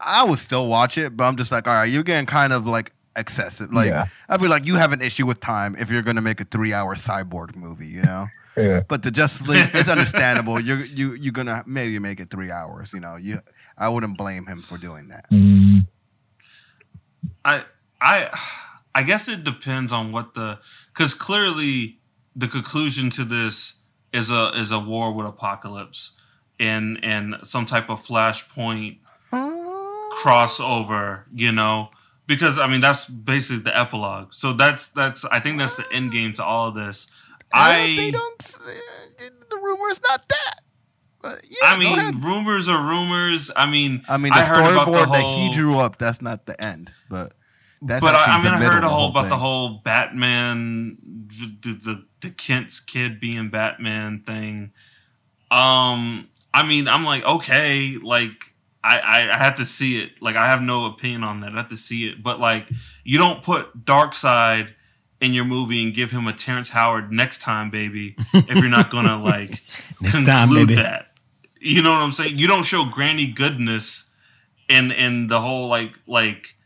I 0.00 0.24
would 0.24 0.38
still 0.38 0.68
watch 0.68 0.96
it, 0.96 1.16
but 1.16 1.24
I'm 1.24 1.36
just 1.36 1.52
like, 1.52 1.68
all 1.68 1.74
right, 1.74 1.84
you're 1.84 2.02
getting 2.02 2.24
kind 2.26 2.52
of 2.54 2.66
like 2.66 2.92
excessive. 3.14 3.72
Like, 3.72 3.90
Yeah. 3.90 4.06
I'd 4.30 4.40
be 4.40 4.48
like, 4.48 4.64
you 4.66 4.76
have 4.76 4.92
an 4.94 5.02
issue 5.02 5.26
with 5.26 5.40
time 5.40 5.76
if 5.78 5.90
you're 5.90 6.00
going 6.02 6.16
to 6.16 6.22
make 6.22 6.40
a 6.40 6.44
three 6.44 6.72
hour 6.72 6.94
Cyborg 6.94 7.56
movie, 7.56 7.88
you 7.88 8.02
know? 8.02 8.26
Yeah. 8.56 8.82
But 8.86 9.02
the 9.02 9.10
Justice 9.10 9.48
League, 9.48 9.70
it's 9.74 9.88
understandable. 9.96 10.60
You're 10.60 10.80
you 10.80 11.14
you're 11.14 11.32
gonna 11.32 11.62
maybe 11.66 11.98
make 11.98 12.20
it 12.20 12.30
three 12.30 12.50
hours. 12.50 12.92
You 12.92 13.00
know, 13.00 13.16
you 13.16 13.40
I 13.78 13.88
wouldn't 13.88 14.18
blame 14.18 14.46
him 14.46 14.62
for 14.62 14.78
doing 14.78 15.08
that. 15.08 15.30
Mm, 15.30 15.86
I 17.44 17.64
I 18.00 18.28
I 18.94 19.02
guess 19.02 19.28
it 19.28 19.44
depends 19.44 19.92
on 19.92 20.12
what 20.12 20.34
the 20.34 20.58
because 20.92 21.14
clearly 21.14 21.98
the 22.34 22.48
conclusion 22.48 23.10
to 23.10 23.24
this 23.24 23.76
is 24.12 24.30
a 24.30 24.50
is 24.54 24.70
a 24.70 24.78
war 24.78 25.12
with 25.12 25.26
Apokolips 25.26 26.12
and 26.58 26.98
and 27.02 27.36
some 27.42 27.64
type 27.64 27.88
of 27.88 28.00
flashpoint 28.00 28.98
crossover, 30.22 31.24
you 31.34 31.52
know. 31.52 31.90
Because 32.26 32.58
I 32.58 32.68
mean 32.68 32.80
that's 32.80 33.08
basically 33.08 33.62
the 33.62 33.78
epilogue. 33.78 34.34
So 34.34 34.52
that's 34.52 34.88
that's 34.88 35.24
I 35.24 35.40
think 35.40 35.58
that's 35.58 35.76
the 35.76 35.86
end 35.92 36.12
game 36.12 36.32
to 36.34 36.44
all 36.44 36.68
of 36.68 36.74
this. 36.74 37.08
I, 37.52 37.96
they 37.96 38.08
I 38.08 38.10
don't. 38.10 38.38
The 38.38 39.56
is 39.90 40.00
not 40.08 40.28
that. 40.28 40.60
But 41.22 41.40
yeah, 41.48 41.68
I 41.68 41.78
mean 41.78 42.20
rumors 42.22 42.68
are 42.68 42.82
rumors. 42.82 43.50
I 43.54 43.70
mean 43.70 44.02
I 44.08 44.16
mean 44.16 44.32
the 44.32 44.38
I 44.38 44.44
heard 44.44 44.72
about 44.72 44.86
the 44.86 44.92
storyboard 44.92 45.12
that 45.12 45.22
he 45.22 45.54
drew 45.54 45.78
up. 45.78 45.98
That's 45.98 46.22
not 46.22 46.46
the 46.46 46.62
end, 46.62 46.92
but 47.10 47.34
that's 47.82 48.00
but 48.00 48.14
I, 48.14 48.20
actually 48.20 48.32
I 48.32 48.52
mean, 48.52 48.60
the 48.60 48.66
I 48.66 48.70
heard 48.70 48.82
a 48.82 48.86
of 48.86 48.92
whole 48.92 49.10
about 49.10 49.28
the 49.28 49.36
whole 49.36 49.80
Batman, 49.84 50.96
the, 51.26 51.72
the 51.72 52.04
the 52.20 52.30
Kent's 52.30 52.80
kid 52.80 53.20
being 53.20 53.48
Batman 53.48 54.22
thing. 54.22 54.72
Um, 55.50 56.28
I 56.54 56.66
mean, 56.66 56.88
I'm 56.88 57.04
like, 57.04 57.24
okay, 57.24 57.96
like 58.02 58.54
I, 58.82 58.98
I 58.98 59.34
I 59.34 59.38
have 59.38 59.56
to 59.56 59.64
see 59.64 60.02
it. 60.02 60.22
Like 60.22 60.36
I 60.36 60.46
have 60.46 60.62
no 60.62 60.86
opinion 60.86 61.24
on 61.24 61.40
that. 61.40 61.52
I 61.52 61.56
have 61.56 61.68
to 61.68 61.76
see 61.76 62.08
it. 62.08 62.22
But 62.22 62.40
like, 62.40 62.70
you 63.04 63.18
don't 63.18 63.42
put 63.42 63.84
Darkseid 63.84 64.72
in 65.20 65.32
your 65.32 65.44
movie 65.44 65.82
and 65.84 65.94
give 65.94 66.10
him 66.10 66.26
a 66.26 66.32
Terrence 66.32 66.70
Howard 66.70 67.12
next 67.12 67.40
time, 67.40 67.70
baby. 67.70 68.16
If 68.32 68.56
you're 68.56 68.68
not 68.68 68.90
gonna 68.90 69.22
like 69.22 69.50
Next 70.00 70.24
conclude 70.24 70.68
time, 70.68 70.76
that, 70.76 71.12
you 71.60 71.82
know 71.82 71.90
what 71.90 72.00
I'm 72.00 72.12
saying? 72.12 72.38
You 72.38 72.46
don't 72.48 72.64
show 72.64 72.84
Granny 72.90 73.28
goodness 73.28 74.08
in 74.68 74.92
in 74.92 75.26
the 75.26 75.40
whole 75.40 75.68
like 75.68 75.98
like 76.06 76.56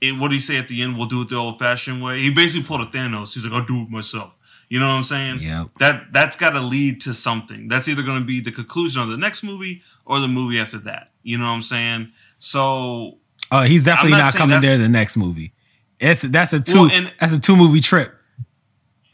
it, 0.00 0.12
what 0.18 0.28
do 0.28 0.34
you 0.34 0.40
say 0.40 0.56
at 0.56 0.68
the 0.68 0.82
end? 0.82 0.96
We'll 0.96 1.06
do 1.06 1.22
it 1.22 1.28
the 1.28 1.36
old 1.36 1.58
fashioned 1.58 2.02
way. 2.02 2.20
He 2.20 2.32
basically 2.32 2.62
pulled 2.66 2.82
a 2.82 2.86
Thanos. 2.86 3.34
He's 3.34 3.44
like, 3.44 3.52
I'll 3.52 3.66
do 3.66 3.82
it 3.82 3.90
myself. 3.90 4.38
You 4.68 4.78
know 4.78 4.86
what 4.86 4.94
I'm 4.94 5.02
saying? 5.02 5.38
Yeah. 5.40 5.64
That 5.78 6.12
that's 6.12 6.36
got 6.36 6.50
to 6.50 6.60
lead 6.60 7.00
to 7.02 7.14
something. 7.14 7.68
That's 7.68 7.88
either 7.88 8.02
going 8.02 8.20
to 8.20 8.26
be 8.26 8.40
the 8.40 8.52
conclusion 8.52 9.00
of 9.00 9.08
the 9.08 9.16
next 9.16 9.42
movie 9.42 9.82
or 10.04 10.20
the 10.20 10.28
movie 10.28 10.60
after 10.60 10.78
that. 10.80 11.10
You 11.22 11.38
know 11.38 11.44
what 11.46 11.52
I'm 11.52 11.62
saying? 11.62 12.12
So 12.38 13.18
Oh, 13.50 13.62
he's 13.62 13.84
definitely 13.84 14.12
I'm 14.12 14.18
not, 14.18 14.34
not 14.34 14.34
coming 14.34 14.60
there 14.60 14.76
the 14.76 14.88
next 14.88 15.16
movie. 15.16 15.52
It's 16.00 16.22
that's 16.22 16.52
a 16.52 16.60
two 16.60 16.82
Well, 16.82 16.90
and- 16.92 17.12
that's 17.20 17.32
a 17.32 17.40
two 17.40 17.56
movie 17.56 17.80
trip. 17.80 18.14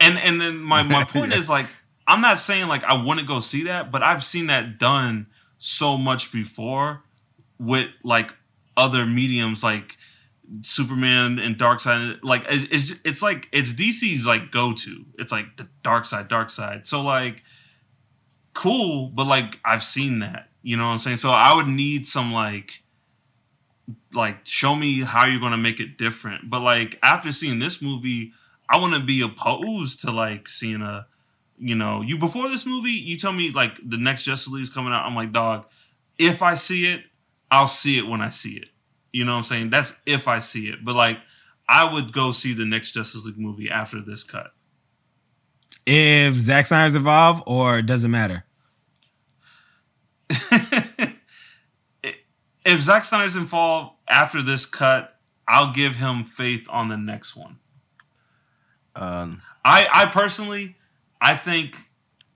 and 0.01 0.19
and 0.19 0.40
then 0.40 0.59
my 0.59 0.82
my 0.82 1.05
point 1.09 1.32
is 1.35 1.48
like 1.48 1.66
I'm 2.06 2.20
not 2.20 2.39
saying 2.39 2.69
like 2.69 2.85
I 2.85 3.02
wouldn't 3.02 3.27
go 3.27 3.40
see 3.40 3.65
that, 3.65 3.90
but 3.90 4.02
I've 4.02 4.23
seen 4.23 4.47
that 4.48 4.78
done 4.78 5.27
so 5.59 5.97
much 5.97 6.31
before 6.32 7.02
with 7.59 7.89
like 8.02 8.35
other 8.77 9.06
mediums 9.06 9.62
like 9.62 9.97
Superman 10.61 11.39
and 11.39 11.56
Darkseid. 11.56 12.19
Like 12.23 12.43
it- 12.51 12.69
it's 12.73 12.93
it's 13.05 13.23
like 13.23 13.48
it's 13.52 13.73
DC's 13.73 14.27
like 14.27 14.51
go 14.51 14.74
to. 14.74 15.06
It's 15.19 15.32
like 15.32 15.56
the 15.56 15.69
Darkseid, 15.82 16.28
Dark 16.28 16.51
Side. 16.51 16.86
So 16.86 17.01
like 17.01 17.43
cool, 18.52 19.09
but 19.09 19.27
like 19.27 19.59
I've 19.65 19.82
seen 19.82 20.19
that. 20.20 20.48
You 20.62 20.77
know 20.77 20.85
what 20.86 20.93
I'm 20.93 20.98
saying? 20.98 21.16
So 21.16 21.31
I 21.31 21.55
would 21.55 21.66
need 21.69 22.06
some 22.06 22.32
like 22.32 22.82
like 24.15 24.47
show 24.47 24.74
me 24.74 25.01
how 25.01 25.27
you're 25.27 25.41
gonna 25.41 25.59
make 25.59 25.81
it 25.81 25.99
different. 25.99 26.51
But 26.51 26.61
like 26.61 26.99
after 27.03 27.32
seeing 27.32 27.59
this 27.59 27.82
movie, 27.82 28.32
I 28.69 28.78
want 28.78 28.95
to 28.95 29.01
be 29.01 29.20
opposed 29.23 30.01
to 30.01 30.11
like 30.11 30.49
seeing 30.49 30.82
a, 30.82 31.07
you 31.59 31.74
know, 31.74 32.03
you 32.03 32.19
before 32.19 32.49
this 32.49 32.66
movie, 32.66 32.91
you 32.91 33.16
tell 33.16 33.32
me 33.32 33.51
like 33.51 33.78
the 33.85 33.99
next 33.99 34.24
Justice 34.24 34.53
League 34.53 34.62
is 34.62 34.70
coming 34.70 34.93
out. 34.93 35.07
I'm 35.07 35.15
like, 35.15 35.32
dog, 35.32 35.66
if 36.19 36.43
I 36.43 36.55
see 36.55 36.93
it, 36.93 37.05
I'll 37.51 37.66
see 37.69 37.99
it 37.99 38.07
when 38.07 38.20
I 38.20 38.31
see 38.31 38.55
it. 38.55 38.69
You 39.12 39.24
know 39.24 39.32
what 39.32 39.39
I'm 39.39 39.45
saying? 39.45 39.70
That's 39.70 39.95
if 40.07 40.27
I 40.27 40.41
see 40.41 40.69
it. 40.69 40.85
But 40.85 40.97
like, 40.97 41.19
I 41.69 41.93
would 41.93 42.12
go 42.12 42.32
see 42.32 42.53
the 42.53 42.65
next 42.65 42.93
Justice 42.93 43.24
League 43.24 43.39
movie 43.39 43.70
after 43.70 44.01
this 44.03 44.24
cut. 44.24 44.53
If 45.86 46.35
Zack 46.35 46.66
Snyder's 46.66 46.95
involved 46.95 47.45
or 47.47 47.82
doesn't 47.82 48.11
matter. 48.11 48.45
if 52.65 52.81
Zack 52.81 53.05
Snyder's 53.05 53.36
involved 53.36 53.97
after 54.09 54.43
this 54.43 54.66
cut, 54.66 55.19
I'll 55.47 55.73
give 55.73 55.97
him 55.97 56.24
faith 56.24 56.66
on 56.70 56.89
the 56.89 56.97
next 56.97 57.36
one. 57.36 57.59
Um, 58.97 59.43
I 59.65 59.86
I 59.93 60.07
personally, 60.07 60.77
I 61.20 61.36
think 61.36 61.77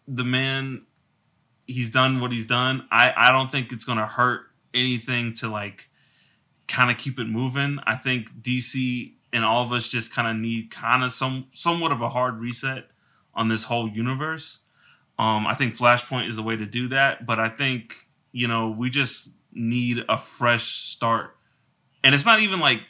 the 0.07 0.25
man, 0.25 0.87
he's 1.67 1.91
done 1.91 2.21
what 2.21 2.33
he's 2.33 2.45
done. 2.45 2.87
I 2.91 3.13
I 3.17 3.33
don't 3.33 3.51
think 3.51 3.73
it's 3.73 3.85
gonna 3.85 4.07
hurt 4.07 4.43
anything 4.75 5.35
to 5.35 5.49
like 5.49 5.89
kind 6.67 6.91
of 6.91 6.99
keep 6.99 7.19
it 7.19 7.27
moving. 7.27 7.79
I 7.87 7.95
think 7.95 8.43
DC 8.43 9.13
and 9.33 9.45
all 9.45 9.65
of 9.65 9.73
us 9.73 9.89
just 9.89 10.13
kind 10.13 10.29
of 10.29 10.37
need 10.37 10.71
kind 10.71 11.03
of 11.03 11.13
some 11.13 11.47
somewhat 11.53 11.93
of 11.93 12.01
a 12.01 12.09
hard 12.09 12.39
reset 12.39 12.89
on 13.35 13.49
this 13.49 13.65
whole 13.65 13.89
universe. 13.89 14.61
Um, 15.19 15.47
I 15.47 15.55
think 15.55 15.75
Flashpoint 15.75 16.29
is 16.29 16.37
the 16.37 16.43
way 16.43 16.57
to 16.57 16.67
do 16.67 16.89
that, 16.89 17.27
but 17.27 17.39
I 17.39 17.49
think 17.49 17.95
you 18.33 18.49
know 18.49 18.69
we 18.71 18.91
just 18.91 19.31
need 19.59 20.05
a 20.09 20.17
fresh 20.17 20.89
start, 20.89 21.37
and 22.03 22.15
it's 22.15 22.25
not 22.25 22.41
even 22.41 22.61
like 22.61 22.81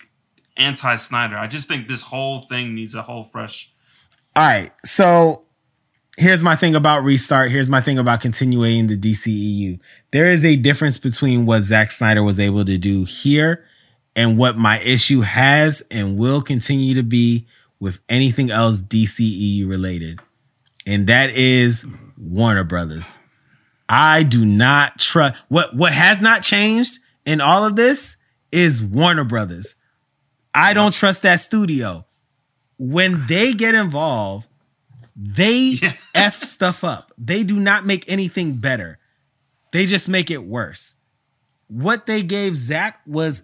anti 0.56 0.96
Snyder. 0.96 1.36
I 1.36 1.46
just 1.46 1.68
think 1.68 1.88
this 1.88 2.02
whole 2.02 2.40
thing 2.40 2.74
needs 2.74 2.94
a 2.94 3.02
whole 3.02 3.22
fresh. 3.22 3.72
All 4.36 4.44
right. 4.44 4.72
So 4.84 5.42
here's 6.16 6.42
my 6.42 6.56
thing 6.56 6.74
about 6.74 7.04
restart. 7.04 7.50
Here's 7.50 7.68
my 7.68 7.80
thing 7.80 7.98
about 7.98 8.20
continuing 8.20 8.88
the 8.88 8.96
DCEU. 8.96 9.80
There 10.10 10.26
is 10.26 10.44
a 10.44 10.56
difference 10.56 10.98
between 10.98 11.46
what 11.46 11.62
Zack 11.62 11.92
Snyder 11.92 12.22
was 12.22 12.38
able 12.38 12.64
to 12.64 12.78
do 12.78 13.04
here 13.04 13.64
and 14.14 14.36
what 14.36 14.56
my 14.56 14.80
issue 14.80 15.20
has 15.20 15.82
and 15.90 16.18
will 16.18 16.42
continue 16.42 16.94
to 16.94 17.02
be 17.02 17.46
with 17.80 18.00
anything 18.08 18.50
else 18.50 18.80
DCEU 18.80 19.68
related. 19.68 20.20
And 20.86 21.06
that 21.06 21.30
is 21.30 21.86
Warner 22.16 22.64
Brothers. 22.64 23.18
I 23.88 24.22
do 24.22 24.44
not 24.44 24.98
trust 24.98 25.36
what 25.48 25.74
what 25.74 25.92
has 25.92 26.20
not 26.20 26.42
changed 26.42 26.98
in 27.24 27.40
all 27.40 27.64
of 27.64 27.76
this 27.76 28.16
is 28.52 28.82
Warner 28.82 29.24
Brothers. 29.24 29.74
I 30.54 30.74
don't 30.74 30.92
trust 30.92 31.22
that 31.22 31.40
studio. 31.40 32.06
When 32.78 33.26
they 33.26 33.52
get 33.54 33.74
involved, 33.74 34.48
they 35.16 35.58
Yeah. 35.82 35.94
F 36.14 36.42
stuff 36.42 36.84
up. 36.84 37.12
They 37.18 37.42
do 37.42 37.58
not 37.58 37.84
make 37.86 38.04
anything 38.08 38.56
better. 38.56 38.98
They 39.72 39.86
just 39.86 40.08
make 40.08 40.30
it 40.30 40.44
worse. 40.44 40.94
What 41.68 42.06
they 42.06 42.22
gave 42.22 42.56
Zack 42.56 43.00
was 43.06 43.42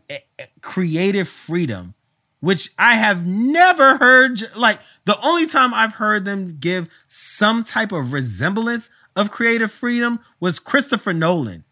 creative 0.62 1.29
freedom, 1.29 1.95
which 2.41 2.71
I 2.79 2.95
have 2.97 3.27
never 3.27 3.99
heard. 3.99 4.41
Like, 4.57 4.81
the 5.05 5.21
only 5.23 5.47
time 5.47 5.75
I've 5.75 5.95
heard 5.95 6.25
them 6.25 6.57
give 6.59 6.89
some 7.07 7.65
type 7.65 7.93
of 7.93 8.15
resemblance 8.15 8.89
of 9.16 9.31
creative 9.31 9.70
freedom 9.73 10.20
was 10.41 10.59
Christopher 10.59 11.12
Nolan. 11.12 11.65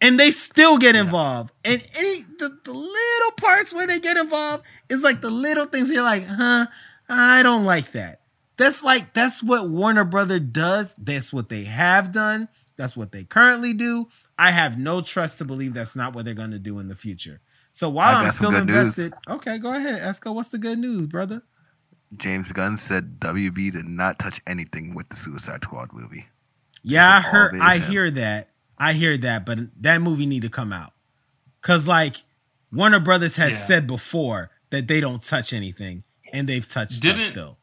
And 0.00 0.18
they 0.18 0.30
still 0.30 0.78
get 0.78 0.96
involved. 0.96 1.52
And 1.62 1.82
any 1.96 2.22
the, 2.22 2.58
the 2.64 2.72
little 2.72 3.32
parts 3.36 3.72
where 3.72 3.86
they 3.86 4.00
get 4.00 4.16
involved 4.16 4.64
is 4.88 5.02
like 5.02 5.20
the 5.20 5.30
little 5.30 5.66
things 5.66 5.90
you're 5.90 6.02
like, 6.02 6.24
huh, 6.26 6.66
I 7.08 7.42
don't 7.42 7.64
like 7.66 7.92
that. 7.92 8.22
That's 8.56 8.82
like 8.82 9.12
that's 9.12 9.42
what 9.42 9.68
Warner 9.68 10.04
Brother 10.04 10.38
does. 10.38 10.94
That's 10.94 11.32
what 11.32 11.50
they 11.50 11.64
have 11.64 12.12
done. 12.12 12.48
That's 12.76 12.96
what 12.96 13.12
they 13.12 13.24
currently 13.24 13.74
do. 13.74 14.08
I 14.38 14.52
have 14.52 14.78
no 14.78 15.02
trust 15.02 15.36
to 15.38 15.44
believe 15.44 15.74
that's 15.74 15.94
not 15.94 16.14
what 16.14 16.24
they're 16.24 16.32
going 16.32 16.52
to 16.52 16.58
do 16.58 16.78
in 16.78 16.88
the 16.88 16.94
future. 16.94 17.40
So 17.70 17.90
while 17.90 18.16
I'm 18.16 18.30
still 18.30 18.50
good 18.50 18.66
news. 18.66 18.76
invested, 18.76 19.14
okay, 19.28 19.58
go 19.58 19.72
ahead, 19.72 20.00
Esco. 20.00 20.34
What's 20.34 20.48
the 20.48 20.58
good 20.58 20.78
news, 20.78 21.06
brother? 21.06 21.42
James 22.16 22.50
Gunn 22.52 22.76
said 22.76 23.20
WB 23.20 23.72
did 23.72 23.86
not 23.86 24.18
touch 24.18 24.40
anything 24.46 24.94
with 24.94 25.10
the 25.10 25.16
Suicide 25.16 25.62
Squad 25.64 25.92
movie. 25.92 26.28
Yeah, 26.82 27.16
I 27.16 27.20
heard. 27.20 27.56
I 27.60 27.78
hear 27.78 28.10
that. 28.12 28.48
I 28.78 28.94
hear 28.94 29.16
that, 29.18 29.44
but 29.44 29.58
that 29.82 30.00
movie 30.00 30.24
need 30.26 30.42
to 30.42 30.48
come 30.48 30.72
out 30.72 30.92
because, 31.60 31.86
like, 31.86 32.22
Warner 32.72 33.00
Brothers 33.00 33.34
has 33.36 33.52
Yeah. 33.52 33.58
said 33.66 33.86
before 33.86 34.50
that 34.70 34.88
they 34.88 35.00
don't 35.00 35.22
touch 35.22 35.52
anything, 35.52 36.04
and 36.32 36.48
they've 36.48 36.66
touched 36.66 36.94
stuff 36.94 37.16
Didn't- 37.16 37.32
still. 37.32 37.58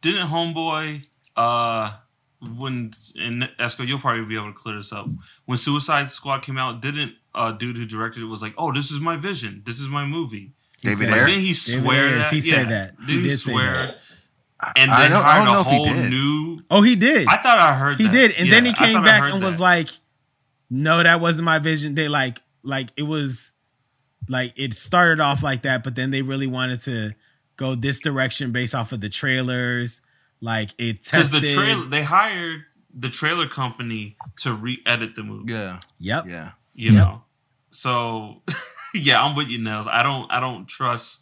Didn't 0.00 0.28
Homeboy 0.28 1.04
uh 1.36 1.92
when 2.40 2.92
and 3.20 3.42
Esco, 3.58 3.86
you'll 3.86 3.98
probably 3.98 4.24
be 4.24 4.36
able 4.36 4.46
to 4.46 4.52
clear 4.52 4.76
this 4.76 4.92
up. 4.92 5.08
When 5.44 5.58
Suicide 5.58 6.08
Squad 6.08 6.40
came 6.42 6.56
out, 6.56 6.80
didn't 6.80 7.14
uh 7.34 7.50
dude 7.52 7.76
who 7.76 7.84
directed 7.84 8.22
it 8.22 8.26
was 8.26 8.40
like, 8.40 8.54
"Oh, 8.56 8.72
this 8.72 8.90
is 8.92 9.00
my 9.00 9.16
vision. 9.16 9.62
This 9.66 9.80
is 9.80 9.88
my 9.88 10.04
movie." 10.04 10.52
David 10.82 11.08
Like, 11.08 11.18
Ayer? 11.18 11.26
didn't 11.26 11.40
he 11.40 11.52
David 11.52 11.82
swear 11.84 12.08
Ayers, 12.08 12.22
that? 12.22 12.32
he 12.32 12.40
said 12.40 12.68
that. 12.70 12.94
He 13.00 13.06
Did 13.06 13.16
he, 13.24 13.28
did 13.30 13.38
say 13.40 13.50
swear? 13.50 13.72
that. 13.86 14.00
And 14.76 14.90
I 14.90 15.00
then 15.02 15.10
don't- 15.12 15.24
I 15.24 15.32
hired 15.32 15.44
don't 15.44 15.54
know 15.54 15.58
a 15.58 15.60
if 15.62 15.66
he 15.68 15.76
whole 15.76 16.08
new. 16.10 16.60
Oh, 16.70 16.82
he 16.82 16.96
did. 16.96 17.26
I 17.28 17.36
thought 17.36 17.58
I 17.58 17.74
heard 17.74 17.98
he 17.98 18.04
that. 18.04 18.12
did, 18.12 18.30
and 18.32 18.50
then 18.50 18.64
he 18.64 18.72
came 18.72 19.02
back 19.02 19.22
heard 19.22 19.34
and 19.34 19.42
was 19.42 19.60
like, 19.60 19.88
"No, 20.68 21.02
that 21.02 21.20
wasn't 21.20 21.44
my 21.44 21.58
vision." 21.60 21.94
They 21.94 22.08
like, 22.08 22.42
like 22.62 22.88
it 22.96 23.04
was, 23.04 23.52
like 24.28 24.52
it 24.56 24.74
started 24.74 25.20
off 25.20 25.42
like 25.42 25.62
that, 25.62 25.84
but 25.84 25.94
then 25.94 26.10
they 26.10 26.22
really 26.22 26.46
wanted 26.48 26.80
to 26.82 27.14
go 27.56 27.74
this 27.74 28.00
direction 28.00 28.50
based 28.52 28.74
off 28.74 28.90
of 28.92 29.00
the 29.00 29.08
trailers. 29.08 30.00
Like 30.40 30.70
it 30.78 31.02
because 31.04 31.30
tested. 31.30 31.42
the 31.42 31.54
trailer 31.54 31.84
they 31.86 32.02
hired 32.02 32.64
the 32.92 33.08
trailer 33.10 33.46
company 33.48 34.16
to 34.38 34.52
re-edit 34.52 35.14
the 35.14 35.22
movie. 35.22 35.52
Yeah, 35.52 35.78
Yep. 36.00 36.24
yeah. 36.26 36.50
you 36.74 36.92
Yep. 36.92 36.94
know 36.94 37.22
so 37.70 38.42
yeah 38.94 39.22
i'm 39.22 39.36
with 39.36 39.48
you 39.48 39.58
Nels. 39.58 39.86
i 39.86 40.02
don't 40.02 40.30
i 40.32 40.40
don't 40.40 40.66
trust 40.66 41.20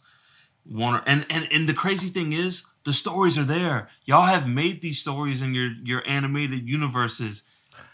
warner 0.65 1.03
and 1.05 1.25
and 1.29 1.45
and 1.51 1.67
the 1.67 1.73
crazy 1.73 2.07
thing 2.07 2.31
is 2.31 2.63
the 2.87 2.93
stories 2.93 3.37
are 3.37 3.43
there 3.57 3.89
y'all 4.05 4.25
have 4.35 4.47
made 4.47 4.81
these 4.81 4.97
stories 5.05 5.41
in 5.41 5.53
your 5.53 5.69
your 5.83 6.01
animated 6.07 6.61
universes 6.77 7.43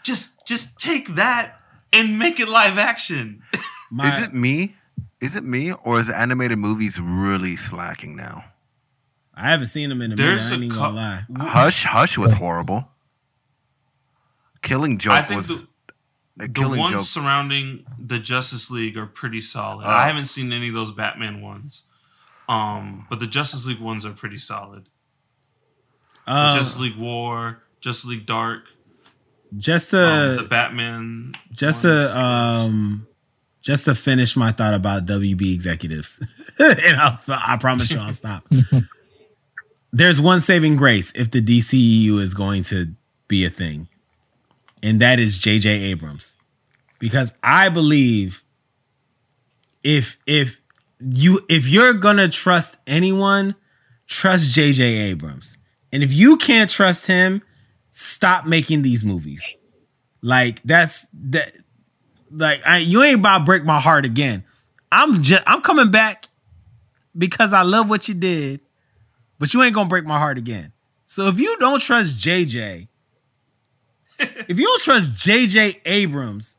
just 0.02 0.46
just 0.46 0.78
take 0.78 1.06
that 1.22 1.60
and 1.92 2.18
make 2.18 2.38
it 2.40 2.48
live 2.48 2.78
action 2.78 3.42
My- 3.90 4.08
is 4.16 4.24
it 4.28 4.32
me? 4.34 4.76
Is 5.20 5.36
it 5.36 5.44
me, 5.44 5.72
or 5.72 6.00
is 6.00 6.10
animated 6.10 6.58
movies 6.58 7.00
really 7.00 7.56
slacking 7.56 8.14
now? 8.14 8.44
I 9.34 9.48
haven't 9.50 9.68
seen 9.68 9.88
them 9.88 10.02
in 10.02 10.12
a 10.12 10.16
there's 10.16 10.50
minute. 10.50 10.50
I 10.50 10.50
a 10.50 10.54
ain't 10.54 10.64
even 10.64 10.76
cou- 10.76 10.84
gonna 10.92 10.96
lie. 10.96 11.48
Hush, 11.48 11.84
Hush 11.84 12.18
was 12.18 12.32
horrible. 12.34 12.88
Killing 14.62 14.98
Joke 14.98 15.12
i 15.14 15.22
think 15.22 15.38
was 15.38 15.48
the, 15.48 15.66
the 16.36 16.48
the 16.48 16.68
ones 16.78 16.90
Joke. 16.92 17.02
surrounding 17.02 17.84
the 17.98 18.18
justice 18.18 18.70
league 18.70 18.96
are 18.96 19.06
pretty 19.06 19.40
solid 19.40 19.84
Oh. 19.86 19.90
i 19.90 20.06
haven't 20.06 20.24
seen 20.26 20.52
any 20.52 20.68
of 20.68 20.74
those 20.74 20.90
batman 20.92 21.40
ones 21.42 21.84
um 22.48 23.06
but 23.10 23.20
the 23.20 23.26
justice 23.26 23.66
league 23.66 23.80
ones 23.80 24.04
are 24.04 24.12
pretty 24.12 24.36
solid 24.38 24.86
The 26.26 26.32
Um, 26.32 26.58
justice 26.58 26.80
league 26.80 26.96
war 26.96 27.62
justice 27.80 28.04
league 28.06 28.26
dark 28.26 28.68
just 29.56 29.94
um, 29.94 30.36
the 30.36 30.42
Batman. 30.48 31.32
just 31.52 31.84
ones. 31.84 32.10
to 32.10 32.18
um 32.18 33.06
just 33.62 33.84
to 33.86 33.94
finish 33.94 34.36
my 34.36 34.50
thought 34.52 34.74
about 34.74 35.06
WB 35.06 35.54
executives, 35.54 36.20
and 36.58 36.96
I'll, 36.96 37.18
I 37.28 37.56
promise 37.56 37.90
you 37.90 37.98
I'll 37.98 38.12
stop. 38.12 38.46
There's 39.92 40.20
one 40.20 40.40
saving 40.42 40.76
grace 40.76 41.12
if 41.14 41.30
the 41.30 41.40
DCEU 41.40 42.20
is 42.20 42.34
going 42.34 42.62
to 42.64 42.94
be 43.28 43.44
a 43.46 43.50
thing, 43.50 43.88
and 44.82 45.00
that 45.00 45.18
is 45.18 45.38
J.J. 45.38 45.70
Abrams, 45.70 46.36
because 46.98 47.32
I 47.42 47.68
believe 47.70 48.42
if 49.82 50.18
if 50.26 50.60
you 51.04 51.40
if 51.48 51.66
you're 51.66 51.94
gonna 51.94 52.28
trust 52.28 52.76
anyone, 52.86 53.54
trust 54.06 54.50
J.J. 54.50 54.82
Abrams, 54.82 55.58
and 55.92 56.02
if 56.02 56.12
you 56.12 56.36
can't 56.36 56.70
trust 56.70 57.06
him, 57.06 57.42
stop 57.90 58.46
making 58.46 58.82
these 58.82 59.04
movies. 59.04 59.56
Like 60.22 60.62
that's 60.62 61.06
that. 61.12 61.52
Like 62.30 62.66
I, 62.66 62.78
you 62.78 63.02
ain't 63.02 63.20
about 63.20 63.38
to 63.38 63.44
break 63.44 63.64
my 63.64 63.78
heart 63.80 64.04
again. 64.04 64.44
I'm 64.90 65.22
just 65.22 65.42
I'm 65.46 65.60
coming 65.60 65.90
back 65.90 66.26
because 67.16 67.52
I 67.52 67.62
love 67.62 67.90
what 67.90 68.08
you 68.08 68.14
did, 68.14 68.60
but 69.38 69.52
you 69.52 69.62
ain't 69.62 69.74
gonna 69.74 69.88
break 69.88 70.04
my 70.04 70.18
heart 70.18 70.38
again. 70.38 70.72
So 71.06 71.28
if 71.28 71.38
you 71.38 71.56
don't 71.58 71.80
trust 71.80 72.16
JJ, 72.18 72.88
if 74.18 74.58
you 74.58 74.66
don't 74.66 74.82
trust 74.82 75.12
JJ 75.14 75.80
Abrams 75.84 76.56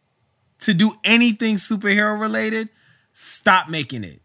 to 0.60 0.74
do 0.74 0.94
anything 1.04 1.56
superhero 1.56 2.20
related, 2.20 2.70
stop 3.12 3.70
making 3.70 4.04
it. 4.04 4.22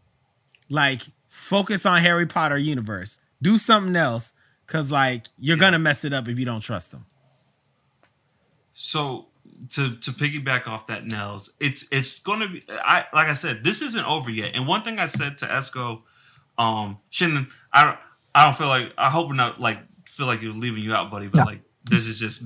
Like 0.70 1.02
focus 1.28 1.84
on 1.84 2.00
Harry 2.00 2.26
Potter 2.26 2.56
universe. 2.56 3.18
Do 3.42 3.58
something 3.58 3.94
else 3.96 4.32
cuz 4.66 4.90
like 4.90 5.26
you're 5.38 5.56
going 5.58 5.72
to 5.74 5.78
mess 5.78 6.04
it 6.04 6.12
up 6.14 6.28
if 6.28 6.38
you 6.38 6.44
don't 6.46 6.60
trust 6.62 6.92
them. 6.92 7.04
So 8.72 9.26
to 9.70 9.96
to 9.96 10.10
piggyback 10.12 10.66
off 10.66 10.86
that, 10.86 11.04
Nels, 11.06 11.52
it's 11.60 11.84
it's 11.90 12.18
gonna 12.18 12.48
be. 12.48 12.62
I 12.70 13.04
like 13.12 13.28
I 13.28 13.34
said, 13.34 13.62
this 13.64 13.82
isn't 13.82 14.04
over 14.04 14.30
yet. 14.30 14.52
And 14.54 14.66
one 14.66 14.82
thing 14.82 14.98
I 14.98 15.06
said 15.06 15.36
to 15.38 15.46
Esco, 15.46 16.02
um, 16.56 16.98
Shannon, 17.10 17.48
I 17.72 17.84
don't 17.84 17.98
I 18.34 18.44
don't 18.44 18.56
feel 18.56 18.68
like 18.68 18.92
I 18.96 19.10
hope 19.10 19.28
we're 19.28 19.34
not 19.34 19.60
like 19.60 19.78
feel 20.06 20.26
like 20.26 20.40
you're 20.40 20.52
leaving 20.52 20.82
you 20.82 20.94
out, 20.94 21.10
buddy. 21.10 21.26
But 21.28 21.38
No. 21.38 21.44
like 21.44 21.62
this 21.84 22.06
is 22.06 22.18
just 22.18 22.42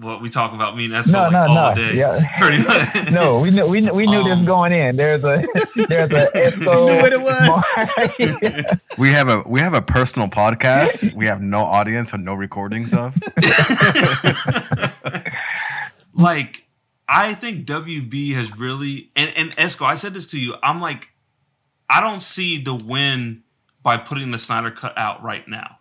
what 0.00 0.20
we 0.20 0.28
talk 0.28 0.52
about. 0.52 0.76
Me 0.76 0.84
and 0.86 0.94
Esco 0.94 1.12
No, 1.12 1.22
like 1.22 1.32
no, 1.32 1.38
all 1.46 1.68
no. 1.70 1.74
day. 1.74 1.94
Yeah. 1.96 2.20
Pretty 2.40 2.62
much. 2.66 3.10
no, 3.12 3.38
we 3.38 3.50
knew 3.50 3.66
we 3.66 3.80
knew, 3.80 3.92
we 3.94 4.06
knew 4.06 4.22
this 4.24 4.38
Um, 4.38 4.44
going 4.44 4.72
in. 4.72 4.96
There's 4.96 5.24
a 5.24 5.44
there's 5.88 6.12
a 6.12 6.26
Esco. 6.34 6.88
You 6.88 6.94
knew 6.96 7.02
what 7.02 7.12
it 7.12 7.20
was? 7.22 8.68
Mar- 8.68 8.78
We 8.98 9.10
have 9.10 9.28
a 9.28 9.42
we 9.46 9.60
have 9.60 9.74
a 9.74 9.82
personal 9.82 10.28
podcast. 10.28 11.14
we 11.14 11.26
have 11.26 11.40
no 11.40 11.60
audience 11.60 12.12
and 12.12 12.24
no 12.24 12.34
recordings 12.34 12.92
of. 12.92 13.16
like 16.14 16.64
I 17.08 17.34
think 17.34 17.66
WB 17.66 18.34
has 18.34 18.56
really 18.58 19.10
and 19.16 19.32
and 19.36 19.56
Esco. 19.56 19.86
I 19.86 19.94
said 19.94 20.14
this 20.14 20.26
to 20.28 20.40
you. 20.40 20.54
I'm 20.62 20.80
like, 20.80 21.08
I 21.88 22.00
don't 22.00 22.20
see 22.20 22.58
the 22.62 22.74
win 22.74 23.42
by 23.82 23.96
putting 23.96 24.30
the 24.30 24.38
Snyder 24.38 24.70
cut 24.70 24.96
out 24.96 25.22
right 25.22 25.46
now. 25.48 25.78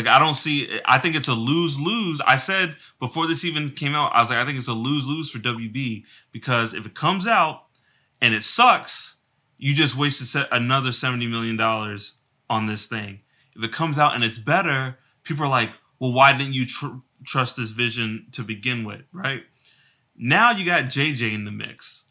Like 0.00 0.14
I 0.14 0.18
don't 0.18 0.34
see. 0.34 0.80
I 0.86 0.98
think 0.98 1.14
it's 1.14 1.28
a 1.28 1.34
lose 1.34 1.78
lose. 1.78 2.22
I 2.26 2.36
said 2.36 2.76
before 2.98 3.26
this 3.26 3.44
even 3.44 3.68
came 3.68 3.94
out, 3.94 4.12
I 4.14 4.22
was 4.22 4.30
like, 4.30 4.38
I 4.38 4.46
think 4.46 4.56
it's 4.56 4.68
a 4.68 4.72
lose 4.72 5.06
lose 5.06 5.30
for 5.30 5.38
WB 5.38 6.04
because 6.32 6.72
if 6.72 6.86
it 6.86 6.94
comes 6.94 7.26
out 7.26 7.64
and 8.22 8.32
it 8.32 8.42
sucks, 8.42 9.16
you 9.58 9.74
just 9.74 9.96
wasted 9.98 10.46
another 10.50 10.90
seventy 10.90 11.26
million 11.26 11.58
dollars 11.58 12.14
on 12.48 12.64
this 12.64 12.86
thing. 12.86 13.20
If 13.54 13.62
it 13.62 13.72
comes 13.72 13.98
out 13.98 14.14
and 14.14 14.24
it's 14.24 14.38
better, 14.38 14.98
people 15.22 15.44
are 15.44 15.50
like, 15.50 15.72
well, 15.98 16.12
why 16.12 16.32
didn't 16.32 16.54
you 16.54 16.64
tr- 16.64 16.96
trust 17.24 17.58
this 17.58 17.72
vision 17.72 18.28
to 18.32 18.42
begin 18.42 18.84
with, 18.84 19.02
right? 19.12 19.42
Now 20.16 20.50
you 20.50 20.64
got 20.64 20.84
JJ 20.84 21.34
in 21.34 21.44
the 21.44 21.50
mix. 21.50 22.06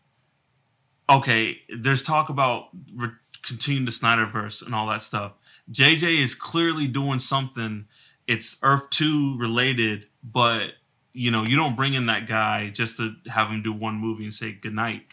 Okay, 1.10 1.62
there's 1.76 2.04
talk 2.04 2.30
about 2.30 2.68
re- 2.94 3.10
continuing 3.42 3.86
the 3.86 3.92
Snyderverse 3.92 4.64
and 4.64 4.76
all 4.76 4.86
that 4.88 5.02
stuff. 5.02 5.36
JJ 5.72 6.20
is 6.20 6.36
clearly 6.36 6.88
doing 6.88 7.20
something. 7.20 7.86
It's 8.28 8.58
Earth 8.64 8.90
Two 8.90 9.38
related, 9.40 10.06
but 10.24 10.74
you 11.14 11.32
know 11.32 11.44
you 11.44 11.56
don't 11.56 11.76
bring 11.76 11.94
in 11.94 12.08
that 12.08 12.28
guy 12.28 12.70
just 12.70 12.98
to 12.98 13.14
have 13.28 13.50
him 13.50 13.62
do 13.62 13.74
one 13.74 13.96
movie 13.96 14.24
and 14.24 14.34
say 14.34 14.52
goodnight. 14.52 15.04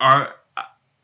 Are 0.00 0.34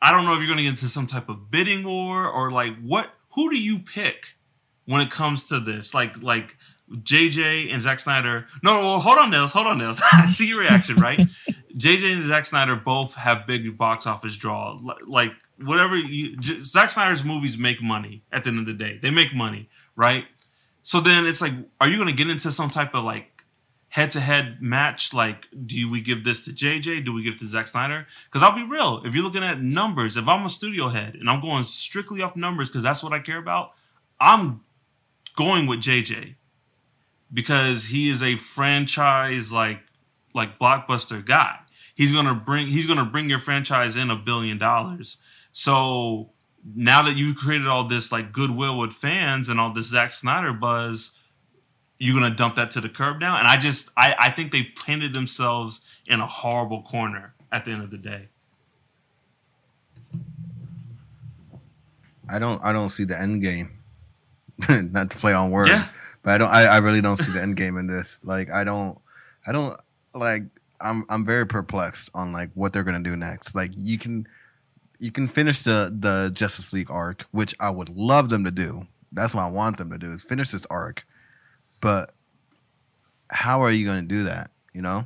I 0.05 0.13
don't 0.13 0.27
know 0.27 0.35
if 0.35 0.39
you're 0.39 0.49
going 0.49 0.59
to 0.59 0.65
get 0.65 0.71
into 0.71 0.89
some 0.89 1.07
type 1.07 1.31
of 1.31 1.51
bidding 1.51 1.83
war 1.85 2.29
or 2.29 2.51
like 2.51 2.77
what. 2.83 3.11
Who 3.35 3.51
do 3.51 3.59
you 3.59 3.79
pick 3.79 4.37
when 4.85 5.01
it 5.01 5.11
comes 5.11 5.49
to 5.49 5.59
this? 5.59 5.95
Like 5.95 6.23
like 6.23 6.57
JJ 6.93 7.73
and 7.73 7.81
Zack 7.81 8.01
Snyder. 8.01 8.47
No, 8.63 8.81
well, 8.81 9.01
hold 9.01 9.19
on, 9.19 9.31
Nils. 9.31 9.53
Hold 9.53 9.67
on, 9.67 9.79
Nils. 9.79 10.03
I 10.13 10.29
see 10.29 10.47
your 10.47 10.61
reaction, 10.61 10.97
right? 10.97 11.19
JJ 11.79 12.13
and 12.13 12.23
Zack 12.23 12.45
Snyder 12.45 12.77
both 12.77 13.15
have 13.15 13.47
big 13.47 13.77
box 13.79 14.07
office 14.07 14.37
draw. 14.37 14.79
Like 15.07 15.33
whatever 15.65 15.97
you, 15.97 16.37
Zack 16.43 16.91
Snyder's 16.91 17.25
movies 17.25 17.59
make 17.59 17.83
money 17.83 18.25
at 18.33 18.45
the 18.45 18.51
end 18.51 18.61
of 18.61 18.67
the 18.67 18.75
day. 18.75 18.99
They 19.01 19.11
make 19.11 19.35
money, 19.35 19.69
right? 19.97 20.27
So 20.83 21.01
then 21.01 21.27
it's 21.27 21.41
like, 21.41 21.53
are 21.81 21.89
you 21.89 21.97
going 21.97 22.09
to 22.09 22.15
get 22.15 22.31
into 22.31 22.51
some 22.51 22.69
type 22.69 22.95
of 22.95 23.05
like 23.05 23.45
head 23.89 24.11
to 24.13 24.21
head 24.21 24.61
match? 24.61 25.15
Like, 25.15 25.47
do 25.67 25.91
we 25.91 26.01
give 26.01 26.25
this 26.25 26.45
to 26.45 26.51
JJ? 26.51 27.05
Do 27.05 27.15
we 27.15 27.23
give 27.23 27.35
it 27.35 27.39
to 27.41 27.47
Zack 27.47 27.69
Snyder? 27.69 28.07
Because 28.27 28.43
I'll 28.43 28.55
be 28.55 28.65
real. 28.65 29.03
If 29.05 29.15
you're 29.15 29.25
looking 29.25 29.45
at 29.45 29.61
numbers, 29.61 30.17
if 30.17 30.29
I'm 30.29 30.45
a 30.45 30.49
studio 30.49 30.89
head 30.89 31.15
and 31.15 31.31
I'm 31.31 31.41
going 31.41 31.63
strictly 31.63 32.23
off 32.23 32.37
numbers 32.37 32.69
because 32.69 32.83
that's 32.83 33.03
what 33.03 33.13
I 33.13 33.19
care 33.19 33.39
about, 33.39 33.73
I'm 34.21 34.63
going 35.37 35.67
with 35.67 35.81
JJ 35.81 36.35
because 37.33 37.87
he 37.87 38.09
is 38.09 38.23
a 38.23 38.37
franchise 38.37 39.51
like 39.51 39.81
like 40.35 40.59
blockbuster 40.59 41.25
guy. 41.25 41.59
He's 41.95 42.13
gonna 42.13 42.35
bring 42.35 42.67
he's 42.67 42.87
gonna 42.87 43.05
bring 43.05 43.31
your 43.31 43.39
franchise 43.39 43.97
in 43.97 44.11
a 44.11 44.17
billion 44.17 44.59
dollars. 44.59 45.17
So 45.55 46.31
now 46.75 47.03
that 47.03 47.15
you've 47.15 47.37
created 47.37 47.69
all 47.69 47.85
this 47.85 48.11
like 48.11 48.33
goodwill 48.33 48.77
with 48.77 48.93
fans 48.93 49.49
and 49.49 49.61
all 49.61 49.73
this 49.73 49.87
Zack 49.87 50.11
Snyder 50.11 50.53
buzz, 50.53 51.13
you're 51.97 52.21
gonna 52.21 52.35
dump 52.35 52.57
that 52.57 52.73
to 52.73 52.81
the 52.81 52.89
curb 52.89 53.21
now. 53.21 53.39
And 53.39 53.47
I 53.47 53.57
just 53.57 53.89
I, 53.97 54.17
I 54.19 54.31
think 54.31 54.51
they 54.51 54.65
painted 54.85 55.15
themselves 55.15 55.81
in 56.07 56.21
a 56.21 56.27
horrible 56.27 56.83
corner 56.83 57.35
at 57.53 57.65
the 57.65 57.71
end 57.71 57.83
of 57.83 57.91
the 57.93 57.99
day. 57.99 58.29
I 62.29 62.41
don't 62.41 62.61
I 62.65 62.73
don't 62.73 62.91
see 62.91 63.05
the 63.05 63.19
end 63.19 63.41
game. 63.41 63.79
Not 64.69 65.11
to 65.11 65.17
play 65.17 65.35
on 65.35 65.53
words. 65.53 65.71
Yeah. 65.71 65.85
But 66.25 66.33
I 66.33 66.39
don't 66.39 66.51
I, 66.51 66.63
I 66.65 66.77
really 66.79 67.01
don't 67.01 67.17
see 67.17 67.31
the 67.31 67.41
end 67.41 67.57
game 67.57 67.77
in 67.77 67.87
this. 67.87 68.21
Like 68.25 68.51
I 68.51 68.65
don't 68.65 68.99
I 69.47 69.53
don't 69.53 69.79
like 70.15 70.43
I'm 70.81 71.05
I'm 71.09 71.25
very 71.25 71.47
perplexed 71.47 72.11
on 72.13 72.33
like 72.33 72.51
what 72.55 72.73
they're 72.73 72.83
gonna 72.83 73.05
do 73.05 73.15
next. 73.15 73.55
Like 73.55 73.71
you 73.77 73.99
can 73.99 74.27
you 75.05 75.13
can 75.13 75.27
finish 75.27 75.61
the 75.61 75.95
the 75.95 76.31
Justice 76.33 76.73
League 76.73 76.91
arc, 76.91 77.27
which 77.31 77.55
I 77.61 77.69
would 77.69 77.91
love 77.91 78.31
them 78.31 78.43
to 78.45 78.51
do. 78.51 78.87
That's 79.13 79.35
what 79.35 79.43
I 79.43 79.51
want 79.51 79.77
them 79.77 79.91
to 79.91 79.99
do 79.99 80.11
is 80.11 80.23
finish 80.23 80.49
this 80.49 80.65
arc. 80.71 81.07
But 81.83 82.13
how 83.31 83.61
are 83.61 83.71
you 83.71 83.85
going 83.85 84.01
to 84.01 84.09
do 84.09 84.25
that? 84.25 84.51
You 84.73 84.81
know, 84.81 85.05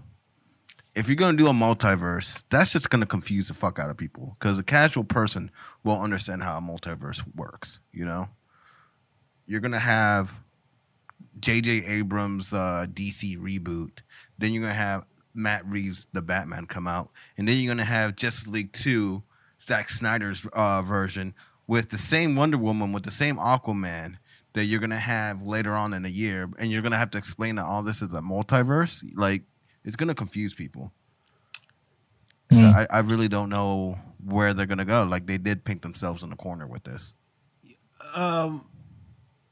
if 0.95 1.09
you're 1.09 1.17
going 1.17 1.37
to 1.37 1.43
do 1.43 1.51
a 1.51 1.53
multiverse, 1.53 2.45
that's 2.49 2.71
just 2.71 2.91
going 2.91 3.01
to 3.01 3.09
confuse 3.09 3.49
the 3.49 3.55
fuck 3.55 3.81
out 3.81 3.91
of 3.91 3.97
people 3.97 4.37
because 4.39 4.57
a 4.57 4.63
casual 4.63 5.03
person 5.03 5.51
won't 5.83 6.05
understand 6.05 6.45
how 6.45 6.57
a 6.57 6.61
multiverse 6.61 7.25
works. 7.35 7.81
You 7.91 8.05
know, 8.05 8.29
you're 9.49 9.61
going 9.61 9.73
to 9.73 9.81
have 9.81 10.39
J.J. 11.41 11.87
Abrams' 11.87 12.53
uh, 12.53 12.87
DC 12.89 13.37
reboot. 13.37 14.03
Then 14.39 14.53
you're 14.53 14.63
going 14.63 14.75
to 14.75 14.81
have 14.81 15.07
Matt 15.35 15.67
Reeves' 15.67 16.07
The 16.13 16.23
Batman 16.23 16.67
come 16.67 16.87
out, 16.87 17.11
and 17.37 17.49
then 17.49 17.57
you're 17.57 17.75
going 17.75 17.85
to 17.85 17.93
have 17.93 18.15
Justice 18.15 18.47
League 18.47 18.73
Two 18.73 19.25
Zack 19.69 19.91
Snyder's 19.91 20.47
uh, 20.55 20.83
version 20.83 21.35
with 21.67 21.91
the 21.91 21.99
same 21.99 22.35
Wonder 22.35 22.59
Woman 22.59 22.91
with 22.91 23.05
the 23.05 23.11
same 23.11 23.37
Aquaman 23.37 24.17
that 24.55 24.65
you're 24.65 24.81
gonna 24.81 24.99
have 24.99 25.43
later 25.43 25.75
on 25.75 25.93
in 25.93 26.03
the 26.03 26.11
year, 26.11 26.49
and 26.59 26.73
you're 26.73 26.83
gonna 26.83 26.97
have 26.97 27.11
to 27.11 27.19
explain 27.19 27.57
that 27.57 27.67
all 27.67 27.83
this 27.83 28.03
is 28.03 28.15
a 28.15 28.21
multiverse. 28.21 29.05
Like 29.15 29.43
it's 29.85 29.95
gonna 29.95 30.15
confuse 30.15 30.55
people. 30.55 30.91
Mm. 32.51 32.59
So 32.59 32.67
hmm. 32.67 32.77
I, 32.77 32.87
I 32.91 32.99
really 33.01 33.29
don't 33.29 33.51
know 33.51 33.99
where 34.25 34.55
they're 34.55 34.67
gonna 34.67 34.87
go. 34.87 35.05
Like 35.05 35.27
they 35.27 35.39
did 35.39 35.65
paint 35.65 35.83
themselves 35.83 36.23
in 36.23 36.31
the 36.31 36.37
corner 36.37 36.67
with 36.67 36.85
this. 36.85 37.13
Um, 38.15 38.67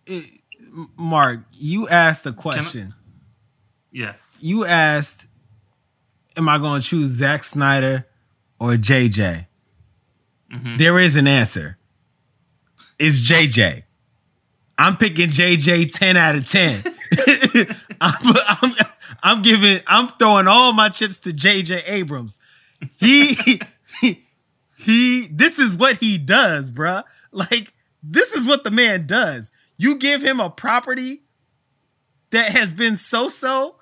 it, 0.06 0.24
Mark, 0.96 1.40
you 1.52 1.88
asked 1.88 2.24
a 2.24 2.32
question. 2.32 2.94
I, 2.96 3.02
yeah, 3.92 4.14
you 4.40 4.64
asked, 4.64 5.26
"Am 6.36 6.48
I 6.48 6.56
going 6.58 6.80
to 6.80 6.86
choose 6.86 7.10
Zack 7.10 7.44
Snyder 7.44 8.06
or 8.58 8.70
JJ?" 8.70 9.46
Mm-hmm. 10.56 10.76
There 10.78 10.98
is 10.98 11.16
an 11.16 11.26
answer. 11.26 11.78
It's 12.98 13.20
JJ. 13.28 13.82
I'm 14.78 14.96
picking 14.96 15.30
JJ 15.30 15.92
10 15.92 16.16
out 16.16 16.36
of 16.36 16.44
10. 16.44 16.82
I'm, 18.00 18.36
I'm, 18.48 18.72
I'm, 19.22 19.42
giving, 19.42 19.80
I'm 19.86 20.08
throwing 20.08 20.46
all 20.46 20.72
my 20.72 20.88
chips 20.88 21.18
to 21.18 21.30
JJ 21.30 21.82
Abrams. 21.86 22.38
He, 22.98 23.38
he, 24.00 24.26
he, 24.76 25.26
this 25.28 25.58
is 25.58 25.74
what 25.74 25.98
he 25.98 26.18
does, 26.18 26.70
bruh. 26.70 27.04
Like, 27.32 27.72
this 28.02 28.32
is 28.32 28.46
what 28.46 28.64
the 28.64 28.70
man 28.70 29.06
does. 29.06 29.50
You 29.76 29.96
give 29.96 30.22
him 30.22 30.40
a 30.40 30.50
property 30.50 31.22
that 32.30 32.52
has 32.52 32.72
been 32.72 32.96
so 32.96 33.28
so, 33.28 33.76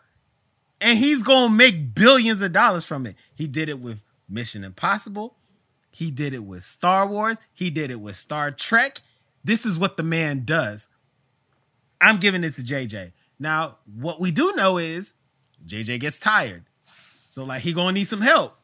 and 0.80 0.98
he's 0.98 1.22
gonna 1.22 1.52
make 1.52 1.94
billions 1.94 2.40
of 2.40 2.52
dollars 2.52 2.84
from 2.84 3.06
it. 3.06 3.16
He 3.34 3.46
did 3.46 3.68
it 3.68 3.80
with 3.80 4.04
Mission 4.28 4.64
Impossible. 4.64 5.36
He 5.94 6.10
did 6.10 6.34
it 6.34 6.44
with 6.44 6.64
Star 6.64 7.06
Wars. 7.06 7.38
He 7.52 7.70
did 7.70 7.90
it 7.90 8.00
with 8.00 8.16
Star 8.16 8.50
Trek. 8.50 9.00
This 9.44 9.64
is 9.64 9.78
what 9.78 9.96
the 9.96 10.02
man 10.02 10.44
does. 10.44 10.88
I'm 12.00 12.18
giving 12.18 12.42
it 12.42 12.54
to 12.54 12.62
JJ. 12.62 13.12
Now, 13.38 13.78
what 13.94 14.20
we 14.20 14.30
do 14.30 14.52
know 14.56 14.78
is 14.78 15.14
JJ 15.64 16.00
gets 16.00 16.18
tired. 16.18 16.64
So 17.28 17.44
like 17.44 17.62
he 17.62 17.72
gonna 17.72 17.92
need 17.92 18.08
some 18.08 18.20
help. 18.20 18.56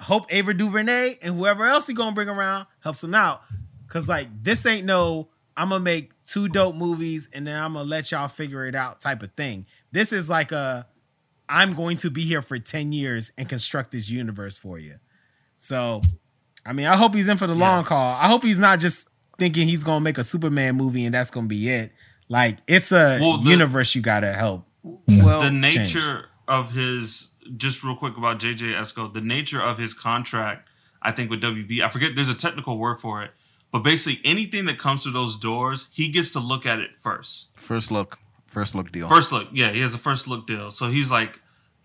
I 0.00 0.04
hope 0.04 0.32
Ava 0.32 0.54
DuVernay 0.54 1.18
and 1.20 1.36
whoever 1.36 1.66
else 1.66 1.86
he 1.86 1.94
gonna 1.94 2.14
bring 2.14 2.28
around 2.28 2.66
helps 2.80 3.04
him 3.04 3.14
out. 3.14 3.42
Cause 3.88 4.08
like 4.08 4.28
this 4.42 4.64
ain't 4.64 4.86
no 4.86 5.28
I'm 5.56 5.70
gonna 5.70 5.84
make 5.84 6.12
two 6.24 6.48
dope 6.48 6.76
movies 6.76 7.28
and 7.32 7.46
then 7.46 7.62
I'm 7.62 7.74
gonna 7.74 7.84
let 7.84 8.10
y'all 8.10 8.28
figure 8.28 8.66
it 8.66 8.74
out 8.74 9.00
type 9.00 9.22
of 9.22 9.32
thing. 9.32 9.66
This 9.92 10.12
is 10.12 10.30
like 10.30 10.52
a 10.52 10.86
I'm 11.48 11.74
going 11.74 11.96
to 11.98 12.10
be 12.10 12.22
here 12.22 12.42
for 12.42 12.58
10 12.58 12.92
years 12.92 13.32
and 13.38 13.48
construct 13.48 13.90
this 13.90 14.10
universe 14.10 14.56
for 14.58 14.78
you. 14.78 14.96
So 15.56 16.02
I 16.66 16.72
mean, 16.72 16.86
I 16.86 16.96
hope 16.96 17.14
he's 17.14 17.28
in 17.28 17.36
for 17.36 17.46
the 17.46 17.54
yeah. 17.54 17.60
long 17.60 17.84
call. 17.84 18.14
I 18.14 18.28
hope 18.28 18.42
he's 18.42 18.58
not 18.58 18.78
just 18.78 19.08
thinking 19.38 19.68
he's 19.68 19.84
gonna 19.84 20.00
make 20.00 20.18
a 20.18 20.24
Superman 20.24 20.76
movie 20.76 21.04
and 21.04 21.14
that's 21.14 21.30
gonna 21.30 21.46
be 21.46 21.68
it. 21.68 21.92
Like 22.28 22.58
it's 22.66 22.92
a 22.92 23.18
well, 23.20 23.38
the, 23.38 23.50
universe 23.50 23.94
you 23.94 24.02
gotta 24.02 24.32
help. 24.32 24.66
Mm. 24.84 25.24
Well, 25.24 25.40
the 25.40 25.50
nature 25.50 26.00
change. 26.00 26.24
of 26.46 26.72
his 26.72 27.30
just 27.56 27.82
real 27.82 27.96
quick 27.96 28.16
about 28.16 28.38
JJ 28.38 28.74
Esco, 28.74 29.12
the 29.12 29.20
nature 29.20 29.60
of 29.62 29.78
his 29.78 29.94
contract, 29.94 30.68
I 31.00 31.12
think 31.12 31.30
with 31.30 31.42
WB, 31.42 31.80
I 31.80 31.88
forget 31.88 32.14
there's 32.14 32.28
a 32.28 32.34
technical 32.34 32.78
word 32.78 33.00
for 33.00 33.22
it, 33.22 33.30
but 33.72 33.80
basically 33.80 34.20
anything 34.24 34.66
that 34.66 34.78
comes 34.78 35.02
through 35.02 35.12
those 35.12 35.38
doors, 35.38 35.88
he 35.92 36.08
gets 36.08 36.32
to 36.32 36.40
look 36.40 36.66
at 36.66 36.78
it 36.78 36.94
first. 36.96 37.58
First 37.58 37.90
look, 37.90 38.18
first 38.46 38.74
look 38.74 38.92
deal. 38.92 39.08
First 39.08 39.32
look, 39.32 39.48
yeah, 39.52 39.70
he 39.70 39.80
has 39.80 39.94
a 39.94 39.98
first 39.98 40.28
look 40.28 40.46
deal. 40.46 40.70
So 40.70 40.88
he's 40.88 41.10
like, 41.10 41.40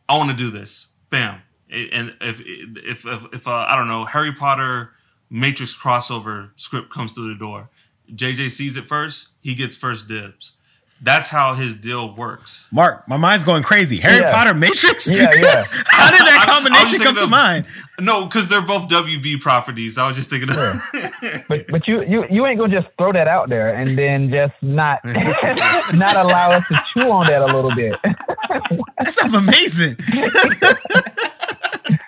I 0.09 0.17
want 0.17 0.31
to 0.31 0.35
do 0.35 0.49
this. 0.49 0.87
Bam, 1.09 1.41
and 1.73 2.15
if 2.21 2.39
if 2.41 3.05
if, 3.05 3.25
if 3.33 3.47
uh, 3.47 3.65
I 3.69 3.75
don't 3.75 3.87
know 3.87 4.05
Harry 4.05 4.33
Potter 4.33 4.93
Matrix 5.29 5.75
crossover 5.75 6.51
script 6.55 6.91
comes 6.91 7.13
through 7.13 7.33
the 7.33 7.39
door, 7.39 7.69
JJ 8.11 8.51
sees 8.51 8.77
it 8.77 8.85
first, 8.85 9.29
he 9.41 9.55
gets 9.55 9.75
first 9.75 10.07
dibs. 10.07 10.53
That's 11.01 11.27
how 11.27 11.55
his 11.55 11.73
deal 11.73 12.15
works. 12.15 12.69
Mark, 12.71 13.07
my 13.09 13.17
mind's 13.17 13.43
going 13.43 13.61
crazy. 13.61 13.97
Harry 13.97 14.19
yeah. 14.19 14.33
Potter 14.33 14.53
Matrix? 14.53 15.05
Yeah, 15.05 15.33
yeah. 15.33 15.65
how 15.87 16.11
did 16.11 16.21
that 16.21 16.45
combination 16.47 16.99
come 17.01 17.15
to 17.15 17.27
mind? 17.27 17.65
No, 17.99 18.25
because 18.25 18.47
they're 18.47 18.61
both 18.61 18.87
WB 18.87 19.41
properties. 19.41 19.97
I 19.97 20.07
was 20.07 20.15
just 20.15 20.29
thinking 20.29 20.49
of 20.49 20.55
but, 21.49 21.67
but 21.67 21.87
you, 21.87 22.03
you 22.03 22.25
you 22.29 22.45
ain't 22.45 22.57
gonna 22.57 22.81
just 22.81 22.87
throw 22.97 23.11
that 23.11 23.27
out 23.27 23.49
there 23.49 23.75
and 23.75 23.97
then 23.97 24.29
just 24.29 24.53
not 24.61 24.99
not 25.05 26.15
allow 26.15 26.51
us 26.51 26.67
to 26.69 26.83
chew 26.93 27.11
on 27.11 27.27
that 27.27 27.41
a 27.41 27.47
little 27.47 27.71
bit. 27.75 27.97
That 28.01 29.11
sounds 29.11 29.33
amazing. 29.33 29.97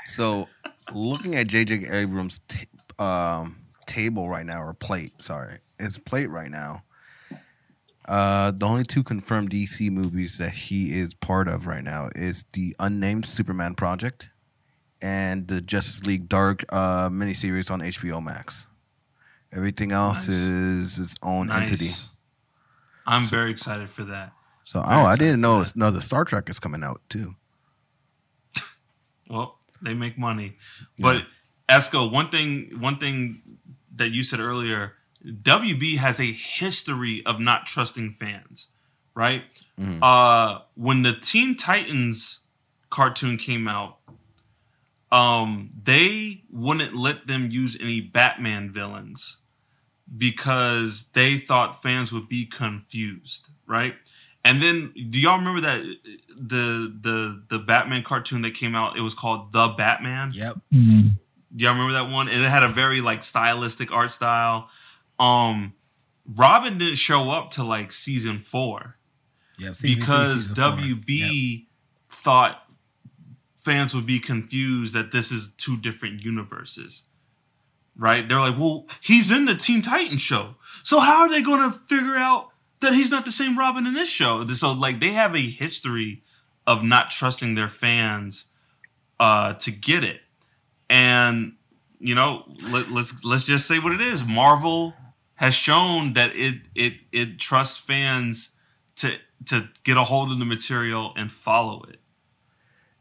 So, 0.05 0.47
looking 0.93 1.35
at 1.35 1.47
J.J. 1.47 1.87
Abrams' 1.89 2.39
t- 2.47 2.67
um, 2.99 3.57
table 3.85 4.29
right 4.29 4.45
now, 4.45 4.61
or 4.61 4.73
plate, 4.73 5.21
sorry, 5.21 5.59
his 5.79 5.97
plate 5.97 6.27
right 6.29 6.49
now. 6.51 6.83
Uh, 8.07 8.51
the 8.51 8.65
only 8.67 8.83
two 8.83 9.01
confirmed 9.03 9.49
DC 9.49 9.89
movies 9.91 10.37
that 10.37 10.51
he 10.51 10.99
is 10.99 11.15
part 11.15 11.47
of 11.47 11.65
right 11.65 11.83
now 11.83 12.09
is 12.15 12.45
the 12.53 12.75
unnamed 12.79 13.25
Superman 13.25 13.73
project 13.73 14.29
and 15.01 15.47
the 15.47 15.59
Justice 15.59 16.05
League 16.05 16.29
Dark 16.29 16.63
uh, 16.71 17.09
miniseries 17.09 17.71
on 17.71 17.81
HBO 17.81 18.23
Max. 18.23 18.67
Everything 19.51 19.91
else 19.91 20.27
Nice. 20.27 20.37
is 20.37 20.99
its 20.99 21.15
own 21.23 21.51
entity. 21.51 21.89
I'm 23.07 23.23
very 23.23 23.49
excited 23.51 23.89
for 23.89 24.03
that. 24.03 24.33
So, 24.63 24.81
Very 24.81 24.95
oh, 24.95 25.05
I 25.05 25.15
didn't 25.15 25.41
know 25.41 25.63
that. 25.63 25.75
another 25.75 25.99
Star 26.01 26.25
Trek 26.25 26.47
is 26.49 26.59
coming 26.59 26.83
out 26.83 27.01
too. 27.09 27.35
Well, 29.29 29.57
they 29.81 29.93
make 29.93 30.17
money. 30.17 30.57
But 30.99 31.25
Esco, 31.69 32.11
one 32.11 32.29
thing 32.29 32.79
one 32.79 32.97
thing 32.97 33.41
that 33.95 34.09
you 34.09 34.23
said 34.23 34.39
earlier, 34.39 34.93
WB 35.25 35.97
has 35.97 36.19
a 36.19 36.31
history 36.31 37.23
of 37.25 37.39
not 37.39 37.65
trusting 37.65 38.11
fans, 38.11 38.69
right? 39.15 39.43
Mhm. 39.79 39.99
Uh 40.01 40.59
when 40.75 41.01
the 41.01 41.13
Teen 41.13 41.55
Titans 41.55 42.41
cartoon 42.89 43.37
came 43.37 43.67
out, 43.67 43.97
um 45.11 45.71
they 45.83 46.43
wouldn't 46.51 46.95
let 46.95 47.27
them 47.27 47.49
use 47.49 47.77
any 47.79 48.01
Batman 48.01 48.71
villains 48.71 49.37
because 50.17 51.09
they 51.13 51.37
thought 51.37 51.81
fans 51.81 52.11
would 52.11 52.29
be 52.29 52.45
confused, 52.45 53.49
right? 53.65 53.95
And 54.45 54.61
then 54.61 54.93
do 55.09 55.19
y'all 55.19 55.39
remember 55.39 55.59
that 55.61 55.81
the 56.29 56.95
the 57.01 57.43
the 57.49 57.59
Batman 57.59 58.03
cartoon 58.03 58.43
that 58.43 58.53
came 58.53 58.75
out? 58.75 58.95
It 58.95 59.01
was 59.01 59.13
called 59.15 59.51
The 59.51 59.69
Batman. 59.69 60.31
Yep. 60.33 60.57
Mm. 60.73 61.11
Do 61.55 61.63
y'all 61.63 61.73
remember 61.73 61.93
that 61.93 62.09
one? 62.11 62.29
And 62.29 62.43
it 62.43 62.49
had 62.49 62.63
a 62.63 62.69
very 62.69 63.01
like 63.01 63.23
stylistic 63.23 63.91
art 63.91 64.11
style. 64.11 64.69
Um 65.19 65.73
Robin 66.35 66.77
didn't 66.77 66.95
show 66.95 67.29
up 67.31 67.49
to 67.51 67.63
like 67.63 67.91
season 67.91 68.39
four 68.39 68.97
Yep. 69.57 69.75
Season 69.75 69.95
three, 69.95 69.95
because 69.99 70.47
season. 70.49 70.55
WB 70.55 71.57
Yep. 71.59 71.61
thought 72.09 72.61
fans 73.57 73.95
would 73.95 74.05
be 74.05 74.19
confused 74.19 74.93
that 74.93 75.11
this 75.11 75.31
is 75.31 75.53
two 75.57 75.75
different 75.77 76.23
universes. 76.23 77.03
Right? 77.97 78.27
They're 78.27 78.39
like, 78.41 78.57
well, 78.59 78.87
he's 79.01 79.31
in 79.31 79.45
the 79.45 79.55
Teen 79.55 79.81
Titans 79.81 80.21
show. 80.21 80.55
So 80.83 80.99
how 80.99 81.21
are 81.21 81.29
they 81.29 81.41
gonna 81.41 81.71
figure 81.71 82.15
out 82.15 82.49
that 82.81 82.93
he's 82.93 83.11
not 83.11 83.25
the 83.25 83.31
same 83.31 83.57
Robin 83.57 83.85
in 83.85 83.93
this 83.93 84.09
show? 84.09 84.45
So 84.45 84.71
like 84.73 84.99
they 84.99 85.11
have 85.11 85.35
a 85.35 85.41
history 85.41 86.23
of 86.67 86.83
not 86.83 87.09
trusting 87.09 87.55
their 87.55 87.67
fans 87.67 88.45
uh 89.19 89.53
to 89.53 89.71
get 89.71 90.03
it. 90.03 90.21
And 90.89 91.53
you 91.99 92.15
know, 92.15 92.43
let, 92.69 92.91
let's 92.91 93.23
let's 93.23 93.43
just 93.43 93.67
say 93.67 93.79
what 93.79 93.93
it 93.93 94.01
is. 94.01 94.25
Marvel 94.25 94.93
has 95.35 95.53
shown 95.53 96.13
that 96.13 96.35
it 96.35 96.67
it 96.75 96.93
it 97.11 97.39
trusts 97.39 97.77
fans 97.77 98.49
to 98.97 99.17
to 99.45 99.69
get 99.83 99.97
a 99.97 100.03
hold 100.03 100.31
of 100.31 100.39
the 100.39 100.45
material 100.45 101.13
and 101.15 101.31
follow 101.31 101.83
it. 101.83 101.99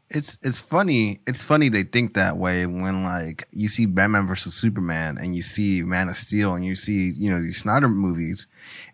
It's 0.09 0.37
it's 0.43 0.59
funny. 0.61 1.19
It's 1.25 1.43
funny 1.43 1.67
they 1.69 1.81
think 1.83 2.13
that 2.13 2.37
way 2.37 2.65
when 2.67 3.03
like 3.03 3.47
you 3.51 3.67
see 3.67 3.87
Batman 3.87 4.27
versus 4.27 4.53
Superman 4.53 5.17
and 5.17 5.35
you 5.35 5.41
see 5.41 5.81
Man 5.81 6.09
of 6.09 6.15
Steel 6.15 6.53
and 6.53 6.63
you 6.63 6.75
see 6.75 7.11
you 7.17 7.29
know 7.31 7.41
these 7.41 7.57
Snyder 7.57 7.89
movies, 7.89 8.45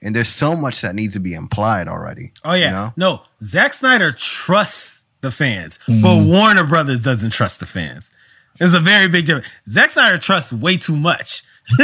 and 0.01 0.15
there's 0.15 0.29
so 0.29 0.55
much 0.55 0.81
that 0.81 0.95
needs 0.95 1.13
to 1.13 1.19
be 1.19 1.33
implied 1.33 1.89
already. 1.89 2.31
Oh 2.45 2.53
yeah. 2.53 2.65
you 2.67 2.71
know? 2.71 2.93
No, 2.95 3.21
Zack 3.43 3.73
Snyder 3.73 4.13
trusts 4.13 5.03
the 5.19 5.31
fans, 5.31 5.77
Mhm. 5.87 6.01
but 6.01 6.23
Warner 6.23 6.63
Brothers 6.63 7.01
doesn't 7.01 7.31
trust 7.31 7.59
the 7.59 7.65
fans. 7.65 8.09
There's 8.57 8.73
a 8.73 8.79
very 8.79 9.07
big 9.09 9.25
difference. 9.25 9.47
Zack 9.67 9.89
Snyder 9.91 10.17
trusts 10.17 10.53
way 10.53 10.77
too 10.77 10.95
much. 10.95 11.43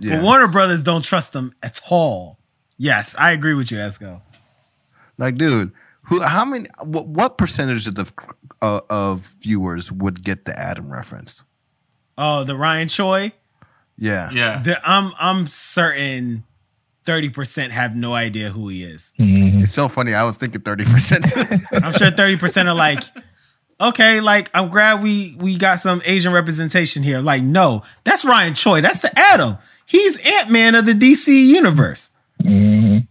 Yeah. 0.00 0.16
But 0.16 0.22
Warner 0.22 0.48
Brothers 0.48 0.82
don't 0.82 1.02
trust 1.02 1.32
them 1.32 1.54
at 1.62 1.80
all. 1.90 2.38
Yes, 2.78 3.14
I 3.18 3.32
agree 3.32 3.54
with 3.54 3.70
you, 3.72 3.78
Esco. 3.78 4.20
Like, 5.18 5.34
dude, 5.36 5.72
who? 6.04 6.20
How 6.22 6.44
many? 6.44 6.66
What, 6.82 7.06
what 7.06 7.38
percentage 7.38 7.86
of 7.86 7.94
the 7.94 8.10
uh, 8.62 8.80
of 8.90 9.34
viewers 9.40 9.90
would 9.92 10.22
get 10.24 10.44
the 10.44 10.58
Atom 10.58 10.92
reference? 10.92 11.44
Oh, 12.16 12.44
the 12.44 12.56
Ryan 12.56 12.88
Choi. 12.88 13.32
Yeah, 13.96 14.30
Yeah. 14.32 14.62
The, 14.62 14.80
I'm 14.90 15.12
I'm 15.20 15.46
certain 15.46 16.44
thirty 17.04 17.28
percent 17.28 17.72
have 17.72 17.94
no 17.94 18.12
idea 18.14 18.50
who 18.50 18.68
he 18.68 18.82
is. 18.84 19.12
Mhm. 19.20 19.62
It's 19.62 19.72
so 19.72 19.88
funny. 19.88 20.14
I 20.14 20.24
was 20.24 20.36
thinking 20.36 20.62
thirty 20.62 20.84
percent. 20.84 21.26
I'm 21.72 21.92
sure 21.92 22.10
thirty 22.10 22.36
percent 22.36 22.68
are 22.68 22.74
like, 22.74 23.00
okay, 23.80 24.20
like 24.20 24.50
I'm 24.52 24.68
glad 24.68 25.02
we 25.02 25.36
we 25.38 25.56
got 25.58 25.80
some 25.80 26.02
Asian 26.04 26.32
representation 26.32 27.02
here. 27.04 27.20
Like, 27.20 27.42
no, 27.42 27.82
that's 28.04 28.24
Ryan 28.24 28.54
Choi. 28.54 28.80
That's 28.80 29.00
the 29.00 29.16
Atom. 29.18 29.58
He's 29.86 30.16
Ant 30.26 30.50
Man 30.50 30.74
of 30.74 30.86
the 30.86 30.92
DC 30.94 31.28
universe. 31.46 32.10
Mhm. 32.42 33.06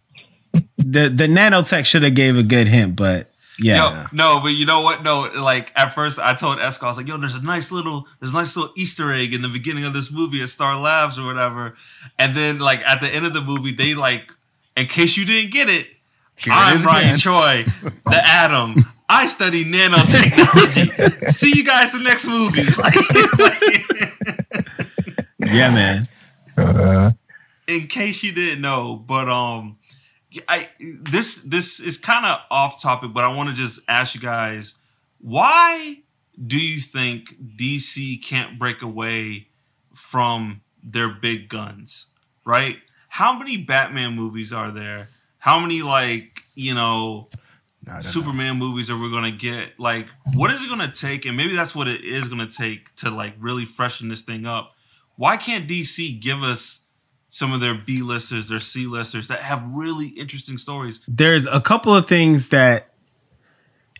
The 0.85 1.09
the 1.09 1.27
nanotech 1.27 1.85
should 1.85 2.03
have 2.03 2.15
gave 2.15 2.37
a 2.37 2.43
good 2.43 2.67
hint, 2.67 2.95
but 2.95 3.29
yeah. 3.59 4.01
Yo, 4.01 4.05
no, 4.11 4.39
but 4.41 4.49
you 4.49 4.65
know 4.65 4.81
what? 4.81 5.03
No, 5.03 5.29
like 5.39 5.71
at 5.75 5.93
first 5.93 6.19
I 6.19 6.33
told 6.33 6.57
Esco, 6.57 6.83
I 6.83 6.87
was 6.87 6.97
like, 6.97 7.07
yo, 7.07 7.17
there's 7.17 7.35
a 7.35 7.43
nice 7.43 7.71
little 7.71 8.07
there's 8.19 8.33
a 8.33 8.35
nice 8.35 8.55
little 8.55 8.73
Easter 8.75 9.11
egg 9.13 9.33
in 9.33 9.41
the 9.41 9.49
beginning 9.49 9.85
of 9.85 9.93
this 9.93 10.11
movie 10.11 10.41
at 10.41 10.49
Star 10.49 10.77
Labs 10.79 11.19
or 11.19 11.25
whatever. 11.25 11.75
And 12.17 12.35
then 12.35 12.59
like 12.59 12.79
at 12.81 13.01
the 13.01 13.07
end 13.07 13.25
of 13.25 13.33
the 13.33 13.41
movie, 13.41 13.71
they 13.71 13.93
like, 13.93 14.31
in 14.75 14.87
case 14.87 15.15
you 15.17 15.25
didn't 15.25 15.51
get 15.51 15.69
it, 15.69 15.85
Here 16.35 16.51
it 16.51 16.55
I'm 16.55 16.77
is 16.77 16.85
Ryan 16.85 17.05
again. 17.05 17.17
Choi, 17.19 17.63
the 18.05 18.21
Atom. 18.25 18.75
I 19.09 19.27
study 19.27 19.63
nanotechnology. 19.65 21.29
See 21.31 21.51
you 21.55 21.63
guys 21.63 21.93
in 21.93 22.03
the 22.03 22.09
next 22.09 22.27
movie. 22.27 22.63
Yeah, 25.45 25.69
man. 25.71 26.07
Uh, 26.57 27.11
in 27.67 27.87
case 27.87 28.23
you 28.23 28.31
didn't 28.31 28.61
know, 28.61 28.95
but 28.95 29.27
um, 29.29 29.77
I 30.47 30.69
this 30.79 31.35
this 31.43 31.79
is 31.79 31.97
kind 31.97 32.25
of 32.25 32.39
off 32.49 32.81
topic, 32.81 33.13
but 33.13 33.23
I 33.23 33.33
want 33.33 33.49
to 33.49 33.55
just 33.55 33.79
ask 33.87 34.15
you 34.15 34.21
guys, 34.21 34.75
why 35.19 35.97
do 36.45 36.57
you 36.57 36.79
think 36.79 37.35
DC 37.57 38.23
can't 38.23 38.57
break 38.57 38.81
away 38.81 39.47
from 39.93 40.61
their 40.83 41.09
big 41.09 41.49
guns? 41.49 42.07
Right? 42.45 42.77
How 43.09 43.37
many 43.37 43.57
Batman 43.57 44.15
movies 44.15 44.51
are 44.51 44.71
there? 44.71 45.09
How 45.39 45.59
many 45.59 45.81
like 45.81 46.41
you 46.55 46.73
know 46.73 47.29
don't 47.85 47.95
know. 47.95 48.01
Superman 48.01 48.57
movies 48.57 48.89
are 48.89 48.97
we 48.97 49.11
gonna 49.11 49.31
get? 49.31 49.79
Like, 49.79 50.07
what 50.33 50.51
is 50.51 50.63
it 50.63 50.69
gonna 50.69 50.91
take? 50.91 51.25
And 51.25 51.35
maybe 51.35 51.55
that's 51.55 51.75
what 51.75 51.87
it 51.87 52.03
is 52.03 52.27
gonna 52.27 52.47
take 52.47 52.93
to 52.95 53.09
like 53.09 53.35
really 53.39 53.65
freshen 53.65 54.09
this 54.09 54.21
thing 54.21 54.45
up. 54.45 54.73
Why 55.15 55.37
can't 55.37 55.67
DC 55.67 56.19
give 56.19 56.43
us 56.43 56.82
some 57.33 57.51
of 57.51 57.59
their 57.59 57.73
B 57.73 58.03
listers, 58.03 58.47
their 58.47 58.59
C 58.59 58.85
listers 58.85 59.27
that 59.29 59.39
have 59.39 59.67
really 59.73 60.09
interesting 60.09 60.59
stories? 60.59 61.03
There's 61.07 61.47
a 61.47 61.59
couple 61.59 61.91
of 61.95 62.05
things 62.05 62.49
that 62.49 62.89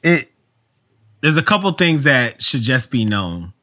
it 0.04 0.32
there's 1.22 1.36
a 1.36 1.42
couple 1.42 1.68
of 1.68 1.80
things 1.80 2.04
that 2.04 2.44
should 2.44 2.62
just 2.62 2.92
be 2.92 3.06
known. 3.06 3.54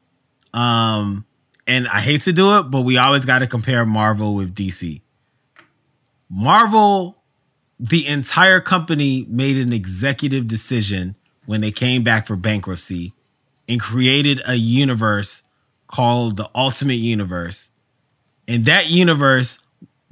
Um 0.53 1.25
and 1.65 1.87
I 1.87 2.01
hate 2.01 2.19
to 2.23 2.33
do 2.33 2.57
it, 2.57 2.63
but 2.63 2.81
we 2.81 2.97
always 2.97 3.23
got 3.23 3.39
to 3.39 3.47
compare 3.47 3.85
Marvel 3.85 4.35
with 4.35 4.53
DC. 4.53 4.99
Marvel 6.29 7.23
the 7.79 8.05
entire 8.07 8.59
company 8.59 9.25
made 9.29 9.55
an 9.55 9.71
executive 9.71 10.49
decision 10.49 11.15
when 11.45 11.61
they 11.61 11.71
came 11.71 12.03
back 12.03 12.27
for 12.27 12.35
bankruptcy 12.35 13.13
and 13.69 13.79
created 13.79 14.41
a 14.45 14.55
universe 14.55 15.43
called 15.87 16.35
the 16.35 16.49
Ultimate 16.53 16.95
Universe. 16.95 17.69
And 18.47 18.65
that 18.65 18.87
universe 18.87 19.60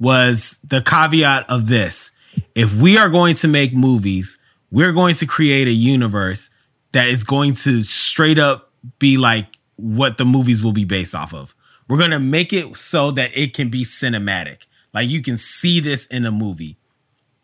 was 0.00 0.58
the 0.66 0.80
caveat 0.80 1.48
of 1.48 1.68
this. 1.68 2.10
If 2.54 2.74
we 2.74 2.96
are 2.96 3.08
going 3.08 3.36
to 3.36 3.48
make 3.48 3.74
movies, 3.74 4.38
we're 4.70 4.92
going 4.92 5.14
to 5.16 5.26
create 5.26 5.68
a 5.68 5.72
universe 5.72 6.50
that 6.92 7.08
is 7.08 7.22
going 7.22 7.54
to 7.54 7.82
straight 7.82 8.38
up 8.38 8.72
be 8.98 9.16
like 9.16 9.46
what 9.76 10.18
the 10.18 10.24
movies 10.24 10.62
will 10.62 10.72
be 10.72 10.84
based 10.84 11.14
off 11.14 11.34
of. 11.34 11.54
We're 11.88 11.98
going 11.98 12.10
to 12.12 12.20
make 12.20 12.52
it 12.52 12.76
so 12.76 13.10
that 13.12 13.30
it 13.36 13.54
can 13.54 13.68
be 13.68 13.84
cinematic. 13.84 14.62
Like 14.92 15.08
you 15.08 15.22
can 15.22 15.36
see 15.36 15.80
this 15.80 16.06
in 16.06 16.24
a 16.24 16.30
movie. 16.30 16.76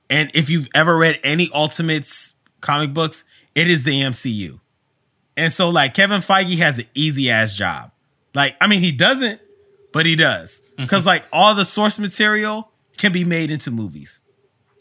And 0.09 0.31
if 0.35 0.49
you've 0.49 0.69
ever 0.75 0.97
read 0.97 1.21
any 1.23 1.51
Ultimates 1.53 2.35
comic 2.61 2.95
books, 2.95 3.25
it 3.55 3.69
is 3.69 3.85
the 3.85 4.01
MCU. 4.01 4.61
And 5.37 5.53
so 5.53 5.69
like 5.69 5.95
Kevin 5.95 6.21
Feige 6.21 6.59
has 6.59 6.79
an 6.79 6.87
easy 6.95 7.31
ass 7.31 7.55
job. 7.55 7.91
Like 8.35 8.57
I 8.61 8.67
mean 8.67 8.83
he 8.83 8.93
doesn't, 8.93 9.41
but 9.97 10.05
he 10.05 10.15
does. 10.15 10.61
Mm-hmm. 10.77 10.89
Cuz 10.89 11.07
like 11.07 11.25
all 11.33 11.55
the 11.55 11.65
source 11.65 11.99
material 11.99 12.71
can 12.99 13.13
be 13.13 13.25
made 13.25 13.51
into 13.51 13.71
movies. 13.71 14.21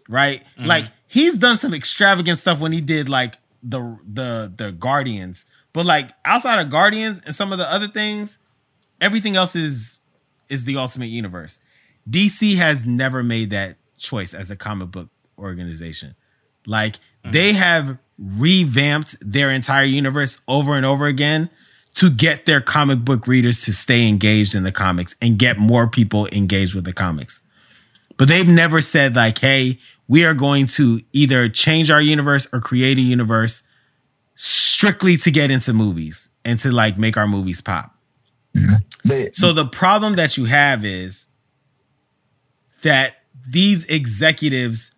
Right? 0.09 0.43
Mm-hmm. 0.57 0.67
Like 0.67 0.85
he's 1.07 1.37
done 1.37 1.57
some 1.57 1.73
extravagant 1.73 2.37
stuff 2.37 2.59
when 2.59 2.73
he 2.73 2.81
did 2.81 3.07
like 3.07 3.37
the 3.63 3.97
the 4.05 4.51
the 4.53 4.73
Guardians. 4.73 5.45
But 5.71 5.85
like 5.85 6.11
outside 6.25 6.59
of 6.59 6.69
Guardians 6.69 7.21
and 7.25 7.33
some 7.33 7.53
of 7.53 7.57
the 7.57 7.71
other 7.71 7.87
things, 7.87 8.39
everything 8.99 9.37
else 9.37 9.55
is 9.55 9.99
is 10.49 10.65
the 10.65 10.75
ultimate 10.75 11.07
universe. 11.07 11.61
DC 12.09 12.57
has 12.57 12.85
never 12.85 13.23
made 13.23 13.51
that 13.51 13.77
choice 13.97 14.33
as 14.33 14.51
a 14.51 14.57
comic 14.57 14.91
book 14.91 15.07
organization. 15.39 16.15
Like 16.67 16.95
mm-hmm. 16.95 17.31
they 17.31 17.53
have 17.53 17.99
revamped 18.19 19.15
their 19.21 19.49
entire 19.49 19.85
universe 19.85 20.39
over 20.45 20.75
and 20.75 20.85
over 20.85 21.05
again 21.05 21.49
to 21.95 22.09
get 22.09 22.45
their 22.45 22.61
comic 22.61 22.99
book 22.99 23.25
readers 23.25 23.63
to 23.63 23.73
stay 23.73 24.07
engaged 24.07 24.53
in 24.53 24.63
the 24.63 24.71
comics 24.71 25.15
and 25.21 25.39
get 25.39 25.57
more 25.57 25.87
people 25.87 26.27
engaged 26.27 26.75
with 26.75 26.83
the 26.83 26.93
comics. 26.93 27.41
But 28.17 28.27
they've 28.27 28.47
never 28.47 28.81
said 28.81 29.15
like, 29.15 29.39
"Hey, 29.39 29.79
we 30.07 30.25
are 30.25 30.33
going 30.33 30.67
to 30.67 31.01
either 31.13 31.49
change 31.49 31.89
our 31.89 32.01
universe 32.01 32.47
or 32.53 32.59
create 32.59 32.97
a 32.97 33.01
universe 33.01 33.63
strictly 34.35 35.17
to 35.17 35.31
get 35.31 35.51
into 35.51 35.73
movies 35.73 36.29
and 36.43 36.59
to 36.59 36.71
like 36.71 36.97
make 36.97 37.17
our 37.17 37.27
movies 37.27 37.61
pop." 37.61 37.95
Mm-hmm. 38.55 38.75
But, 39.05 39.35
So 39.35 39.53
the 39.53 39.65
problem 39.65 40.15
that 40.15 40.37
you 40.37 40.45
have 40.45 40.85
is 40.85 41.27
that 42.81 43.15
these 43.47 43.85
executives 43.85 44.95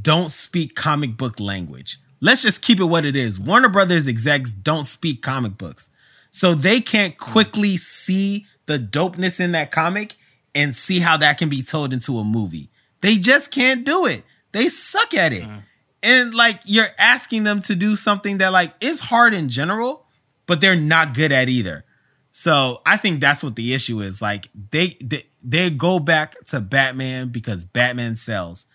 don't 0.00 0.30
speak 0.30 0.74
comic 0.74 1.16
book 1.16 1.40
language. 1.40 1.98
Let's 2.20 2.42
just 2.42 2.62
keep 2.62 2.80
it 2.80 2.84
what 2.84 3.04
it 3.04 3.16
is. 3.16 3.40
Warner 3.40 3.68
Brothers 3.68 4.06
execs 4.06 4.52
don't 4.52 4.84
speak 4.84 5.22
comic 5.22 5.58
books. 5.58 5.90
So 6.32 6.54
they 6.54 6.80
can't 6.80 7.14
hmm. 7.14 7.32
quickly 7.32 7.76
see 7.76 8.46
the 8.66 8.78
dopeness 8.78 9.38
in 9.38 9.52
that 9.52 9.70
comic 9.70 10.16
and 10.54 10.74
see 10.74 10.98
how 10.98 11.16
that 11.18 11.38
can 11.38 11.48
be 11.48 11.62
told 11.62 11.92
into 11.92 12.18
a 12.18 12.24
movie. 12.24 12.70
They 13.00 13.18
just 13.18 13.50
can't 13.50 13.84
do 13.84 14.06
it. 14.06 14.24
They 14.50 14.68
suck 14.68 15.14
at 15.14 15.32
it. 15.32 15.44
Hmm. 15.44 15.58
And 16.02 16.34
like 16.34 16.60
you're 16.64 16.88
asking 16.98 17.44
them 17.44 17.60
to 17.62 17.76
do 17.76 17.94
something 17.94 18.38
that 18.38 18.52
like 18.52 18.74
is 18.80 18.98
hard 18.98 19.34
in 19.34 19.48
general, 19.48 20.06
but 20.46 20.60
they're 20.60 20.74
not 20.74 21.14
good 21.14 21.30
at 21.30 21.48
either. 21.48 21.84
So 22.32 22.80
I 22.84 22.96
think 22.96 23.20
that's 23.20 23.42
what 23.42 23.54
the 23.54 23.74
issue 23.74 24.00
is. 24.00 24.20
Like 24.20 24.48
they 24.70 24.96
they, 25.00 25.26
they 25.44 25.70
go 25.70 26.00
back 26.00 26.34
to 26.46 26.60
Batman 26.60 27.28
because 27.28 27.64
Batman 27.64 28.16
sells. 28.16 28.66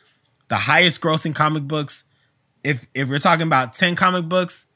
The 0.48 0.56
highest 0.56 1.02
grossing 1.02 1.36
comic 1.36 1.64
books, 1.64 2.06
if 2.64 2.86
if 2.94 3.10
we're 3.10 3.20
talking 3.20 3.48
about 3.48 3.74
10 3.74 3.96
comic 3.96 4.30
books, 4.30 4.68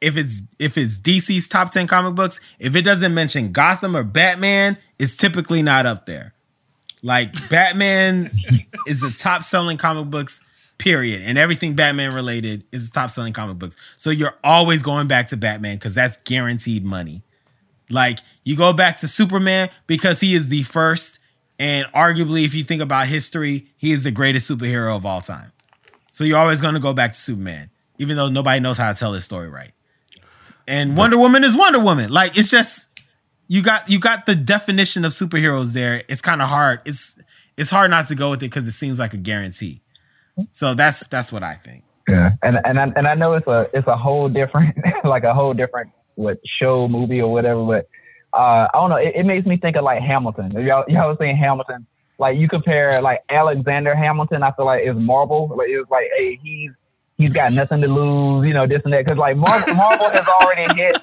if 0.00 0.16
it's 0.16 0.42
if 0.58 0.76
it's 0.76 0.98
DC's 0.98 1.48
top 1.48 1.70
10 1.70 1.86
comic 1.86 2.14
books, 2.14 2.40
if 2.58 2.76
it 2.76 2.82
doesn't 2.82 3.14
mention 3.14 3.52
Gotham 3.52 3.96
or 3.96 4.04
Batman, 4.04 4.76
it's 4.98 5.16
typically 5.16 5.62
not 5.62 5.86
up 5.86 6.06
there. 6.06 6.34
Like 7.02 7.32
Batman 7.50 8.30
is 8.86 9.00
the 9.00 9.14
top 9.18 9.42
selling 9.42 9.76
comic 9.76 10.10
books, 10.10 10.40
period. 10.78 11.22
And 11.22 11.38
everything 11.38 11.74
Batman 11.74 12.14
related 12.14 12.64
is 12.72 12.88
the 12.88 12.92
top 12.92 13.10
selling 13.10 13.32
comic 13.32 13.58
books. 13.58 13.76
So 13.96 14.10
you're 14.10 14.34
always 14.44 14.82
going 14.82 15.08
back 15.08 15.28
to 15.28 15.36
Batman 15.36 15.76
because 15.76 15.94
that's 15.94 16.16
guaranteed 16.18 16.84
money. 16.84 17.22
Like 17.88 18.18
you 18.44 18.56
go 18.56 18.72
back 18.72 18.98
to 18.98 19.08
Superman 19.08 19.70
because 19.86 20.20
he 20.20 20.34
is 20.34 20.48
the 20.48 20.64
first, 20.64 21.20
and 21.58 21.86
arguably, 21.92 22.44
if 22.44 22.54
you 22.54 22.64
think 22.64 22.82
about 22.82 23.06
history, 23.06 23.68
he 23.76 23.92
is 23.92 24.02
the 24.02 24.10
greatest 24.10 24.50
superhero 24.50 24.94
of 24.94 25.06
all 25.06 25.20
time. 25.20 25.52
So 26.10 26.24
you're 26.24 26.38
always 26.38 26.60
going 26.60 26.74
to 26.74 26.80
go 26.80 26.92
back 26.92 27.12
to 27.12 27.18
Superman, 27.18 27.70
even 27.98 28.16
though 28.16 28.28
nobody 28.28 28.60
knows 28.60 28.76
how 28.76 28.92
to 28.92 28.98
tell 28.98 29.12
his 29.12 29.24
story 29.24 29.48
right. 29.48 29.72
And 30.66 30.96
Wonder 30.96 31.18
Woman 31.18 31.44
is 31.44 31.56
Wonder 31.56 31.78
Woman. 31.78 32.10
Like 32.10 32.36
it's 32.36 32.50
just 32.50 32.88
you 33.48 33.62
got 33.62 33.88
you 33.88 33.98
got 33.98 34.26
the 34.26 34.34
definition 34.34 35.04
of 35.04 35.12
superheroes 35.12 35.72
there. 35.72 36.02
It's 36.08 36.20
kind 36.20 36.42
of 36.42 36.48
hard. 36.48 36.80
It's 36.84 37.20
it's 37.56 37.70
hard 37.70 37.90
not 37.90 38.08
to 38.08 38.14
go 38.14 38.30
with 38.30 38.40
it 38.40 38.50
because 38.50 38.66
it 38.66 38.72
seems 38.72 38.98
like 38.98 39.14
a 39.14 39.18
guarantee. 39.18 39.82
So 40.50 40.74
that's 40.74 41.06
that's 41.06 41.32
what 41.32 41.42
I 41.42 41.54
think. 41.54 41.84
Yeah, 42.08 42.32
and 42.42 42.58
and 42.64 42.78
I, 42.78 42.82
and 42.96 43.06
I 43.06 43.14
know 43.14 43.34
it's 43.34 43.46
a 43.46 43.68
it's 43.72 43.86
a 43.86 43.96
whole 43.96 44.28
different 44.28 44.76
like 45.04 45.24
a 45.24 45.34
whole 45.34 45.54
different 45.54 45.90
what 46.14 46.38
show 46.60 46.88
movie 46.88 47.20
or 47.20 47.30
whatever, 47.30 47.64
but 47.64 47.88
uh, 48.32 48.68
I 48.72 48.74
don't 48.74 48.90
know. 48.90 48.96
It, 48.96 49.12
it 49.14 49.26
makes 49.26 49.46
me 49.46 49.56
think 49.56 49.76
of 49.76 49.84
like 49.84 50.02
Hamilton. 50.02 50.52
Y'all 50.52 50.84
y'all 50.88 51.08
was 51.08 51.18
saying 51.18 51.36
Hamilton. 51.36 51.86
Like 52.18 52.38
you 52.38 52.48
compare 52.48 53.00
like 53.02 53.22
Alexander 53.30 53.94
Hamilton, 53.94 54.42
I 54.42 54.52
feel 54.52 54.66
like 54.66 54.86
is 54.86 54.96
Marvel. 54.96 55.52
Like 55.56 55.68
it 55.68 55.78
was 55.78 55.88
like, 55.90 56.06
hey, 56.16 56.38
he's 56.42 56.70
he's 57.18 57.30
got 57.30 57.52
nothing 57.52 57.80
to 57.82 57.88
lose, 57.88 58.46
you 58.46 58.54
know, 58.54 58.66
this 58.66 58.82
and 58.84 58.92
that. 58.92 59.04
Because 59.04 59.18
like 59.18 59.36
Marvel, 59.36 59.74
Marvel 59.74 60.10
has 60.10 60.26
already 60.28 60.74
hit 60.80 60.96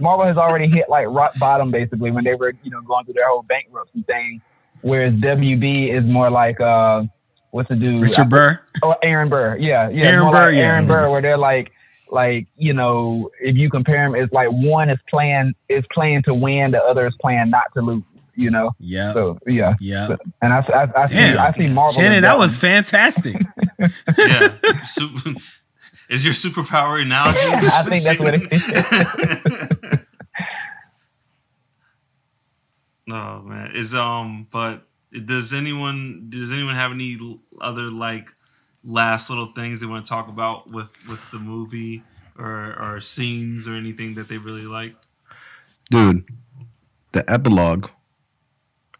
Marvel 0.00 0.24
has 0.26 0.36
already 0.36 0.68
hit 0.68 0.88
like 0.88 1.06
rock 1.08 1.32
bottom 1.38 1.70
basically 1.70 2.10
when 2.10 2.24
they 2.24 2.34
were 2.34 2.52
you 2.62 2.70
know 2.70 2.80
going 2.82 3.04
through 3.04 3.14
their 3.14 3.28
whole 3.28 3.42
bankruptcy 3.42 4.02
thing. 4.02 4.40
Whereas 4.82 5.12
WB 5.14 5.88
is 5.94 6.04
more 6.04 6.30
like 6.30 6.60
uh, 6.60 7.02
what's 7.50 7.68
the 7.68 7.76
dude? 7.76 8.02
Richard 8.02 8.28
Burr. 8.30 8.60
Oh, 8.82 8.94
Aaron 9.02 9.28
Burr. 9.28 9.56
Yeah, 9.58 9.88
yeah. 9.90 10.06
Aaron 10.06 10.22
more 10.22 10.32
Burr, 10.32 10.46
like 10.46 10.54
yeah. 10.54 10.60
Aaron 10.72 10.86
Burr, 10.86 11.10
where 11.10 11.20
they're 11.20 11.36
like, 11.36 11.70
like 12.10 12.46
you 12.56 12.72
know, 12.72 13.30
if 13.40 13.56
you 13.56 13.68
compare 13.68 14.10
them, 14.10 14.14
it's 14.14 14.32
like 14.32 14.48
one 14.50 14.88
is 14.88 14.98
playing 15.10 15.54
is 15.68 15.84
playing 15.92 16.22
to 16.22 16.34
win, 16.34 16.70
the 16.70 16.82
other 16.82 17.06
is 17.06 17.14
playing 17.20 17.50
not 17.50 17.64
to 17.74 17.82
lose. 17.82 18.02
You 18.36 18.50
know. 18.50 18.70
Yeah. 18.78 19.12
So 19.12 19.38
yeah, 19.46 19.74
Yeah. 19.80 20.16
and 20.40 20.52
I, 20.54 20.60
I, 20.60 21.02
I 21.02 21.06
see 21.06 21.16
I 21.18 21.52
see 21.52 21.68
Marvel. 21.68 21.92
Shannon, 22.00 22.22
that 22.22 22.38
was 22.38 22.56
fantastic. 22.56 23.36
Yeah. 24.18 24.54
Super, 24.84 25.30
is 26.10 26.24
your 26.24 26.34
superpower 26.34 27.00
analogies? 27.00 27.42
I 27.72 27.82
think 27.84 28.04
that's 28.04 28.20
what 28.20 28.34
it 28.34 28.52
is. 28.52 30.06
no 33.06 33.42
man, 33.46 33.72
is 33.74 33.94
um. 33.94 34.46
But 34.52 34.86
does 35.24 35.52
anyone 35.52 36.26
does 36.28 36.52
anyone 36.52 36.74
have 36.74 36.92
any 36.92 37.18
other 37.60 37.90
like 37.90 38.28
last 38.84 39.30
little 39.30 39.46
things 39.46 39.80
they 39.80 39.86
want 39.86 40.04
to 40.04 40.08
talk 40.08 40.28
about 40.28 40.70
with 40.70 40.92
with 41.08 41.20
the 41.32 41.38
movie 41.38 42.02
or 42.38 42.76
or 42.80 43.00
scenes 43.00 43.66
or 43.68 43.74
anything 43.74 44.14
that 44.14 44.28
they 44.28 44.38
really 44.38 44.66
liked? 44.66 45.06
dude. 45.90 46.24
The 47.12 47.28
epilogue 47.30 47.88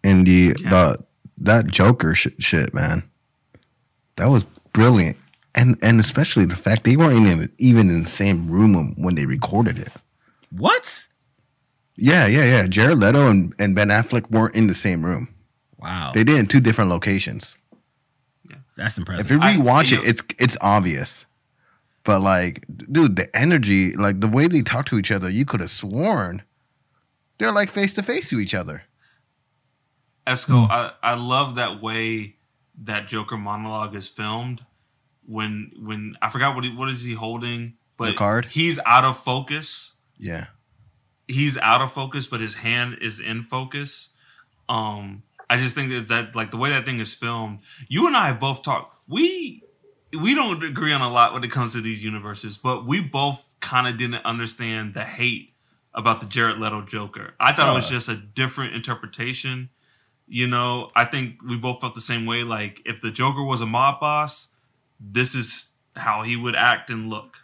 and 0.03 0.27
the 0.27 0.55
Yeah. 0.59 0.70
the 0.70 0.97
that 1.39 1.66
Joker 1.69 2.15
sh- 2.15 2.27
shit, 2.39 2.74
man. 2.74 3.05
That 4.16 4.27
was 4.31 4.43
brilliant, 4.73 5.16
and 5.55 5.77
and 5.82 6.01
especially 6.01 6.44
the 6.44 6.56
fact 6.56 6.85
they 6.85 6.97
weren't 6.97 7.27
even 7.27 7.52
even 7.59 7.89
in 7.90 8.01
the 8.02 8.09
same 8.09 8.48
room 8.51 8.94
when 8.97 9.14
they 9.14 9.27
recorded 9.27 9.78
it. 9.78 9.89
what? 10.51 11.06
Yeah, 11.97 12.27
yeah, 12.27 12.44
yeah. 12.44 12.66
Jared 12.66 12.98
Leto 12.98 13.28
and, 13.28 13.52
and 13.59 13.74
Ben 13.74 13.89
Affleck 13.89 14.31
weren't 14.31 14.55
in 14.55 14.68
the 14.68 14.74
same 14.74 15.05
room. 15.05 15.28
Wow. 15.78 16.12
They 16.14 16.24
did 16.24 16.39
in 16.39 16.47
two 16.47 16.60
different 16.60 16.89
locations. 16.89 17.59
Yeah, 18.48 18.56
That's 18.77 18.97
impressive. 18.97 19.27
If 19.27 19.31
you 19.31 19.39
I- 19.40 19.56
rewatch 19.56 19.90
you 19.90 19.98
it, 19.98 20.02
know- 20.05 20.09
it's 20.09 20.22
it's 20.39 20.56
obvious. 20.62 21.27
But 22.05 22.20
like, 22.22 22.64
dude, 22.90 23.16
the 23.16 23.28
energy, 23.36 23.93
like 23.94 24.20
the 24.20 24.28
way 24.28 24.47
they 24.48 24.62
talk 24.62 24.86
to 24.86 24.98
each 24.98 25.10
other, 25.10 25.28
you 25.28 25.44
could 25.44 25.60
have 25.60 25.70
sworn 25.70 26.43
they're 27.39 27.52
like 27.52 27.70
face 27.70 27.94
to 27.94 28.02
face 28.02 28.28
to 28.31 28.39
each 28.39 28.55
other. 28.55 28.82
Esco, 30.27 30.68
I, 30.70 30.93
I 31.02 31.14
love 31.14 31.55
that 31.56 31.82
way 31.82 32.36
that 32.82 33.09
Joker 33.09 33.36
monologue 33.39 33.94
is 33.94 34.09
filmed. 34.09 34.64
When 35.31 35.70
when 35.78 36.16
I 36.20 36.28
forgot 36.28 36.55
what 36.57 36.65
he, 36.65 36.74
what 36.74 36.89
is 36.89 37.05
he 37.05 37.15
holding, 37.15 37.74
but 37.97 38.07
The 38.11 38.15
card? 38.15 38.47
he's 38.47 38.81
out 38.85 39.05
of 39.05 39.16
focus. 39.16 39.94
Yeah. 40.19 40.47
He's 41.28 41.57
out 41.59 41.81
of 41.81 41.93
focus, 41.93 42.27
but 42.27 42.40
his 42.40 42.55
hand 42.55 42.98
is 43.01 43.20
in 43.20 43.43
focus. 43.44 44.11
Um, 44.69 45.23
I 45.48 45.57
just 45.57 45.74
think 45.77 45.90
that, 45.93 46.09
that 46.09 46.35
like 46.35 46.51
the 46.51 46.57
way 46.57 46.70
that 46.70 46.85
thing 46.85 46.98
is 46.98 47.15
filmed. 47.15 47.61
You 47.89 48.09
and 48.09 48.16
I 48.16 48.27
have 48.27 48.40
both 48.40 48.62
talked. 48.62 48.97
We 49.07 49.62
we 50.20 50.35
don't 50.35 50.62
agree 50.65 50.93
on 50.93 51.01
a 51.01 51.09
lot 51.11 51.32
when 51.32 51.44
it 51.44 51.51
comes 51.52 51.73
to 51.74 51.81
these 51.81 52.02
universes, 52.02 52.59
but 52.59 52.85
we 52.85 53.01
both 53.01 53.55
kind 53.61 53.86
of 53.86 53.97
didn't 53.97 54.24
understand 54.24 54.94
the 54.94 55.05
hate 55.05 55.55
about 55.94 56.20
the 56.20 56.27
Jared 56.27 56.59
Leto 56.59 56.82
Joker. 56.82 57.35
I 57.39 57.52
thought 57.52 57.70
it 57.70 57.74
was 57.77 57.86
Uh. 57.86 57.90
just 57.90 58.09
a 58.09 58.16
different 58.16 58.74
interpretation. 58.74 59.70
You 60.27 60.47
know, 60.48 60.90
I 60.97 61.05
think 61.05 61.43
we 61.43 61.57
both 61.57 61.81
felt 61.81 61.94
the 61.94 62.01
same 62.01 62.27
way. 62.27 62.43
Like 62.43 62.81
if 62.85 63.01
the 63.01 63.12
Joker 63.12 63.44
was 63.44 63.61
a 63.61 63.66
mob 63.66 64.01
boss, 64.01 64.48
this 65.01 65.35
is 65.35 65.66
how 65.97 66.22
he 66.22 66.36
would 66.36 66.55
act 66.55 66.90
and 66.90 67.09
look. 67.09 67.36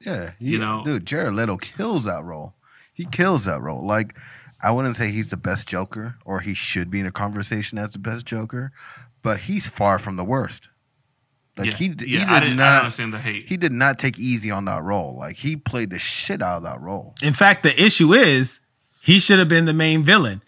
Yeah, 0.00 0.30
You 0.38 0.58
know- 0.58 0.82
dude, 0.84 1.06
Jared 1.06 1.34
Leto 1.34 1.56
kills 1.58 2.04
that 2.04 2.24
role. 2.24 2.54
He 2.94 3.04
kills 3.04 3.44
that 3.44 3.60
role. 3.60 3.86
Like, 3.86 4.16
I 4.62 4.70
wouldn't 4.70 4.96
say 4.96 5.10
he's 5.10 5.30
the 5.30 5.36
best 5.36 5.68
Joker, 5.68 6.16
or 6.24 6.40
he 6.40 6.54
should 6.54 6.90
be 6.90 7.00
in 7.00 7.06
a 7.06 7.12
conversation 7.12 7.78
as 7.78 7.90
the 7.90 7.98
best 7.98 8.26
Joker, 8.26 8.72
but 9.22 9.40
he's 9.40 9.66
far 9.66 9.98
from 9.98 10.16
the 10.16 10.24
worst. 10.24 10.68
Like 11.56 11.72
yeah, 11.72 11.76
he, 11.76 11.88
he 11.88 11.94
did 11.94 12.08
I 12.08 12.10
didn't, 12.10 12.28
I 12.28 12.40
didn't 12.40 12.56
not, 12.56 12.78
understand 12.80 13.12
the 13.12 13.18
hate. 13.18 13.48
he 13.48 13.56
did 13.56 13.72
not 13.72 13.98
take 13.98 14.18
easy 14.18 14.50
on 14.50 14.64
that 14.66 14.82
role. 14.82 15.16
Like 15.18 15.36
he 15.36 15.56
played 15.56 15.90
the 15.90 15.98
shit 15.98 16.40
out 16.40 16.58
of 16.58 16.62
that 16.62 16.80
role. 16.80 17.14
In 17.22 17.34
fact, 17.34 17.62
the 17.62 17.82
issue 17.82 18.14
is 18.14 18.60
he 19.02 19.18
should 19.18 19.38
have 19.38 19.48
been 19.48 19.64
the 19.64 19.72
main 19.72 20.02
villain. 20.02 20.42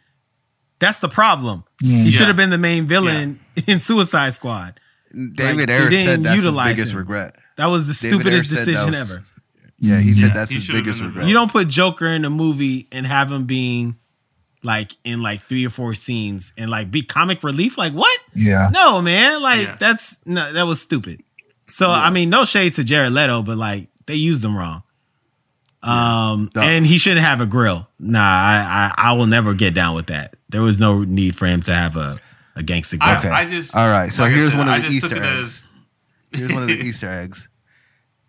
That's 0.78 1.00
the 1.00 1.08
problem. 1.08 1.64
He 1.80 1.88
mm. 1.88 2.10
should 2.10 2.28
have 2.28 2.36
been 2.36 2.50
the 2.50 2.58
main 2.58 2.86
villain 2.86 3.40
in 3.66 3.78
Suicide 3.78 4.34
Squad. 4.34 4.80
David 5.34 5.68
he 5.68 5.74
Ayers 5.74 5.90
didn't 5.90 6.06
said 6.06 6.22
that's 6.24 6.42
his 6.42 6.56
biggest 6.56 6.92
him. 6.92 6.98
regret. 6.98 7.36
That 7.56 7.66
was 7.66 7.86
the 7.86 7.92
David 7.94 8.20
stupidest 8.20 8.52
Ayers 8.52 8.64
decision 8.66 8.86
was- 8.86 8.94
ever. 9.12 9.24
Yeah, 9.78 9.98
he 9.98 10.14
said 10.14 10.32
that's 10.32 10.48
He 10.50 10.56
his 10.56 10.68
biggest 10.68 11.00
regret. 11.00 11.26
You 11.26 11.34
don't 11.34 11.50
put 11.50 11.66
Joker 11.68 12.06
in 12.06 12.24
a 12.24 12.30
movie 12.30 12.86
and 12.92 13.04
have 13.06 13.32
him 13.32 13.44
being 13.46 13.96
like 14.62 14.92
in 15.02 15.18
like 15.20 15.40
three 15.40 15.66
or 15.66 15.70
four 15.70 15.94
scenes 15.96 16.52
and 16.56 16.70
like 16.70 16.90
be 16.92 17.02
comic 17.02 17.42
relief. 17.42 17.76
Like 17.76 17.92
what? 17.92 18.16
Yeah. 18.32 18.70
No, 18.72 19.02
man. 19.02 19.42
Like 19.42 19.66
Yeah. 19.66 19.76
that's 19.80 20.24
no, 20.24 20.52
that 20.52 20.62
was 20.62 20.80
stupid. 20.80 21.22
So 21.68 21.90
I 21.90 22.10
mean, 22.10 22.30
no 22.30 22.44
shade 22.44 22.74
to 22.74 22.84
Jared 22.84 23.12
Leto, 23.12 23.42
but 23.42 23.56
like 23.58 23.88
they 24.06 24.14
used 24.14 24.44
him 24.44 24.56
wrong. 24.56 24.84
Um, 25.82 26.48
No. 26.54 26.62
and 26.62 26.86
he 26.86 26.98
shouldn't 26.98 27.26
have 27.26 27.40
a 27.40 27.46
grill. 27.46 27.88
Nah, 27.98 28.20
I, 28.20 28.92
I 28.96 29.10
I 29.10 29.12
will 29.14 29.26
never 29.26 29.52
get 29.52 29.74
down 29.74 29.96
with 29.96 30.06
that. 30.06 30.34
There 30.48 30.62
was 30.62 30.78
no 30.78 31.02
need 31.02 31.34
for 31.34 31.46
him 31.46 31.60
to 31.62 31.74
have 31.74 31.96
a 31.96 32.18
a 32.56 32.62
gangster 32.62 32.96
grill. 32.96 33.10
I, 33.10 33.18
Okay. 33.18 33.28
I 33.28 33.44
just 33.48 33.74
All 33.76 33.88
right, 33.88 34.12
so 34.12 34.22
like 34.22 34.32
here's 34.32 34.50
said, 34.52 34.58
one 34.58 34.68
of 34.68 34.74
I 34.74 34.78
the 34.80 34.88
just 34.88 35.00
took 35.02 35.12
Easter 35.12 35.24
eggs. 35.24 35.68
Here's 36.32 36.52
one 36.52 36.62
of 36.62 36.68
the 36.68 36.74
Easter 36.84 37.08
eggs. 37.08 37.48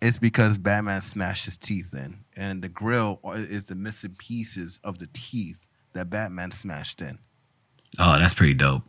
It's 0.02 0.18
because 0.18 0.58
Batman 0.58 1.02
smashed 1.02 1.45
his 1.45 1.56
teeth 1.58 1.94
in, 1.94 2.26
and 2.36 2.62
the 2.62 2.68
grill 2.70 3.20
is 3.36 3.66
the 3.66 3.76
missing 3.76 4.16
pieces 4.18 4.80
of 4.84 5.00
the 5.00 5.08
teeth 5.14 5.66
that 5.94 6.10
Batman 6.10 6.52
smashed 6.52 7.02
in. 7.02 7.20
Oh, 8.00 8.18
that's 8.20 8.34
pretty 8.34 8.56
dope. 8.56 8.82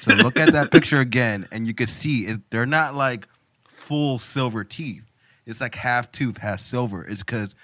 So 0.00 0.14
look 0.14 0.38
at 0.38 0.52
that 0.52 0.70
picture 0.70 1.00
again, 1.00 1.46
and 1.52 1.66
you 1.66 1.74
can 1.74 1.86
see 1.88 2.26
it, 2.26 2.40
they're 2.50 2.66
not 2.66 2.94
like 2.94 3.28
full 3.68 4.18
silver 4.18 4.64
teeth. 4.64 5.10
It's 5.44 5.60
like 5.60 5.74
half 5.74 6.12
tooth, 6.12 6.38
half 6.38 6.60
silver. 6.60 7.04
It's 7.04 7.22
because 7.22 7.54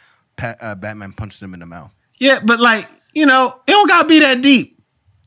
uh, 0.42 0.74
Batman 0.74 1.12
punched 1.12 1.40
him 1.40 1.54
in 1.54 1.60
the 1.60 1.66
mouth. 1.66 1.94
Yeah, 2.18 2.40
but 2.44 2.60
like 2.60 2.88
you 3.14 3.24
know, 3.24 3.60
it 3.66 3.70
don't 3.70 3.88
gotta 3.88 4.08
be 4.08 4.18
that 4.18 4.42
deep. 4.42 4.78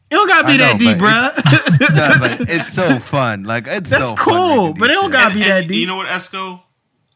It 0.09 0.15
don't 0.15 0.27
gotta 0.27 0.47
be 0.47 0.57
know, 0.57 0.63
that 0.65 0.79
deep, 0.79 0.97
but 0.99 1.33
bruh. 1.33 1.89
no, 1.95 2.19
but 2.19 2.41
it's 2.49 2.73
so 2.73 2.97
fun. 2.99 3.43
Like 3.43 3.67
it's 3.67 3.89
That's 3.89 4.03
so 4.03 4.15
fun 4.15 4.17
cool, 4.17 4.63
making 4.67 4.79
but 4.79 4.89
it 4.89 4.93
don't 4.93 5.03
shit. 5.05 5.11
gotta 5.13 5.33
be 5.35 5.41
And- 5.43 5.51
that 5.51 5.67
deep. 5.67 5.77
You 5.79 5.87
know 5.87 5.97
what, 5.97 6.07
Esco? 6.07 6.61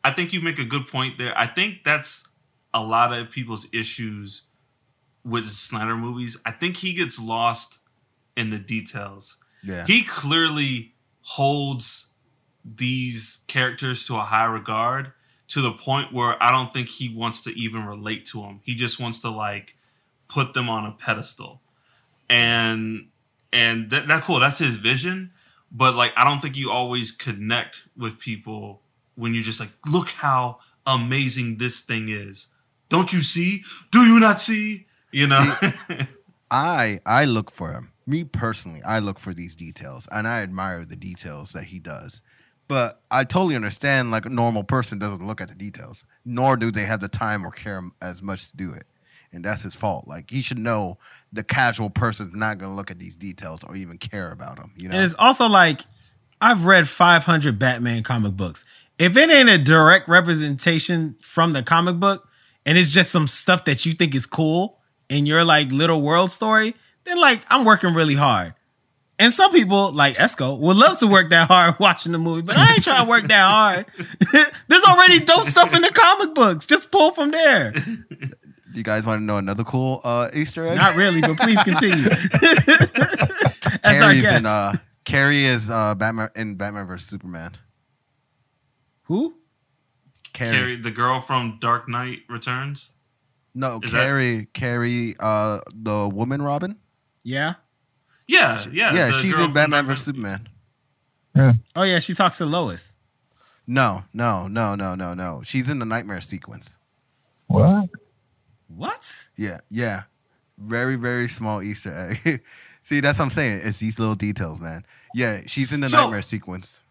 I 0.03 0.11
think 0.11 0.33
you 0.33 0.41
make 0.41 0.59
a 0.59 0.65
good 0.65 0.87
point 0.87 1.17
there. 1.17 1.37
I 1.37 1.45
think 1.47 1.83
that's 1.83 2.27
a 2.73 2.83
lot 2.83 3.13
of 3.13 3.29
people's 3.31 3.67
issues 3.73 4.43
with 5.23 5.47
Snyder 5.47 5.95
movies. 5.95 6.37
I 6.45 6.51
think 6.51 6.77
he 6.77 6.93
gets 6.93 7.19
lost 7.19 7.79
in 8.35 8.49
the 8.49 8.57
details. 8.59 9.37
Yeah. 9.63 9.85
He 9.85 10.03
clearly 10.03 10.93
holds 11.21 12.07
these 12.65 13.39
characters 13.47 14.05
to 14.07 14.15
a 14.15 14.21
high 14.21 14.45
regard 14.45 15.13
to 15.49 15.61
the 15.61 15.71
point 15.71 16.13
where 16.13 16.41
I 16.41 16.51
don't 16.51 16.71
think 16.71 16.87
he 16.89 17.13
wants 17.13 17.41
to 17.43 17.51
even 17.51 17.85
relate 17.85 18.25
to 18.27 18.41
them. 18.41 18.61
He 18.63 18.73
just 18.75 18.99
wants 18.99 19.19
to 19.19 19.29
like 19.29 19.75
put 20.27 20.53
them 20.53 20.69
on 20.69 20.85
a 20.85 20.91
pedestal. 20.91 21.60
And 22.31 23.09
and 23.53 23.89
that, 23.89 24.07
that 24.07 24.23
cool, 24.23 24.39
that's 24.39 24.59
his 24.59 24.77
vision. 24.77 25.31
But 25.71 25.95
like 25.95 26.13
I 26.17 26.23
don't 26.23 26.41
think 26.41 26.57
you 26.57 26.71
always 26.71 27.11
connect 27.11 27.83
with 27.95 28.19
people 28.19 28.81
when 29.15 29.33
you're 29.33 29.43
just 29.43 29.59
like, 29.59 29.69
look 29.91 30.09
how 30.09 30.59
amazing 30.85 31.57
this 31.57 31.81
thing 31.81 32.09
is. 32.09 32.47
Don't 32.89 33.13
you 33.13 33.21
see? 33.21 33.63
Do 33.91 34.05
you 34.05 34.19
not 34.19 34.41
see? 34.41 34.87
You 35.11 35.27
know? 35.27 35.55
I 36.51 36.99
I 37.05 37.25
look 37.25 37.51
for 37.51 37.71
him. 37.71 37.91
Me 38.07 38.23
personally, 38.23 38.81
I 38.83 38.99
look 38.99 39.19
for 39.19 39.33
these 39.33 39.55
details, 39.55 40.07
and 40.11 40.27
I 40.27 40.41
admire 40.41 40.85
the 40.85 40.95
details 40.95 41.53
that 41.53 41.65
he 41.65 41.79
does. 41.79 42.21
But 42.67 43.01
I 43.11 43.25
totally 43.25 43.55
understand, 43.55 44.11
like 44.11 44.25
a 44.25 44.29
normal 44.29 44.63
person 44.63 44.97
doesn't 44.97 45.25
look 45.25 45.41
at 45.41 45.49
the 45.49 45.55
details, 45.55 46.05
nor 46.25 46.55
do 46.55 46.71
they 46.71 46.85
have 46.85 47.01
the 47.01 47.09
time 47.09 47.45
or 47.45 47.51
care 47.51 47.81
as 48.01 48.21
much 48.21 48.49
to 48.49 48.57
do 48.57 48.71
it, 48.71 48.85
and 49.33 49.43
that's 49.43 49.63
his 49.63 49.75
fault. 49.75 50.07
Like 50.07 50.29
he 50.29 50.41
should 50.41 50.59
know 50.59 50.97
the 51.31 51.43
casual 51.43 51.89
person's 51.89 52.35
not 52.35 52.57
going 52.57 52.71
to 52.71 52.75
look 52.75 52.91
at 52.91 52.99
these 52.99 53.15
details 53.15 53.63
or 53.63 53.75
even 53.75 53.97
care 53.97 54.31
about 54.31 54.57
them. 54.57 54.71
You 54.75 54.89
know, 54.89 54.95
And 54.95 55.03
it's 55.03 55.15
also 55.17 55.47
like 55.47 55.81
I've 56.39 56.65
read 56.65 56.87
500 56.89 57.59
Batman 57.59 58.03
comic 58.03 58.33
books. 58.33 58.65
If 58.97 59.17
it 59.17 59.29
ain't 59.29 59.49
a 59.49 59.57
direct 59.57 60.07
representation 60.07 61.15
from 61.21 61.53
the 61.53 61.63
comic 61.63 61.99
book 61.99 62.27
and 62.65 62.77
it's 62.77 62.91
just 62.91 63.11
some 63.11 63.27
stuff 63.27 63.65
that 63.65 63.85
you 63.85 63.93
think 63.93 64.13
is 64.15 64.25
cool 64.25 64.79
in 65.09 65.25
your 65.25 65.43
like 65.43 65.71
little 65.71 66.01
world 66.01 66.31
story, 66.31 66.75
then 67.05 67.19
like 67.19 67.41
I'm 67.49 67.65
working 67.65 67.93
really 67.93 68.15
hard. 68.15 68.53
And 69.19 69.31
some 69.31 69.51
people 69.51 69.91
like 69.91 70.15
Esco 70.15 70.57
would 70.57 70.77
love 70.77 70.97
to 70.99 71.07
work 71.07 71.29
that 71.29 71.47
hard 71.47 71.75
watching 71.79 72.11
the 72.11 72.17
movie, 72.17 72.41
but 72.41 72.57
I 72.57 72.73
ain't 72.73 72.83
trying 72.83 73.05
to 73.05 73.09
work 73.09 73.25
that 73.25 73.51
hard. 73.51 73.85
There's 74.67 74.83
already 74.83 75.19
dope 75.19 75.45
stuff 75.45 75.75
in 75.75 75.83
the 75.83 75.91
comic 75.91 76.33
books. 76.33 76.65
Just 76.65 76.89
pull 76.89 77.11
from 77.11 77.29
there. 77.29 77.71
You 78.73 78.83
guys 78.83 79.05
want 79.05 79.19
to 79.19 79.23
know 79.23 79.37
another 79.37 79.63
cool 79.63 80.01
uh, 80.03 80.29
Easter 80.33 80.65
egg? 80.67 80.77
Not 80.77 80.95
really, 80.95 81.21
but 81.21 81.37
please 81.37 81.61
continue. 81.63 82.09
As 83.83 83.95
our 84.01 84.01
Carrie's 84.01 84.21
guest. 84.21 84.39
in 84.41 84.45
uh, 84.45 84.73
Carrie 85.05 85.45
is 85.45 85.69
uh, 85.69 85.95
Batman 85.95 86.29
in 86.35 86.55
Batman 86.55 86.87
vs 86.87 87.07
Superman. 87.07 87.51
Who? 89.03 89.35
Carrie, 90.33 90.51
Carrie, 90.57 90.75
the 90.77 90.91
girl 90.91 91.19
from 91.19 91.57
Dark 91.59 91.89
Knight 91.89 92.19
Returns. 92.29 92.91
no, 93.53 93.79
Is 93.83 93.91
that- 93.91 93.97
Carrie, 94.05 94.47
Carrie, 94.53 95.15
uh, 95.19 95.59
the 95.75 96.07
woman 96.07 96.41
Robin. 96.41 96.77
Yeah. 97.23 97.55
Yeah, 98.27 98.63
yeah. 98.71 98.93
Yeah, 98.93 99.07
the 99.07 99.11
she's 99.21 99.31
girl 99.33 99.41
in 99.41 99.45
from 99.47 99.53
Batman 99.53 99.85
Dark 99.85 99.97
vs 99.97 100.15
Knight- 100.15 100.39
Superman. 101.35 101.59
Oh 101.75 101.83
yeah, 101.83 101.99
she 101.99 102.13
talks 102.13 102.37
to 102.37 102.45
Lois. 102.45 102.95
No, 103.67 104.03
no, 104.13 104.47
no, 104.47 104.75
no, 104.75 104.95
no, 104.95 105.13
no. 105.13 105.41
She's 105.43 105.69
in 105.69 105.79
the 105.79 105.85
nightmare 105.85 106.21
sequence. 106.21 106.77
What? 107.47 107.89
What? 108.75 109.27
Yeah, 109.35 109.59
yeah. 109.69 110.03
Very, 110.57 110.95
very 110.95 111.27
small 111.27 111.61
Easter 111.61 111.91
egg. 112.25 112.41
See, 112.81 112.99
that's 112.99 113.19
what 113.19 113.25
I'm 113.25 113.29
saying. 113.31 113.61
It's 113.63 113.77
these 113.79 113.99
little 113.99 114.15
details, 114.15 114.59
man. 114.59 114.85
Yeah, 115.13 115.41
she's 115.45 115.71
in 115.73 115.79
the 115.81 115.89
So- 115.89 116.01
nightmare 116.03 116.21
sequence. 116.21 116.81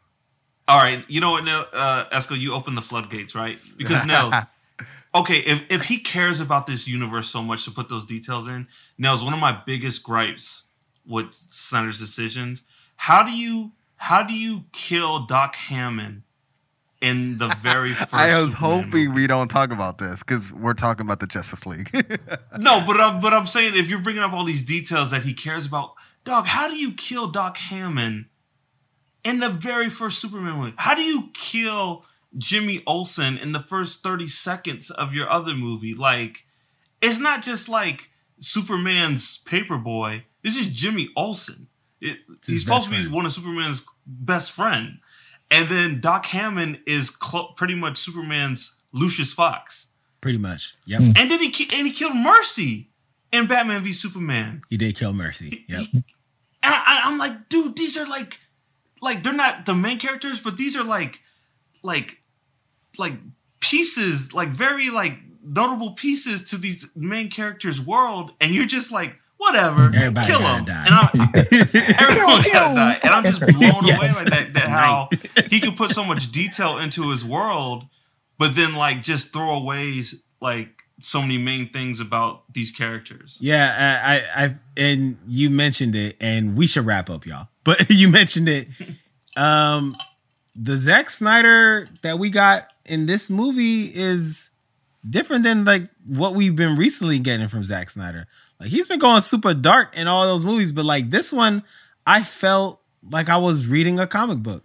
All 0.68 0.78
right, 0.78 1.04
you 1.08 1.20
know 1.20 1.32
what, 1.32 1.42
Nell, 1.44 1.66
uh, 1.72 2.04
Esco, 2.12 2.38
you 2.38 2.54
open 2.54 2.76
the 2.76 2.82
floodgates, 2.82 3.34
right? 3.34 3.58
Because 3.76 4.06
Nels, 4.06 4.32
okay, 5.16 5.38
if 5.38 5.64
if 5.68 5.82
he 5.86 5.98
cares 5.98 6.38
about 6.38 6.68
this 6.68 6.86
universe 6.86 7.28
so 7.28 7.42
much 7.42 7.64
to 7.64 7.72
put 7.72 7.88
those 7.88 8.04
details 8.04 8.46
in, 8.46 8.68
Nels, 8.96 9.24
one 9.24 9.32
of 9.34 9.40
my 9.40 9.60
biggest 9.66 10.04
gripes 10.04 10.64
with 11.04 11.32
Snyder's 11.34 11.98
decisions, 11.98 12.62
how 12.94 13.24
do 13.24 13.32
you 13.32 13.72
how 13.96 14.22
do 14.22 14.32
you 14.32 14.66
kill 14.70 15.26
Doc 15.26 15.56
Hammond 15.56 16.22
in 17.00 17.38
the 17.38 17.48
very 17.60 17.88
first? 17.90 18.14
I 18.14 18.38
was 18.40 18.52
Superman 18.52 18.84
hoping 18.84 19.08
movie? 19.08 19.22
we 19.22 19.26
don't 19.26 19.48
talk 19.48 19.70
about 19.70 19.98
this 19.98 20.22
because 20.22 20.52
we're 20.52 20.74
talking 20.74 21.06
about 21.06 21.20
the 21.20 21.26
Justice 21.26 21.66
League. 21.66 21.90
No, 22.58 22.82
but 22.86 23.00
I'm, 23.00 23.20
but 23.20 23.32
I'm 23.32 23.46
saying 23.46 23.74
if 23.74 23.88
you're 23.88 24.02
bringing 24.02 24.22
up 24.22 24.32
all 24.32 24.44
these 24.44 24.62
details 24.62 25.12
that 25.12 25.22
he 25.22 25.32
cares 25.32 25.66
about, 25.66 25.94
Doc, 26.24 26.46
how 26.46 26.68
do 26.68 26.74
you 26.74 26.92
kill 26.92 27.28
Doc 27.28 27.56
Hammond 27.56 28.26
in 29.24 29.40
the 29.40 29.48
very 29.48 29.88
first 29.88 30.20
Superman 30.20 30.56
movie? 30.58 30.74
How 30.76 30.94
do 30.94 31.00
you 31.02 31.30
kill 31.32 32.04
Jimmy 32.36 32.82
Olsen 32.86 33.38
in 33.38 33.52
the 33.52 33.60
first 33.60 34.02
30 34.02 34.26
seconds 34.26 34.90
of 34.90 35.14
your 35.14 35.30
other 35.30 35.54
movie? 35.54 35.94
Like, 35.94 36.44
it's 37.00 37.18
not 37.18 37.42
just 37.42 37.68
like 37.68 38.10
Superman's 38.40 39.38
paperboy. 39.44 40.24
This 40.42 40.56
is 40.56 40.66
Jimmy 40.66 41.08
Olsen. 41.16 41.68
It, 42.00 42.18
he's 42.46 42.62
supposed 42.64 42.90
to 42.90 42.90
be 42.90 43.08
one 43.08 43.26
of 43.26 43.32
Superman's 43.32 43.84
best 44.06 44.52
friend. 44.52 44.98
And 45.50 45.68
then 45.68 46.00
Doc 46.00 46.26
Hammond 46.26 46.80
is 46.86 47.10
cl- 47.22 47.54
pretty 47.56 47.74
much 47.74 47.96
Superman's 47.98 48.80
Lucius 48.92 49.32
Fox. 49.32 49.88
Pretty 50.20 50.38
much. 50.38 50.74
Yep. 50.86 51.00
Mm. 51.00 51.18
And 51.18 51.30
then 51.30 51.40
he 51.40 51.50
ki- 51.50 51.76
and 51.76 51.86
he 51.86 51.92
killed 51.92 52.14
Mercy 52.14 52.90
in 53.32 53.46
Batman 53.46 53.82
v 53.82 53.92
Superman. 53.92 54.62
He 54.68 54.76
did 54.76 54.96
kill 54.96 55.12
Mercy. 55.12 55.64
Yep. 55.68 55.86
And 55.92 56.04
I, 56.62 56.82
I, 56.86 57.00
I'm 57.04 57.18
like, 57.18 57.48
dude, 57.48 57.76
these 57.76 57.96
are 57.96 58.06
like, 58.06 58.38
like 59.00 59.22
they're 59.22 59.32
not 59.32 59.66
the 59.66 59.74
main 59.74 59.98
characters, 59.98 60.40
but 60.40 60.56
these 60.56 60.76
are 60.76 60.84
like, 60.84 61.20
like, 61.82 62.18
like 62.98 63.14
pieces, 63.60 64.34
like 64.34 64.50
very 64.50 64.90
like 64.90 65.18
notable 65.42 65.92
pieces 65.92 66.50
to 66.50 66.58
these 66.58 66.88
main 66.94 67.30
characters' 67.30 67.80
world, 67.80 68.32
and 68.40 68.54
you're 68.54 68.66
just 68.66 68.92
like, 68.92 69.16
whatever, 69.40 69.90
Everybody 69.94 70.26
kill 70.26 70.38
gotta 70.40 70.64
die. 70.64 70.84
And 70.86 70.94
I'm, 70.94 71.32
everyone 71.98 72.42
gotta 72.42 72.74
die, 72.74 72.98
and 73.02 73.10
I'm 73.10 73.24
just 73.24 73.40
blown 73.40 73.84
Yes. 73.84 73.98
away 73.98 74.12
by 74.12 74.30
that. 74.30 74.54
That 74.54 74.68
how 74.68 75.08
he 75.50 75.60
could 75.60 75.76
put 75.76 75.90
so 75.90 76.04
much 76.04 76.30
detail 76.30 76.78
into 76.78 77.10
his 77.10 77.24
world, 77.24 77.84
but 78.38 78.54
then 78.54 78.74
like 78.74 79.02
just 79.02 79.32
throw 79.32 79.56
away 79.56 80.02
like 80.40 80.82
so 81.00 81.22
many 81.22 81.38
main 81.38 81.68
things 81.70 81.98
about 82.00 82.52
these 82.52 82.70
characters. 82.70 83.38
Yeah, 83.40 84.00
I, 84.04 84.14
I, 84.16 84.44
I, 84.44 84.54
and 84.76 85.16
you 85.26 85.48
mentioned 85.50 85.94
it, 85.96 86.16
and 86.20 86.56
we 86.56 86.66
should 86.66 86.84
wrap 86.86 87.08
up, 87.10 87.26
y'all. 87.26 87.48
But 87.64 87.90
you 87.90 88.08
mentioned 88.08 88.48
it. 88.48 88.68
Um, 89.36 89.94
the 90.56 90.76
Zack 90.76 91.08
Snyder 91.10 91.86
that 92.02 92.18
we 92.18 92.30
got 92.30 92.68
in 92.86 93.06
this 93.06 93.30
movie 93.30 93.84
is 93.94 94.50
different 95.08 95.44
than 95.44 95.64
like 95.64 95.84
what 96.06 96.34
we've 96.34 96.56
been 96.56 96.76
recently 96.76 97.18
getting 97.18 97.48
from 97.48 97.64
Zack 97.64 97.90
Snyder. 97.90 98.26
Like 98.60 98.68
he's 98.70 98.86
been 98.86 98.98
going 98.98 99.22
super 99.22 99.54
dark 99.54 99.96
in 99.96 100.06
all 100.06 100.26
those 100.26 100.44
movies, 100.44 100.70
but 100.72 100.84
like 100.84 101.10
this 101.10 101.32
one, 101.32 101.62
I 102.06 102.22
felt 102.22 102.80
like 103.10 103.28
I 103.28 103.38
was 103.38 103.66
reading 103.66 103.98
a 103.98 104.06
comic 104.06 104.38
book. 104.38 104.64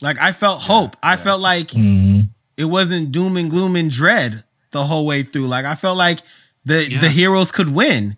Like 0.00 0.18
I 0.20 0.32
felt 0.32 0.62
hope. 0.62 0.96
I 1.02 1.16
felt 1.16 1.40
like 1.40 1.68
Mhm. 1.72 2.28
it 2.56 2.66
wasn't 2.66 3.10
doom 3.12 3.36
and 3.36 3.50
gloom 3.50 3.74
and 3.76 3.90
dread 3.90 4.44
the 4.70 4.84
whole 4.84 5.06
way 5.06 5.22
through. 5.24 5.48
Like 5.48 5.64
I 5.64 5.74
felt 5.74 5.96
like 5.96 6.20
the 6.64 6.88
Yeah. 6.90 7.00
the 7.00 7.10
heroes 7.10 7.50
could 7.50 7.70
win, 7.70 8.16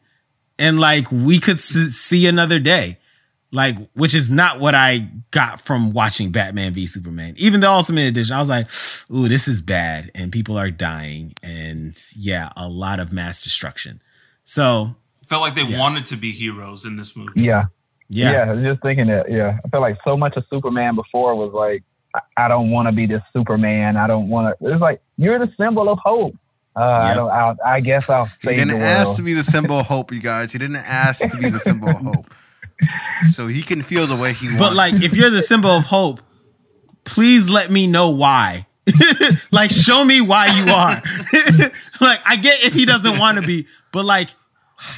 and 0.58 0.78
like 0.78 1.10
we 1.10 1.38
could 1.40 1.56
s- 1.58 1.94
see 1.94 2.26
another 2.26 2.58
day. 2.58 2.98
Like, 3.52 3.76
which 3.94 4.14
is 4.14 4.28
not 4.28 4.58
what 4.58 4.74
I 4.74 5.08
got 5.30 5.60
from 5.60 5.92
watching 5.92 6.30
Batman 6.32 6.74
v 6.74 6.84
Superman. 6.86 7.34
Even 7.38 7.60
the 7.60 7.70
Ultimate 7.70 8.02
Edition, 8.08 8.34
I 8.34 8.40
was 8.40 8.48
like, 8.48 8.68
"Ooh, 9.10 9.28
this 9.28 9.46
is 9.48 9.60
bad," 9.62 10.10
and 10.14 10.32
people 10.32 10.58
are 10.58 10.70
dying, 10.70 11.32
and 11.42 11.96
yeah, 12.14 12.50
a 12.56 12.68
lot 12.68 12.98
of 13.00 13.12
mass 13.12 13.42
destruction. 13.44 14.02
So, 14.42 14.96
Felt 15.26 15.42
like 15.42 15.54
they 15.54 15.62
Yeah. 15.64 15.78
wanted 15.80 16.04
to 16.06 16.16
be 16.16 16.30
heroes 16.30 16.84
in 16.84 16.96
this 16.96 17.16
movie. 17.16 17.42
Yeah. 17.42 17.64
yeah, 18.08 18.32
Yeah. 18.32 18.38
I 18.50 18.52
was 18.54 18.64
just 18.64 18.82
thinking 18.82 19.06
that. 19.08 19.30
Yeah. 19.30 19.58
I 19.64 19.68
felt 19.68 19.82
like 19.82 19.98
so 20.04 20.16
much 20.16 20.36
of 20.36 20.44
Superman 20.50 20.94
before 20.94 21.34
was 21.34 21.52
like, 21.52 21.82
I, 22.14 22.44
I 22.44 22.48
don't 22.48 22.70
want 22.70 22.86
to 22.88 22.92
be 22.92 23.06
this 23.06 23.22
Superman. 23.32 23.96
I 23.96 24.06
don't 24.06 24.28
want 24.28 24.56
to. 24.60 24.68
It's 24.70 24.80
like, 24.80 25.00
you're 25.16 25.38
the 25.38 25.52
symbol 25.56 25.88
of 25.88 25.98
hope. 25.98 26.34
Uh, 26.76 26.80
I 26.80 27.08
Yeah. 27.08 27.14
don't. 27.14 27.30
I'll, 27.30 27.56
I 27.64 27.80
guess 27.80 28.08
I'll 28.08 28.26
say 28.26 28.36
that. 28.42 28.50
he 28.52 28.56
didn't 28.58 28.78
the 28.80 28.86
ask 28.86 29.16
to 29.16 29.22
be 29.22 29.32
the 29.34 29.42
symbol 29.44 29.80
of 29.80 29.86
hope, 29.86 30.12
you 30.12 30.20
guys. 30.20 30.52
He 30.52 30.58
didn't 30.58 30.76
ask 30.76 31.20
to 31.26 31.36
be 31.36 31.48
the 31.50 31.58
symbol 31.60 31.88
of 31.88 31.96
hope. 31.96 32.34
So 33.30 33.46
he 33.46 33.62
can 33.62 33.80
feel 33.80 34.06
the 34.06 34.14
way 34.14 34.34
he 34.34 34.46
wants. 34.48 34.60
But 34.60 34.74
like, 34.74 34.92
if 35.02 35.14
you're 35.14 35.30
the 35.30 35.40
symbol 35.40 35.70
of 35.70 35.84
hope, 35.84 36.20
please 37.04 37.48
let 37.48 37.70
me 37.70 37.86
know 37.86 38.10
why 38.10 38.66
like, 39.50 39.70
show 39.70 40.04
me 40.04 40.20
why 40.20 40.46
you 40.48 40.70
are. 40.72 41.02
like, 42.00 42.20
I 42.26 42.36
get 42.36 42.62
if 42.62 42.74
he 42.74 42.84
doesn't 42.84 43.18
want 43.18 43.40
to 43.40 43.46
be, 43.46 43.66
but 43.92 44.04
like, 44.04 44.28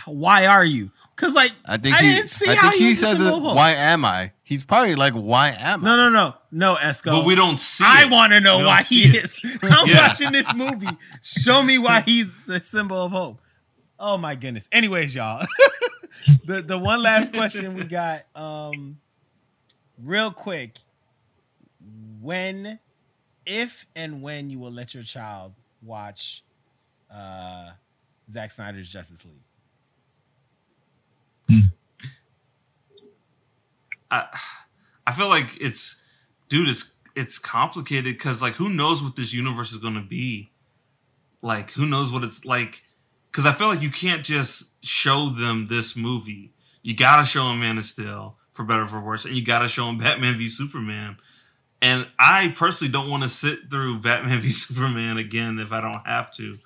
why 0.07 0.47
are 0.47 0.65
you? 0.65 0.91
Because 1.15 1.35
like, 1.35 1.53
I 1.67 1.77
think 1.79 1.97
I 1.97 2.03
he, 2.03 2.15
didn't 2.15 2.29
see 2.29 2.49
I 2.49 2.55
how 2.55 2.71
think 2.71 2.81
he 2.83 2.89
he 2.91 2.95
says 2.95 3.21
it. 3.21 3.31
Why 3.31 3.73
am 3.73 4.05
I? 4.05 4.33
He's 4.45 4.65
probably 4.65 4.95
like, 4.95 5.15
why 5.15 5.51
am 5.59 5.85
I? 5.85 5.89
No, 5.89 5.97
no, 5.97 6.09
no, 6.11 6.35
no, 6.53 6.77
Esco. 6.77 7.11
But 7.11 7.25
we 7.27 7.35
don't 7.35 7.59
see. 7.59 7.85
I 7.87 8.05
want 8.07 8.33
to 8.33 8.41
know 8.41 8.59
why 8.59 8.83
he 8.83 9.05
it. 9.09 9.25
is. 9.25 9.41
I'm 9.63 9.89
Yeah. 9.89 10.09
watching 10.09 10.31
this 10.33 10.53
movie. 10.55 10.87
Show 11.23 11.63
me 11.63 11.77
why 11.79 12.01
he's 12.03 12.45
the 12.45 12.63
symbol 12.63 13.05
of 13.05 13.13
hope. 13.13 13.41
Oh 13.99 14.17
my 14.17 14.37
goodness. 14.37 14.69
Anyways, 14.71 15.15
y'all. 15.15 15.45
the 16.45 16.63
the 16.63 16.79
one 16.79 17.03
last 17.03 17.33
question 17.35 17.75
we 17.75 17.83
got, 17.85 18.23
um, 18.37 18.99
real 20.01 20.31
quick. 20.31 20.77
When, 22.21 22.79
if 23.47 23.87
and 23.97 24.23
when 24.23 24.51
you 24.51 24.59
will 24.59 24.73
let 24.73 24.95
your 24.95 25.03
child 25.03 25.55
watch 25.83 26.45
uh 27.13 27.71
Zack 28.31 28.51
Snyder's 28.51 28.93
Justice 28.93 29.25
League? 29.25 29.43
I, 34.11 34.27
I 35.07 35.13
feel 35.13 35.29
like 35.29 35.61
it's, 35.61 36.03
dude, 36.49 36.69
it's 36.69 36.95
it's 37.15 37.39
complicated 37.39 38.15
because 38.15 38.41
like 38.41 38.55
who 38.55 38.69
knows 38.69 39.03
what 39.03 39.17
this 39.17 39.33
universe 39.33 39.73
is 39.73 39.79
gonna 39.79 40.03
be, 40.03 40.53
like 41.43 41.73
who 41.73 41.87
knows 41.87 42.13
what 42.13 42.23
it's 42.23 42.45
like, 42.45 42.83
because 43.31 43.45
I 43.45 43.53
feel 43.53 43.67
like 43.67 43.83
you 43.83 43.91
can't 43.91 44.25
just 44.25 44.73
show 44.85 45.29
them 45.29 45.67
this 45.69 45.97
movie. 45.97 46.53
You 46.83 46.95
gotta 46.95 47.27
show 47.27 47.49
them 47.49 47.61
Man 47.61 47.77
of 47.77 47.85
Steel 47.85 48.37
for 48.53 48.65
better 48.65 48.83
or 48.83 48.87
for 48.87 49.05
worse, 49.05 49.25
and 49.25 49.35
you 49.35 49.45
gotta 49.45 49.69
show 49.69 49.87
them 49.87 49.99
Batman 49.99 50.39
v 50.39 50.49
Superman. 50.49 51.17
And 51.81 52.07
I 52.19 52.55
personally 52.57 52.93
don't 52.93 53.11
want 53.11 53.23
to 53.23 53.29
sit 53.29 53.71
through 53.71 54.01
Batman 54.03 54.41
v 54.41 54.51
Superman 54.51 55.19
again 55.19 55.59
if 55.59 55.73
I 55.73 55.81
don't 55.81 56.07
have 56.07 56.31
to. 56.33 56.57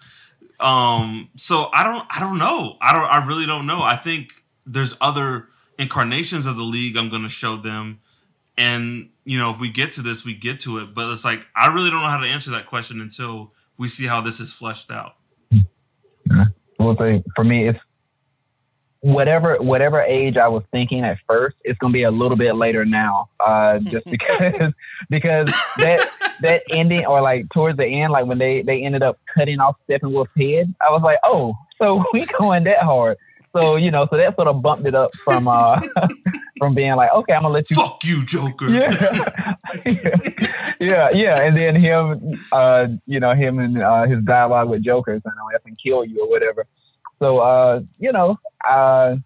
Um, 0.60 1.28
so 1.36 1.68
I 1.72 1.82
don't, 1.82 2.06
I 2.14 2.20
don't 2.20 2.38
know. 2.38 2.76
I 2.80 2.92
don't, 2.92 3.04
I 3.04 3.26
really 3.26 3.46
don't 3.46 3.66
know. 3.66 3.82
I 3.82 3.96
think 3.96 4.32
there's 4.66 4.96
other 5.00 5.48
incarnations 5.78 6.46
of 6.46 6.56
the 6.56 6.62
league 6.62 6.96
I'm 6.96 7.08
going 7.08 7.22
to 7.22 7.28
show 7.28 7.56
them, 7.56 8.00
and 8.56 9.10
you 9.24 9.38
know, 9.38 9.50
if 9.50 9.60
we 9.60 9.70
get 9.70 9.92
to 9.92 10.02
this, 10.02 10.24
we 10.24 10.34
get 10.34 10.60
to 10.60 10.78
it. 10.78 10.94
But 10.94 11.10
it's 11.10 11.24
like 11.24 11.46
I 11.54 11.72
really 11.72 11.90
don't 11.90 12.02
know 12.02 12.08
how 12.08 12.20
to 12.20 12.26
answer 12.26 12.50
that 12.52 12.66
question 12.66 13.00
until 13.00 13.52
we 13.78 13.88
see 13.88 14.06
how 14.06 14.20
this 14.20 14.40
is 14.40 14.52
fleshed 14.52 14.90
out. 14.90 15.14
Well, 16.78 16.96
for 17.36 17.44
me, 17.44 17.68
it's 17.68 17.78
whatever 19.02 19.56
whatever 19.56 20.00
age 20.00 20.36
I 20.36 20.48
was 20.48 20.62
thinking 20.72 21.04
at 21.04 21.18
first. 21.28 21.56
It's 21.62 21.78
gonna 21.78 21.92
be 21.92 22.04
a 22.04 22.10
little 22.10 22.36
bit 22.36 22.54
later 22.56 22.84
now, 22.84 23.28
uh, 23.40 23.78
just 23.80 24.06
because 24.10 24.72
because 25.10 25.52
that 25.78 26.08
that 26.40 26.62
ending 26.70 27.04
or 27.06 27.20
like 27.20 27.48
towards 27.50 27.76
the 27.76 27.86
end, 27.86 28.12
like 28.12 28.26
when 28.26 28.38
they 28.38 28.62
they 28.62 28.82
ended 28.84 29.02
up 29.02 29.18
cutting 29.36 29.60
off 29.60 29.76
Steppenwolf's 29.88 30.32
head, 30.36 30.74
I 30.80 30.90
was 30.90 31.02
like, 31.02 31.18
oh, 31.24 31.54
so 31.78 32.04
we 32.12 32.26
going 32.26 32.64
that 32.64 32.82
hard. 32.82 33.18
So 33.54 33.76
you 33.76 33.90
know, 33.90 34.06
so 34.10 34.16
that 34.16 34.34
sort 34.36 34.48
of 34.48 34.62
bumped 34.62 34.86
it 34.86 34.94
up 34.94 35.14
from 35.16 35.46
uh 35.48 35.80
from 36.58 36.74
being 36.74 36.94
like, 36.94 37.12
okay, 37.12 37.32
I'm 37.34 37.42
gonna 37.42 37.54
let 37.54 37.68
you 37.70 37.76
Fuck 37.76 38.04
you, 38.04 38.24
Joker. 38.24 38.68
yeah. 38.68 39.54
yeah, 40.80 41.10
yeah, 41.12 41.40
and 41.42 41.56
then 41.56 41.74
him, 41.76 42.34
uh, 42.52 42.88
you 43.06 43.20
know, 43.20 43.34
him 43.34 43.58
and 43.58 43.82
uh, 43.82 44.04
his 44.04 44.22
dialogue 44.22 44.68
with 44.68 44.84
Joker, 44.84 45.12
saying 45.12 45.36
"I'll 45.38 45.58
effing 45.58 45.76
kill 45.82 46.04
you" 46.04 46.22
or 46.22 46.28
whatever. 46.28 46.66
So, 47.18 47.38
uh, 47.38 47.80
you 47.98 48.12
know, 48.12 48.38
uh, 48.68 49.16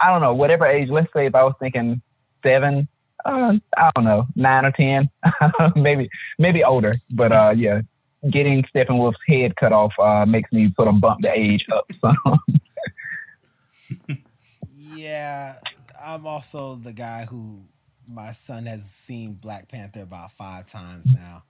I 0.00 0.10
don't 0.10 0.20
know, 0.20 0.34
whatever 0.34 0.66
age. 0.66 0.88
Let's 0.88 1.12
say 1.12 1.26
if 1.26 1.34
I 1.34 1.44
was 1.44 1.54
thinking 1.60 2.00
seven, 2.42 2.88
uh, 3.24 3.54
I 3.76 3.90
don't 3.94 4.04
know, 4.04 4.26
nine 4.34 4.64
or 4.64 4.72
ten, 4.72 5.10
maybe, 5.76 6.08
maybe 6.38 6.64
older. 6.64 6.92
But 7.14 7.32
uh, 7.32 7.54
yeah, 7.56 7.82
getting 8.30 8.64
Steppenwolf's 8.74 9.18
head 9.28 9.56
cut 9.56 9.72
off 9.72 9.92
uh, 9.98 10.26
makes 10.26 10.52
me 10.52 10.72
sort 10.74 10.88
of 10.88 11.00
bump 11.00 11.20
the 11.22 11.30
age 11.36 11.64
up. 11.72 11.90
So, 12.00 12.12
Yeah, 14.96 15.56
I'm 16.04 16.26
also 16.26 16.76
the 16.76 16.92
guy 16.92 17.24
who 17.24 17.62
my 18.12 18.32
son 18.32 18.66
has 18.66 18.90
seen 18.90 19.34
Black 19.34 19.68
Panther 19.68 20.02
about 20.02 20.32
five 20.32 20.66
times 20.66 21.06
now. 21.06 21.44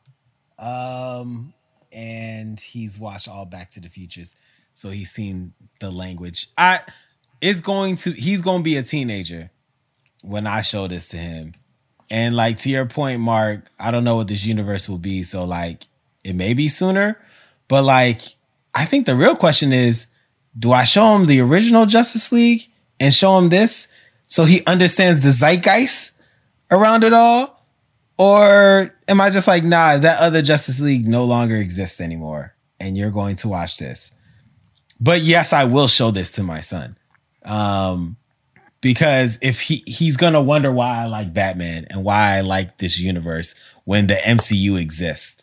Um, 0.58 1.54
and 1.92 2.60
he's 2.60 2.98
watched 2.98 3.28
all 3.28 3.46
Back 3.46 3.70
to 3.70 3.80
the 3.80 3.88
Futures, 3.88 4.36
so 4.74 4.90
he's 4.90 5.10
seen 5.10 5.54
the 5.80 5.90
language. 5.90 6.48
I 6.58 6.80
it's 7.40 7.60
going 7.60 7.96
to 7.96 8.12
he's 8.12 8.42
going 8.42 8.58
to 8.58 8.64
be 8.64 8.76
a 8.76 8.82
teenager 8.82 9.50
when 10.22 10.46
I 10.46 10.60
show 10.60 10.86
this 10.86 11.08
to 11.08 11.16
him. 11.16 11.54
And 12.10 12.36
like 12.36 12.58
to 12.58 12.70
your 12.70 12.86
point, 12.86 13.20
Mark, 13.20 13.70
I 13.78 13.90
don't 13.90 14.04
know 14.04 14.16
what 14.16 14.28
this 14.28 14.44
universe 14.44 14.88
will 14.88 14.98
be, 14.98 15.22
so 15.22 15.44
like 15.44 15.86
it 16.24 16.34
may 16.34 16.54
be 16.54 16.68
sooner, 16.68 17.18
but 17.68 17.84
like 17.84 18.20
I 18.74 18.84
think 18.84 19.06
the 19.06 19.16
real 19.16 19.36
question 19.36 19.72
is 19.72 20.08
do 20.58 20.72
I 20.72 20.84
show 20.84 21.14
him 21.14 21.26
the 21.26 21.40
original 21.40 21.86
Justice 21.86 22.32
League 22.32 22.62
and 22.98 23.14
show 23.14 23.38
him 23.38 23.48
this 23.48 23.88
so 24.26 24.44
he 24.44 24.64
understands 24.66 25.22
the 25.22 25.32
zeitgeist 25.32 26.20
around 26.70 27.04
it 27.04 27.12
all? 27.12 27.66
Or 28.18 28.90
am 29.08 29.20
I 29.20 29.30
just 29.30 29.48
like, 29.48 29.64
nah, 29.64 29.96
that 29.96 30.20
other 30.20 30.42
Justice 30.42 30.80
League 30.80 31.08
no 31.08 31.24
longer 31.24 31.56
exists 31.56 32.00
anymore 32.00 32.54
and 32.78 32.96
you're 32.96 33.10
going 33.10 33.36
to 33.36 33.48
watch 33.48 33.78
this? 33.78 34.12
But 35.00 35.22
yes, 35.22 35.52
I 35.52 35.64
will 35.64 35.88
show 35.88 36.10
this 36.10 36.30
to 36.32 36.42
my 36.42 36.60
son. 36.60 36.96
Um, 37.42 38.18
because 38.82 39.38
if 39.42 39.60
he 39.60 39.82
he's 39.86 40.16
gonna 40.16 40.42
wonder 40.42 40.72
why 40.72 41.02
I 41.02 41.06
like 41.06 41.32
Batman 41.32 41.86
and 41.90 42.04
why 42.04 42.36
I 42.36 42.40
like 42.40 42.78
this 42.78 42.98
universe 42.98 43.54
when 43.84 44.06
the 44.06 44.14
MCU 44.14 44.80
exists. 44.80 45.42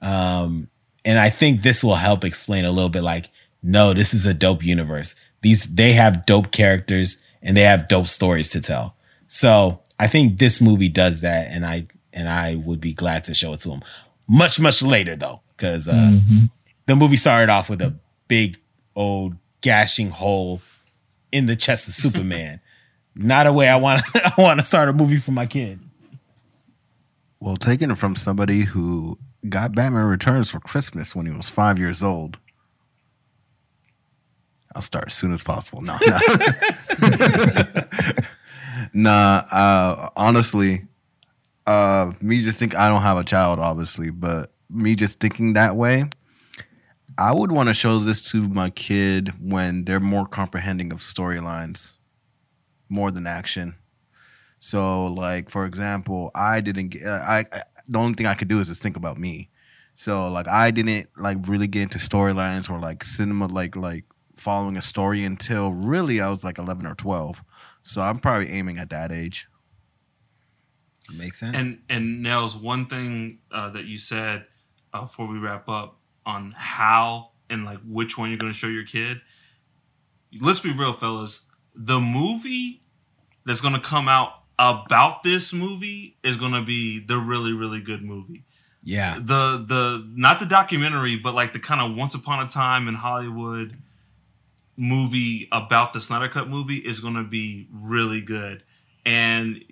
Um, 0.00 0.68
and 1.04 1.18
I 1.18 1.30
think 1.30 1.62
this 1.62 1.82
will 1.82 1.96
help 1.96 2.24
explain 2.24 2.64
a 2.64 2.72
little 2.72 2.88
bit 2.88 3.02
like, 3.02 3.30
no, 3.62 3.94
this 3.94 4.12
is 4.14 4.24
a 4.26 4.34
dope 4.34 4.64
universe. 4.64 5.14
These 5.42 5.64
they 5.74 5.92
have 5.94 6.26
dope 6.26 6.50
characters 6.52 7.22
and 7.42 7.56
they 7.56 7.62
have 7.62 7.88
dope 7.88 8.06
stories 8.06 8.48
to 8.50 8.60
tell. 8.60 8.96
So 9.28 9.80
I 9.98 10.06
think 10.08 10.38
this 10.38 10.60
movie 10.60 10.88
does 10.88 11.20
that, 11.22 11.48
and 11.50 11.64
I 11.66 11.86
and 12.12 12.28
I 12.28 12.56
would 12.56 12.80
be 12.80 12.92
glad 12.92 13.24
to 13.24 13.34
show 13.34 13.52
it 13.54 13.60
to 13.60 13.70
him. 13.70 13.82
Much 14.28 14.60
much 14.60 14.82
later 14.82 15.16
though, 15.16 15.40
because 15.56 15.88
uh, 15.88 15.92
Mhm. 15.94 16.50
the 16.86 16.96
movie 16.96 17.16
started 17.16 17.50
off 17.50 17.68
with 17.70 17.80
a 17.82 17.94
big 18.28 18.58
old 18.94 19.36
gashing 19.62 20.10
hole 20.10 20.60
in 21.30 21.46
the 21.46 21.56
chest 21.56 21.88
of 21.88 21.94
Superman. 21.94 22.60
Not 23.14 23.46
a 23.46 23.52
way 23.52 23.68
I 23.68 23.76
want 23.76 24.02
I 24.14 24.32
want 24.38 24.60
to 24.60 24.64
start 24.66 24.88
a 24.88 24.92
movie 24.92 25.16
for 25.18 25.32
my 25.32 25.46
kid. 25.46 25.80
Well, 27.40 27.56
taking 27.56 27.90
it 27.90 27.96
from 27.98 28.14
somebody 28.16 28.60
who 28.62 29.18
got 29.48 29.72
Batman 29.74 30.04
Returns 30.04 30.50
for 30.50 30.60
Christmas 30.60 31.14
when 31.16 31.26
he 31.26 31.32
was 31.32 31.48
five 31.48 31.78
years 31.78 32.02
old. 32.02 32.38
I'll 34.74 34.82
start 34.82 35.06
as 35.06 35.14
soon 35.14 35.32
as 35.32 35.42
possible. 35.42 35.82
No, 35.82 35.98
no. 36.06 36.18
nah. 38.92 39.42
Uh, 39.52 40.08
honestly, 40.16 40.86
uh, 41.66 42.12
me 42.20 42.40
just 42.40 42.58
think 42.58 42.74
I 42.74 42.88
don't 42.88 43.02
have 43.02 43.18
a 43.18 43.24
child, 43.24 43.58
obviously, 43.58 44.10
but 44.10 44.52
me 44.70 44.94
just 44.94 45.20
thinking 45.20 45.52
that 45.52 45.76
way, 45.76 46.10
I 47.18 47.32
would 47.32 47.52
want 47.52 47.68
to 47.68 47.74
show 47.74 47.98
this 47.98 48.30
to 48.30 48.48
my 48.48 48.70
kid 48.70 49.32
when 49.40 49.84
they're 49.84 50.00
more 50.00 50.26
comprehending 50.26 50.92
of 50.92 50.98
storylines, 50.98 51.96
more 52.88 53.10
than 53.10 53.26
action. 53.26 53.74
So, 54.58 55.06
like 55.06 55.50
for 55.50 55.66
example, 55.66 56.30
I 56.34 56.60
didn't 56.60 56.88
get. 56.90 57.02
I, 57.04 57.44
I 57.52 57.62
the 57.86 57.98
only 57.98 58.14
thing 58.14 58.26
I 58.26 58.34
could 58.34 58.48
do 58.48 58.60
is 58.60 58.68
just 58.68 58.82
think 58.82 58.96
about 58.96 59.18
me. 59.18 59.50
So, 59.94 60.28
like, 60.28 60.48
I 60.48 60.70
didn't 60.70 61.08
like 61.16 61.36
really 61.48 61.66
get 61.66 61.82
into 61.82 61.98
storylines 61.98 62.70
or 62.70 62.78
like 62.78 63.04
cinema, 63.04 63.46
like 63.46 63.76
like 63.76 64.04
following 64.36 64.76
a 64.76 64.82
story 64.82 65.24
until 65.24 65.72
really 65.72 66.20
I 66.20 66.30
was 66.30 66.44
like 66.44 66.58
eleven 66.58 66.86
or 66.86 66.94
twelve. 66.94 67.42
So 67.82 68.00
I'm 68.00 68.18
probably 68.18 68.48
aiming 68.50 68.78
at 68.78 68.90
that 68.90 69.10
age. 69.12 69.48
Makes 71.12 71.40
sense. 71.40 71.56
And 71.56 71.82
and 71.88 72.22
Nels, 72.22 72.56
one 72.56 72.86
thing 72.86 73.40
uh, 73.50 73.68
that 73.70 73.84
you 73.84 73.98
said 73.98 74.46
uh, 74.94 75.02
before 75.02 75.26
we 75.26 75.38
wrap 75.38 75.68
up 75.68 75.98
on 76.24 76.54
how 76.56 77.32
and 77.50 77.64
like 77.64 77.80
which 77.86 78.16
one 78.16 78.30
you're 78.30 78.38
going 78.38 78.52
to 78.52 78.58
show 78.58 78.68
your 78.68 78.84
kid. 78.84 79.20
Let's 80.40 80.60
be 80.60 80.72
real, 80.72 80.94
fellas. 80.94 81.42
The 81.74 82.00
movie 82.00 82.80
that's 83.44 83.60
going 83.60 83.74
to 83.74 83.80
come 83.80 84.08
out 84.08 84.30
about 84.58 85.22
this 85.22 85.52
movie 85.52 86.16
is 86.22 86.36
going 86.36 86.52
to 86.52 86.62
be 86.62 87.04
the 87.04 87.18
really 87.18 87.52
really 87.52 87.80
good 87.80 88.02
movie. 88.02 88.44
yeah. 88.82 89.16
The 89.18 89.64
the 89.66 90.08
not 90.14 90.40
the 90.40 90.46
documentary, 90.46 91.16
but 91.16 91.34
like 91.34 91.52
the 91.52 91.58
kind 91.58 91.80
of 91.80 91.96
Once 91.96 92.14
Upon 92.14 92.44
a 92.44 92.48
Time 92.48 92.88
in 92.88 92.94
Hollywood 92.94 93.76
movie 94.76 95.48
about 95.52 95.92
the 95.92 96.00
Snyder 96.00 96.28
Cut 96.28 96.48
movie 96.48 96.76
is 96.76 97.00
going 97.00 97.14
to 97.14 97.24
be 97.24 97.68
really 97.72 98.20
good, 98.20 98.62
and 99.04 99.62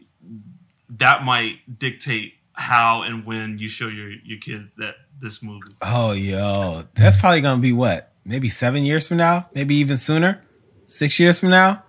that 0.90 1.24
might 1.24 1.78
dictate 1.78 2.34
how 2.52 3.02
and 3.02 3.24
when 3.24 3.58
you 3.58 3.68
show 3.68 3.88
your 3.88 4.10
your 4.10 4.38
kid 4.38 4.70
that 4.76 4.96
this 5.18 5.42
movie. 5.42 5.72
Oh, 5.82 6.12
yo, 6.12 6.82
that's 6.94 7.16
probably 7.16 7.40
gonna 7.40 7.60
be 7.60 7.72
what? 7.72 8.12
Maybe 8.24 8.48
seven 8.48 8.84
years 8.84 9.08
from 9.08 9.18
now? 9.18 9.48
Maybe 9.54 9.76
even 9.76 9.96
sooner? 9.96 10.42
Six 10.84 11.18
years 11.18 11.40
from 11.40 11.50
now? 11.50 11.82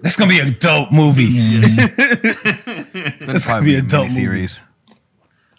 That's 0.00 0.16
gonna 0.16 0.30
be 0.30 0.40
a 0.40 0.50
dope 0.50 0.92
movie. 0.92 1.30
It'll 1.58 1.70
That's 3.26 3.26
gonna 3.26 3.40
probably 3.40 3.66
be 3.66 3.72
be 3.72 3.74
a 3.76 3.78
a 3.78 3.82
dope 3.82 4.02
mini 4.08 4.14
series. 4.14 4.62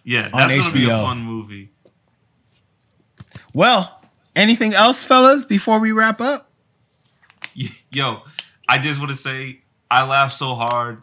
Yeah, 0.03 0.29
On 0.33 0.47
that's 0.47 0.55
gonna 0.67 0.73
be 0.73 0.85
a 0.85 0.89
fun 0.89 1.19
movie. 1.19 1.71
Well, 3.53 4.02
anything 4.35 4.73
else, 4.73 5.03
fellas, 5.03 5.45
before 5.45 5.79
we 5.79 5.91
wrap 5.91 6.21
up? 6.21 6.49
Yo, 7.91 8.21
I 8.67 8.79
just 8.79 8.99
want 8.99 9.11
to 9.11 9.17
say 9.17 9.61
I 9.91 10.07
laugh 10.07 10.31
so 10.31 10.55
hard 10.55 11.01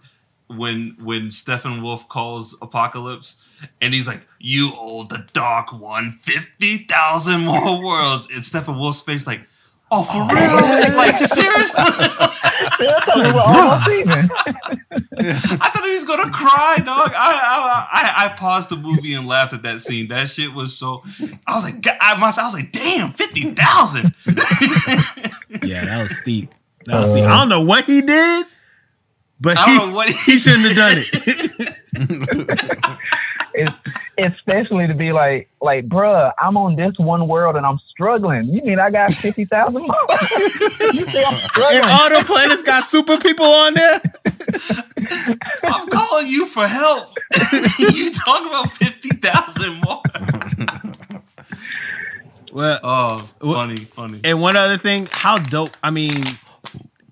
when 0.48 0.97
when 1.01 1.28
Steppenwolf 1.28 2.09
calls 2.09 2.57
Apokolips 2.57 3.40
and 3.81 3.94
he's 3.94 4.07
like, 4.07 4.27
"You 4.40 4.73
owe 4.74 5.05
the 5.05 5.27
Dark 5.32 5.73
One 5.73 6.11
fifty 6.11 6.78
thousand 6.78 7.44
more 7.44 7.82
worlds," 7.85 8.28
and 8.35 8.43
Steppenwolf's 8.43 9.01
face 9.01 9.27
like, 9.27 9.47
"Oh, 9.90 10.02
for 10.02 10.12
oh. 10.14 10.28
real? 10.28 10.96
like 10.96 11.16
seriously?" 11.18 11.74
I 11.76 13.00
thought 13.04 13.16
we 13.16 13.32
were 13.32 13.40
almost 13.40 13.88
even. 13.90 14.30
I 15.60 15.70
thought 15.70 15.84
he 15.84 15.92
was 15.92 16.04
gonna 16.04 16.30
cry, 16.30 16.76
dog. 16.78 17.12
I, 17.14 17.88
I 17.92 18.00
I 18.00 18.24
I 18.24 18.28
paused 18.30 18.68
the 18.68 18.76
movie 18.76 19.14
and 19.14 19.26
laughed 19.26 19.52
at 19.52 19.62
that 19.62 19.80
scene. 19.80 20.08
That 20.08 20.30
shit 20.30 20.52
was 20.52 20.76
so. 20.76 21.02
I 21.46 21.54
was 21.54 21.64
like, 21.64 21.86
I, 22.00 22.16
must, 22.18 22.38
I 22.38 22.44
was 22.44 22.54
like, 22.54 22.72
damn, 22.72 23.12
fifty 23.12 23.52
thousand. 23.52 24.14
Yeah, 25.64 25.84
that 25.84 26.02
was 26.02 26.16
steep. 26.16 26.54
That 26.86 27.00
was 27.00 27.08
steep. 27.08 27.24
I 27.24 27.40
don't 27.40 27.48
know 27.48 27.62
what 27.62 27.84
he 27.84 28.02
did, 28.02 28.46
but 29.40 29.58
I 29.58 29.64
he, 29.66 29.78
don't 29.78 29.88
know 29.88 29.94
what 29.96 30.08
he 30.08 30.38
shouldn't 30.38 30.72
have 30.72 30.76
done 30.76 30.94
it. 30.96 31.74
It's, 33.55 33.72
especially 34.18 34.86
to 34.86 34.94
be 34.94 35.12
like, 35.12 35.48
like, 35.60 35.89
bruh, 35.89 36.32
I'm 36.40 36.56
on 36.56 36.77
this 36.77 36.98
one 36.98 37.27
world 37.28 37.56
and 37.56 37.66
I'm 37.66 37.78
struggling. 37.90 38.44
You 38.52 38.62
mean 38.62 38.78
I 38.78 38.90
got 38.90 39.12
fifty 39.14 39.44
thousand 39.44 39.82
more? 39.82 39.97
you 40.93 41.05
say 41.06 41.22
I'm 41.24 41.35
and 41.35 41.43
struggling? 41.43 41.82
all 41.85 42.10
the 42.10 42.24
planets 42.27 42.62
got 42.62 42.85
super 42.85 43.16
people 43.18 43.47
on 43.47 43.74
there. 43.74 44.01
I'm 45.64 45.89
calling 45.89 46.27
you 46.27 46.47
for 46.47 46.66
help. 46.66 47.09
you 47.78 48.12
talk 48.12 48.47
about 48.47 48.70
fifty 48.72 49.09
thousand 49.10 49.81
more. 49.81 50.02
Well, 52.52 52.81
Oh, 52.82 53.28
What- 53.40 53.55
funny, 53.55 53.77
funny. 53.77 54.20
And 54.24 54.40
one 54.40 54.56
other 54.56 54.77
thing, 54.77 55.09
how 55.10 55.39
dope! 55.39 55.70
I 55.85 55.90
mean, 55.90 56.10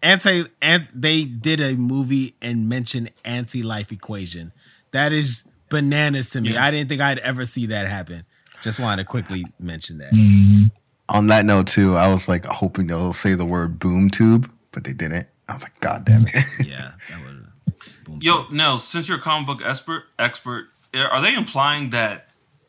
anti, 0.02 0.44
ant, 0.60 0.88
they 0.94 1.24
did 1.24 1.60
a 1.60 1.74
movie 1.74 2.34
and 2.42 2.68
mentioned 2.68 3.10
anti-life 3.24 3.92
equation. 3.92 4.52
That 4.90 5.12
is 5.12 5.44
bananas 5.68 6.30
to 6.30 6.40
me. 6.40 6.50
Yeah. 6.54 6.64
I 6.64 6.70
didn't 6.70 6.88
think 6.88 7.00
I'd 7.00 7.18
ever 7.18 7.44
see 7.44 7.66
that 7.66 7.86
happen. 7.86 8.24
Just 8.60 8.80
wanted 8.80 9.02
to 9.02 9.08
quickly 9.08 9.44
mention 9.60 9.98
that. 9.98 10.12
Mhm. 10.12 10.70
On 11.08 11.26
that 11.28 11.44
note, 11.44 11.68
too, 11.68 11.96
I 11.96 12.08
was 12.08 12.28
like 12.28 12.44
hoping 12.44 12.86
they'll 12.88 13.12
say 13.12 13.34
the 13.34 13.44
word 13.44 13.78
boom 13.78 14.10
tube, 14.10 14.50
but 14.72 14.84
they 14.84 14.92
didn't. 14.92 15.26
I 15.48 15.54
was 15.54 15.62
like, 15.62 15.78
God 15.80 16.04
damn 16.04 16.26
it. 16.26 16.34
Yeah, 16.66 16.92
that 17.08 17.20
was. 17.24 18.22
Yo, 18.22 18.46
Nels, 18.50 18.86
since 18.86 19.08
you're 19.08 19.18
a 19.18 19.20
comic 19.20 19.46
book 19.46 19.62
expert, 19.64 20.04
expert, 20.18 20.68
are 20.94 21.20
they 21.22 21.34
implying 21.34 21.90
that 21.90 22.28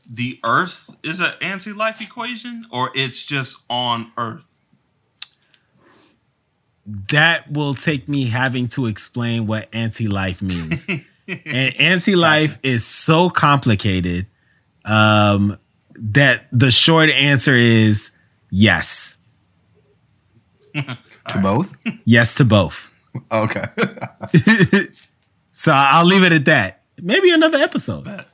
the 0.10 0.40
Earth 0.44 0.96
is 1.02 1.20
an 1.20 1.34
anti-life 1.42 2.02
equation, 2.02 2.66
or 2.72 2.92
it's 2.94 3.26
just 3.26 3.58
on 3.70 4.12
Earth? 4.18 4.56
that 7.12 7.52
will 7.52 7.76
take 7.76 8.10
me 8.10 8.26
having 8.30 8.68
to 8.68 8.88
explain 8.88 9.46
what 9.46 9.70
anti-life 9.74 10.42
means. 10.42 10.88
and 11.45 11.76
anti-life 11.80 12.57
is 12.64 12.85
so 12.85 13.30
complicated 13.30 14.26
um, 14.85 15.57
that 15.95 16.47
the 16.51 16.72
short 16.72 17.10
answer 17.10 17.56
is 17.56 18.11
yes. 18.49 19.18
to 20.73 21.39
both? 21.41 21.76
Yes 22.06 22.35
to 22.35 22.45
both. 22.45 22.93
Okay. 23.31 23.65
So 25.60 25.73
I'll 25.73 26.06
leave 26.06 26.23
it 26.23 26.31
at 26.31 26.45
that. 26.45 26.84
Maybe 27.01 27.31
another 27.31 27.57
episode. 27.57 28.06
Bet. 28.06 28.30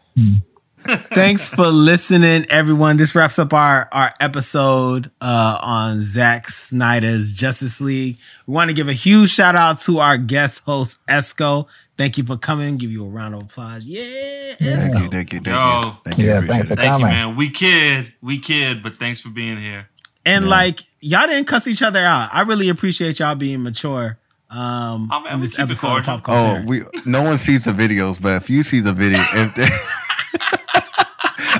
Thanks 0.86 1.50
for 1.50 1.68
listening, 1.68 2.46
everyone. 2.50 2.98
This 2.98 3.16
wraps 3.16 3.40
up 3.40 3.54
our 3.54 3.90
our 3.92 4.12
episode 4.20 5.10
uh, 5.20 5.58
on 5.62 6.02
Zack 6.02 6.48
Snyder's 6.50 7.34
Justice 7.34 7.82
League. 7.82 8.18
We 8.46 8.54
want 8.54 8.70
to 8.70 8.74
give 8.76 8.88
a 8.88 8.94
huge 8.94 9.32
shout 9.32 9.56
out 9.56 9.82
to 9.82 10.00
our 10.00 10.18
guest 10.18 10.62
host 10.66 10.98
Esco. 11.08 11.68
Thank 11.98 12.18
you 12.18 12.24
for 12.24 12.38
coming. 12.38 12.78
Give 12.78 12.92
you 12.92 13.04
a 13.06 13.10
round 13.10 13.34
of 13.34 13.42
applause. 13.42 13.84
Yeah, 13.86 14.56
Thank 14.60 14.94
you, 15.02 15.10
thank 15.10 15.34
you, 15.34 15.40
thank 15.40 15.48
Yo. 15.48 15.82
you. 15.86 15.92
Thank 16.04 16.18
you, 16.20 16.26
Yeah, 16.28 16.38
appreciate 16.38 16.60
it. 16.66 16.68
for 16.68 16.76
Thank 16.76 17.00
you, 17.00 17.06
man. 17.06 17.36
We 17.36 17.50
kid, 17.50 18.14
we 18.22 18.38
kid, 18.38 18.84
but 18.84 18.98
thanks 19.00 19.22
for 19.22 19.30
being 19.30 19.58
here. 19.58 19.90
And 20.26 20.48
like 20.50 20.82
y'all 21.02 21.26
didn't 21.28 21.46
cuss 21.46 21.66
each 21.68 21.82
other 21.82 22.04
out. 22.06 22.30
I 22.32 22.42
really 22.42 22.70
appreciate 22.70 23.20
y'all 23.20 23.36
being 23.36 23.64
mature. 23.64 24.18
Um, 24.52 25.10
Oh, 25.12 25.20
man, 25.22 25.34
in 25.36 25.40
we 25.42 25.48
this 25.48 25.58
episode 25.58 26.08
of 26.08 26.22
cordial. 26.22 26.22
Pop 26.22 26.30
Oh, 26.30 26.68
we 26.68 26.82
no 27.06 27.24
one 27.24 27.38
sees 27.40 27.64
the 27.64 27.72
videos, 27.72 28.22
but 28.22 28.36
if 28.44 28.50
you 28.50 28.62
see 28.62 28.80
the 28.80 28.94
video, 28.94 29.20
if 29.34 29.56
they, 29.56 29.68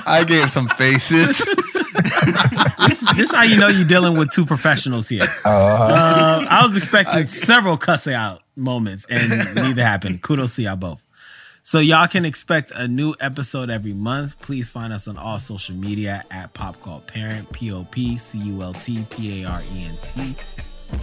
I 0.06 0.24
gave 0.24 0.50
some 0.50 0.68
faces. 0.68 1.38
this, 2.86 3.00
this 3.16 3.30
is 3.30 3.32
how 3.32 3.42
you 3.42 3.58
know 3.58 3.68
you're 3.68 3.86
dealing 3.86 4.18
with 4.18 4.30
two 4.30 4.46
professionals 4.46 5.08
here. 5.08 5.26
Uh, 5.44 5.48
Uh, 5.48 6.46
I 6.48 6.66
was 6.66 6.76
expecting 6.76 7.26
several 7.26 7.76
cussing 7.76 8.14
out 8.14 8.42
moments, 8.56 9.06
and 9.10 9.28
neither 9.54 9.82
happened. 9.82 10.22
Kudos 10.22 10.56
to 10.56 10.62
y'all 10.62 10.76
both. 10.76 11.02
So 11.62 11.80
y'all 11.80 12.06
can 12.06 12.24
expect 12.24 12.70
a 12.70 12.86
new 12.86 13.14
episode 13.20 13.70
every 13.70 13.92
month. 13.92 14.40
Please 14.40 14.70
find 14.70 14.92
us 14.92 15.08
on 15.08 15.16
all 15.18 15.40
social 15.40 15.74
media 15.74 16.24
at 16.30 16.54
Pop 16.54 16.80
Cult 16.80 17.08
Parent, 17.08 17.50
P 17.52 17.72
O 17.72 17.84
P 17.90 18.16
C 18.18 18.38
U 18.38 18.62
L 18.62 18.72
T 18.72 19.04
P 19.10 19.42
A 19.42 19.48
R 19.48 19.62
E 19.74 19.84
N 19.84 19.96
T. 20.00 20.36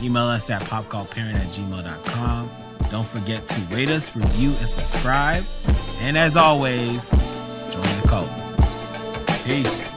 Email 0.02 0.24
us 0.24 0.50
at 0.50 0.62
popcultparent 0.62 1.36
at 1.36 1.48
gmail.com. 1.48 2.50
Don't 2.90 3.06
forget 3.08 3.46
to 3.48 3.56
rate 3.76 3.90
us, 3.90 4.16
review, 4.16 4.50
and 4.60 4.70
subscribe. 4.70 5.44
And 6.00 6.18
as 6.18 6.38
always, 6.38 7.10
join 7.10 8.02
the 8.02 8.08
cult. 8.08 8.30
Peace. 9.44 9.93